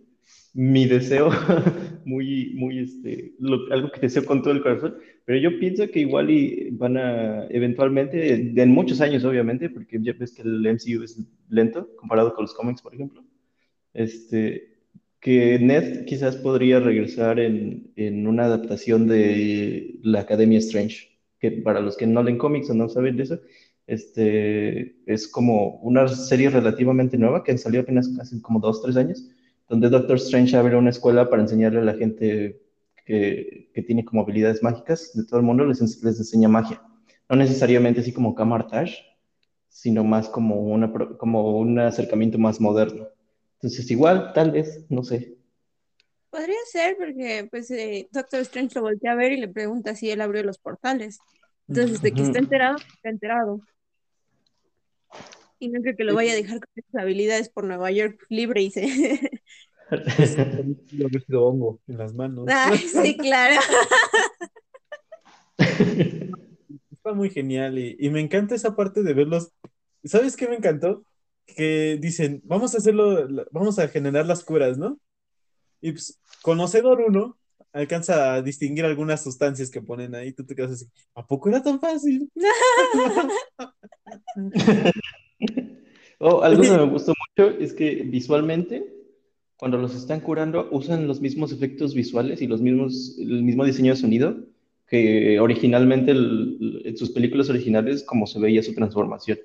mi 0.55 0.86
deseo, 0.86 1.31
muy, 2.05 2.52
muy, 2.55 2.78
este, 2.81 3.35
lo- 3.39 3.72
algo 3.72 3.90
que 3.90 4.01
deseo 4.01 4.24
con 4.24 4.43
todo 4.43 4.52
el 4.55 4.62
corazón, 4.62 4.97
pero 5.24 5.39
yo 5.39 5.59
pienso 5.59 5.89
que 5.90 6.01
igual 6.01 6.31
y 6.31 6.70
van 6.72 6.97
a, 6.97 7.47
eventualmente, 7.51 8.32
en 8.62 8.70
muchos 8.70 9.01
años 9.01 9.24
obviamente, 9.24 9.70
porque 9.70 9.98
ya 10.01 10.12
ves 10.14 10.32
que 10.32 10.43
el 10.43 10.64
MCU 10.66 11.02
es 11.02 11.18
lento 11.48 11.89
comparado 11.97 12.35
con 12.35 12.44
los 12.44 12.55
cómics, 12.55 12.82
por 12.82 12.94
ejemplo, 12.94 13.24
este, 13.94 14.74
que 15.20 15.59
Ned 15.59 16.05
quizás 16.06 16.36
podría 16.36 16.81
regresar 16.81 17.39
en, 17.40 17.93
en 17.97 18.26
una 18.26 18.44
adaptación 18.47 19.06
de 19.09 19.97
la 20.02 20.20
Academia 20.20 20.59
Strange, 20.59 21.18
que 21.40 21.51
para 21.52 21.81
los 21.81 21.97
que 21.97 22.06
no 22.06 22.22
leen 22.22 22.39
cómics 22.39 22.70
o 22.70 22.74
no 22.74 22.89
saben 22.89 23.16
de 23.16 23.22
eso, 23.24 23.40
este, 23.86 24.97
es 25.06 25.28
como 25.28 25.76
una 25.81 26.09
serie 26.09 26.51
relativamente 26.51 27.18
nueva 27.18 27.44
que 27.44 27.56
salió 27.59 27.81
apenas 27.81 28.09
hace 28.20 28.40
como 28.43 28.60
dos, 28.60 28.82
tres 28.82 28.97
años, 28.97 29.28
donde 29.69 29.89
Doctor 29.89 30.16
Strange 30.16 30.57
abre 30.57 30.77
una 30.77 30.91
escuela 30.91 31.28
para 31.28 31.43
enseñarle 31.43 31.81
a 31.81 31.85
la 31.85 31.95
gente 31.95 32.61
que, 33.05 33.70
que 33.74 33.82
tiene 33.82 34.05
como 34.05 34.23
habilidades 34.23 34.62
mágicas 34.62 35.12
de 35.15 35.24
todo 35.24 35.41
el 35.41 35.47
mundo, 35.47 35.65
les, 35.65 35.81
les 35.81 36.19
enseña 36.19 36.49
magia. 36.49 36.82
No 37.28 37.36
necesariamente 37.36 38.01
así 38.01 38.12
como 38.12 38.35
Camartage, 38.35 38.99
sino 39.69 40.05
más 40.05 40.28
como, 40.28 40.61
una, 40.61 40.93
como 41.19 41.59
un 41.59 41.78
acercamiento 41.78 42.39
más 42.39 42.61
moderno. 42.61 43.09
Entonces, 43.55 43.91
igual, 43.91 44.32
tal 44.32 44.53
vez, 44.53 44.85
no 44.89 45.03
sé. 45.03 45.36
Podría 46.31 46.59
ser 46.70 46.97
porque, 46.97 47.49
pues, 47.51 47.70
eh, 47.70 48.09
Doctor 48.12 48.41
Strange 48.41 48.74
lo 48.77 48.82
voltea 48.82 49.12
a 49.12 49.16
ver 49.16 49.32
y 49.32 49.41
le 49.41 49.49
pregunta 49.49 49.95
si 49.95 50.11
él 50.11 50.20
abrió 50.20 50.43
los 50.43 50.59
portales. 50.59 51.19
Entonces, 51.66 52.03
de 52.03 52.12
que 52.12 52.23
está 52.23 52.39
enterado, 52.39 52.77
está 52.77 53.09
enterado. 53.09 53.61
Y 55.65 55.69
no 55.69 55.81
creo 55.81 55.97
que 55.97 56.05
lo 56.05 56.15
vaya 56.15 56.32
a 56.32 56.36
dejar 56.36 56.61
con 56.61 56.69
esas 56.77 56.95
habilidades 56.95 57.49
por 57.49 57.65
Nueva 57.65 57.91
York 57.91 58.27
libre 58.28 58.61
y 58.61 58.70
se... 58.70 58.82
Haber 59.91 61.24
sido 61.27 61.43
hongo 61.43 61.81
en 61.86 61.97
las 61.97 62.12
manos. 62.12 62.47
Ay, 62.51 62.77
sí, 63.03 63.16
claro. 63.16 63.59
Está 65.57 67.15
muy 67.15 67.31
genial 67.31 67.78
y, 67.78 67.97
y 67.99 68.11
me 68.11 68.20
encanta 68.20 68.55
esa 68.55 68.77
parte 68.77 69.03
de 69.03 69.15
verlos. 69.15 69.53
¿Sabes 70.05 70.36
qué 70.36 70.49
me 70.49 70.57
encantó? 70.57 71.07
Que 71.47 71.97
dicen, 71.99 72.43
vamos 72.45 72.74
a 72.74 72.78
hacerlo, 72.78 73.27
vamos 73.51 73.78
a 73.78 73.89
generar 73.89 74.27
las 74.27 74.45
curas, 74.45 74.77
¿no? 74.77 75.01
Y 75.81 75.93
pues, 75.93 76.20
conocedor 76.43 77.01
uno 77.01 77.39
alcanza 77.73 78.35
a 78.35 78.43
distinguir 78.43 78.85
algunas 78.85 79.23
sustancias 79.23 79.70
que 79.70 79.81
ponen 79.81 80.15
ahí. 80.15 80.35
Tú 80.35 80.45
te 80.45 80.55
quedas 80.55 80.73
así, 80.73 80.91
¿a 81.15 81.27
poco 81.27 81.49
era 81.49 81.62
tan 81.62 81.81
fácil? 81.81 82.31
Oh, 86.19 86.43
algo 86.43 86.62
que 86.62 86.71
me 86.71 86.85
gustó 86.91 87.12
mucho 87.37 87.51
es 87.59 87.73
que 87.73 88.03
visualmente, 88.05 88.87
cuando 89.57 89.79
los 89.79 89.95
están 89.95 90.21
curando, 90.21 90.69
usan 90.71 91.07
los 91.09 91.21
mismos 91.21 91.53
efectos 91.53 91.95
visuales 91.95 92.41
y 92.41 92.47
los 92.47 92.61
mismos, 92.61 93.16
el 93.19 93.43
mismo 93.43 93.65
diseño 93.65 93.93
de 93.93 93.97
sonido 94.01 94.37
que 94.87 95.41
originalmente 95.41 96.12
el- 96.12 96.83
en 96.85 96.97
sus 96.97 97.11
películas 97.11 97.49
originales, 97.51 98.03
como 98.05 98.27
se 98.27 98.39
veía 98.39 98.62
su 98.62 98.75
transformación. 98.75 99.39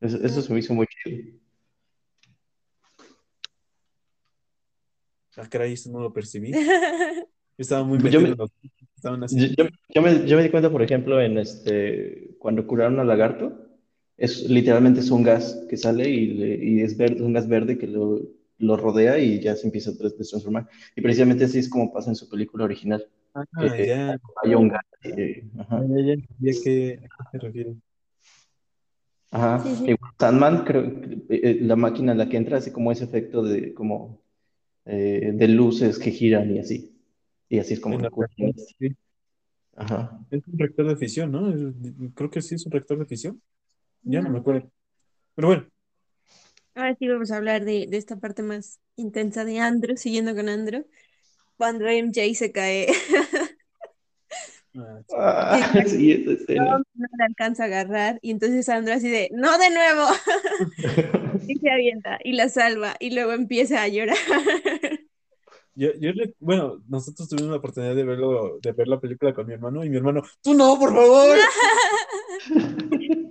Eso, 0.00 0.18
eso 0.22 0.42
se 0.42 0.52
me 0.52 0.58
hizo 0.58 0.74
muy 0.74 0.86
chido. 0.86 1.18
Ah, 5.36 5.48
caray, 5.48 5.72
eso 5.72 5.90
no 5.90 6.00
lo 6.00 6.12
percibí. 6.12 6.50
Yo 7.58 7.62
estaba 7.62 7.84
muy 7.84 7.98
Yo 7.98 8.04
metido 8.04 8.20
me- 8.22 8.28
en 8.30 8.36
lo 8.36 8.48
que 8.48 8.70
estaban 8.96 9.20
Yo, 9.30 9.46
yo- 9.46 9.68
yo 9.94 10.02
me, 10.02 10.26
yo 10.26 10.36
me 10.36 10.42
di 10.42 10.50
cuenta, 10.50 10.70
por 10.70 10.82
ejemplo, 10.82 11.20
en 11.20 11.38
este, 11.38 12.34
cuando 12.38 12.66
curaron 12.66 12.98
al 13.00 13.06
lagarto, 13.06 13.61
es 14.24 14.48
literalmente 14.48 15.00
es 15.00 15.10
un 15.10 15.22
gas 15.22 15.44
que 15.68 15.76
sale 15.76 16.08
y, 16.08 16.26
le- 16.34 16.64
y 16.64 16.80
es 16.80 16.96
verde, 16.96 17.22
un 17.22 17.32
gas 17.32 17.48
verde 17.48 17.76
que 17.78 17.86
lo, 17.86 18.20
lo 18.58 18.76
rodea 18.76 19.18
y 19.18 19.40
ya 19.40 19.56
se 19.56 19.66
empieza 19.66 19.90
a 19.90 19.94
transformar. 19.96 20.68
Y 20.96 21.00
precisamente 21.02 21.44
así 21.44 21.58
es 21.58 21.68
como 21.68 21.92
pasa 21.92 22.10
en 22.10 22.16
su 22.16 22.28
película 22.28 22.64
original. 22.64 23.06
Ah, 23.34 23.44
Eh, 23.62 23.86
ya, 23.88 24.18
Hay 24.42 24.54
un 24.54 24.68
gas. 24.68 24.82
eh, 25.04 25.44
ajá. 25.58 25.82
ya, 25.88 26.00
ya 26.06 26.12
entendí 26.12 26.50
a 26.50 26.54
qué, 26.62 26.98
a 27.02 27.08
qué 27.08 27.24
se 27.32 27.38
refiere. 27.38 27.74
Ajá. 29.30 29.62
Sí, 29.64 29.76
sí. 29.76 29.90
Igual 29.90 30.12
Sandman, 30.18 30.64
creo, 30.64 31.00
que, 31.00 31.12
eh, 31.14 31.40
eh, 31.42 31.58
la 31.62 31.76
máquina 31.76 32.12
en 32.12 32.18
la 32.18 32.28
que 32.28 32.36
entra 32.36 32.58
hace 32.58 32.72
como 32.72 32.92
ese 32.92 33.04
efecto 33.04 33.42
de 33.42 33.72
como 33.74 34.20
eh, 34.84 35.32
de 35.34 35.48
luces 35.48 35.98
que 35.98 36.10
giran 36.10 36.54
y 36.54 36.58
así. 36.58 36.94
Y 37.48 37.58
así 37.58 37.74
es 37.74 37.80
como 37.80 37.98
la 37.98 38.10
sí. 38.78 38.94
Ajá. 39.74 40.18
Es 40.30 40.46
un 40.46 40.58
reactor 40.58 40.88
de 40.88 40.96
fisión, 40.96 41.32
¿no? 41.32 41.52
Creo 42.14 42.30
que 42.30 42.42
sí 42.42 42.54
es 42.54 42.66
un 42.66 42.72
reactor 42.72 42.98
de 42.98 43.06
fisión. 43.06 43.40
Ya 44.02 44.20
no 44.20 44.28
me 44.28 44.34
No. 44.34 44.40
acuerdo. 44.40 44.70
Pero 45.34 45.48
bueno, 45.48 45.66
Ahora 46.74 46.96
sí 46.98 47.06
vamos 47.06 47.30
a 47.30 47.36
hablar 47.36 47.64
de, 47.64 47.86
de 47.86 47.96
esta 47.98 48.16
parte 48.16 48.42
más 48.42 48.80
intensa 48.96 49.44
de 49.44 49.60
Andrew, 49.60 49.96
siguiendo 49.96 50.34
con 50.34 50.48
Andrew, 50.48 50.86
cuando 51.58 51.86
MJ 51.86 52.34
se 52.34 52.50
cae, 52.50 52.88
ah, 55.14 55.58
sí. 55.86 56.24
Tom 56.46 56.82
no 56.94 57.06
le 57.18 57.24
alcanza 57.24 57.64
a 57.64 57.66
agarrar, 57.66 58.18
y 58.22 58.30
entonces 58.30 58.68
Andrew 58.68 58.96
así 58.96 59.10
de, 59.10 59.28
no 59.32 59.58
de 59.58 59.70
nuevo, 59.70 60.06
y 61.48 61.58
se 61.58 61.70
avienta, 61.70 62.18
y 62.24 62.32
la 62.32 62.48
salva, 62.48 62.96
y 63.00 63.14
luego 63.14 63.32
empieza 63.32 63.82
a 63.82 63.88
llorar. 63.88 64.16
Yo, 65.74 65.90
yo 65.98 66.10
bueno, 66.38 66.82
nosotros 66.88 67.28
tuvimos 67.28 67.50
la 67.50 67.56
oportunidad 67.56 67.94
de 67.94 68.04
verlo, 68.04 68.58
de 68.62 68.72
ver 68.72 68.88
la 68.88 69.00
película 69.00 69.32
con 69.32 69.46
mi 69.46 69.54
hermano 69.54 69.84
y 69.84 69.88
mi 69.88 69.96
hermano, 69.96 70.22
tú 70.42 70.54
no, 70.54 70.78
por 70.78 70.94
favor, 70.94 71.36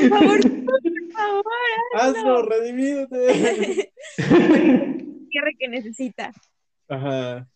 Por 0.00 0.08
favor, 0.08 0.40
por 0.66 1.12
favor, 1.12 1.44
hazlo, 1.94 2.42
redimídete. 2.42 3.92
cierre 5.30 5.54
que 5.58 5.68
necesita, 5.68 6.32
Ajá, 6.88 7.48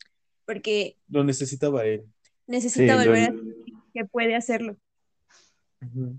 porque 0.47 0.97
lo 1.09 1.25
necesitaba 1.25 1.85
él. 1.85 2.05
necesita 2.47 3.01
Sí, 3.01 3.07
volver 3.07 3.25
a 3.25 3.31
lo- 3.33 3.39
sentir 3.43 3.75
que 3.95 4.05
puede 4.07 4.35
hacerlo. 4.37 4.77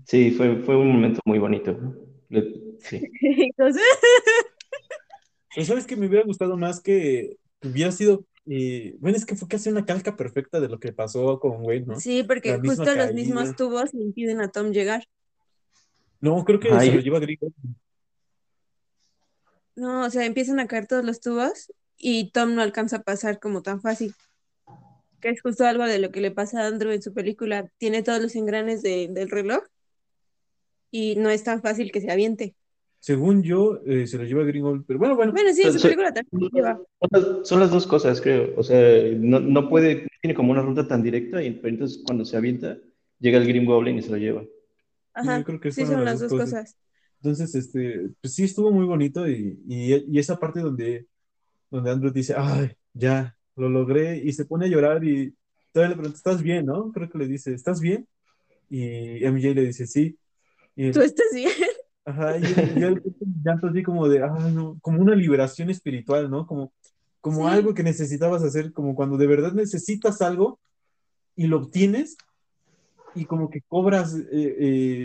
Sí, 0.06 0.32
fue, 0.32 0.56
fue 0.62 0.76
un 0.76 0.88
momento 0.92 1.20
muy 1.24 1.38
bonito. 1.38 1.76
Sí. 2.80 3.00
Entonces, 3.20 3.82
Pero 5.54 5.66
sabes 5.66 5.86
que 5.86 5.96
me 5.96 6.06
hubiera 6.06 6.24
gustado 6.24 6.56
más 6.56 6.80
que 6.80 7.36
hubiera 7.62 7.92
sido, 7.92 8.24
eh, 8.46 8.96
bueno, 8.98 9.16
es 9.16 9.24
que 9.26 9.36
fue 9.36 9.46
casi 9.48 9.68
una 9.68 9.84
calca 9.84 10.16
perfecta 10.16 10.58
de 10.60 10.68
lo 10.68 10.80
que 10.80 10.92
pasó 10.92 11.38
con 11.38 11.64
Wade, 11.64 11.84
¿no? 11.86 12.00
sí, 12.00 12.24
porque 12.24 12.58
justo 12.58 12.92
los 12.94 13.12
mismos 13.12 13.54
tubos 13.54 13.92
le 13.94 14.02
impiden 14.02 14.40
a 14.40 14.50
Tom 14.50 14.72
llegar. 14.72 15.04
No, 16.22 16.42
creo 16.44 16.58
que 16.60 16.70
Ay. 16.70 16.88
se 16.88 16.94
lo 16.94 17.00
lleva 17.02 17.18
Gringo. 17.18 17.48
No, 19.74 20.04
o 20.06 20.10
sea, 20.10 20.24
empiezan 20.24 20.60
a 20.60 20.66
caer 20.68 20.86
todos 20.86 21.04
los 21.04 21.20
tubos 21.20 21.72
y 21.98 22.30
Tom 22.30 22.54
no 22.54 22.62
alcanza 22.62 22.96
a 22.98 23.02
pasar 23.02 23.40
como 23.40 23.62
tan 23.62 23.80
fácil. 23.82 24.14
Que 25.20 25.30
es 25.30 25.42
justo 25.42 25.64
algo 25.66 25.84
de 25.84 25.98
lo 25.98 26.10
que 26.10 26.20
le 26.20 26.30
pasa 26.30 26.62
a 26.62 26.66
Andrew 26.68 26.92
en 26.92 27.02
su 27.02 27.12
película. 27.12 27.68
Tiene 27.78 28.02
todos 28.02 28.20
los 28.22 28.34
engranes 28.36 28.82
de- 28.82 29.08
del 29.10 29.30
reloj 29.30 29.64
y 30.90 31.16
no 31.16 31.28
es 31.30 31.42
tan 31.42 31.60
fácil 31.60 31.90
que 31.90 32.00
se 32.00 32.10
aviente. 32.10 32.54
Según 33.00 33.42
yo, 33.42 33.80
eh, 33.84 34.06
se 34.06 34.16
lo 34.16 34.22
lleva 34.24 34.44
Gringo, 34.44 34.80
pero 34.86 34.98
bueno, 35.00 35.16
bueno. 35.16 35.32
Bueno, 35.32 35.52
sí, 35.52 35.62
en 35.62 35.72
su 35.72 35.82
película 35.82 36.14
también 36.14 36.50
se 36.50 36.56
lleva. 36.56 36.80
Son 37.00 37.08
las, 37.10 37.48
son 37.48 37.60
las 37.60 37.70
dos 37.72 37.86
cosas, 37.86 38.20
creo. 38.20 38.52
O 38.56 38.62
sea, 38.62 38.80
no, 39.16 39.40
no 39.40 39.68
puede, 39.68 40.02
no 40.02 40.08
tiene 40.20 40.34
como 40.36 40.52
una 40.52 40.62
ruta 40.62 40.86
tan 40.86 41.02
directa, 41.02 41.42
y 41.42 41.50
pero 41.50 41.70
entonces 41.70 42.00
cuando 42.06 42.24
se 42.24 42.36
avienta, 42.36 42.78
llega 43.18 43.38
el 43.38 43.48
Green 43.48 43.64
Goblin 43.64 43.98
y 43.98 44.02
se 44.02 44.10
lo 44.10 44.18
lleva. 44.18 44.44
Ajá, 45.14 45.38
yo 45.38 45.44
creo 45.44 45.60
que 45.60 45.72
sí 45.72 45.84
son 45.86 46.04
las 46.04 46.20
dos 46.20 46.30
cosas. 46.30 46.50
cosas. 46.50 46.76
Entonces, 47.22 47.54
este, 47.54 48.10
pues 48.20 48.34
sí 48.34 48.44
estuvo 48.44 48.70
muy 48.72 48.84
bonito 48.86 49.28
y, 49.28 49.60
y, 49.68 49.94
y 49.94 50.18
esa 50.18 50.38
parte 50.38 50.60
donde, 50.60 51.06
donde 51.70 51.90
Andrew 51.90 52.12
dice, 52.12 52.34
ay, 52.36 52.72
ya, 52.94 53.36
lo 53.56 53.68
logré, 53.68 54.18
y 54.18 54.32
se 54.32 54.44
pone 54.44 54.66
a 54.66 54.68
llorar 54.68 55.04
y 55.04 55.34
todavía 55.72 55.90
le 55.90 55.96
pregunta, 55.96 56.16
¿estás 56.16 56.42
bien, 56.42 56.66
no? 56.66 56.90
Creo 56.92 57.08
que 57.10 57.18
le 57.18 57.26
dice, 57.28 57.54
¿estás 57.54 57.80
bien? 57.80 58.08
Y 58.70 59.24
MJ 59.24 59.54
le 59.54 59.66
dice, 59.66 59.86
sí. 59.86 60.18
Y 60.74 60.86
él, 60.86 60.92
¿Tú 60.94 61.00
estás 61.00 61.26
bien? 61.32 61.50
ajá, 62.04 62.38
y 62.38 62.44
él, 62.44 62.78
y 62.78 62.82
él 62.82 63.02
llanto 63.44 63.68
así 63.68 63.82
como 63.82 64.08
de, 64.08 64.22
ay, 64.22 64.52
no, 64.52 64.78
como 64.80 65.00
una 65.00 65.14
liberación 65.14 65.70
espiritual, 65.70 66.30
¿no? 66.30 66.46
Como, 66.46 66.72
como 67.20 67.48
Sí. 67.48 67.54
algo 67.54 67.74
que 67.74 67.82
necesitabas 67.82 68.42
hacer, 68.42 68.72
como 68.72 68.94
cuando 68.94 69.16
de 69.16 69.26
verdad 69.26 69.52
necesitas 69.52 70.20
algo 70.22 70.60
y 71.36 71.46
lo 71.46 71.58
obtienes 71.58 72.16
y 73.14 73.26
como 73.26 73.50
que 73.50 73.62
cobras 73.62 74.14
eh, 74.14 74.26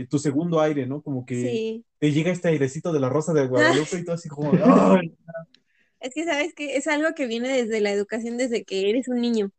eh, 0.04 0.08
tu 0.10 0.20
segundo 0.20 0.62
aire, 0.62 0.86
¿no? 0.88 1.02
Como 1.02 1.26
que 1.26 1.62
Sí. 1.62 1.86
te 2.00 2.12
llega 2.12 2.32
este 2.32 2.50
airecito 2.50 2.94
de 2.94 3.00
la 3.00 3.10
rosa 3.10 3.34
de 3.34 3.48
Guadalupe 3.48 4.00
y 4.00 4.04
todo 4.06 4.16
así 4.16 4.30
como, 4.30 4.54
¡ay! 5.00 5.18
Es 6.00 6.14
que 6.14 6.26
sabes 6.26 6.54
que 6.54 6.78
es 6.78 6.88
algo 6.88 7.14
que 7.16 7.28
viene 7.28 7.50
desde 7.50 7.82
la 7.82 7.92
educación, 7.92 8.38
desde 8.38 8.64
que 8.66 8.90
eres 8.90 9.08
un 9.08 9.22
niño. 9.22 9.52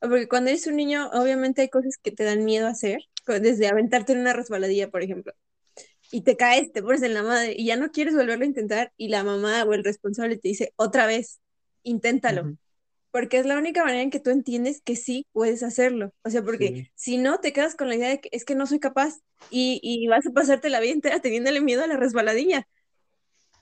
Porque 0.00 0.28
cuando 0.28 0.50
eres 0.50 0.66
un 0.66 0.76
niño, 0.76 1.10
obviamente 1.12 1.62
hay 1.62 1.70
cosas 1.70 1.98
que 2.02 2.12
te 2.12 2.24
dan 2.24 2.44
miedo 2.44 2.68
hacer, 2.68 3.00
co- 3.26 3.40
desde 3.40 3.68
aventarte 3.68 4.12
en 4.14 4.20
una 4.20 4.32
resbaladilla, 4.34 4.90
por 4.90 5.02
ejemplo. 5.02 5.34
Y 6.10 6.22
te 6.22 6.36
caes, 6.36 6.72
te 6.72 6.82
pones 6.82 7.02
en 7.02 7.14
la 7.14 7.22
madre 7.24 7.54
y 7.58 7.66
ya 7.66 7.76
no 7.76 7.90
quieres 7.92 8.14
volverlo 8.16 8.44
a 8.44 8.48
intentar 8.48 8.92
y 8.98 9.08
la 9.08 9.24
mamá 9.24 9.64
o 9.64 9.74
el 9.74 9.84
responsable 9.84 10.36
te 10.38 10.48
dice, 10.48 10.72
otra 10.76 11.06
vez, 11.06 11.40
inténtalo. 11.84 12.50
Porque 13.12 13.38
es 13.38 13.46
la 13.46 13.58
única 13.58 13.84
manera 13.84 14.02
en 14.02 14.10
que 14.10 14.20
tú 14.20 14.30
entiendes 14.30 14.82
que 14.82 14.96
sí 14.96 15.26
puedes 15.32 15.62
hacerlo. 15.64 16.14
O 16.24 16.30
sea, 16.30 16.42
porque 16.44 16.74
Sí. 16.78 16.88
si 16.96 17.18
no, 17.18 17.40
te 17.40 17.54
quedas 17.54 17.76
con 17.76 17.88
la 17.90 17.96
idea 17.96 18.10
de 18.10 18.20
que 18.22 18.30
es 18.32 18.44
que 18.46 18.56
no 18.56 18.66
soy 18.66 18.80
capaz 18.80 19.20
y, 19.50 19.80
y 19.84 20.08
vas 20.08 20.26
a 20.26 20.32
pasarte 20.32 20.70
la 20.70 20.80
vida 20.80 20.92
entera 20.94 21.20
teniéndole 21.20 21.60
miedo 21.62 21.84
a 21.84 21.88
la 21.88 21.98
resbaladilla. 21.98 22.68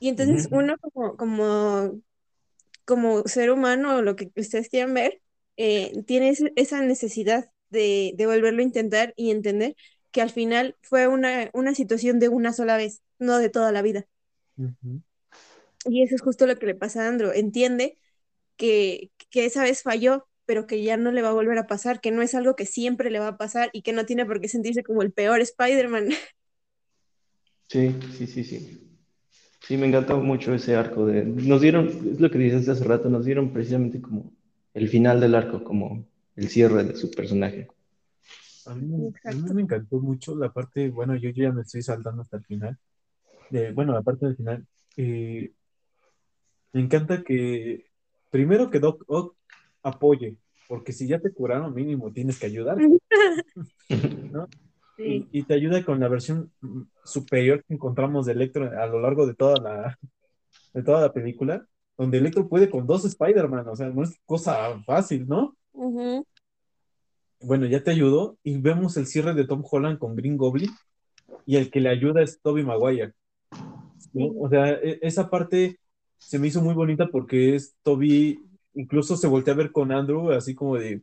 Y 0.01 0.09
entonces 0.09 0.49
uno 0.53 0.77
como, 0.79 1.17
como, 1.17 2.01
como 2.85 3.23
ser 3.27 3.51
humano, 3.51 3.97
o 3.99 4.03
lo 4.03 4.17
que 4.17 4.33
ustedes 4.37 4.69
quieran 4.71 4.95
ver, 4.95 5.23
eh, 5.57 5.93
tiene 6.07 6.35
esa 6.57 6.83
necesidad 6.83 7.51
de, 7.71 8.15
de 8.17 8.27
volverlo 8.27 8.61
a 8.61 8.65
intentar 8.65 9.15
y 9.17 9.31
entender 9.31 9.77
que 10.13 10.23
al 10.23 10.31
final 10.31 10.77
fue 10.83 11.09
una, 11.09 11.51
una 11.55 11.75
situación 11.75 12.19
de 12.21 12.29
una 12.29 12.53
sola 12.53 12.77
vez, 12.77 13.03
no 13.19 13.39
de 13.39 13.51
toda 13.51 13.73
la 13.73 13.83
vida. 13.83 14.07
Y 15.85 16.03
eso 16.03 16.15
es 16.15 16.23
justo 16.23 16.47
lo 16.47 16.57
que 16.59 16.67
le 16.67 16.75
pasa 16.75 17.05
a 17.05 17.09
Andrew. 17.09 17.33
Entiende 17.35 17.99
que, 18.61 19.13
que 19.31 19.47
esa 19.47 19.65
vez 19.65 19.83
falló, 19.85 20.29
pero 20.47 20.69
que 20.69 20.85
ya 20.85 20.99
no 20.99 21.13
le 21.13 21.23
va 21.23 21.31
a 21.31 21.33
volver 21.35 21.59
a 21.59 21.69
pasar, 21.69 22.01
que 22.03 22.13
no 22.13 22.23
es 22.23 22.37
algo 22.37 22.57
que 22.57 22.67
siempre 22.67 23.11
le 23.11 23.21
va 23.21 23.29
a 23.31 23.39
pasar 23.39 23.71
y 23.75 23.83
que 23.83 23.95
no 23.95 24.07
tiene 24.07 24.27
por 24.27 24.41
qué 24.43 24.49
sentirse 24.51 24.85
como 24.85 25.03
el 25.03 25.13
peor 25.15 25.41
Spider-Man. 25.43 26.11
Sí, 27.69 27.95
sí, 28.19 28.27
sí, 28.27 28.45
sí. 28.45 28.87
Sí, 29.63 29.77
me 29.79 29.87
encantó 29.89 30.19
mucho 30.21 30.55
ese 30.55 30.77
arco 30.77 31.07
de... 31.07 31.25
Nos 31.25 31.61
dieron, 31.63 31.89
es 31.89 32.21
lo 32.21 32.31
que 32.31 32.39
dices 32.39 32.69
hace 32.69 32.85
rato, 32.85 33.11
nos 33.11 33.25
dieron 33.27 33.53
precisamente 33.53 34.01
como 34.03 34.33
el 34.75 34.89
final 34.89 35.21
del 35.21 35.35
arco, 35.37 35.65
como 35.65 36.07
el 36.37 36.49
cierre 36.49 36.85
de 36.85 36.97
su 36.97 37.11
personaje. 37.11 37.69
A 38.67 38.75
mí, 38.75 38.87
me- 38.87 39.13
a 39.31 39.33
mí 39.35 39.53
me 39.55 39.63
encantó 39.63 40.01
mucho 40.01 40.35
la 40.37 40.53
parte, 40.53 40.89
bueno, 40.91 41.17
yo 41.17 41.31
ya 41.31 41.53
me 41.53 41.63
estoy 41.63 41.83
saltando 41.83 42.23
hasta 42.23 42.39
el 42.39 42.45
final. 42.45 42.79
de- 43.51 43.73
bueno, 43.73 43.93
la 43.95 44.03
parte 44.03 44.27
del 44.27 44.37
final. 44.37 44.67
eh, 44.97 45.53
me 46.73 46.81
encanta 46.81 47.23
que, 47.23 47.90
primero 48.31 48.71
que 48.71 48.81
Doc 48.81 49.05
Ock 49.07 49.37
apoye, 49.83 50.37
porque 50.69 50.93
si 50.93 51.07
ya 51.07 51.19
te 51.19 51.33
curaron, 51.33 51.75
mínimo 51.75 52.13
tienes 52.13 52.39
que 52.39 52.47
ayudar. 52.47 52.79
¿no? 54.33 54.49
Sí. 54.97 55.29
Y, 55.33 55.41
y 55.41 55.43
te 55.43 55.55
ayuda 55.55 55.85
con 55.85 56.01
la 56.01 56.09
versión 56.09 56.53
mm, 56.61 56.83
superior 57.05 57.65
que 57.65 57.75
encontramos 57.75 58.27
de 58.27 58.33
Electro 58.33 58.71
a 58.79 58.87
lo 58.87 59.01
largo 59.01 59.27
de 59.27 59.35
toda 59.35 59.57
la, 59.61 59.99
de 60.75 60.83
toda 60.83 61.01
la 61.01 61.13
película, 61.13 61.67
donde 61.97 62.19
Electro 62.19 62.49
puede 62.49 62.71
con 62.71 62.87
dos 62.87 63.05
Spider-Man, 63.05 63.69
o 63.69 63.77
sea, 63.77 63.89
no 63.89 64.03
es 64.03 64.19
cosa 64.25 64.81
fácil, 64.85 65.27
¿no? 65.27 65.57
Bueno, 67.43 67.67
ya 67.67 67.83
te 67.83 67.91
ayudó 67.91 68.37
y 68.43 68.59
vemos 68.59 68.97
el 68.97 69.07
cierre 69.07 69.35
de 69.35 69.47
Tom 69.47 69.63
Holland 69.69 69.99
con 69.99 70.15
Green 70.15 70.37
Goblin 70.37 70.71
y 71.47 71.57
el 71.57 71.71
que 71.71 71.81
le 71.81 71.89
ayuda 71.89 72.23
es 72.23 72.41
Tobey 72.41 72.65
Maguire. 72.65 73.15
¿no? 73.51 73.95
Sí. 73.99 74.33
O 74.39 74.49
sea, 74.49 74.71
e- 74.71 74.99
esa 75.03 75.31
parte 75.31 75.79
se 76.21 76.39
me 76.39 76.47
hizo 76.47 76.61
muy 76.63 76.75
bonita 76.75 77.09
porque 77.09 77.57
es 77.57 77.75
Toby, 77.83 78.41
incluso 78.75 79.17
se 79.17 79.27
voltea 79.27 79.55
a 79.55 79.57
ver 79.57 79.73
con 79.73 79.91
Andrew 79.91 80.31
así 80.31 80.55
como 80.55 80.77
de, 80.77 81.03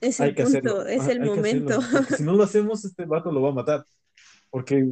Es 0.00 0.20
el 0.20 0.34
que 0.34 0.42
hacerlo, 0.42 0.76
punto, 0.76 0.86
es 0.88 1.08
el 1.08 1.20
momento. 1.20 1.80
si 2.16 2.22
no 2.22 2.32
lo 2.32 2.44
hacemos, 2.44 2.84
este 2.84 3.04
vato 3.04 3.30
lo 3.30 3.42
va 3.42 3.50
a 3.50 3.54
matar, 3.54 3.84
porque 4.50 4.88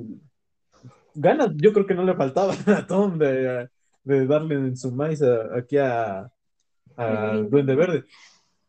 ganas 1.15 1.51
yo 1.57 1.73
creo 1.73 1.87
que 1.87 1.95
no 1.95 2.05
le 2.05 2.15
faltaba 2.15 2.55
a 2.67 2.87
Tom 2.87 3.19
de, 3.19 3.69
de 4.03 4.27
darle 4.27 4.57
en 4.57 4.77
su 4.77 4.91
maíz 4.93 5.23
a- 5.23 5.57
aquí 5.57 5.79
a, 5.79 6.31
a 6.97 7.37
Duende 7.49 7.75
Verde. 7.75 8.05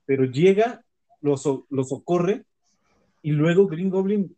Pero 0.05 0.25
llega, 0.25 0.83
lo, 1.21 1.35
so- 1.37 1.65
lo 1.71 1.83
socorre 1.83 2.45
y 3.23 3.31
luego 3.31 3.67
Green 3.67 3.89
Goblin 3.89 4.35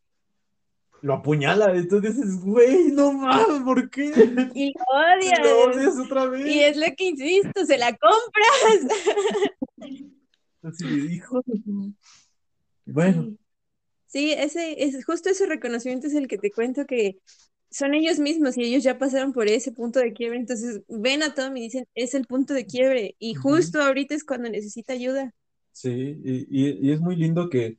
lo 1.02 1.14
apuñala. 1.16 1.74
Entonces 1.76 2.16
dices, 2.16 2.40
güey, 2.42 2.92
no 2.92 3.14
mames, 3.14 3.64
¿por 3.64 3.90
qué? 3.90 4.12
Y 4.54 4.74
lo 4.74 4.84
odias. 4.98 5.40
Lo 5.42 5.72
odias 5.72 6.00
otra 6.00 6.26
vez. 6.28 6.48
Y 6.48 6.60
es 6.62 6.78
lo 6.78 6.86
que 6.96 7.04
insisto, 7.06 7.66
se 7.66 7.78
la 7.78 7.96
compras. 7.98 8.98
Así 10.64 10.86
hijo 11.14 11.42
Bueno, 12.86 13.38
Sí, 14.08 14.32
ese 14.34 14.84
es 14.84 15.04
justo 15.06 15.30
ese 15.30 15.46
reconocimiento 15.46 16.08
es 16.08 16.14
el 16.16 16.28
que 16.28 16.38
te 16.38 16.52
cuento 16.52 16.86
que 16.86 17.18
son 17.70 17.94
ellos 17.94 18.20
mismos 18.20 18.58
y 18.58 18.64
ellos 18.64 18.84
ya 18.84 18.98
pasaron 18.98 19.34
por 19.34 19.48
ese 19.48 19.74
punto 19.74 20.00
de 20.00 20.14
quiebre, 20.14 20.40
entonces 20.40 20.82
ven 20.88 21.24
a 21.24 21.34
Tom 21.36 21.58
y 21.58 21.62
dicen, 21.64 21.86
es 21.94 22.14
el 22.14 22.26
punto 22.26 22.54
de 22.54 22.66
quiebre 22.66 23.16
y 23.20 23.36
justo 23.36 23.82
ahorita 23.82 24.16
es 24.16 24.24
cuando 24.24 24.50
necesita 24.50 24.94
ayuda. 24.94 25.34
sí, 25.72 25.90
y, 26.24 26.48
y- 26.50 26.88
y 26.90 26.92
es 26.92 27.00
muy 27.02 27.16
lindo 27.16 27.50
que, 27.50 27.78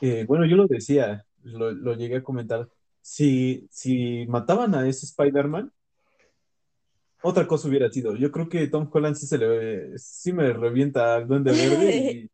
que, 0.00 0.24
bueno, 0.24 0.46
yo 0.46 0.56
lo 0.56 0.66
decía, 0.66 1.24
lo, 1.44 1.70
lo 1.70 1.94
llegué 1.94 2.16
a 2.16 2.22
comentar, 2.22 2.68
si, 3.00 3.68
si 3.70 4.26
mataban 4.26 4.74
a 4.74 4.88
ese 4.88 5.06
Spider-Man, 5.06 5.72
otra 7.22 7.46
cosa 7.46 7.68
hubiera 7.68 7.90
sido. 7.90 8.16
Yo 8.16 8.30
creo 8.30 8.48
que 8.48 8.66
Tom 8.66 8.88
Holland 8.92 9.16
sí 9.16 9.26
se 9.26 9.38
le, 9.38 9.98
sí 9.98 10.32
me 10.32 10.52
revienta 10.52 11.14
al 11.14 11.26
Duende 11.26 11.52
Verde 11.52 11.96
y, 11.96 12.30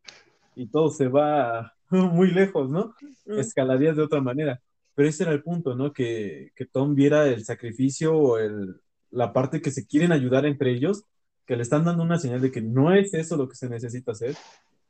y 0.63 0.67
todo 0.67 0.91
se 0.91 1.09
va 1.09 1.75
muy 1.91 2.31
lejos, 2.31 2.69
¿no? 2.69 2.95
Mm. 3.27 3.39
Escalarías 3.39 3.97
de 3.97 4.03
otra 4.03 4.21
manera. 4.21 4.61
Pero 4.95 5.09
ese 5.09 5.23
era 5.25 5.33
el 5.33 5.43
punto, 5.43 5.75
¿no? 5.75 5.93
Que, 5.93 6.53
que 6.57 6.67
Tom 6.67 6.95
viera 6.95 7.27
el 7.27 7.45
sacrificio 7.45 8.17
o 8.17 8.39
el, 8.39 8.81
la 9.11 9.33
parte 9.33 9.61
que 9.61 9.71
se 9.71 9.87
quieren 9.87 10.13
ayudar 10.13 10.47
entre 10.47 10.73
ellos, 10.73 11.05
que 11.47 11.57
le 11.57 11.63
están 11.63 11.85
dando 11.85 12.03
una 12.03 12.19
señal 12.19 12.41
de 12.41 12.51
que 12.51 12.61
no 12.61 12.93
es 12.93 13.15
eso 13.15 13.37
lo 13.37 13.49
que 13.49 13.57
se 13.57 13.69
necesita 13.69 14.13
hacer, 14.13 14.37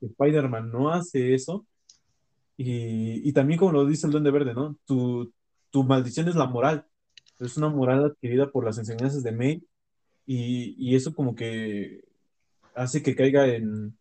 Spider-Man 0.00 0.70
no 0.70 0.90
hace 0.90 1.34
eso. 1.34 1.66
Y, 2.62 3.26
y 3.26 3.32
también 3.32 3.58
como 3.58 3.72
lo 3.72 3.86
dice 3.86 4.06
el 4.06 4.12
Duende 4.12 4.30
Verde, 4.30 4.52
¿no? 4.52 4.76
Tu, 4.84 5.32
tu 5.70 5.82
maldición 5.82 6.28
es 6.28 6.34
la 6.36 6.44
moral. 6.44 6.86
Es 7.38 7.56
una 7.56 7.70
moral 7.70 8.04
adquirida 8.04 8.50
por 8.50 8.66
las 8.66 8.76
enseñanzas 8.76 9.22
de 9.22 9.32
May 9.32 9.64
y, 10.26 10.74
y 10.76 10.94
eso 10.94 11.14
como 11.14 11.34
que 11.34 12.04
hace 12.74 13.02
que 13.02 13.16
caiga 13.16 13.46
en, 13.46 13.96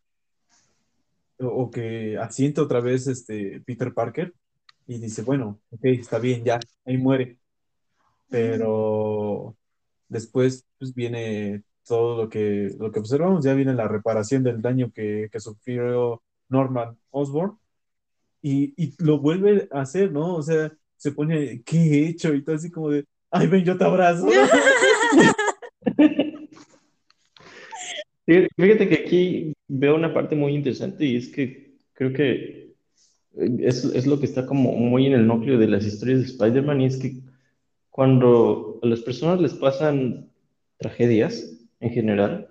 o, 1.39 1.71
que 1.71 2.17
asiente 2.17 2.59
otra 2.59 2.81
vez 2.81 3.07
este 3.07 3.61
Peter 3.61 3.93
Parker 3.93 4.33
y 4.87 4.99
dice, 4.99 5.21
bueno, 5.21 5.61
ok, 5.71 5.85
está 5.85 6.19
bien, 6.19 6.43
ya, 6.43 6.59
ahí 6.85 6.97
muere. 6.97 7.39
Pero 8.29 9.55
después 10.09 10.65
pues 10.77 10.93
viene 10.93 11.63
todo 11.87 12.23
lo 12.23 12.29
que, 12.29 12.75
lo 12.77 12.91
que 12.91 12.99
observamos, 12.99 13.45
ya 13.45 13.53
viene 13.53 13.73
la 13.73 13.87
reparación 13.87 14.43
del 14.43 14.61
daño 14.61 14.91
que, 14.93 15.29
que 15.31 15.39
sufrió 15.39 16.21
Norman 16.49 16.97
Osborn 17.11 17.57
y, 18.41 18.73
y 18.81 18.93
lo 18.99 19.19
vuelve 19.19 19.67
a 19.71 19.81
hacer, 19.81 20.11
¿no? 20.11 20.35
O 20.35 20.41
sea, 20.41 20.71
se 20.97 21.11
pone, 21.11 21.61
¿qué 21.63 21.77
he 21.77 22.09
hecho? 22.09 22.33
Y 22.33 22.43
todo 22.43 22.55
así 22.55 22.69
como 22.69 22.89
de, 22.89 23.05
ay, 23.31 23.47
ven, 23.47 23.63
yo 23.63 23.77
te 23.77 23.83
abrazo. 23.83 24.27
Sí, 28.25 28.45
Fíjate 28.55 28.87
que 28.87 28.95
aquí 28.95 29.53
veo 29.67 29.95
una 29.95 30.13
parte 30.13 30.35
muy 30.35 30.53
interesante 30.53 31.03
y 31.03 31.15
es 31.15 31.29
que 31.29 31.79
creo 31.93 32.13
que 32.13 32.75
es, 33.35 33.85
es 33.85 34.05
lo 34.05 34.19
que 34.19 34.27
está 34.27 34.45
como 34.45 34.73
muy 34.73 35.07
en 35.07 35.13
el 35.13 35.25
núcleo 35.25 35.57
de 35.57 35.67
las 35.67 35.83
historias 35.83 36.19
de 36.19 36.25
Spider-Man 36.25 36.81
y 36.81 36.85
es 36.85 36.97
que 36.97 37.15
cuando 37.89 38.79
a 38.83 38.85
las 38.85 38.99
personas 39.01 39.41
les 39.41 39.55
pasan 39.55 40.29
tragedias 40.77 41.59
en 41.79 41.89
general 41.89 42.49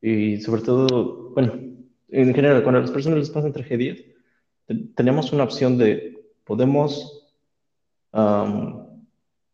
y 0.00 0.38
sobre 0.40 0.62
todo, 0.62 1.30
bueno, 1.34 1.60
en 2.08 2.34
general, 2.34 2.62
cuando 2.62 2.78
a 2.78 2.82
las 2.82 2.90
personas 2.90 3.18
les 3.18 3.30
pasan 3.30 3.52
tragedias, 3.52 3.98
tenemos 4.94 5.32
una 5.32 5.44
opción 5.44 5.78
de 5.78 6.22
podemos, 6.44 7.28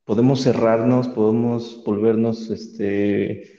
podemos 0.05 0.43
cerrarnos, 0.43 1.09
podemos 1.09 1.83
volvernos, 1.85 2.51
este, 2.51 3.59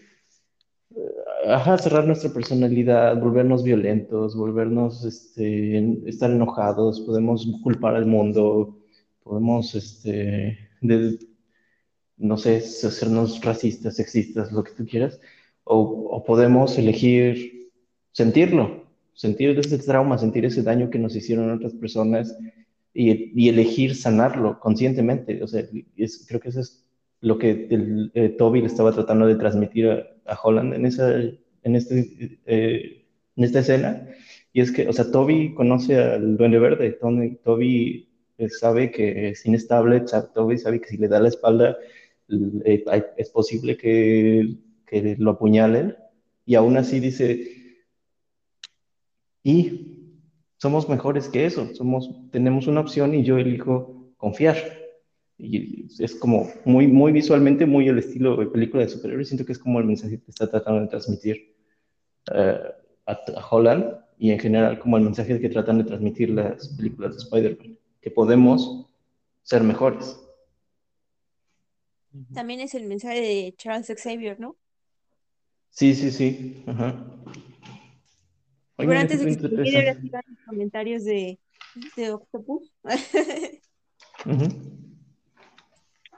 ajá, 1.48 1.78
cerrar 1.78 2.06
nuestra 2.06 2.32
personalidad, 2.32 3.20
volvernos 3.20 3.64
violentos, 3.64 4.36
volvernos, 4.36 5.04
este, 5.06 6.10
estar 6.10 6.32
enojados, 6.32 7.02
podemos 7.02 7.48
culpar 7.64 7.96
al 7.96 8.06
mundo, 8.06 8.80
podemos, 9.24 9.76
este, 9.76 10.58
no 12.18 12.38
sé, 12.38 12.58
hacernos 12.58 13.42
racistas, 13.44 13.96
sexistas, 13.96 14.52
lo 14.52 14.64
que 14.64 14.72
tú 14.72 14.86
quieras, 14.86 15.20
o 15.64 16.24
podemos 16.26 16.78
elegir 16.78 17.72
sentirlo, 18.14 18.87
sentir 19.18 19.58
ese 19.60 19.78
trauma, 19.80 20.18
sentir 20.20 20.46
ese 20.46 20.64
daño 20.64 20.90
que 20.92 21.00
nos 21.00 21.16
hicieron 21.18 21.52
otras 21.52 21.74
personas 21.76 22.38
y, 22.94 23.32
y 23.40 23.50
elegir 23.50 23.96
sanarlo 23.96 24.60
conscientemente. 24.60 25.44
O 25.44 25.48
sea, 25.48 25.64
es- 25.98 26.26
creo 26.28 26.40
que 26.42 26.50
eso 26.50 26.62
es 26.62 26.86
lo 27.22 27.38
que 27.40 27.68
el, 27.72 28.12
eh, 28.14 28.30
Toby 28.30 28.62
le 28.62 28.68
estaba 28.68 28.92
tratando 28.94 29.28
de 29.28 29.36
transmitir 29.36 29.90
a, 29.90 30.08
a 30.34 30.40
Holland 30.42 30.74
en 30.76 30.86
esa, 30.86 31.14
en 31.20 31.76
este, 31.76 32.40
eh, 32.46 33.06
en 33.36 33.44
esta 33.44 33.60
escena. 33.60 34.08
Y 34.54 34.62
es 34.62 34.72
que, 34.72 34.88
o 34.88 34.94
sea, 34.94 35.12
Toby 35.12 35.54
conoce 35.54 35.98
al 36.00 36.38
Duende 36.38 36.60
Verde, 36.60 36.92
Tony- 37.02 37.36
Toby 37.44 38.10
eh, 38.38 38.50
sabe 38.50 38.92
que 38.92 39.30
es 39.30 39.46
inestable, 39.46 40.04
Toby 40.34 40.58
sabe 40.58 40.82
que 40.82 40.90
si 40.90 40.98
le 40.98 41.08
da 41.08 41.20
la 41.20 41.30
espalda 41.30 41.78
eh, 42.66 42.84
es 43.18 43.30
posible 43.30 43.78
que, 43.78 44.56
que 44.86 45.16
lo 45.20 45.32
apuñalen, 45.32 45.96
y 46.46 46.56
aún 46.56 46.78
así 46.78 47.00
dice, 47.00 47.57
y 49.48 50.12
somos 50.58 50.90
mejores 50.90 51.30
que 51.30 51.46
eso, 51.46 51.74
somos, 51.74 52.10
tenemos 52.32 52.68
una 52.68 52.82
opción 52.82 53.16
y 53.16 53.24
yo 53.24 53.38
elijo 53.38 54.12
confiar. 54.18 54.58
Y 55.38 55.88
es 56.04 56.16
como 56.16 56.50
muy, 56.66 56.88
muy 56.88 57.14
visualmente, 57.14 57.66
muy 57.66 57.88
el 57.88 57.98
estilo 57.98 58.36
de 58.36 58.48
película 58.48 58.84
de 58.84 58.90
superhéroes. 58.90 59.30
Siento 59.30 59.46
que 59.46 59.54
es 59.54 59.60
como 59.60 59.80
el 59.80 59.86
mensaje 59.86 60.20
que 60.20 60.32
está 60.32 60.50
tratando 60.50 60.82
de 60.82 60.88
transmitir 60.88 61.56
eh, 62.34 62.60
a, 63.06 63.12
a 63.14 63.48
Holland 63.50 63.96
y 64.18 64.32
en 64.32 64.40
general 64.40 64.80
como 64.80 64.98
el 64.98 65.04
mensaje 65.04 65.40
que 65.40 65.48
tratan 65.48 65.78
de 65.78 65.86
transmitir 65.86 66.32
las 66.32 66.68
películas 66.76 67.16
de 67.16 67.24
Spider-Man, 67.24 67.80
que 68.02 68.12
podemos 68.12 68.86
ser 69.44 69.64
mejores. 69.64 70.20
También 72.34 72.60
es 72.60 72.76
el 72.76 72.86
mensaje 72.86 73.22
de 73.22 73.56
Charles 73.58 73.94
Xavier, 73.96 74.42
¿no? 74.42 74.58
Sí, 75.70 75.96
sí, 75.96 76.12
sí. 76.12 76.64
Ajá. 76.68 76.94
Ay, 78.78 78.88
Pero 78.88 79.00
antes 79.00 79.20
de 79.20 79.26
que 79.26 79.72
se 79.72 79.82
los 80.28 80.40
comentarios 80.46 81.04
de, 81.04 81.40
de 81.96 82.12
Octopus. 82.12 82.72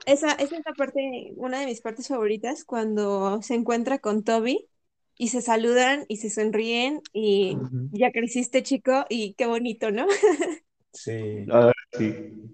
Esa, 0.05 0.31
esa 0.31 0.57
es 0.57 0.65
la 0.65 0.73
parte, 0.75 1.33
una 1.35 1.59
de 1.59 1.67
mis 1.67 1.81
partes 1.81 2.07
favoritas, 2.07 2.63
cuando 2.65 3.41
se 3.41 3.53
encuentra 3.53 3.99
con 3.99 4.23
Toby 4.23 4.67
y 5.17 5.27
se 5.27 5.41
saludan 5.41 6.05
y 6.07 6.17
se 6.17 6.29
sonríen 6.29 7.01
y 7.13 7.55
ya 7.91 8.11
creciste, 8.11 8.63
chico, 8.63 9.05
y 9.09 9.35
qué 9.35 9.45
bonito, 9.45 9.91
¿no? 9.91 10.07
Sí. 10.93 11.45
Ah, 11.51 11.71
sí. 11.91 12.49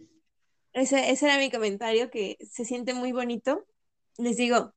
Ese, 0.73 1.09
ese 1.11 1.25
era 1.25 1.37
mi 1.37 1.49
comentario, 1.49 2.09
que 2.09 2.37
se 2.41 2.65
siente 2.65 2.93
muy 2.93 3.13
bonito. 3.13 3.65
Les 4.17 4.35
digo, 4.35 4.73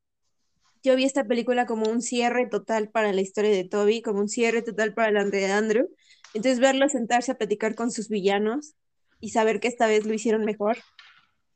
yo 0.83 0.97
vi 0.97 1.05
esta 1.05 1.25
película 1.25 1.67
como 1.67 1.89
un 1.91 2.03
cierre 2.03 2.47
total 2.47 2.91
para 2.91 3.13
la 3.13 3.21
historia 3.21 3.51
de 3.51 3.65
Toby, 3.65 4.03
como 4.03 4.21
un 4.21 4.29
cierre 4.29 4.63
total 4.63 4.95
para 4.95 5.11
la 5.11 5.25
de 5.25 5.47
Andrew. 5.53 5.89
Entonces 6.35 6.61
verlo 6.61 6.89
sentarse 6.89 7.33
a 7.33 7.39
platicar 7.39 7.75
con 7.75 7.91
sus 7.91 8.09
villanos 8.09 8.75
y 9.21 9.31
saber 9.31 9.61
que 9.61 9.69
esta 9.69 9.87
vez 9.87 10.07
lo 10.07 10.15
hicieron 10.15 10.45
mejor, 10.45 10.79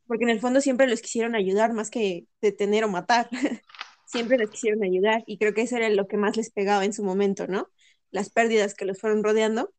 porque 0.06 0.24
en 0.24 0.30
el 0.30 0.40
fondo 0.40 0.60
siempre 0.60 0.88
los 0.88 1.00
quisieron 1.00 1.34
ayudar 1.34 1.72
más 1.72 1.90
que 1.90 2.26
detener 2.40 2.84
o 2.84 2.88
matar. 2.88 3.28
Siempre 4.04 4.36
los 4.36 4.50
quisieron 4.50 4.84
ayudar 4.84 5.24
y 5.26 5.38
creo 5.38 5.54
que 5.54 5.62
eso 5.62 5.76
era 5.76 5.88
lo 5.88 6.06
que 6.06 6.18
más 6.18 6.36
les 6.36 6.50
pegaba 6.50 6.84
en 6.84 6.92
su 6.92 7.02
momento, 7.02 7.46
¿no? 7.46 7.68
Las 8.10 8.28
pérdidas 8.28 8.74
que 8.74 8.84
los 8.84 9.00
fueron 9.00 9.24
rodeando. 9.24 9.72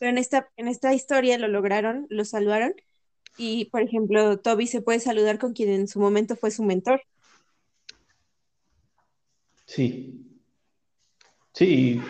Pero 0.00 0.10
en 0.10 0.18
esta, 0.18 0.50
en 0.56 0.66
esta 0.66 0.92
historia 0.94 1.38
lo 1.38 1.46
lograron, 1.46 2.08
lo 2.10 2.24
salvaron 2.24 2.74
y, 3.36 3.66
por 3.66 3.82
ejemplo, 3.82 4.38
Toby 4.40 4.66
se 4.66 4.82
puede 4.82 4.98
saludar 4.98 5.38
con 5.38 5.52
quien 5.52 5.68
en 5.70 5.86
su 5.86 6.00
momento 6.00 6.34
fue 6.34 6.50
su 6.50 6.64
mentor. 6.64 7.02
Sí. 9.66 10.20
Sí, 11.52 12.00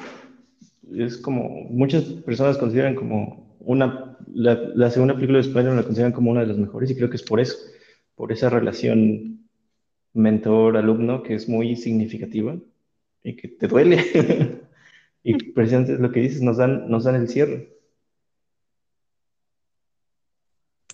es 0.93 1.18
como 1.18 1.48
muchas 1.70 2.05
personas 2.05 2.59
consideran 2.59 2.94
como 2.94 3.56
una, 3.60 4.16
la, 4.32 4.55
la 4.74 4.90
segunda 4.90 5.14
película 5.14 5.39
de 5.39 5.47
Spider-Man 5.47 5.76
la 5.76 5.85
consideran 5.85 6.12
como 6.12 6.31
una 6.31 6.40
de 6.40 6.47
las 6.47 6.59
mejores 6.59 6.90
y 6.90 6.97
creo 6.97 7.10
que 7.10 7.16
es 7.16 7.22
por 7.22 7.40
eso, 7.40 7.56
por 8.14 8.32
esa 8.32 8.48
relación 8.51 9.48
mentor-alumno 10.14 11.22
que 11.22 11.35
es 11.35 11.48
muy 11.48 11.76
significativa 11.76 12.56
y 13.22 13.36
que 13.36 13.48
te 13.48 13.68
duele. 13.68 14.60
Y 15.26 15.52
precisamente 15.52 15.94
es 15.94 16.01
lo 16.01 16.12
que 16.12 16.20
dices, 16.20 16.43
nos 16.43 16.59
dan, 16.59 16.86
nos 16.90 17.05
dan 17.05 17.14
el 17.14 17.28
cierre. 17.28 17.72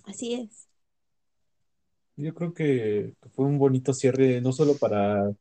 Así 0.05 0.35
es. 0.35 0.69
yo 2.15 2.33
creo 2.33 2.53
que 2.53 3.13
fue 3.35 3.45
un 3.45 3.57
bonito 3.57 3.93
cierre, 3.93 4.39
no 4.41 4.53
solo 4.53 4.77
para, 4.77 5.33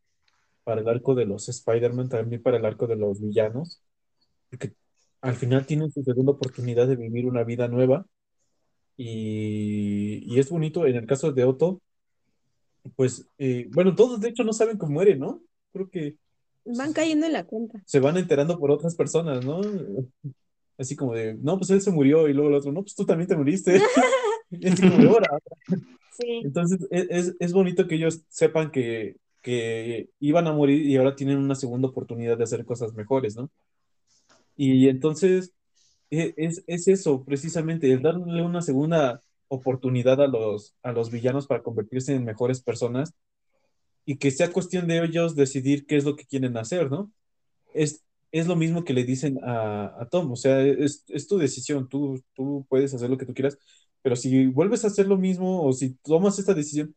para 0.65 0.81
el 0.81 0.89
arco 0.89 1.15
de 1.15 1.27
los 1.27 1.49
Spider-Man, 1.49 2.09
también 2.09 2.43
para 2.43 2.59
el 2.59 2.65
arco 2.65 2.87
de 2.87 2.97
los 2.97 3.21
villanos, 3.21 3.83
porque 4.51 4.73
al 5.21 5.35
final 5.35 5.67
tienen 5.67 5.91
su 5.91 6.03
segunda 6.03 6.33
oportunidad 6.33 6.87
de 6.89 6.97
vivir 6.97 7.27
una 7.27 7.45
vida 7.45 7.69
nueva. 7.69 8.07
Y, 8.97 10.23
y 10.27 10.39
es 10.39 10.51
bonito, 10.51 10.87
en 10.87 10.97
el 10.97 11.07
caso 11.07 11.33
de 11.33 11.45
Otto, 11.45 11.81
pues, 12.97 13.27
eh, 13.39 13.69
bueno, 13.73 13.95
todos 13.95 14.21
de 14.21 14.29
hecho 14.29 14.45
no 14.45 14.53
saben 14.53 14.77
cómo 14.79 14.93
muere, 14.93 15.17
¿no? 15.17 15.41
Creo 15.73 15.89
que 15.91 16.17
Van 16.65 16.93
cayendo 16.93 17.27
en 17.27 17.33
la 17.33 17.45
cuenta. 17.45 17.81
se 17.87 18.01
van 18.01 18.19
enterando 18.19 18.59
por 18.59 18.71
otras 18.71 18.95
personas, 18.95 19.45
¿no? 19.45 19.61
Así 20.77 20.95
como 20.97 21.15
de, 21.15 21.35
no, 21.35 21.57
pues 21.59 21.71
él 21.71 21.81
se 21.81 21.91
murió 21.91 22.29
y 22.29 22.35
luego 22.35 22.51
el 22.51 22.57
otro, 22.57 22.73
no, 22.73 22.83
pues 22.83 22.95
tú 22.95 23.05
también 23.07 23.29
te 23.29 23.35
así 24.73 24.83
como 24.89 24.99
de, 24.99 25.07
"Ora". 25.07 25.29
Sí. 26.19 26.43
Entonces, 26.45 26.87
es, 26.91 27.07
es- 27.11 27.37
es 27.39 27.53
bonito 27.53 27.87
que 27.87 27.95
ellos 27.95 28.23
sepan 28.29 28.71
que, 28.71 29.17
que 29.43 30.11
iban 30.21 30.47
a 30.47 30.53
morir 30.53 30.87
y 30.87 30.97
ahora 30.97 31.17
tienen 31.17 31.39
una 31.39 31.55
segunda 31.55 31.89
oportunidad 31.89 32.39
de 32.39 32.45
hacer 32.45 32.65
cosas 32.65 32.95
mejores, 32.95 33.37
¿no? 33.37 33.51
Y 34.57 34.89
entonces, 34.89 35.53
e- 36.11 36.35
es, 36.37 36.65
es 36.67 36.89
eso, 36.89 37.25
precisamente, 37.25 37.93
el 37.93 38.03
darle 38.03 38.43
una 38.43 38.63
segunda 38.63 39.23
oportunidad 39.49 40.21
a 40.23 40.29
los, 40.29 40.77
a 40.83 40.93
los 40.93 41.11
villanos 41.11 41.47
para 41.47 41.63
convertirse 41.63 42.15
en 42.15 42.25
mejores 42.25 42.63
personas 42.63 43.15
y 44.05 44.17
que 44.19 44.31
sea 44.31 44.53
cuestión 44.53 44.89
de 44.89 45.05
ellos 45.05 45.37
decidir 45.37 45.87
qué 45.87 45.97
es 45.97 46.05
lo 46.05 46.17
que 46.17 46.27
quieren 46.27 46.57
hacer, 46.57 46.91
¿no? 46.91 47.13
Es, 47.75 48.05
es 48.33 48.47
lo 48.49 48.57
mismo 48.57 48.85
que 48.85 48.95
le 48.95 49.05
dicen 49.05 49.39
a, 49.45 49.87
a 50.03 50.09
Tom, 50.11 50.33
o 50.33 50.37
sea, 50.37 50.63
es, 50.63 51.05
es 51.09 51.29
tu 51.29 51.39
decisión, 51.39 51.89
tú, 51.89 52.23
tú 52.35 52.67
puedes 52.69 52.95
hacer 52.95 53.11
lo 53.11 53.19
que 53.19 53.27
tú 53.27 53.35
quieras, 53.35 53.59
pero 54.03 54.17
si 54.17 54.47
vuelves 54.49 54.85
a 54.85 54.89
hacer 54.89 55.07
lo 55.09 55.19
mismo 55.19 55.65
o 55.65 55.73
si 55.73 55.95
tomas 56.05 56.39
esta 56.39 56.55
decisión, 56.55 56.95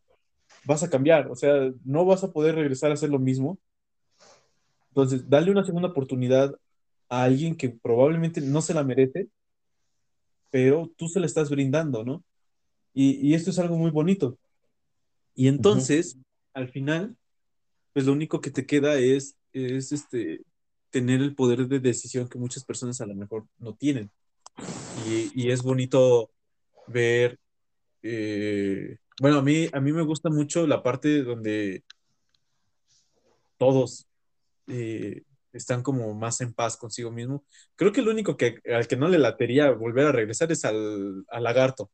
vas 0.65 0.83
a 0.83 0.89
cambiar, 0.89 1.29
o 1.29 1.35
sea, 1.35 1.71
no 1.83 2.05
vas 2.05 2.23
a 2.23 2.31
poder 2.31 2.55
regresar 2.55 2.91
a 2.91 2.95
hacer 2.95 3.09
lo 3.09 3.19
mismo. 3.19 3.59
Entonces, 4.89 5.27
dale 5.29 5.51
una 5.51 5.63
segunda 5.63 5.89
oportunidad 5.89 6.55
a 7.09 7.23
alguien 7.23 7.55
que 7.55 7.69
probablemente 7.69 8.41
no 8.41 8.61
se 8.61 8.73
la 8.73 8.83
merece, 8.83 9.27
pero 10.51 10.91
tú 10.97 11.07
se 11.07 11.19
la 11.19 11.25
estás 11.25 11.49
brindando, 11.49 12.03
¿no? 12.03 12.23
Y, 12.93 13.27
y 13.27 13.33
esto 13.33 13.49
es 13.49 13.59
algo 13.59 13.75
muy 13.75 13.91
bonito. 13.91 14.37
Y 15.35 15.47
entonces, 15.47 16.17
al 16.53 16.69
final, 16.69 17.17
pues 17.91 18.05
lo 18.05 18.13
único 18.13 18.39
que 18.39 18.51
te 18.51 18.65
queda 18.65 18.99
es, 18.99 19.35
es 19.51 19.91
este, 19.91 20.41
tener 20.91 21.21
el 21.21 21.33
poder 21.33 21.67
de 21.67 21.79
decisión 21.79 22.29
que 22.29 22.37
muchas 22.37 22.63
personas 22.63 23.01
a 23.01 23.07
lo 23.07 23.15
mejor 23.15 23.47
no 23.57 23.73
tienen. 23.73 24.11
Y, 25.07 25.31
y 25.33 25.51
es 25.51 25.63
bonito 25.63 26.29
ver, 26.87 27.39
eh, 28.03 28.97
bueno, 29.21 29.37
a 29.39 29.41
mí, 29.41 29.67
a 29.71 29.79
mí 29.79 29.91
me 29.91 30.03
gusta 30.03 30.29
mucho 30.29 30.67
la 30.67 30.83
parte 30.83 31.23
donde 31.23 31.83
todos 33.57 34.07
eh, 34.67 35.23
están 35.53 35.83
como 35.83 36.13
más 36.13 36.41
en 36.41 36.53
paz 36.53 36.77
consigo 36.77 37.11
mismo. 37.11 37.45
Creo 37.75 37.91
que 37.91 38.01
el 38.01 38.09
único 38.09 38.37
que, 38.37 38.59
al 38.73 38.87
que 38.87 38.97
no 38.97 39.07
le 39.07 39.19
latería 39.19 39.71
volver 39.71 40.07
a 40.07 40.11
regresar 40.11 40.51
es 40.51 40.65
al, 40.65 41.25
al 41.29 41.43
lagarto, 41.43 41.91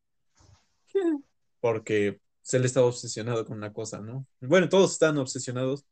porque 1.59 2.19
él 2.51 2.65
estaba 2.65 2.87
obsesionado 2.87 3.45
con 3.45 3.57
una 3.57 3.73
cosa, 3.73 3.99
¿no? 3.99 4.25
Bueno, 4.39 4.69
todos 4.69 4.93
están 4.93 5.17
obsesionados 5.17 5.85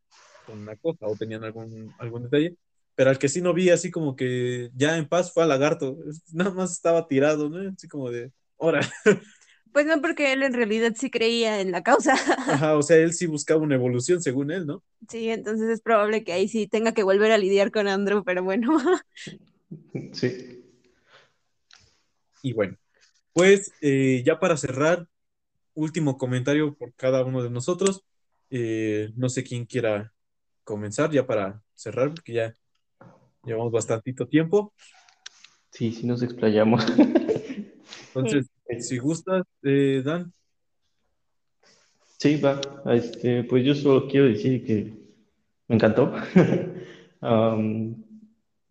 con 0.46 0.60
una 0.60 0.76
cosa 0.78 1.06
o 1.06 1.16
tenían 1.16 1.44
algún, 1.44 1.94
algún 2.00 2.24
detalle, 2.24 2.56
pero 2.96 3.10
al 3.10 3.20
que 3.20 3.30
sí 3.30 3.42
no 3.42 3.54
vi 3.54 3.70
así 3.70 3.92
como 3.92 4.16
que 4.16 4.72
ya 4.74 4.98
en 4.98 5.08
paz 5.08 5.32
fue 5.32 5.44
al 5.44 5.50
lagarto, 5.50 5.98
nada 6.34 6.52
más 6.52 6.72
estaba 6.72 7.08
tirado, 7.08 7.50
¿no? 7.50 7.70
Así 7.70 7.88
como 7.88 8.10
de, 8.10 8.32
ahora, 8.58 8.82
Pues 9.78 9.86
no, 9.86 10.02
porque 10.02 10.34
él 10.34 10.42
en 10.42 10.54
realidad 10.54 10.96
sí 10.98 11.12
creía 11.12 11.62
en 11.62 11.72
la 11.72 11.84
causa. 11.84 12.14
Ajá, 12.48 12.76
o 12.76 12.82
sea, 12.82 12.98
él 12.98 13.14
sí 13.14 13.28
buscaba 13.28 13.62
una 13.62 13.76
evolución 13.76 14.24
según 14.24 14.50
él, 14.50 14.66
¿no? 14.66 14.82
Sí, 15.08 15.30
entonces 15.30 15.70
es 15.70 15.82
probable 15.82 16.24
que 16.24 16.34
ahí 16.34 16.48
sí 16.48 16.66
tenga 16.66 16.96
que 16.96 17.04
volver 17.04 17.32
a 17.32 17.38
lidiar 17.38 17.72
con 17.72 17.88
Andrew, 17.88 18.24
pero 18.24 18.44
bueno. 18.44 18.76
Sí. 20.14 20.66
Y 22.42 22.54
bueno, 22.54 22.76
pues 23.34 23.72
eh, 23.82 24.24
ya 24.26 24.40
para 24.40 24.58
cerrar, 24.58 25.08
último 25.76 26.18
comentario 26.18 26.74
por 26.74 26.96
cada 26.96 27.24
uno 27.24 27.44
de 27.44 27.52
nosotros. 27.52 28.04
Eh, 28.50 29.12
no 29.16 29.30
sé 29.30 29.44
quién 29.44 29.66
quiera 29.66 30.12
comenzar 30.64 31.12
ya 31.12 31.28
para 31.28 31.62
cerrar, 31.76 32.16
porque 32.16 32.34
ya 32.34 32.56
llevamos 33.44 33.72
bastantito 33.72 34.28
tiempo. 34.28 34.74
Sí, 35.70 35.92
sí 35.92 36.08
nos 36.08 36.24
explayamos. 36.24 36.84
Entonces, 38.20 38.50
si 38.90 38.98
gustas, 38.98 39.44
eh, 39.64 40.02
Dan, 40.04 40.32
Sí, 42.20 42.38
va. 42.38 42.60
Este, 42.94 43.44
pues 43.44 43.64
yo 43.64 43.76
solo 43.76 44.08
quiero 44.08 44.26
decir 44.28 44.66
que 44.66 44.94
me 45.68 45.76
encantó. 45.76 46.14
Am, 47.22 47.96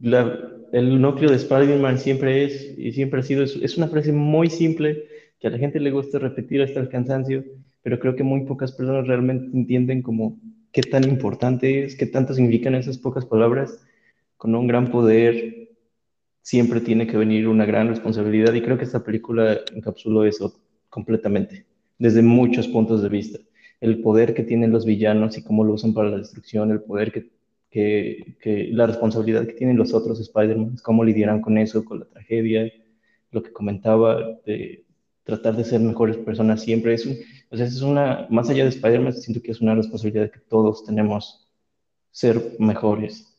la- 0.01 0.51
el 0.73 1.01
núcleo 1.01 1.31
de 1.31 1.37
Spider-Man 1.37 1.99
siempre 1.99 2.45
es 2.45 2.77
y 2.77 2.93
siempre 2.93 3.21
ha 3.21 3.23
sido, 3.23 3.45
es, 3.45 3.57
es 3.57 3.77
una 3.79 3.89
frase 3.89 4.13
muy 4.13 4.51
simple 4.51 5.05
que 5.39 5.47
a 5.47 5.51
la 5.51 5.59
gente 5.59 5.79
le 5.79 5.93
gusta 5.93 6.19
repetir 6.19 6.61
hasta 6.61 6.81
el 6.81 6.89
cansancio, 6.89 7.45
pero 7.83 8.01
creo 8.01 8.17
que 8.17 8.25
muy 8.25 8.45
pocas 8.45 8.73
personas 8.73 9.07
realmente 9.07 9.57
entienden 9.57 10.03
como 10.03 10.39
qué 10.73 10.83
tan 10.83 11.05
importante 11.05 11.85
es, 11.85 11.95
qué 11.97 12.07
tanto 12.07 12.35
significan 12.35 12.75
esas 12.75 12.99
pocas 12.99 13.25
palabras. 13.25 13.81
Con 14.37 14.55
un 14.55 14.67
gran 14.67 14.91
poder 14.91 15.66
siempre 16.47 16.81
tiene 16.81 17.09
que 17.09 17.17
venir 17.17 17.49
una 17.49 17.65
gran 17.65 17.89
responsabilidad 17.89 18.55
y 18.55 18.63
creo 18.63 18.79
que 18.79 18.85
esta 18.85 19.03
película 19.03 19.59
encapsuló 19.75 20.25
eso 20.25 20.55
completamente 20.89 21.67
desde 21.99 22.23
muchos 22.23 22.69
puntos 22.69 23.03
de 23.03 23.09
vista. 23.09 23.41
El 23.81 24.01
poder 24.01 24.33
que 24.33 24.45
tienen 24.45 24.71
los 24.71 24.87
villanos 24.87 25.37
y 25.37 25.43
cómo 25.43 25.65
lo 25.65 25.73
usan 25.73 25.93
para 25.93 26.09
la 26.09 26.19
destrucción, 26.19 26.71
el 26.71 26.83
poder 26.83 27.11
que, 27.11 27.33
que, 27.69 28.37
que 28.41 28.69
la 28.71 28.87
responsabilidad 28.87 29.45
que 29.45 29.55
tienen 29.55 29.77
los 29.77 29.93
otros 29.93 30.21
Spider-Man, 30.21 30.77
cómo 30.85 31.03
lidiarán 31.03 31.41
con 31.41 31.59
eso, 31.59 31.85
con 31.85 31.99
la 31.99 32.07
tragedia, 32.07 32.73
lo 33.33 33.43
que 33.43 33.53
comentaba 33.53 34.39
de 34.47 34.85
tratar 35.25 35.57
de 35.57 35.65
ser 35.65 35.81
mejores 35.81 36.17
personas 36.17 36.63
siempre. 36.63 36.95
Es 36.95 37.07
un, 37.07 37.17
o 37.51 37.57
sea, 37.57 37.67
es 37.67 37.83
una, 37.83 38.29
más 38.31 38.49
allá 38.51 38.63
de 38.63 38.71
Spider-Man, 38.71 39.15
siento 39.15 39.43
que 39.43 39.51
es 39.51 39.61
una 39.61 39.75
responsabilidad 39.75 40.31
que 40.31 40.39
todos 40.49 40.85
tenemos 40.85 41.49
ser 42.13 42.41
mejores 42.61 43.37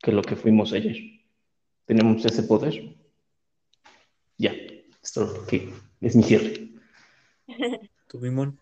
que 0.00 0.10
lo 0.10 0.22
que 0.22 0.34
fuimos 0.34 0.72
ayer. 0.72 1.19
Tenemos 1.90 2.24
ese 2.24 2.44
poder. 2.44 2.94
Ya, 4.38 4.52
esto 5.02 5.44
que 5.48 5.74
es 6.00 6.14
mi 6.14 6.22
cierre. 6.22 6.68
tu 8.06 8.20
Mimón. 8.20 8.56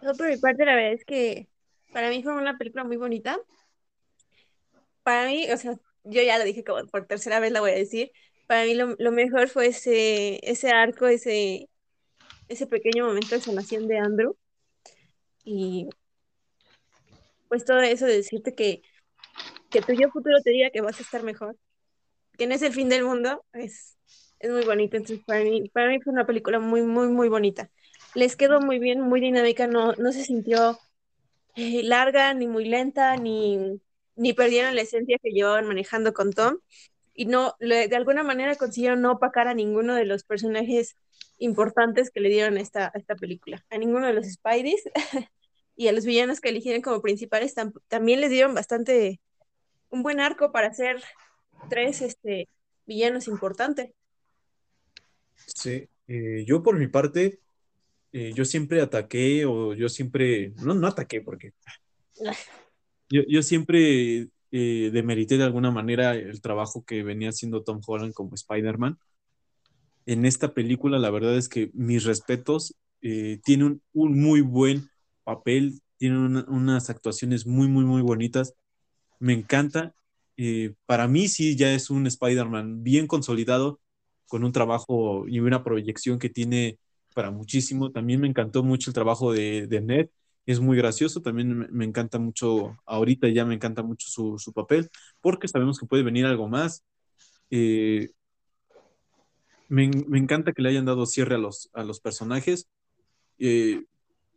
Yo 0.00 0.14
por 0.14 0.26
mi 0.26 0.38
parte, 0.38 0.64
la 0.64 0.76
verdad 0.76 0.94
es 0.94 1.04
que 1.04 1.46
para 1.92 2.08
mí 2.08 2.22
fue 2.22 2.32
una 2.32 2.56
película 2.56 2.84
muy 2.84 2.96
bonita. 2.96 3.38
Para 5.02 5.26
mí, 5.26 5.46
o 5.52 5.58
sea, 5.58 5.78
yo 6.04 6.22
ya 6.22 6.38
lo 6.38 6.44
dije 6.44 6.64
como 6.64 6.86
por 6.86 7.06
tercera 7.06 7.38
vez 7.38 7.52
la 7.52 7.60
voy 7.60 7.72
a 7.72 7.74
decir. 7.74 8.10
Para 8.46 8.64
mí 8.64 8.72
lo, 8.72 8.96
lo 8.98 9.12
mejor 9.12 9.50
fue 9.50 9.66
ese, 9.66 10.40
ese 10.42 10.70
arco, 10.70 11.08
ese, 11.08 11.68
ese 12.48 12.66
pequeño 12.66 13.04
momento 13.04 13.34
de 13.34 13.42
sanación 13.42 13.88
de 13.88 13.98
Andrew. 13.98 14.38
Y 15.44 15.86
pues 17.48 17.66
todo 17.66 17.82
eso 17.82 18.06
de 18.06 18.14
decirte 18.14 18.54
que, 18.54 18.80
que 19.68 19.82
tu 19.82 19.92
yo 19.92 20.08
futuro 20.08 20.40
te 20.42 20.48
diga 20.48 20.70
que 20.70 20.80
vas 20.80 20.98
a 20.98 21.02
estar 21.02 21.22
mejor, 21.22 21.58
que 22.36 22.46
no 22.46 22.54
es 22.54 22.62
el 22.62 22.72
fin 22.72 22.88
del 22.88 23.04
mundo, 23.04 23.44
es, 23.52 23.96
es 24.38 24.50
muy 24.50 24.64
bonito. 24.64 24.96
Entonces, 24.96 25.24
para 25.26 25.42
mí, 25.44 25.68
para 25.70 25.88
mí 25.88 26.00
fue 26.00 26.12
una 26.12 26.26
película 26.26 26.58
muy, 26.60 26.82
muy, 26.82 27.08
muy 27.08 27.28
bonita. 27.28 27.70
Les 28.14 28.36
quedó 28.36 28.60
muy 28.60 28.78
bien, 28.78 29.00
muy 29.00 29.20
dinámica, 29.20 29.66
no, 29.66 29.92
no 29.94 30.12
se 30.12 30.24
sintió 30.24 30.78
eh, 31.56 31.82
larga, 31.82 32.34
ni 32.34 32.46
muy 32.46 32.66
lenta, 32.66 33.16
ni, 33.16 33.80
ni 34.16 34.32
perdieron 34.32 34.74
la 34.74 34.82
esencia 34.82 35.18
que 35.22 35.30
llevaban 35.30 35.66
manejando 35.66 36.12
con 36.12 36.32
Tom. 36.32 36.58
Y 37.14 37.26
no, 37.26 37.54
le- 37.60 37.88
de 37.88 37.96
alguna 37.96 38.22
manera 38.22 38.56
consiguieron 38.56 39.02
no 39.02 39.12
opacar 39.12 39.48
a 39.48 39.54
ninguno 39.54 39.94
de 39.94 40.04
los 40.04 40.24
personajes 40.24 40.96
importantes 41.38 42.10
que 42.10 42.20
le 42.20 42.28
dieron 42.30 42.58
esta, 42.58 42.90
esta 42.94 43.16
película. 43.16 43.64
A 43.70 43.78
ninguno 43.78 44.06
de 44.06 44.14
los 44.14 44.26
Spideys 44.26 44.82
y 45.76 45.88
a 45.88 45.92
los 45.92 46.04
villanos 46.04 46.40
que 46.40 46.50
eligieron 46.50 46.82
como 46.82 47.02
principales 47.02 47.56
tam- 47.56 47.74
también 47.88 48.20
les 48.20 48.30
dieron 48.30 48.54
bastante, 48.54 49.20
un 49.90 50.02
buen 50.02 50.20
arco 50.20 50.52
para 50.52 50.72
ser 50.74 51.02
tres 51.68 52.02
este, 52.02 52.48
villanos 52.86 53.28
importantes. 53.28 53.90
Sí, 55.46 55.88
eh, 56.08 56.44
yo 56.46 56.62
por 56.62 56.78
mi 56.78 56.88
parte, 56.88 57.40
eh, 58.12 58.32
yo 58.34 58.44
siempre 58.44 58.80
ataqué 58.80 59.44
o 59.46 59.74
yo 59.74 59.88
siempre, 59.88 60.52
no, 60.62 60.74
no 60.74 60.86
ataqué 60.86 61.20
porque 61.20 61.52
yo, 63.10 63.22
yo 63.28 63.42
siempre 63.42 64.28
eh, 64.52 64.90
demerité 64.92 65.38
de 65.38 65.44
alguna 65.44 65.70
manera 65.70 66.14
el 66.14 66.40
trabajo 66.40 66.84
que 66.84 67.02
venía 67.02 67.30
haciendo 67.30 67.62
Tom 67.62 67.80
Holland 67.86 68.14
como 68.14 68.34
Spider-Man. 68.34 68.98
En 70.06 70.24
esta 70.24 70.54
película, 70.54 70.98
la 70.98 71.10
verdad 71.10 71.36
es 71.36 71.48
que 71.48 71.70
mis 71.74 72.04
respetos, 72.04 72.74
tiene 73.44 73.64
un, 73.64 73.82
un 73.92 74.20
muy 74.20 74.40
buen 74.40 74.88
papel, 75.22 75.80
tiene 75.96 76.18
una- 76.18 76.44
unas 76.48 76.90
actuaciones 76.90 77.46
muy, 77.46 77.68
muy, 77.68 77.84
muy 77.84 78.02
bonitas. 78.02 78.54
Me 79.20 79.32
encanta. 79.32 79.94
Eh, 80.36 80.74
para 80.86 81.08
mí 81.08 81.28
sí 81.28 81.56
ya 81.56 81.72
es 81.72 81.90
un 81.90 82.06
Spider-Man 82.06 82.82
bien 82.82 83.06
consolidado, 83.06 83.80
con 84.26 84.44
un 84.44 84.52
trabajo 84.52 85.26
y 85.28 85.40
una 85.40 85.62
proyección 85.64 86.18
que 86.18 86.28
tiene 86.30 86.78
para 87.14 87.30
muchísimo. 87.30 87.92
También 87.92 88.20
me 88.20 88.28
encantó 88.28 88.62
mucho 88.62 88.90
el 88.90 88.94
trabajo 88.94 89.32
de, 89.32 89.68
Ned, 89.82 90.08
es 90.46 90.60
muy 90.60 90.76
gracioso, 90.76 91.22
también 91.22 91.68
me, 91.72 91.84
encanta 91.84 92.18
mucho, 92.18 92.76
ahorita 92.86 93.28
ya 93.28 93.44
me 93.44 93.54
encanta 93.54 93.82
mucho 93.82 94.08
su, 94.08 94.38
su 94.38 94.52
papel, 94.52 94.90
porque 95.20 95.48
sabemos 95.48 95.78
que 95.78 95.86
puede 95.86 96.02
venir 96.02 96.26
algo 96.26 96.48
más. 96.48 96.84
Eh, 97.50 98.10
me, 99.68 99.90
me, 100.08 100.18
encanta 100.18 100.52
que 100.52 100.62
le 100.62 100.68
hayan 100.70 100.84
dado 100.84 101.06
cierre 101.06 101.36
a 101.36 101.38
los, 101.38 101.70
a 101.72 101.82
los 101.84 102.00
personajes. 102.00 102.68
Eh, 103.38 103.84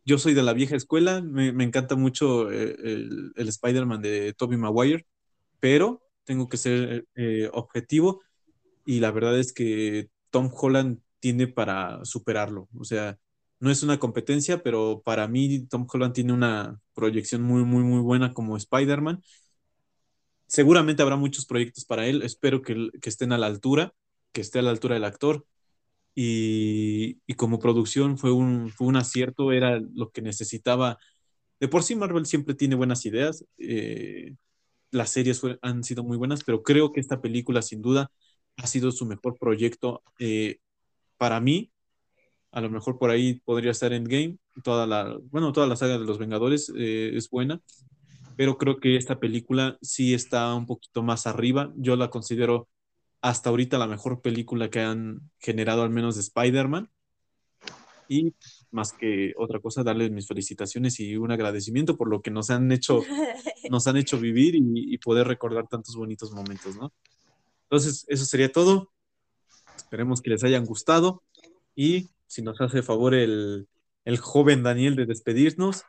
yo 0.04 0.18
soy 0.18 0.34
de 0.34 0.42
la 0.42 0.54
vieja 0.54 0.76
escuela, 0.76 1.22
me, 1.22 1.52
me 1.52 1.64
encanta 1.64 1.94
mucho 1.96 2.50
el, 2.50 3.32
el 3.36 3.48
Spider-Man 3.48 4.02
de 4.02 4.32
Tobey 4.34 4.58
Maguire, 4.58 5.06
pero 5.60 6.02
tengo 6.24 6.48
que 6.48 6.56
ser 6.56 7.06
eh, 7.14 7.50
objetivo 7.52 8.22
y 8.84 9.00
la 9.00 9.10
verdad 9.10 9.38
es 9.38 9.52
que 9.52 10.10
Tom 10.30 10.50
Holland 10.52 11.00
tiene 11.20 11.46
para 11.46 12.04
superarlo. 12.04 12.68
O 12.76 12.84
sea, 12.84 13.18
no 13.60 13.70
es 13.70 13.82
una 13.82 13.98
competencia, 13.98 14.62
pero 14.62 15.02
para 15.04 15.28
mí 15.28 15.66
Tom 15.66 15.86
Holland 15.92 16.14
tiene 16.14 16.32
una 16.32 16.80
proyección 16.94 17.42
muy, 17.42 17.64
muy, 17.64 17.84
muy 17.84 18.00
buena 18.00 18.32
como 18.32 18.56
Spider-Man. 18.56 19.22
Seguramente 20.46 21.02
habrá 21.02 21.16
muchos 21.16 21.46
proyectos 21.46 21.84
para 21.84 22.06
él, 22.06 22.22
espero 22.22 22.62
que, 22.62 22.90
estén 23.02 23.32
a 23.32 23.38
la 23.38 23.46
altura, 23.46 23.94
que 24.32 24.40
esté 24.40 24.58
a 24.58 24.62
la 24.62 24.70
altura 24.70 24.94
del 24.94 25.04
actor. 25.04 25.46
Y, 26.14 27.20
y 27.26 27.34
como 27.34 27.60
producción 27.60 28.18
fue 28.18 28.32
un, 28.32 28.70
fue 28.70 28.88
un 28.88 28.96
acierto, 28.96 29.52
era 29.52 29.80
lo 29.94 30.10
que 30.10 30.22
necesitaba. 30.22 30.98
De 31.60 31.68
por 31.68 31.82
sí 31.84 31.94
Marvel 31.94 32.26
siempre 32.26 32.54
tiene 32.54 32.74
buenas 32.74 33.06
ideas, 33.06 33.44
eh, 33.58 34.34
las 34.90 35.10
series 35.10 35.42
han 35.62 35.84
sido 35.84 36.04
muy 36.04 36.16
buenas, 36.16 36.44
pero 36.44 36.62
creo 36.62 36.92
que 36.92 37.00
esta 37.00 37.20
película 37.20 37.62
sin 37.62 37.82
duda 37.82 38.10
ha 38.56 38.66
sido 38.66 38.92
su 38.92 39.06
mejor 39.06 39.38
proyecto 39.38 40.02
eh, 40.18 40.58
para 41.16 41.40
mí. 41.40 41.72
A 42.52 42.60
lo 42.60 42.70
mejor 42.70 42.98
por 42.98 43.10
ahí 43.10 43.40
podría 43.44 43.70
estar 43.70 43.92
Endgame, 43.92 44.38
toda 44.64 44.86
la, 44.86 45.16
bueno, 45.30 45.52
toda 45.52 45.66
la 45.66 45.76
saga 45.76 45.98
de 45.98 46.04
los 46.04 46.18
Vengadores 46.18 46.72
eh, 46.76 47.12
es 47.14 47.30
buena, 47.30 47.60
pero 48.36 48.58
creo 48.58 48.80
que 48.80 48.96
esta 48.96 49.20
película 49.20 49.78
sí 49.82 50.14
está 50.14 50.54
un 50.54 50.66
poquito 50.66 51.02
más 51.02 51.26
arriba. 51.26 51.72
Yo 51.76 51.96
la 51.96 52.10
considero 52.10 52.68
hasta 53.20 53.50
ahorita 53.50 53.78
la 53.78 53.86
mejor 53.86 54.22
película 54.22 54.70
que 54.70 54.80
han 54.80 55.30
generado 55.38 55.82
al 55.82 55.90
menos 55.90 56.16
de 56.16 56.22
Spider-Man. 56.22 56.90
Y 58.08 58.34
más 58.70 58.92
que 58.92 59.32
otra 59.36 59.60
cosa, 59.60 59.82
darles 59.82 60.10
mis 60.10 60.26
felicitaciones 60.26 61.00
y 61.00 61.16
un 61.16 61.32
agradecimiento 61.32 61.96
por 61.96 62.08
lo 62.08 62.22
que 62.22 62.30
nos 62.30 62.50
han 62.50 62.70
hecho, 62.72 63.02
nos 63.70 63.86
han 63.86 63.96
hecho 63.96 64.18
vivir 64.18 64.54
y, 64.54 64.62
y 64.74 64.98
poder 64.98 65.26
recordar 65.26 65.66
tantos 65.68 65.96
bonitos 65.96 66.32
momentos, 66.32 66.76
¿no? 66.76 66.92
Entonces, 67.64 68.04
eso 68.08 68.24
sería 68.24 68.50
todo. 68.50 68.90
Esperemos 69.76 70.20
que 70.20 70.30
les 70.30 70.44
hayan 70.44 70.64
gustado 70.64 71.22
y 71.74 72.10
si 72.26 72.42
nos 72.42 72.60
hace 72.60 72.82
favor 72.82 73.14
el, 73.14 73.68
el 74.04 74.18
joven 74.18 74.62
Daniel 74.62 74.96
de 74.96 75.06
despedirnos. 75.06 75.84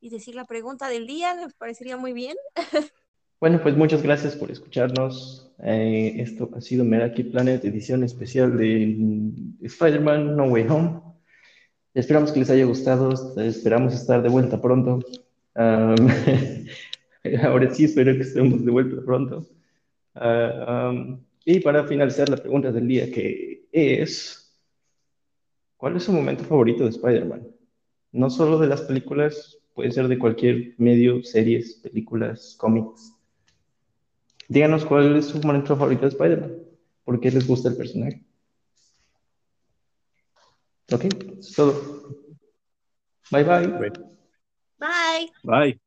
Y 0.00 0.10
decir 0.10 0.34
la 0.34 0.44
pregunta 0.44 0.88
del 0.88 1.06
día, 1.06 1.34
me 1.34 1.48
parecería 1.50 1.96
muy 1.96 2.12
bien. 2.12 2.36
Bueno, 3.38 3.60
pues 3.62 3.76
muchas 3.76 4.02
gracias 4.02 4.34
por 4.34 4.50
escucharnos. 4.50 5.52
Eh, 5.62 6.14
esto 6.20 6.48
ha 6.56 6.60
sido 6.62 6.86
Meraki 6.86 7.22
Planet, 7.22 7.62
edición 7.66 8.02
especial 8.02 8.56
de 8.56 8.96
Spider-Man 9.60 10.38
No 10.38 10.44
Way 10.44 10.66
Home. 10.70 11.02
Esperamos 11.96 12.30
que 12.30 12.38
les 12.40 12.50
haya 12.50 12.66
gustado, 12.66 13.14
esperamos 13.38 13.94
estar 13.94 14.22
de 14.22 14.28
vuelta 14.28 14.60
pronto. 14.60 14.98
Ahora 15.54 16.04
sí, 17.74 17.84
espero 17.84 18.12
que 18.12 18.20
estemos 18.20 18.62
de 18.62 18.70
vuelta 18.70 19.02
pronto. 19.02 19.46
Um, 20.14 21.18
y 21.46 21.60
para 21.60 21.86
finalizar 21.86 22.28
la 22.28 22.36
pregunta 22.36 22.70
del 22.70 22.86
día, 22.86 23.10
que 23.10 23.66
es, 23.72 24.54
¿cuál 25.78 25.96
es 25.96 26.02
su 26.02 26.12
momento 26.12 26.44
favorito 26.44 26.84
de 26.84 26.90
Spider-Man? 26.90 27.48
No 28.12 28.28
solo 28.28 28.58
de 28.58 28.66
las 28.66 28.82
películas, 28.82 29.56
puede 29.72 29.90
ser 29.90 30.06
de 30.08 30.18
cualquier 30.18 30.74
medio, 30.76 31.22
series, 31.22 31.76
películas, 31.76 32.56
cómics. 32.58 33.14
Díganos 34.48 34.84
cuál 34.84 35.16
es 35.16 35.28
su 35.28 35.40
momento 35.40 35.74
favorito 35.74 36.02
de 36.02 36.08
Spider-Man. 36.08 36.56
¿Por 37.04 37.20
qué 37.20 37.30
les 37.30 37.46
gusta 37.46 37.70
el 37.70 37.78
personaje? 37.78 38.25
Okay. 40.92 41.10
So 41.40 42.14
bye 43.30 43.42
bye. 43.42 43.66
Great. 43.66 43.94
Bye. 44.78 45.26
Bye. 45.44 45.78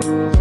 Bye. 0.00 0.32